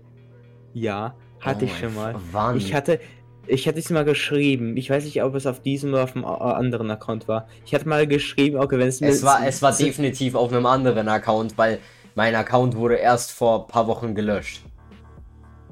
Ja, 0.78 1.14
hatte 1.40 1.64
Oh 1.64 1.68
ich 1.68 1.78
schon 1.78 1.94
mal. 1.94 2.14
Wann? 2.32 2.58
Ich 2.58 2.74
hatte. 2.74 3.00
Ich 3.46 3.66
hatte 3.66 3.78
es 3.78 3.88
mal 3.90 4.04
geschrieben. 4.04 4.76
Ich 4.76 4.90
weiß 4.90 5.04
nicht, 5.04 5.22
ob 5.22 5.34
es 5.36 5.46
auf 5.46 5.62
diesem 5.62 5.92
oder 5.94 6.02
auf 6.04 6.12
dem 6.12 6.24
a- 6.24 6.52
anderen 6.52 6.90
Account 6.90 7.28
war. 7.28 7.46
Ich 7.64 7.74
hatte 7.74 7.88
mal 7.88 8.06
geschrieben, 8.06 8.58
okay, 8.58 8.76
wenn 8.78 8.88
es 8.88 9.00
mir. 9.00 9.06
es 9.08 9.22
war, 9.22 9.46
es 9.46 9.62
war 9.62 9.72
definitiv 9.72 10.34
auf 10.34 10.52
einem 10.52 10.66
anderen 10.66 11.08
Account, 11.08 11.56
weil 11.56 11.78
mein 12.14 12.34
Account 12.34 12.76
wurde 12.76 12.96
erst 12.96 13.30
vor 13.32 13.62
ein 13.62 13.68
paar 13.68 13.86
Wochen 13.86 14.14
gelöscht. 14.14 14.64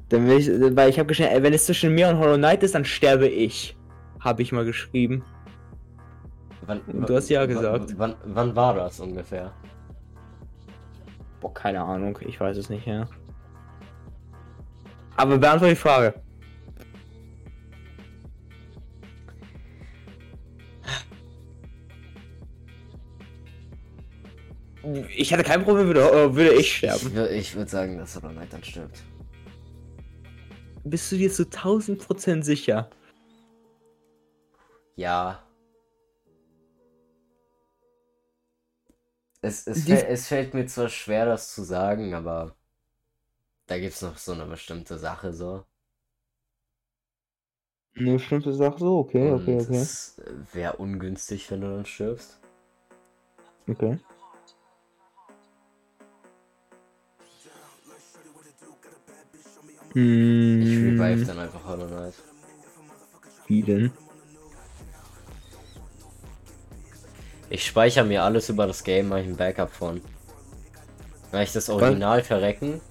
Dann 0.09 0.25
will 0.27 0.37
ich, 0.39 0.47
weil 0.75 0.89
ich 0.89 0.97
habe 0.97 1.07
geschrieben, 1.07 1.43
wenn 1.43 1.53
es 1.53 1.65
zwischen 1.65 1.93
mir 1.93 2.07
und 2.07 2.17
Hollow 2.17 2.37
Knight 2.37 2.63
ist, 2.63 2.73
dann 2.75 2.85
sterbe 2.85 3.27
ich. 3.27 3.75
Habe 4.21 4.41
ich 4.41 4.51
mal 4.53 4.65
geschrieben. 4.65 5.23
Wann, 6.65 6.79
Du 7.05 7.13
hast 7.15 7.29
ja 7.29 7.41
wann- 7.41 7.47
gesagt. 7.49 7.93
Wann, 7.97 8.15
wann 8.25 8.55
war 8.55 8.73
das 8.73 8.99
ungefähr? 9.01 9.51
Boah, 11.41 11.53
keine 11.53 11.81
Ahnung, 11.81 12.17
ich 12.25 12.39
weiß 12.39 12.57
es 12.57 12.69
nicht, 12.69 12.87
ja. 12.87 13.07
Aber 15.17 15.37
beantworte 15.37 15.73
die 15.73 15.79
Frage. 15.79 16.13
Ich 25.15 25.33
hatte 25.33 25.43
kein 25.43 25.63
Problem, 25.63 25.87
würde, 25.87 26.01
äh, 26.01 26.35
würde 26.35 26.53
ich 26.53 26.77
sterben. 26.77 27.11
Ich, 27.31 27.31
ich 27.49 27.55
würde 27.55 27.69
sagen, 27.71 27.97
dass 27.97 28.15
Hollow 28.15 28.29
Knight 28.33 28.53
dann 28.53 28.63
stirbt. 28.63 29.01
Bist 30.83 31.11
du 31.11 31.17
dir 31.17 31.31
zu 31.31 31.43
1000% 31.43 32.43
sicher? 32.43 32.89
Ja. 34.95 35.41
Es, 39.41 39.65
es, 39.65 39.85
Die- 39.85 39.93
fäll- 39.93 40.05
es 40.07 40.27
fällt 40.27 40.53
mir 40.53 40.67
zwar 40.67 40.89
schwer, 40.89 41.25
das 41.25 41.53
zu 41.53 41.63
sagen, 41.63 42.13
aber 42.13 42.55
da 43.67 43.79
gibt 43.79 43.93
es 43.93 44.01
noch 44.01 44.17
so 44.17 44.33
eine 44.33 44.45
bestimmte 44.45 44.97
Sache 44.97 45.33
so. 45.33 45.65
Eine 47.97 48.13
bestimmte 48.13 48.53
Sache 48.53 48.79
so, 48.79 48.99
okay, 48.99 49.31
Und 49.31 49.41
okay, 49.41 49.59
okay. 49.61 49.79
Das 49.79 50.21
wäre 50.53 50.75
ungünstig, 50.75 51.49
wenn 51.49 51.61
du 51.61 51.67
dann 51.67 51.85
stirbst. 51.85 52.39
Okay. 53.67 53.99
Hm. 59.93 60.61
Ich 60.61 60.77
revive 60.77 61.25
dann 61.25 61.39
einfach 61.39 61.63
Hollow 61.63 61.87
Knight. 61.87 62.13
Wie 63.47 63.63
denn? 63.63 63.91
Ich 67.49 67.65
speichere 67.65 68.03
mir 68.03 68.23
alles 68.23 68.49
über 68.49 68.67
das 68.67 68.83
Game, 68.83 69.07
mache 69.07 69.21
ich 69.21 69.27
ein 69.27 69.37
Backup 69.37 69.71
von. 69.71 70.01
Kann 71.31 71.43
ich 71.43 71.53
das 71.53 71.69
Original 71.69 72.19
Was? 72.19 72.27
verrecken, 72.27 72.81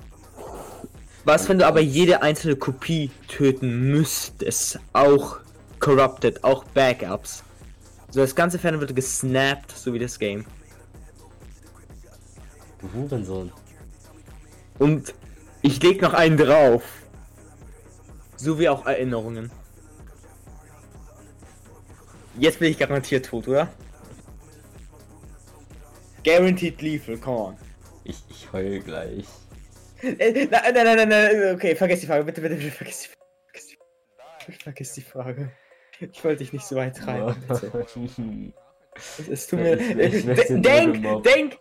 was, 1.25 1.49
wenn 1.49 1.59
du 1.59 1.67
aber 1.67 1.81
jede 1.81 2.23
einzelne 2.23 2.57
Kopie 2.57 3.11
töten 3.28 3.91
müsstest? 3.91 4.78
Auch 4.93 5.39
corrupted, 5.81 6.44
auch 6.44 6.65
Backups. 6.65 7.43
So, 8.11 8.20
das 8.20 8.35
ganze 8.35 8.59
Fan 8.59 8.78
wird 8.78 8.94
gesnappt, 8.94 9.73
so 9.73 9.93
wie 9.94 9.99
das 9.99 10.19
Game. 10.19 10.44
Hurensohn. 12.94 13.51
Und 14.78 15.15
ich 15.62 15.83
leg 15.83 16.03
noch 16.03 16.12
einen 16.12 16.36
drauf. 16.36 16.83
So 18.36 18.59
wie 18.59 18.69
auch 18.69 18.85
Erinnerungen. 18.85 19.51
Jetzt 22.39 22.59
bin 22.59 22.70
ich 22.70 22.78
garantiert 22.78 23.27
tot, 23.27 23.49
oder? 23.49 23.69
Guaranteed 26.25 26.83
lethal, 26.83 27.17
come 27.17 27.39
on. 27.39 27.57
Ich, 28.03 28.23
ich 28.28 28.53
heul 28.53 28.81
gleich. 28.81 29.27
Nein, 30.05 30.49
nein, 30.50 30.74
nein, 30.74 30.97
nein, 30.97 31.08
nein, 31.08 31.55
okay, 31.55 31.74
vergiss 31.74 32.00
die 32.00 32.07
Frage, 32.07 32.24
bitte, 32.24 32.41
bitte, 32.41 32.57
bitte, 32.57 32.70
vergiss 32.70 33.02
die 33.02 33.08
Frage. 33.08 33.23
Vergiss 33.52 33.66
die, 33.68 34.62
vergiss 34.62 34.92
die 34.94 35.02
Frage. 35.02 35.50
Ich 36.00 36.24
wollte 36.24 36.39
dich 36.39 36.52
nicht 36.52 36.66
so 36.66 36.76
weit 36.76 36.97
treiben. 36.97 37.34
Es, 38.97 39.28
es 39.28 39.47
tut 39.47 39.60
mir. 39.60 39.78
Ich- 39.78 40.26
ich 40.26 40.47
denk, 40.49 41.23
denk! 41.24 41.58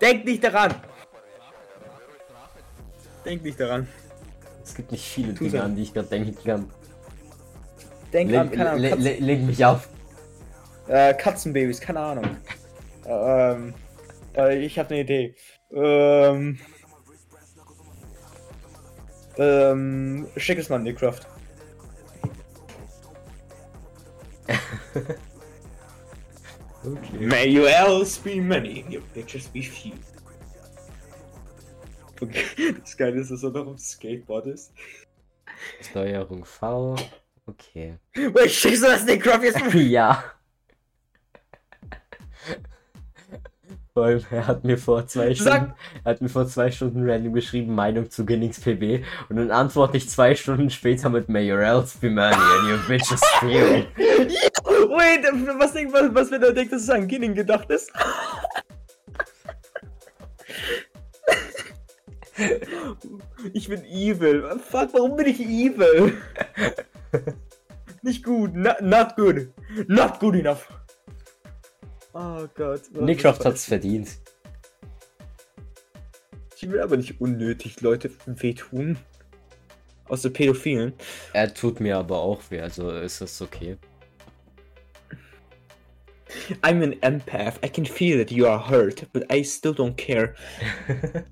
Denk 0.00 0.24
nicht 0.24 0.42
daran! 0.42 0.74
Denk 3.24 3.42
nicht 3.42 3.60
daran. 3.60 3.86
es 4.64 4.74
gibt 4.74 4.92
nicht 4.92 5.04
viele 5.04 5.32
Dinge, 5.34 5.50
so. 5.50 5.58
an 5.60 5.76
die 5.76 5.82
ich 5.82 5.92
gerade 5.92 6.08
denken 6.08 6.36
kann. 6.44 6.70
Denk 8.12 8.32
an, 8.34 8.48
Leg, 8.48 8.56
keine 8.58 8.70
Ahnung, 8.70 8.82
le, 8.82 8.94
le, 8.96 9.12
leg 9.18 9.40
mich 9.42 9.64
auf. 9.64 9.88
äh, 10.88 11.12
Katzenbabys, 11.14 11.80
keine 11.80 12.00
Ahnung. 12.00 12.36
ähm, 13.06 13.74
äh, 14.36 14.58
ich 14.64 14.78
habe 14.78 14.90
eine 14.94 15.00
Idee. 15.02 15.34
Ähm, 15.72 16.58
ähm, 19.36 20.26
schick 20.36 20.58
es 20.58 20.68
mal 20.68 20.76
in 20.76 20.84
die 20.84 20.94
Craft. 20.94 21.26
Okay. 26.82 27.18
May 27.18 27.46
your 27.46 27.68
L's 27.68 28.16
be 28.16 28.40
many, 28.40 28.86
your 28.88 29.02
bitches 29.14 29.52
be 29.52 29.62
few. 29.62 29.92
Okay, 32.22 32.72
das 32.80 32.96
Geile 32.96 33.20
ist, 33.20 33.30
dass 33.30 33.42
er 33.42 33.50
noch 33.50 33.66
auf 33.66 33.76
dem 33.76 33.78
Skateboard 33.78 34.46
ist. 34.46 34.72
Steuerung 35.82 36.44
V. 36.44 36.96
Okay. 37.46 37.98
Wait, 38.14 38.50
schickst 38.50 38.82
du 38.82 38.86
das 38.86 39.02
in 39.02 39.08
den 39.08 39.20
Craft 39.20 39.42
jetzt? 39.42 39.60
ja. 39.74 40.24
Vor 43.92 44.04
allem, 44.04 44.24
er 44.30 44.46
hat 44.46 44.62
mir 44.62 44.78
vor 44.78 45.04
zwei 45.08 45.34
Stunden, 45.34 45.74
er 46.04 46.12
hat 46.12 46.20
mir 46.20 46.28
vor 46.28 46.46
zwei 46.46 46.70
Stunden 46.70 47.10
random 47.10 47.32
geschrieben, 47.32 47.74
Meinung 47.74 48.08
zu 48.08 48.24
Ginnings 48.24 48.60
PB 48.60 49.04
und 49.28 49.36
dann 49.36 49.50
antworte 49.50 49.96
ich 49.96 50.08
zwei 50.08 50.36
Stunden 50.36 50.70
später 50.70 51.10
mit 51.10 51.28
Mayorels 51.28 51.96
be 51.96 52.08
money 52.08 52.34
and 52.34 52.70
your 52.70 52.78
bitches 52.86 53.20
feel. 53.40 53.86
Wait, 53.96 55.24
was, 55.58 55.72
denk, 55.72 55.92
was, 55.92 56.14
was 56.14 56.30
wenn 56.30 56.40
er 56.40 56.52
denkt, 56.52 56.72
dass 56.72 56.82
es 56.82 56.90
an 56.90 57.08
Ginning 57.08 57.34
gedacht 57.34 57.68
ist? 57.70 57.90
Ich 63.52 63.68
bin 63.68 63.84
evil. 63.84 64.44
Fuck, 64.70 64.94
warum 64.94 65.16
bin 65.16 65.26
ich 65.26 65.40
evil? 65.40 66.16
Nicht 68.02 68.24
gut. 68.24 68.54
Not, 68.54 68.80
not 68.80 69.16
good. 69.16 69.52
Not 69.88 70.20
good 70.20 70.36
enough. 70.36 70.68
Oh 72.12 72.46
Gott. 72.54 72.82
Nickcroft 72.92 73.44
hat's 73.44 73.64
verdient. 73.64 74.18
Ich 76.56 76.70
will 76.70 76.80
aber 76.80 76.96
nicht 76.96 77.20
unnötig 77.20 77.80
Leute 77.80 78.10
wehtun. 78.26 78.98
Außer 80.08 80.30
Pädophilen. 80.30 80.92
Er 81.32 81.54
tut 81.54 81.80
mir 81.80 81.96
aber 81.96 82.18
auch 82.18 82.42
weh, 82.50 82.60
also 82.60 82.90
ist 82.90 83.20
das 83.20 83.40
okay. 83.40 83.78
I'm 86.62 86.82
an 86.82 86.94
empath. 87.02 87.64
I 87.64 87.68
can 87.68 87.86
feel 87.86 88.18
that 88.18 88.30
you 88.30 88.46
are 88.46 88.68
hurt, 88.68 89.06
but 89.12 89.24
I 89.32 89.42
still 89.44 89.72
don't 89.72 89.96
care. 89.96 90.34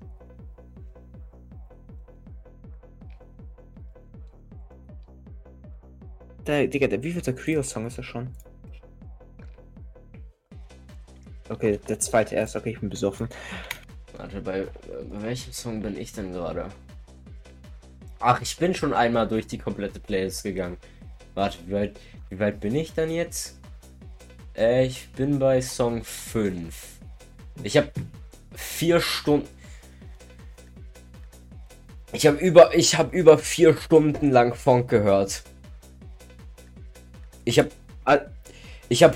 Der, 6.49 6.67
Digga, 6.67 6.87
der 6.87 7.03
wievielte 7.03 7.35
Creo-Song 7.35 7.85
ist 7.85 7.99
das 7.99 8.05
schon? 8.05 8.29
Okay, 11.49 11.79
der 11.87 11.99
zweite 11.99 12.35
erst. 12.35 12.55
Okay, 12.55 12.71
ich 12.71 12.79
bin 12.79 12.89
besoffen. 12.89 13.27
Warte, 14.17 14.41
bei, 14.41 14.67
bei 15.09 15.21
welchem 15.21 15.51
Song 15.51 15.81
bin 15.81 15.97
ich 15.97 16.13
denn 16.13 16.31
gerade? 16.31 16.69
Ach, 18.19 18.41
ich 18.41 18.57
bin 18.57 18.75
schon 18.75 18.93
einmal 18.93 19.27
durch 19.27 19.47
die 19.47 19.57
komplette 19.57 19.99
Playlist 19.99 20.43
gegangen. 20.43 20.77
Warte, 21.33 21.57
wie 21.65 21.73
weit, 21.73 21.99
wie 22.29 22.39
weit 22.39 22.59
bin 22.59 22.75
ich 22.75 22.93
dann 22.93 23.09
jetzt? 23.09 23.57
Äh, 24.55 24.85
ich 24.85 25.09
bin 25.13 25.39
bei 25.39 25.61
Song 25.61 26.03
5. 26.03 26.99
Ich 27.63 27.77
habe 27.77 27.91
vier 28.53 28.99
Stunden. 29.01 29.47
Ich 32.11 32.27
habe 32.27 32.37
über, 32.37 32.75
ich 32.75 32.97
habe 32.97 33.15
über 33.15 33.37
vier 33.37 33.75
Stunden 33.77 34.31
lang 34.31 34.53
Funk 34.53 34.89
gehört. 34.89 35.43
Ich 37.45 37.57
habe, 37.57 37.69
ich 38.89 39.03
habe, 39.03 39.15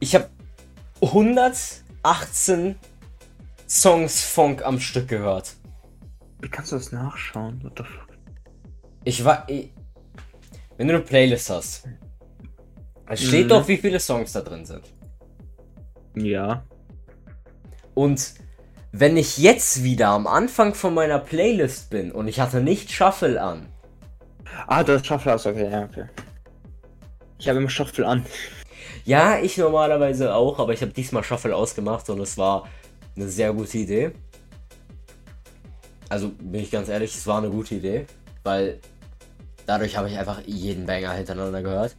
ich 0.00 0.14
habe 0.14 0.28
118 1.02 2.76
Songs 3.68 4.22
Funk 4.24 4.64
am 4.64 4.78
Stück 4.80 5.08
gehört. 5.08 5.54
Wie 6.40 6.48
kannst 6.48 6.72
du 6.72 6.76
das 6.76 6.92
nachschauen? 6.92 7.62
What 7.62 7.72
the 7.78 7.84
fuck? 7.84 8.08
Ich 9.04 9.24
war. 9.24 9.44
Ich, 9.48 9.70
wenn 10.76 10.88
du 10.88 10.94
eine 10.94 11.02
Playlist 11.02 11.50
hast, 11.50 11.88
es 13.08 13.22
steht 13.22 13.46
Mhm. 13.46 13.48
doch, 13.50 13.68
wie 13.68 13.76
viele 13.76 14.00
Songs 14.00 14.32
da 14.32 14.40
drin 14.40 14.64
sind. 14.64 14.84
Ja. 16.14 16.64
Und 17.94 18.34
wenn 18.92 19.16
ich 19.16 19.38
jetzt 19.38 19.82
wieder 19.82 20.08
am 20.08 20.26
Anfang 20.26 20.74
von 20.74 20.94
meiner 20.94 21.18
Playlist 21.18 21.90
bin 21.90 22.12
und 22.12 22.28
ich 22.28 22.40
hatte 22.40 22.60
nicht 22.62 22.90
Shuffle 22.90 23.40
an, 23.42 23.66
Ah, 24.66 24.84
das 24.84 25.06
Shuffle 25.06 25.34
aus, 25.34 25.46
okay, 25.46 25.70
ja, 25.70 25.84
okay. 25.84 26.04
Ich 27.38 27.48
habe 27.48 27.58
immer 27.58 27.70
Shuffle 27.70 28.06
an. 28.06 28.24
Ja, 29.04 29.38
ich 29.38 29.56
normalerweise 29.58 30.34
auch, 30.34 30.58
aber 30.58 30.72
ich 30.72 30.82
habe 30.82 30.92
diesmal 30.92 31.24
Shuffle 31.24 31.54
ausgemacht 31.54 32.08
und 32.10 32.20
es 32.20 32.38
war 32.38 32.68
eine 33.16 33.28
sehr 33.28 33.52
gute 33.52 33.78
Idee. 33.78 34.12
Also 36.08 36.28
bin 36.28 36.62
ich 36.62 36.70
ganz 36.70 36.88
ehrlich, 36.88 37.14
es 37.14 37.26
war 37.26 37.38
eine 37.38 37.50
gute 37.50 37.74
Idee, 37.76 38.06
weil 38.44 38.80
dadurch 39.66 39.96
habe 39.96 40.08
ich 40.08 40.18
einfach 40.18 40.42
jeden 40.44 40.86
Banger 40.86 41.12
hintereinander 41.12 41.62
gehört. 41.62 41.96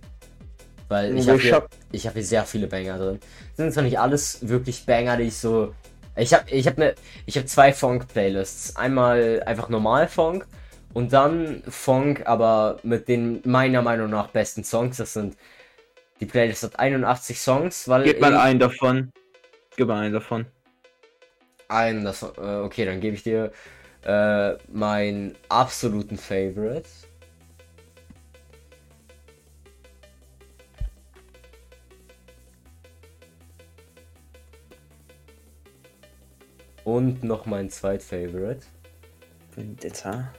Weil 0.89 1.17
ich 1.17 1.27
habe 1.27 1.39
hier, 1.39 1.55
hab- 1.55 1.69
ich 1.91 2.05
hab 2.05 2.13
hier 2.13 2.23
sehr 2.25 2.45
viele 2.45 2.67
Banger 2.67 2.97
drin. 2.97 3.19
Sind 3.55 3.73
zwar 3.73 3.83
nicht 3.83 3.99
alles 3.99 4.47
wirklich 4.47 4.85
Banger, 4.85 5.17
die 5.17 5.23
ich 5.23 5.37
so. 5.37 5.73
Ich 6.15 6.33
habe 6.33 6.47
ich 6.51 6.67
hab 6.67 6.77
ne, 6.77 6.93
ich 7.25 7.35
habe 7.37 7.47
zwei 7.47 7.73
Funk-Playlists. 7.73 8.75
Einmal 8.75 9.41
einfach 9.45 9.69
normal 9.69 10.07
Funk 10.07 10.45
und 10.93 11.11
dann 11.11 11.63
Funk, 11.67 12.23
aber 12.27 12.77
mit 12.83 13.07
den 13.07 13.41
meiner 13.45 13.81
Meinung 13.81 14.11
nach 14.11 14.27
besten 14.27 14.63
Songs. 14.63 14.97
Das 14.97 15.13
sind 15.13 15.35
die 16.19 16.25
Playlist 16.25 16.63
hat 16.63 16.79
81 16.79 17.39
Songs, 17.39 17.87
weil 17.87 18.03
Gib 18.03 18.21
mal 18.21 18.35
einen 18.35 18.59
davon. 18.59 19.11
Gib 19.75 19.87
mal 19.87 20.01
einen 20.01 20.13
davon. 20.13 20.45
ein, 21.67 22.03
das, 22.03 22.21
äh, 22.23 22.27
okay, 22.27 22.85
dann 22.85 22.99
gebe 22.99 23.15
ich 23.15 23.23
dir 23.23 23.51
äh, 24.03 24.53
meinen 24.71 25.35
absoluten 25.49 26.17
Favorite. 26.17 26.89
Und 36.83 37.23
noch 37.23 37.45
mein 37.45 37.69
Zweit-Favorite. 37.69 38.65
Vendetta. 39.55 40.33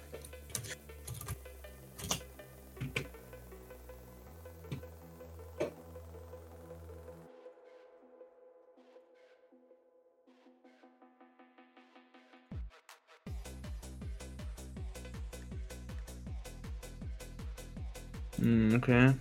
Hm, 18.44 18.74
okay. 18.76 19.14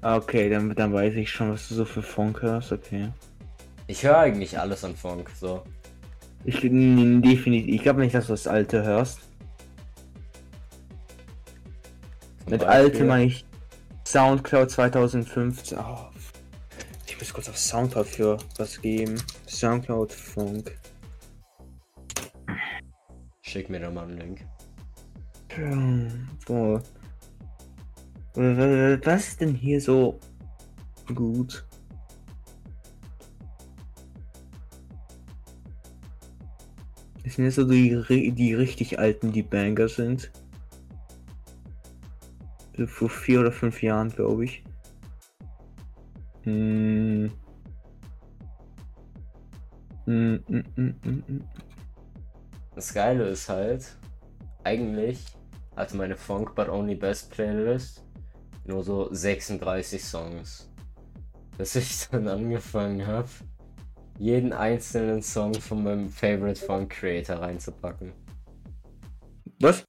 Ah, 0.00 0.16
okay, 0.16 0.48
dann, 0.48 0.74
dann 0.74 0.92
weiß 0.92 1.14
ich 1.14 1.30
schon, 1.30 1.52
was 1.52 1.68
du 1.68 1.74
so 1.74 1.84
für 1.84 2.02
Funk 2.02 2.42
hörst, 2.42 2.72
okay. 2.72 3.12
Ich 3.86 4.02
höre 4.04 4.18
eigentlich 4.18 4.58
alles 4.58 4.84
an 4.84 4.96
Funk, 4.96 5.30
so. 5.38 5.62
Ich 6.44 6.60
definitiv, 6.60 7.68
ich 7.68 7.82
glaube 7.82 8.00
nicht, 8.00 8.14
dass 8.14 8.26
du 8.26 8.32
das 8.32 8.46
alte 8.46 8.82
hörst. 8.82 9.20
Zum 12.40 12.50
Mit 12.50 12.60
Beispiel- 12.60 12.66
alte 12.68 13.04
meine 13.04 13.24
ich 13.26 13.44
Soundcloud 14.06 14.70
2015. 14.70 15.78
Oh, 15.78 16.06
ich 17.06 17.18
muss 17.18 17.32
kurz 17.32 17.48
auf 17.48 17.58
Soundcloud 17.58 18.06
für 18.06 18.38
was 18.56 18.80
geben. 18.80 19.20
Soundcloud 19.46 20.12
Funk. 20.12 20.78
Schick 23.42 23.68
mir 23.68 23.80
doch 23.80 23.92
mal 23.92 24.04
einen 24.04 24.18
Link. 24.18 24.44
Boah. 26.46 26.82
Was 28.34 29.28
ist 29.28 29.40
denn 29.40 29.54
hier 29.54 29.80
so 29.80 30.20
gut? 31.14 31.66
Sind 37.38 37.44
jetzt 37.44 37.54
so 37.54 37.64
die, 37.64 38.32
die 38.32 38.54
richtig 38.54 38.98
alten, 38.98 39.30
die 39.30 39.44
Banger 39.44 39.88
sind. 39.88 40.28
Vor 42.86 43.08
vier 43.08 43.42
oder 43.42 43.52
fünf 43.52 43.80
Jahren, 43.80 44.08
glaube 44.08 44.46
ich. 44.46 44.64
Hm. 46.42 47.30
Hm, 50.06 50.42
hm, 50.48 50.64
hm, 50.74 50.94
hm, 51.04 51.24
hm. 51.28 51.44
Das 52.74 52.92
Geile 52.92 53.28
ist 53.28 53.48
halt, 53.48 53.96
eigentlich 54.64 55.24
hatte 55.76 55.96
meine 55.96 56.16
Funk 56.16 56.56
But 56.56 56.68
Only 56.68 56.96
Best 56.96 57.30
Playlist 57.30 58.04
nur 58.64 58.82
so 58.82 59.14
36 59.14 60.02
Songs. 60.02 60.68
Bis 61.56 61.76
ich 61.76 62.08
dann 62.10 62.26
angefangen 62.26 63.06
habe, 63.06 63.28
jeden 64.18 64.52
einzelnen 64.52 65.22
Song 65.22 65.54
von 65.54 65.82
meinem 65.84 66.10
Favorite 66.10 66.60
Funk 66.60 66.90
Creator 66.90 67.36
reinzupacken. 67.36 68.12
Was? 69.60 69.84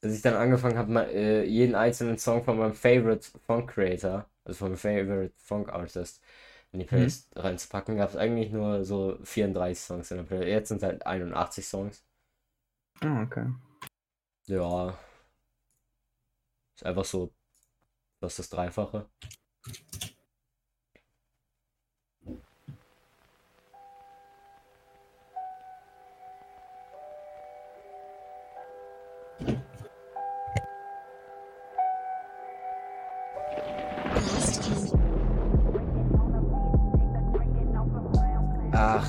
Bis 0.00 0.16
ich 0.16 0.22
dann 0.22 0.34
angefangen 0.34 0.76
habe, 0.76 1.12
äh, 1.12 1.44
jeden 1.44 1.74
einzelnen 1.74 2.18
Song 2.18 2.42
von 2.44 2.58
meinem 2.58 2.74
Favorite 2.74 3.26
Funk 3.46 3.70
Creator, 3.70 4.26
also 4.44 4.58
von 4.58 4.68
meinem 4.70 4.78
Favorite 4.78 5.34
Funk 5.36 5.68
Artist, 5.70 6.22
in 6.72 6.80
die 6.80 6.86
Playlist 6.86 7.30
reinzupacken, 7.36 7.96
gab 7.96 8.10
es 8.10 8.16
eigentlich 8.16 8.50
nur 8.50 8.84
so 8.84 9.18
34 9.22 9.78
Songs 9.78 10.10
in 10.10 10.16
der 10.18 10.24
Playlist. 10.24 10.48
Jetzt 10.48 10.68
sind 10.68 10.78
es 10.78 10.82
halt 10.82 11.06
81 11.06 11.66
Songs. 11.66 12.04
Ah, 13.00 13.22
okay. 13.22 13.46
Ja. 14.46 14.98
Ist 16.74 16.84
einfach 16.84 17.04
so. 17.04 17.32
Das 18.20 18.32
ist 18.32 18.38
das 18.40 18.50
Dreifache. 18.50 19.08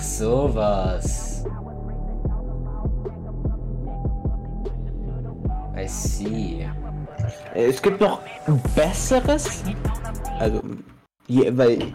Sowas. 0.05 1.43
I 5.75 5.87
see. 5.87 6.67
Es 7.53 7.81
gibt 7.81 7.99
noch 7.99 8.21
ein 8.47 8.61
besseres. 8.75 9.63
Also, 10.39 10.61
je, 11.27 11.57
weil. 11.57 11.93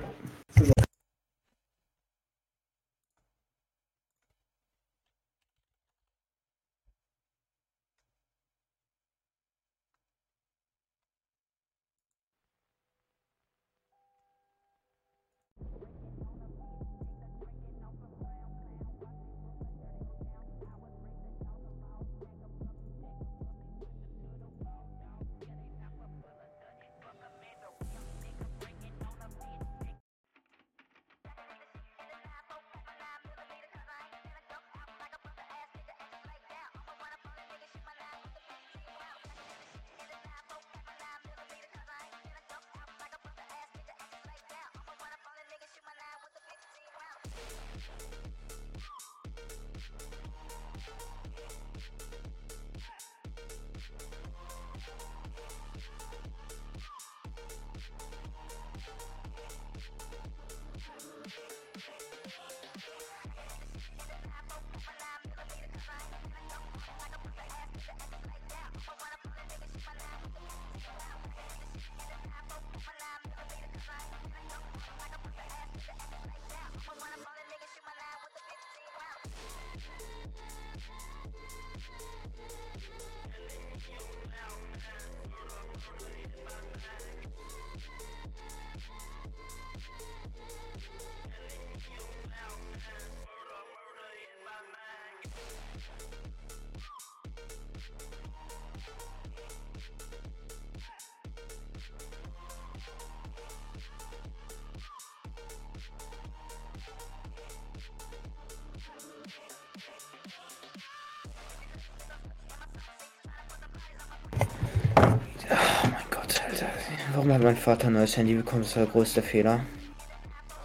Warum 117.30 117.42
hat 117.42 117.54
mein 117.54 117.62
Vater 117.62 117.86
ein 117.86 117.92
neues 117.92 118.16
Handy 118.16 118.34
bekommen? 118.34 118.62
Das 118.62 118.74
war 118.74 118.86
der 118.86 118.92
größte 118.92 119.22
Fehler. 119.22 119.64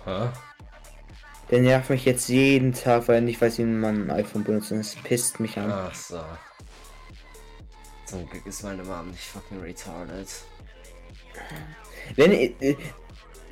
Hä? 0.03 0.29
Der 1.51 1.61
nervt 1.61 1.91
mich 1.91 2.05
jetzt 2.05 2.27
jeden 2.27 2.73
Tag, 2.73 3.07
weil 3.07 3.17
er 3.17 3.21
nicht 3.21 3.39
weiß, 3.39 3.59
wie 3.59 3.65
man 3.65 4.09
ein 4.09 4.09
iPhone 4.09 4.43
benutzt. 4.43 4.71
Und 4.71 4.79
es 4.79 4.95
pisst 4.95 5.39
mich 5.39 5.59
an. 5.59 5.69
Ach 5.71 5.93
so. 5.93 6.19
Zum 8.07 8.27
Glück 8.27 8.47
ist 8.47 8.63
meine 8.63 8.83
Mom 8.83 9.11
nicht 9.11 9.25
fucking 9.25 9.61
retarded. 9.61 10.27
Wenn 12.15 12.31
äh, 12.31 12.75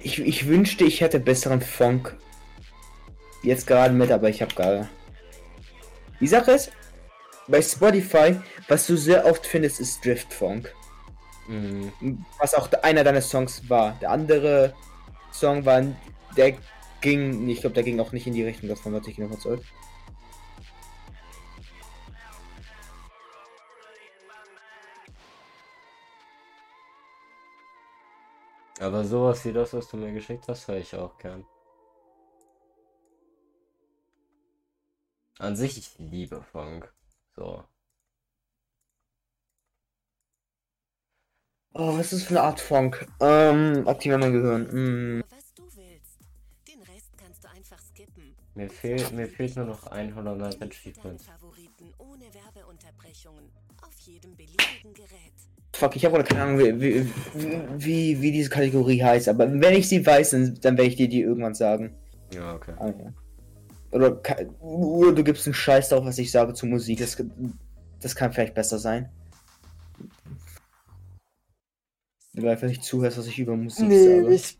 ich, 0.01 0.17
ich 0.19 0.47
wünschte, 0.47 0.83
ich 0.83 1.01
hätte 1.01 1.19
besseren 1.19 1.61
Funk. 1.61 2.17
Jetzt 3.43 3.67
gerade 3.67 3.93
mit, 3.93 4.11
aber 4.11 4.29
ich 4.29 4.41
habe 4.41 4.55
gerade. 4.55 4.89
Die 6.19 6.27
Sache 6.27 6.53
ist, 6.53 6.71
bei 7.47 7.61
Spotify, 7.61 8.37
was 8.67 8.87
du 8.87 8.97
sehr 8.97 9.27
oft 9.27 9.45
findest, 9.45 9.79
ist 9.79 10.03
Driftfunk. 10.03 10.73
Mhm. 11.47 12.25
Was 12.39 12.53
auch 12.53 12.71
einer 12.83 13.03
deiner 13.03 13.21
Songs 13.21 13.69
war. 13.69 13.93
Der 14.01 14.11
andere 14.11 14.73
Song 15.31 15.65
war, 15.65 15.83
der 16.37 16.55
ging, 17.01 17.47
ich 17.49 17.61
glaube, 17.61 17.73
der 17.73 17.83
ging 17.83 17.99
auch 17.99 18.11
nicht 18.11 18.27
in 18.27 18.33
die 18.33 18.43
Richtung, 18.43 18.69
davon 18.69 18.93
was 18.93 19.07
ich 19.07 19.17
noch 19.17 19.37
zurück. 19.39 19.63
Aber 28.79 29.05
sowas 29.05 29.45
wie 29.45 29.53
das, 29.53 29.73
was 29.73 29.87
du 29.87 29.97
mir 29.97 30.11
geschickt 30.11 30.45
hast, 30.47 30.67
höre 30.67 30.77
ich 30.77 30.95
auch 30.95 31.17
gern. 31.17 31.45
An 35.39 35.55
sich, 35.55 35.77
ich 35.77 35.97
liebe 35.99 36.41
Funk. 36.41 36.93
So. 37.35 37.63
Oh, 41.75 41.97
was 41.97 42.13
ist 42.13 42.13
das 42.13 42.23
für 42.23 42.35
eine 42.35 42.41
Art 42.41 42.59
Funk? 42.59 43.07
Ähm, 43.19 43.87
aktivieren 43.87 44.21
mein 44.21 44.33
Gehirn. 44.33 44.71
Hm. 44.71 45.23
Was 45.29 45.53
du 45.55 45.63
willst. 45.63 46.19
Den 46.67 46.79
Rest 46.81 47.09
kannst 47.17 47.43
du 47.43 47.47
einfach 47.49 47.79
skippen. 47.79 48.35
Mir 48.53 48.69
fehlt, 48.69 49.11
mir 49.11 49.27
fehlt 49.27 49.55
nur 49.55 49.65
noch 49.65 49.87
100 49.87 50.39
Deine 50.39 50.71
Achievements. 50.71 51.25
Favoriten 51.25 51.91
ohne 51.97 52.25
Werbeunterbrechungen. 52.25 53.45
Auf 53.81 53.99
jedem 54.05 54.35
beliebigen 54.35 54.93
Gerät. 54.93 55.33
Fuck, 55.75 55.95
ich 55.95 56.05
habe 56.05 56.23
keine 56.23 56.43
Ahnung, 56.43 56.59
wie, 56.59 56.79
wie, 56.79 57.09
wie, 57.77 58.21
wie 58.21 58.31
diese 58.31 58.51
Kategorie 58.51 59.01
heißt, 59.01 59.27
aber 59.27 59.51
wenn 59.51 59.73
ich 59.73 59.89
sie 59.89 60.05
weiß, 60.05 60.29
dann, 60.29 60.59
dann 60.61 60.77
werde 60.77 60.89
ich 60.89 60.95
dir 60.95 61.09
die 61.09 61.21
irgendwann 61.21 61.55
sagen. 61.55 61.95
Ja, 62.31 62.53
okay. 62.53 62.73
Oder, 63.89 64.21
oder 64.59 65.11
du 65.11 65.23
gibst 65.23 65.47
einen 65.47 65.55
Scheiß 65.55 65.89
darauf, 65.89 66.05
was 66.05 66.19
ich 66.19 66.31
sage 66.31 66.53
zu 66.53 66.67
Musik. 66.67 66.99
Das, 66.99 67.17
das 67.99 68.15
kann 68.15 68.31
vielleicht 68.31 68.53
besser 68.53 68.77
sein. 68.77 69.09
Wenn 72.33 72.43
du 72.45 72.51
einfach 72.51 72.67
nicht 72.67 72.83
zuhörst, 72.83 73.17
was 73.17 73.27
ich 73.27 73.37
über 73.39 73.55
Musik 73.55 73.87
Nee, 73.87 74.05
sage. 74.07 74.27
mich, 74.29 74.57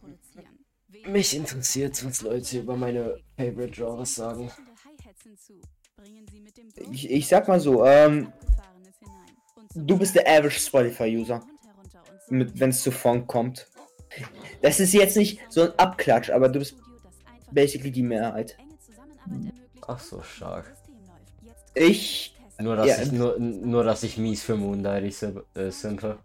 mich 1.08 1.36
interessiert, 1.36 2.06
was 2.06 2.22
Leute 2.22 2.60
über 2.60 2.78
meine 2.78 3.18
Favorite 3.36 3.72
Genres 3.72 4.16
sagen. 4.16 4.52
Ich, 6.92 7.10
ich 7.10 7.28
sag 7.28 7.48
mal 7.48 7.60
so, 7.60 7.86
ähm, 7.86 8.32
du 9.76 9.98
bist 9.98 10.16
der 10.16 10.28
average 10.28 10.60
Spotify-User, 10.60 11.44
mit- 12.30 12.60
wenn 12.60 12.70
es 12.70 12.84
zu 12.84 12.92
Funk 12.92 13.28
kommt. 13.28 13.68
Das 14.62 14.80
ist 14.80 14.94
jetzt 14.94 15.18
nicht 15.18 15.40
so 15.50 15.64
ein 15.64 15.80
Abklatsch, 15.80 16.30
aber 16.30 16.50
du 16.50 16.60
bist 16.60 16.76
basically 17.52 17.92
die 17.92 18.04
Mehrheit. 18.04 18.56
Ach 19.88 20.00
so, 20.00 20.22
stark. 20.22 20.76
Ich, 21.74 22.36
Nur, 22.60 22.76
dass 22.76 22.88
Ja. 22.88 23.02
ich, 23.02 23.12
nur, 23.12 23.40
nur, 23.40 23.84
dass 23.84 24.04
ich 24.04 24.18
mies 24.20 24.44
für 24.44 24.56
Moonlight 24.56 25.04
äh, 25.56 25.72
simple. 25.72 26.20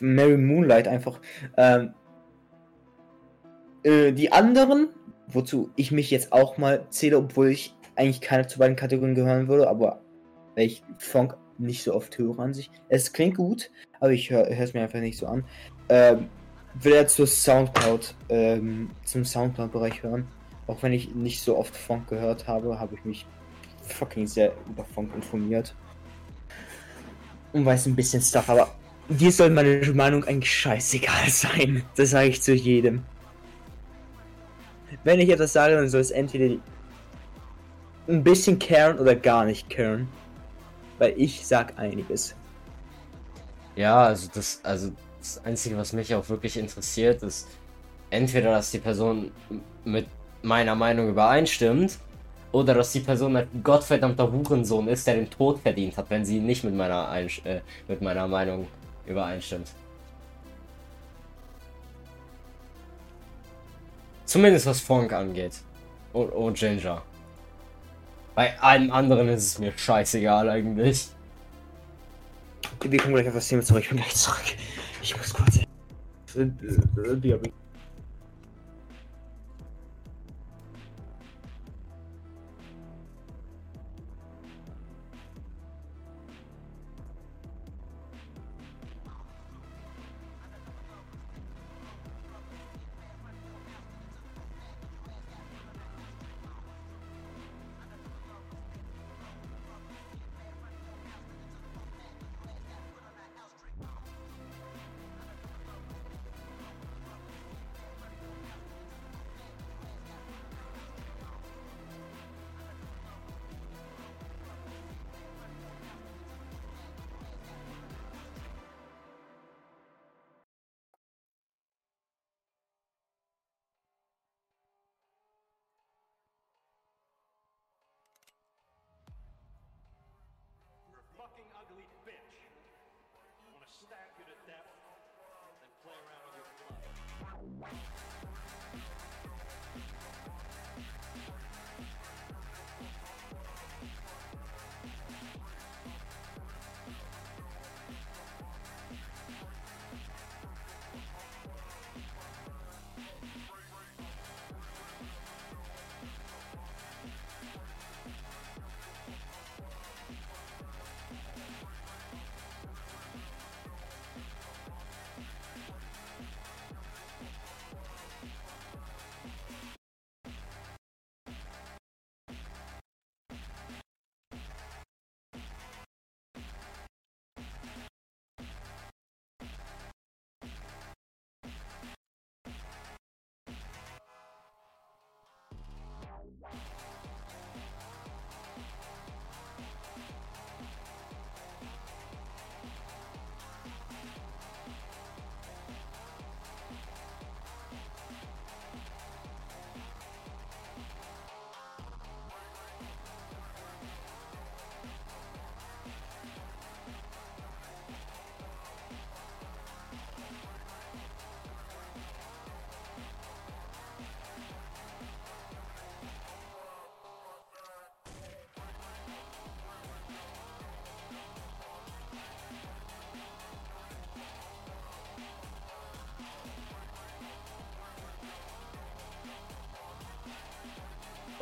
Mary 0.00 0.36
Moonlight 0.36 0.88
einfach. 0.88 1.20
Ähm, 1.56 1.94
äh, 3.82 4.12
die 4.12 4.32
anderen, 4.32 4.88
wozu 5.28 5.70
ich 5.76 5.92
mich 5.92 6.10
jetzt 6.10 6.32
auch 6.32 6.58
mal 6.58 6.86
zähle, 6.90 7.18
obwohl 7.18 7.48
ich 7.48 7.74
eigentlich 7.96 8.20
keine 8.20 8.46
zu 8.46 8.58
beiden 8.58 8.76
Kategorien 8.76 9.14
gehören 9.14 9.48
würde, 9.48 9.68
aber 9.68 10.00
weil 10.54 10.66
ich 10.66 10.82
Funk 10.98 11.36
nicht 11.58 11.82
so 11.82 11.94
oft 11.94 12.16
höre 12.18 12.38
an 12.38 12.54
sich. 12.54 12.70
Es 12.88 13.12
klingt 13.12 13.36
gut, 13.36 13.70
aber 14.00 14.12
ich 14.12 14.30
höre 14.30 14.48
es 14.48 14.74
mir 14.74 14.82
einfach 14.82 15.00
nicht 15.00 15.18
so 15.18 15.26
an. 15.26 15.44
Ähm, 15.88 16.28
will 16.74 16.92
er 16.92 17.06
zur 17.08 17.26
Soundcloud, 17.26 18.14
ähm, 18.28 18.90
zum 19.04 19.24
Soundcloud-Bereich 19.24 20.02
hören. 20.02 20.28
Auch 20.66 20.82
wenn 20.82 20.92
ich 20.92 21.14
nicht 21.14 21.42
so 21.42 21.56
oft 21.56 21.76
Funk 21.76 22.08
gehört 22.08 22.46
habe, 22.46 22.78
habe 22.78 22.94
ich 22.94 23.04
mich 23.04 23.26
fucking 23.82 24.26
sehr 24.26 24.52
über 24.68 24.84
Funk 24.84 25.14
informiert. 25.14 25.74
Und 27.52 27.64
weiß 27.64 27.86
ein 27.86 27.96
bisschen 27.96 28.20
Stuff, 28.20 28.48
aber 28.50 28.68
dir 29.08 29.32
soll 29.32 29.50
meine 29.50 29.80
Meinung 29.92 30.24
eigentlich 30.24 30.54
scheißegal 30.54 31.28
sein. 31.28 31.82
Das 31.96 32.10
sage 32.10 32.28
ich 32.28 32.42
zu 32.42 32.54
jedem. 32.54 33.04
Wenn 35.04 35.20
ich 35.20 35.30
etwas 35.30 35.52
sage, 35.52 35.74
dann 35.74 35.88
soll 35.88 36.00
es 36.00 36.10
entweder 36.10 36.56
ein 38.08 38.24
bisschen 38.24 38.58
caren 38.58 38.98
oder 38.98 39.14
gar 39.14 39.44
nicht 39.44 39.68
caren. 39.70 40.08
Weil 40.98 41.14
ich 41.16 41.46
sag 41.46 41.78
einiges. 41.78 42.34
Ja, 43.76 44.04
also 44.04 44.28
das, 44.34 44.60
also 44.64 44.90
das 45.20 45.44
Einzige, 45.44 45.76
was 45.76 45.92
mich 45.92 46.14
auch 46.14 46.28
wirklich 46.28 46.56
interessiert, 46.56 47.22
ist 47.22 47.46
entweder, 48.10 48.50
dass 48.50 48.70
die 48.70 48.78
Person 48.78 49.30
mit 49.84 50.06
meiner 50.42 50.74
Meinung 50.74 51.08
übereinstimmt, 51.08 51.98
oder 52.52 52.74
dass 52.74 52.92
die 52.92 53.00
Person 53.00 53.36
ein 53.36 53.48
gottverdammter 53.62 54.32
Hurensohn 54.32 54.88
ist, 54.88 55.06
der 55.06 55.14
den 55.14 55.30
Tod 55.30 55.60
verdient 55.60 55.96
hat, 55.96 56.08
wenn 56.10 56.24
sie 56.24 56.40
nicht 56.40 56.64
mit 56.64 56.74
meiner, 56.74 57.08
Einsch 57.08 57.42
äh, 57.44 57.60
mit 57.86 58.00
meiner 58.00 58.26
Meinung 58.26 58.66
übereinstimmt. 59.08 59.68
Zumindest 64.24 64.66
was 64.66 64.80
Funk 64.80 65.12
angeht. 65.12 65.58
Und, 66.12 66.30
und 66.30 66.58
Ginger. 66.58 67.02
Bei 68.34 68.58
allem 68.60 68.92
anderen 68.92 69.28
ist 69.28 69.44
es 69.44 69.58
mir 69.58 69.72
scheißegal 69.76 70.48
eigentlich. 70.48 71.08
Wir 72.80 72.98
kommen 73.00 73.14
gleich 73.14 73.26
auf 73.28 73.34
das 73.34 73.48
Thema 73.48 73.62
zurück. 73.62 73.82
Ich 73.82 73.88
bin 73.88 73.98
gleich 73.98 74.14
zurück. 74.14 74.44
Ich 75.02 75.16
muss 75.16 75.34
kurz. 75.34 75.60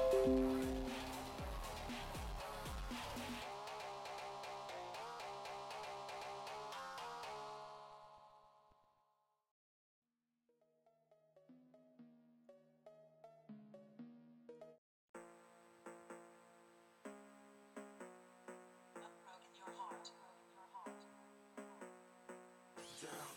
Down, 0.06 0.22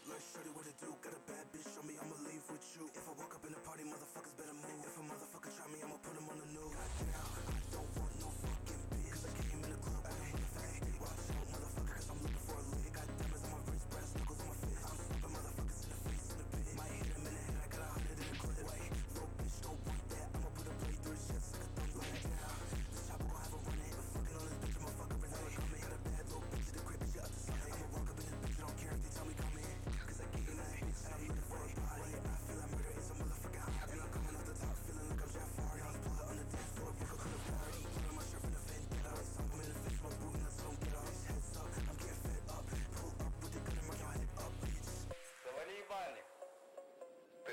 like 0.07 0.21
you 0.45 0.53
what 0.53 0.65
to 0.65 0.71
do? 0.79 0.93
Got 1.01 1.13
a 1.13 1.19
bad 1.25 1.45
bitch 1.51 1.79
on 1.79 1.87
me, 1.87 1.95
I'ma 1.99 2.15
leave 2.29 2.45
with 2.49 2.61
you. 2.77 2.89
If 2.93 3.09
I 3.09 3.11
walk 3.17 3.33
up 3.35 3.43
in 3.45 3.53
a 3.53 3.59
party, 3.65 3.83
motherfucker. 3.83 4.08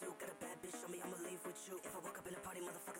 do. 0.00 0.08
Got 0.16 0.32
a 0.32 0.38
bad 0.40 0.56
bitch 0.64 0.80
on 0.84 0.90
me, 0.92 0.98
I'ma 1.04 1.16
leave 1.28 1.42
with 1.44 1.60
you. 1.68 1.76
If 1.84 1.92
I 1.92 2.00
walk 2.00 2.16
up 2.16 2.26
in 2.26 2.32
a 2.32 2.40
party, 2.40 2.60
motherfuckers 2.64 2.99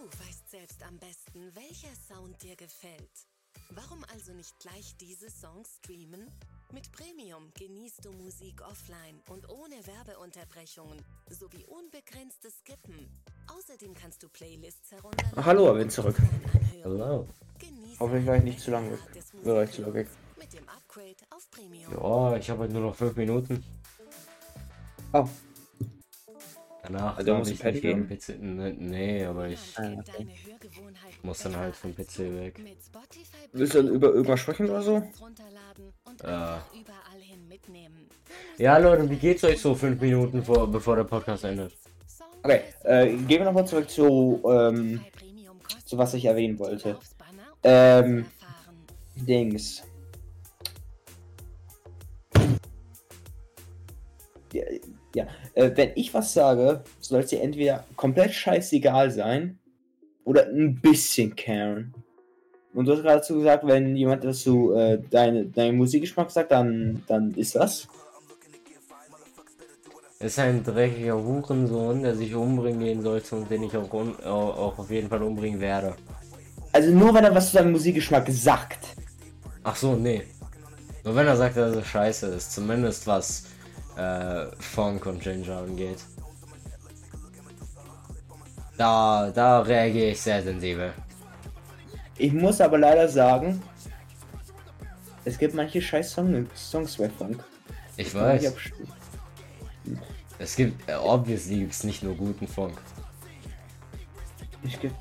Du 0.00 0.06
weißt 0.06 0.50
selbst 0.50 0.82
am 0.82 0.96
besten, 0.98 1.54
welcher 1.54 1.94
Sound 2.08 2.42
dir 2.42 2.56
gefällt. 2.56 3.28
Warum 3.68 4.02
also 4.14 4.32
nicht 4.32 4.58
gleich 4.58 4.96
diese 4.96 5.28
Songs 5.28 5.76
streamen? 5.76 6.26
Mit 6.72 6.90
Premium 6.90 7.52
genießt 7.52 8.06
du 8.06 8.12
Musik 8.12 8.62
offline 8.62 9.20
und 9.28 9.46
ohne 9.50 9.74
Werbeunterbrechungen 9.86 11.04
sowie 11.28 11.66
unbegrenztes 11.66 12.60
Skippen. 12.60 13.10
Außerdem 13.54 13.92
kannst 13.92 14.22
du 14.22 14.30
Playlists 14.30 14.90
herunterladen. 14.90 15.38
Ach, 15.38 15.44
hallo, 15.44 15.74
bin 15.74 15.90
zurück. 15.90 16.16
Hallo. 16.82 17.26
Hoffentlich 17.98 18.26
war 18.26 18.36
ich 18.36 18.44
nicht 18.44 18.60
zu 18.60 18.70
lang 18.70 18.90
weg. 18.90 19.00
gratis 19.04 19.34
War 19.44 19.64
ich 19.64 19.72
zu 19.72 19.82
lang 19.82 19.92
weg. 19.92 20.08
Mit 20.38 20.50
dem 20.54 20.66
Upgrade 20.66 21.26
auf 21.28 21.50
Premium. 21.50 21.92
Ja, 21.92 22.36
ich 22.38 22.48
habe 22.48 22.60
halt 22.60 22.72
nur 22.72 22.80
noch 22.80 22.94
fünf 22.94 23.16
Minuten. 23.16 23.62
Oh, 25.12 25.28
Danach 26.92 27.16
Also, 27.18 27.32
darf 27.32 27.44
du 27.44 27.52
ich 27.52 27.62
nicht 27.62 27.82
gegen 27.82 28.08
gehen? 28.08 28.18
PC. 28.18 28.42
Ne, 28.42 28.74
nee, 28.76 29.24
aber 29.24 29.48
ich 29.48 29.74
deine 29.74 29.96
Hörgewohnheiten 29.96 31.18
muss 31.22 31.38
dann 31.38 31.56
halt 31.56 31.76
vom 31.76 31.94
PC 31.94 32.18
weg. 32.18 32.60
Willst 33.52 33.74
du 33.74 33.80
über 33.80 34.08
irgendwas 34.08 34.40
sprechen 34.40 34.68
oder 34.68 34.82
so? 34.82 35.02
Ja. 36.22 36.64
mitnehmen. 37.48 38.08
Ja, 38.58 38.78
Leute, 38.78 39.08
wie 39.08 39.16
geht's 39.16 39.44
euch 39.44 39.60
so 39.60 39.74
fünf 39.74 40.00
Minuten 40.00 40.44
vor, 40.44 40.70
bevor 40.70 40.96
der 40.96 41.04
Podcast 41.04 41.44
endet? 41.44 41.72
Okay, 42.42 42.62
äh, 42.84 43.06
gehen 43.06 43.40
wir 43.40 43.44
nochmal 43.44 43.66
zurück 43.66 43.90
zu, 43.90 44.42
ähm, 44.46 45.04
zu 45.84 45.98
was 45.98 46.14
ich 46.14 46.24
erwähnen 46.24 46.58
wollte. 46.58 46.98
Ähm. 47.62 48.26
Dings. 49.16 49.82
Ja. 55.14 55.26
Äh, 55.54 55.70
wenn 55.74 55.90
ich 55.94 56.14
was 56.14 56.32
sage, 56.32 56.82
soll 57.00 57.20
es 57.20 57.30
dir 57.30 57.42
entweder 57.42 57.84
komplett 57.96 58.32
scheißegal 58.32 59.10
sein 59.10 59.58
oder 60.24 60.46
ein 60.46 60.80
bisschen 60.80 61.34
caren. 61.34 61.94
Und 62.72 62.86
du 62.86 62.92
hast 62.92 63.02
gerade 63.02 63.20
dazu 63.20 63.38
gesagt, 63.38 63.66
wenn 63.66 63.96
jemand 63.96 64.22
dazu 64.22 64.72
äh, 64.74 64.98
deine, 65.10 65.46
deinen 65.46 65.76
Musikgeschmack 65.76 66.30
sagt, 66.30 66.52
dann, 66.52 67.02
dann 67.08 67.32
ist 67.34 67.56
das. 67.56 67.88
Es 70.20 70.32
ist 70.32 70.38
ein 70.38 70.62
dreckiger 70.62 71.16
Hurensohn, 71.16 72.02
der 72.02 72.14
sich 72.14 72.34
umbringen 72.34 72.80
gehen 72.80 73.02
sollte 73.02 73.36
und 73.36 73.50
den 73.50 73.62
ich 73.64 73.76
auch, 73.76 73.90
auch, 73.90 74.78
auf 74.78 74.90
jeden 74.90 75.08
Fall 75.08 75.22
umbringen 75.22 75.60
werde. 75.60 75.94
Also 76.72 76.90
nur 76.90 77.12
wenn 77.14 77.24
er 77.24 77.34
was 77.34 77.50
zu 77.50 77.56
deinem 77.56 77.72
Musikgeschmack 77.72 78.28
sagt. 78.28 78.86
Ach 79.64 79.74
so, 79.74 79.96
nee. 79.96 80.22
Nur 81.04 81.16
wenn 81.16 81.26
er 81.26 81.36
sagt, 81.36 81.56
dass 81.56 81.74
es 81.74 81.86
scheiße 81.86 82.26
ist, 82.26 82.52
zumindest 82.52 83.06
was 83.06 83.46
äh, 84.00 84.46
Funk 84.58 85.06
und 85.06 85.20
Ginger 85.20 85.58
angeht. 85.58 85.98
Da, 88.76 89.30
da 89.34 89.60
reagiere 89.60 90.10
ich 90.12 90.20
sehr 90.20 90.42
sensibel. 90.42 90.92
Ich 92.16 92.32
muss 92.32 92.60
aber 92.60 92.78
leider 92.78 93.08
sagen, 93.08 93.62
es 95.24 95.36
gibt 95.36 95.54
manche 95.54 95.82
scheiß 95.82 96.12
Song 96.12 96.46
Songs 96.54 96.96
bei 96.96 97.08
Funk. 97.10 97.44
Ich 97.96 98.08
Ich 98.08 98.14
weiß. 98.14 98.54
Es 100.38 100.56
gibt, 100.56 100.88
äh, 100.88 100.94
obviously 100.94 101.58
gibt's 101.58 101.84
nicht 101.84 102.02
nur 102.02 102.14
guten 102.14 102.48
Funk. 102.48 102.78
Ich 104.62 104.80
geb, 104.80 104.92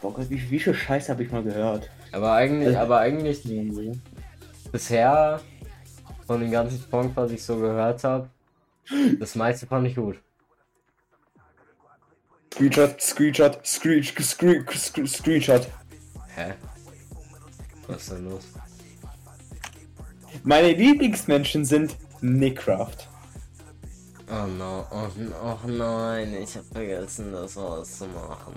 boah 0.00 0.14
Gott, 0.14 0.30
wie, 0.30 0.50
wie 0.50 0.58
viel 0.58 0.72
Scheiß 0.74 1.10
habe 1.10 1.22
ich 1.24 1.30
mal 1.30 1.42
gehört? 1.42 1.90
Aber 2.12 2.32
eigentlich, 2.32 2.68
Also- 2.68 2.78
aber 2.80 2.98
eigentlich 3.00 3.42
bisher 4.72 5.40
von 6.26 6.40
den 6.40 6.50
ganzen 6.50 6.78
Funk, 6.80 7.12
was 7.14 7.30
ich 7.32 7.42
so 7.42 7.56
gehört 7.56 8.02
habe, 8.04 8.30
das 9.18 9.34
meiste 9.34 9.66
fand 9.66 9.86
ich 9.86 9.96
gut. 9.96 10.18
Screenshot, 12.52 13.00
Screenshot, 13.00 13.66
Screen, 13.66 14.02
Screen, 14.02 14.66
Screen, 14.74 15.06
Screenshot. 15.06 15.68
Hä? 16.34 16.54
Was 17.86 18.02
ist 18.02 18.12
denn 18.12 18.24
los? 18.28 18.44
Meine 20.42 20.72
Lieblingsmenschen 20.72 21.64
sind 21.64 21.96
Nickcraft. 22.20 23.08
Oh 24.30 24.46
no, 24.46 24.86
oh, 24.90 25.08
oh 25.42 25.68
nein, 25.68 26.34
ich 26.34 26.56
hab 26.56 26.64
vergessen, 26.66 27.32
das 27.32 27.56
auszumachen. 27.56 28.54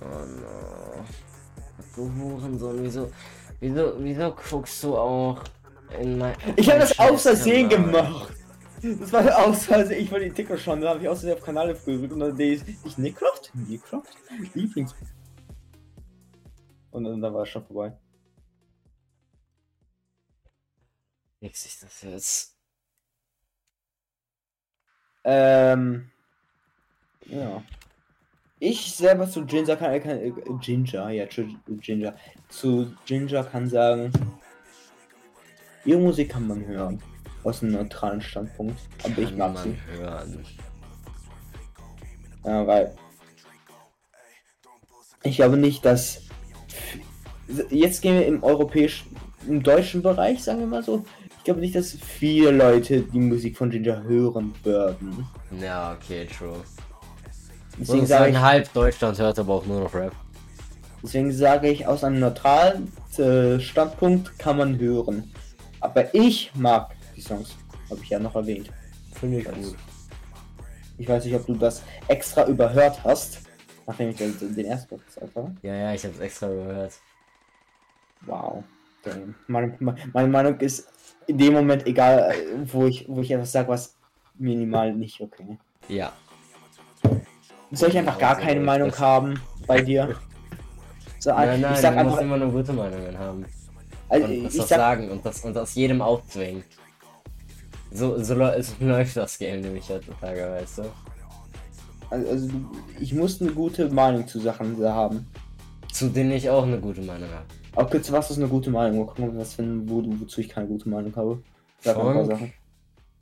Oh 0.00 0.04
no. 0.04 1.04
Du 1.94 2.12
Hurensohn, 2.14 2.82
wieso, 2.82 3.12
wieso, 3.60 3.94
wieso 3.98 4.32
guckst 4.32 4.82
du 4.82 4.96
auch. 4.96 5.42
Ich 6.56 6.70
habe 6.70 6.80
das 6.80 6.98
aus 6.98 7.22
Versehen 7.22 7.68
gemacht. 7.68 8.32
Das 8.82 9.12
war 9.12 9.46
aus 9.46 9.64
Versehen. 9.64 10.02
Ich 10.02 10.10
wollte 10.10 10.26
den 10.26 10.34
Ticker 10.34 10.56
schon, 10.56 10.80
da 10.80 10.90
habe 10.90 11.00
ich 11.00 11.08
aus 11.08 11.20
Versehen 11.20 11.38
auf 11.38 11.44
Kanal 11.44 11.74
gedrückt 11.74 12.12
und 12.12 12.20
dann 12.20 12.36
sehe 12.36 12.54
ich, 12.84 12.98
Nickcraft? 12.98 13.50
Nickcraft? 13.54 14.16
Lieblings. 14.54 14.94
Und 16.90 17.04
dann, 17.04 17.20
dann 17.20 17.34
war 17.34 17.42
es 17.42 17.48
schon 17.48 17.64
vorbei. 17.64 17.96
Nix 21.40 21.66
ich 21.66 21.78
das 21.78 22.02
jetzt. 22.02 22.56
Ähm. 25.24 26.10
Ja. 27.26 27.62
Ich 28.60 28.92
selber 28.92 29.30
zu 29.30 29.44
Ginger 29.44 29.76
kann, 29.76 30.02
kann 30.02 30.18
äh, 30.18 30.32
Ginger, 30.60 31.10
ja, 31.10 31.26
Ginger. 31.26 32.16
Zu 32.48 32.92
Ginger 33.06 33.44
kann 33.44 33.68
sagen, 33.68 34.12
ihre 35.84 36.00
Musik 36.00 36.30
kann 36.30 36.46
man 36.46 36.64
hören. 36.66 37.00
Aus 37.44 37.62
einem 37.62 37.72
neutralen 37.72 38.20
Standpunkt. 38.20 38.78
Aber 39.04 39.18
ich 39.18 39.28
Kann 39.30 39.38
mag 39.38 39.54
man 39.54 39.62
sie. 39.64 39.76
hören. 39.98 40.44
Ja, 42.44 42.66
weil. 42.66 42.94
Ich 45.22 45.36
glaube 45.36 45.56
nicht, 45.56 45.84
dass. 45.84 46.22
Jetzt 47.70 48.02
gehen 48.02 48.14
wir 48.18 48.26
im 48.26 48.42
europäischen, 48.42 49.16
im 49.46 49.62
deutschen 49.62 50.02
Bereich, 50.02 50.42
sagen 50.42 50.60
wir 50.60 50.66
mal 50.66 50.82
so. 50.82 51.04
Ich 51.38 51.44
glaube 51.44 51.60
nicht, 51.60 51.74
dass 51.74 51.92
viele 51.92 52.50
Leute 52.50 53.00
die 53.00 53.20
Musik 53.20 53.56
von 53.56 53.70
Ginger 53.70 54.02
hören 54.02 54.54
würden. 54.64 55.26
Ja, 55.58 55.92
okay, 55.94 56.26
true. 56.26 56.62
Deswegen 57.78 58.04
sage 58.06 58.32
ich, 58.32 58.36
halb 58.38 58.70
Deutschland 58.74 59.18
hört 59.18 59.38
aber 59.38 59.54
auch 59.54 59.64
nur 59.64 59.80
noch 59.80 59.94
Rap. 59.94 60.12
deswegen 61.02 61.32
sage 61.32 61.70
ich, 61.70 61.86
aus 61.86 62.04
einem 62.04 62.18
neutralen 62.18 62.92
äh, 63.16 63.58
Standpunkt 63.60 64.38
kann 64.38 64.58
man 64.58 64.78
hören. 64.78 65.32
Aber 65.80 66.14
ich 66.14 66.50
mag 66.54 66.94
die 67.16 67.20
Songs. 67.20 67.56
Habe 67.90 68.00
ich 68.02 68.08
ja 68.10 68.18
noch 68.18 68.34
erwähnt. 68.34 68.70
Finde 69.14 69.38
ich 69.38 69.44
gut. 69.44 69.76
Ich 70.98 71.08
weiß 71.08 71.24
nicht, 71.24 71.34
ob 71.34 71.46
du 71.46 71.54
das 71.54 71.82
extra 72.08 72.46
überhört 72.46 73.02
hast, 73.04 73.40
nachdem 73.86 74.10
ich 74.10 74.16
den, 74.16 74.36
den 74.54 74.64
ersten 74.66 74.88
Podcast 74.88 75.14
gesagt 75.14 75.36
habe. 75.36 75.56
Ja, 75.62 75.74
ja, 75.74 75.94
ich 75.94 76.04
hab's 76.04 76.18
extra 76.18 76.48
gehört. 76.48 76.92
Wow. 78.22 78.64
Damn. 79.04 79.34
Meine, 79.46 79.76
meine 80.12 80.28
Meinung 80.28 80.58
ist 80.60 80.88
in 81.26 81.38
dem 81.38 81.54
Moment 81.54 81.86
egal, 81.86 82.34
wo 82.64 82.86
ich, 82.86 83.06
wo 83.08 83.20
ich 83.20 83.30
etwas 83.30 83.52
sage, 83.52 83.68
was 83.68 83.96
minimal 84.38 84.92
nicht 84.92 85.20
okay. 85.20 85.58
Ja. 85.88 86.12
Soll 87.70 87.90
ich 87.90 87.98
einfach 87.98 88.18
gar 88.18 88.36
keine 88.36 88.60
Meinung 88.60 88.96
haben 88.98 89.40
bei 89.66 89.82
dir? 89.82 90.16
So, 91.20 91.30
Nein, 91.30 91.60
nein, 91.60 91.72
ich 91.74 91.80
sag 91.80 91.96
du 91.96 92.04
musst 92.04 92.18
einfach, 92.18 92.22
immer 92.22 92.36
nur 92.36 92.52
gute 92.52 92.72
Meinungen 92.72 93.18
haben. 93.18 93.44
Also, 94.08 94.26
Und 94.26 94.32
ich 94.32 94.42
das, 94.44 94.56
das 94.56 94.68
sag, 94.68 94.78
sagen 94.78 95.10
und 95.10 95.24
das 95.24 95.44
und 95.44 95.56
aus 95.56 95.74
jedem 95.74 96.02
aufzwingen. 96.02 96.64
So, 97.90 98.22
so, 98.22 98.34
so 98.34 98.34
läuft 98.80 99.16
das 99.16 99.38
Game 99.38 99.60
nämlich 99.60 99.88
heutzutage, 99.88 100.50
weißt 100.50 100.78
du? 100.78 100.82
also, 102.10 102.30
also 102.30 102.50
ich 103.00 103.14
muss 103.14 103.40
eine 103.40 103.52
gute 103.52 103.88
Meinung 103.90 104.26
zu 104.26 104.40
Sachen 104.40 104.82
haben. 104.84 105.26
Zu 105.92 106.08
denen 106.08 106.32
ich 106.32 106.48
auch 106.50 106.64
eine 106.64 106.78
gute 106.78 107.00
Meinung 107.00 107.30
habe. 107.30 107.46
Auch 107.74 107.90
kurz, 107.90 108.12
was 108.12 108.30
ist 108.30 108.36
eine 108.36 108.48
gute 108.48 108.70
Meinung? 108.70 108.98
Mal 108.98 109.06
gucken, 109.06 109.24
ob 109.24 109.32
wir 109.32 109.40
was 109.40 109.54
finden, 109.54 109.88
wo, 109.88 110.02
wozu 110.20 110.40
ich 110.40 110.48
keine 110.48 110.66
gute 110.68 110.88
Meinung 110.88 111.14
habe. 111.16 111.42
Sag 111.80 111.96
mal 111.96 112.08
ein 112.08 112.14
paar 112.14 112.24
Funk. 112.24 112.30
Sachen. 112.30 112.52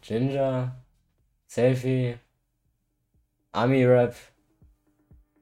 Ginger, 0.02 0.76
Selfie, 1.46 2.16
Ami-Rap, 3.52 4.14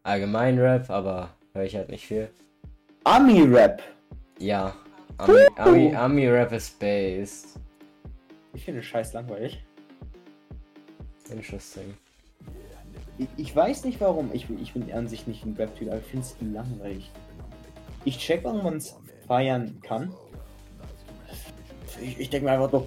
Allgemein-Rap, 0.03 0.91
aber 0.91 1.31
höre 1.55 1.65
ich 1.65 1.75
halt 1.77 1.89
nicht 1.89 2.07
viel. 2.07 2.29
Ami-Rap. 3.05 3.83
Ja, 4.39 4.75
Ami, 5.18 5.47
Ami, 5.57 5.94
Ami-Rap 5.94 6.52
ist 6.52 6.78
based. 6.78 7.59
Ich 8.52 8.65
finde 8.65 8.83
scheiß 8.83 9.12
langweilig. 9.12 9.65
Interesting. 11.31 11.94
Ich, 13.18 13.28
ich 13.36 13.57
weiß 13.57 13.84
nicht 13.84 14.01
warum. 14.01 14.31
Ich, 14.33 14.47
bin- 14.49 14.60
ich 14.60 14.73
bin 14.75 14.93
an 14.93 15.09
sich 15.09 15.26
nicht 15.26 15.44
ein 15.44 15.55
Rap-Typ, 15.55 15.89
aber 15.89 15.99
ich 15.99 16.07
finde 16.07 16.26
es 16.26 16.36
langweilig. 16.41 17.10
Ich 18.05 18.18
check, 18.18 18.44
warum 18.44 18.62
man 18.65 18.76
es 18.76 18.97
feiern 19.26 19.81
kann. 19.83 20.12
Ich, 22.02 22.18
ich 22.18 22.31
denke 22.31 22.47
mir 22.47 22.52
einfach 22.52 22.70
so. 22.70 22.86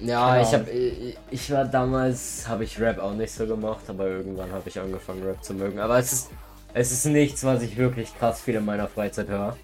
Ja, 0.00 0.40
ich 0.40 0.52
habe 0.54 0.70
ich, 0.70 1.16
ich 1.30 1.50
war 1.50 1.64
damals 1.64 2.46
habe 2.48 2.64
ich 2.64 2.80
Rap 2.80 2.98
auch 2.98 3.14
nicht 3.14 3.32
so 3.32 3.46
gemacht, 3.46 3.82
aber 3.88 4.06
irgendwann 4.06 4.50
habe 4.52 4.68
ich 4.68 4.78
angefangen 4.80 5.22
Rap 5.24 5.42
zu 5.44 5.54
mögen. 5.54 5.78
Aber 5.78 5.98
es 5.98 6.12
ist 6.12 6.30
es 6.74 6.92
ist 6.92 7.06
nichts, 7.06 7.44
was 7.44 7.62
ich 7.62 7.76
wirklich 7.76 8.16
krass 8.16 8.40
viel 8.40 8.54
in 8.56 8.64
meiner 8.64 8.88
Freizeit 8.88 9.28
höre. 9.28 9.56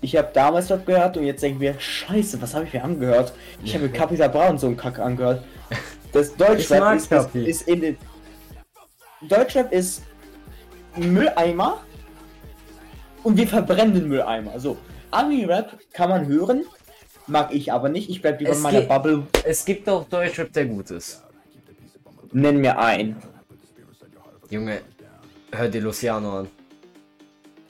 Ich 0.00 0.16
habe 0.16 0.28
damals 0.32 0.70
Rap 0.70 0.86
gehört 0.86 1.16
und 1.16 1.24
jetzt 1.24 1.42
denke 1.42 1.64
ich 1.64 1.72
mir, 1.72 1.80
scheiße, 1.80 2.40
was 2.40 2.54
habe 2.54 2.66
ich 2.66 2.72
mir 2.72 2.84
angehört? 2.84 3.32
Ich 3.64 3.74
habe 3.74 3.84
mir 3.84 3.92
Capital 3.92 4.28
Bra 4.28 4.48
und 4.48 4.60
so 4.60 4.68
einen 4.68 4.76
Kack 4.76 4.98
angehört. 4.98 5.44
Das 6.12 6.34
Deutschrap 6.36 6.94
ist, 6.94 7.34
ist, 7.34 7.62
in 7.68 7.80
den. 7.80 7.98
Deutschrap 9.22 9.72
ist 9.72 10.02
Mülleimer 10.96 11.82
und 13.24 13.36
wir 13.36 13.46
verbrennen 13.46 13.94
den 13.94 14.08
Mülleimer. 14.08 14.58
So, 14.58 14.78
Ami-Rap 15.10 15.78
kann 15.92 16.08
man 16.08 16.26
hören, 16.26 16.64
mag 17.26 17.52
ich 17.52 17.72
aber 17.72 17.88
nicht. 17.88 18.08
Ich 18.08 18.22
bleib 18.22 18.38
lieber 18.38 18.52
Es 18.52 18.58
in 18.58 18.62
meiner 18.62 18.80
Bubble. 18.82 19.26
Es 19.44 19.64
gibt 19.64 19.88
auch 19.88 20.08
Deutschrap, 20.08 20.52
der 20.52 20.66
gut 20.66 20.90
ist. 20.90 21.24
Nenn 22.32 22.58
mir 22.58 22.78
einen. 22.78 23.16
Junge, 24.50 24.80
hör 25.52 25.68
dir 25.68 25.80
Luciano 25.80 26.40
an. 26.40 26.48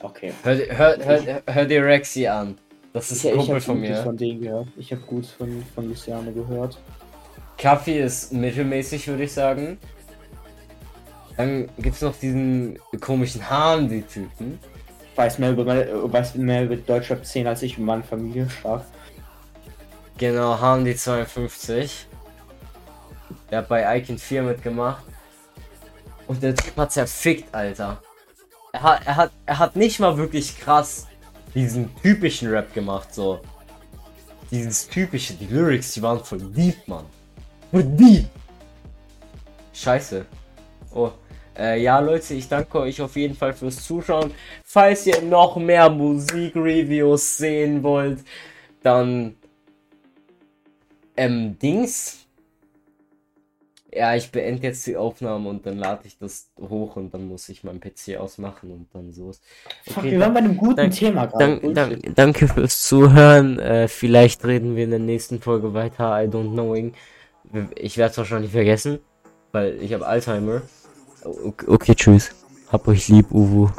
Okay. 0.01 0.33
Hör, 0.43 0.55
dir- 0.55 0.77
hör, 0.77 0.97
hör, 1.05 1.41
hör 1.45 1.65
dir 1.65 1.85
Rexy 1.85 2.27
an. 2.27 2.57
Das 2.93 3.11
ist 3.11 3.25
ein 3.25 3.31
ich 3.33 3.37
Kumpel 3.37 3.61
von 3.61 3.79
mir. 3.79 4.03
von 4.03 4.17
denen 4.17 4.41
gehört. 4.41 4.67
Ich 4.77 4.91
habe 4.91 5.01
gut 5.01 5.25
von, 5.25 5.63
von 5.75 5.87
Luciano 5.89 6.31
gehört. 6.31 6.79
Kaffee 7.57 7.99
ist 8.01 8.31
mittelmäßig, 8.33 9.07
würde 9.07 9.23
ich 9.23 9.33
sagen. 9.33 9.77
Dann 11.37 11.69
gibt's 11.77 12.01
noch 12.01 12.15
diesen 12.17 12.79
komischen 12.99 13.49
Hahn, 13.49 13.89
die 13.89 14.01
Typen. 14.01 14.59
Weiß 15.15 15.37
mehr 15.39 15.51
über 15.51 15.65
weiß 15.65 16.35
mehr 16.35 16.63
über 16.63 16.77
Deutschrap 16.77 17.25
10 17.25 17.47
als 17.47 17.61
ich 17.61 17.77
und 17.77 17.85
meine 17.85 18.03
Familie 18.03 18.49
stark. 18.49 18.83
Genau, 20.17 20.59
Hahn 20.59 20.85
die 20.85 20.95
52. 20.95 22.07
Der 23.51 23.59
hat 23.59 23.67
bei 23.69 23.97
Icon 23.97 24.17
4 24.17 24.43
mitgemacht. 24.43 25.03
Und 26.27 26.41
der 26.43 26.55
Typ 26.55 26.75
hat 26.77 26.91
zerfickt, 26.91 27.53
Alter. 27.53 28.01
Er 28.71 28.83
hat, 28.83 29.07
er 29.07 29.15
hat, 29.15 29.31
er 29.45 29.59
hat 29.59 29.75
nicht 29.75 29.99
mal 29.99 30.17
wirklich 30.17 30.59
krass 30.59 31.07
diesen 31.55 31.93
typischen 32.01 32.49
Rap 32.49 32.73
gemacht, 32.73 33.13
so. 33.13 33.39
Dieses 34.51 34.87
typische, 34.87 35.33
die 35.33 35.45
Lyrics, 35.45 35.93
die 35.93 36.01
waren 36.01 36.23
voll 36.23 36.39
deep, 36.39 36.87
Mann. 36.87 37.05
Voll 37.71 37.83
deep. 37.83 38.25
Scheiße. 39.73 40.25
Oh. 40.93 41.11
Äh, 41.55 41.81
ja, 41.81 41.99
Leute, 41.99 42.33
ich 42.33 42.47
danke 42.47 42.79
euch 42.79 43.01
auf 43.01 43.15
jeden 43.15 43.35
Fall 43.35 43.53
fürs 43.53 43.83
Zuschauen. 43.83 44.31
Falls 44.63 45.05
ihr 45.05 45.21
noch 45.21 45.57
mehr 45.57 45.89
Musikreviews 45.89 47.37
sehen 47.37 47.83
wollt, 47.83 48.23
dann 48.81 49.35
ähm, 51.15 51.59
Dings. 51.59 52.25
Ja, 53.91 54.15
ich 54.15 54.31
beende 54.31 54.61
jetzt 54.63 54.85
die 54.85 54.95
Aufnahme 54.95 55.49
und 55.49 55.65
dann 55.65 55.77
lade 55.77 56.01
ich 56.05 56.17
das 56.19 56.51
hoch 56.59 56.95
und 56.95 57.11
dann 57.13 57.27
muss 57.27 57.49
ich 57.49 57.63
meinen 57.63 57.79
PC 57.79 58.17
ausmachen 58.19 58.69
und 58.71 58.87
dann 58.93 59.11
so. 59.11 59.31
Fuck, 59.87 60.03
wir 60.03 60.19
waren 60.19 60.33
bei 60.33 60.39
einem 60.39 60.57
guten 60.57 60.75
dank- 60.75 60.93
Thema 60.93 61.25
gerade. 61.25 61.59
Dank, 61.59 61.73
dank, 61.75 62.15
danke 62.15 62.47
fürs 62.47 62.87
Zuhören. 62.87 63.57
Äh, 63.57 63.87
vielleicht 63.87 64.45
reden 64.45 64.75
wir 64.75 64.83
in 64.83 64.91
der 64.91 64.99
nächsten 64.99 65.41
Folge 65.41 65.73
weiter. 65.73 66.23
I 66.23 66.27
don't 66.27 66.51
knowing. 66.53 66.93
Ich 67.75 67.97
werde 67.97 68.11
es 68.11 68.17
wahrscheinlich 68.19 68.51
vergessen, 68.51 68.99
weil 69.51 69.81
ich 69.81 69.91
habe 69.93 70.05
Alzheimer. 70.05 70.61
Okay, 71.23 71.65
okay, 71.67 71.95
tschüss. 71.95 72.29
Hab 72.71 72.87
euch 72.87 73.07
lieb, 73.07 73.31
Uwu. 73.31 73.69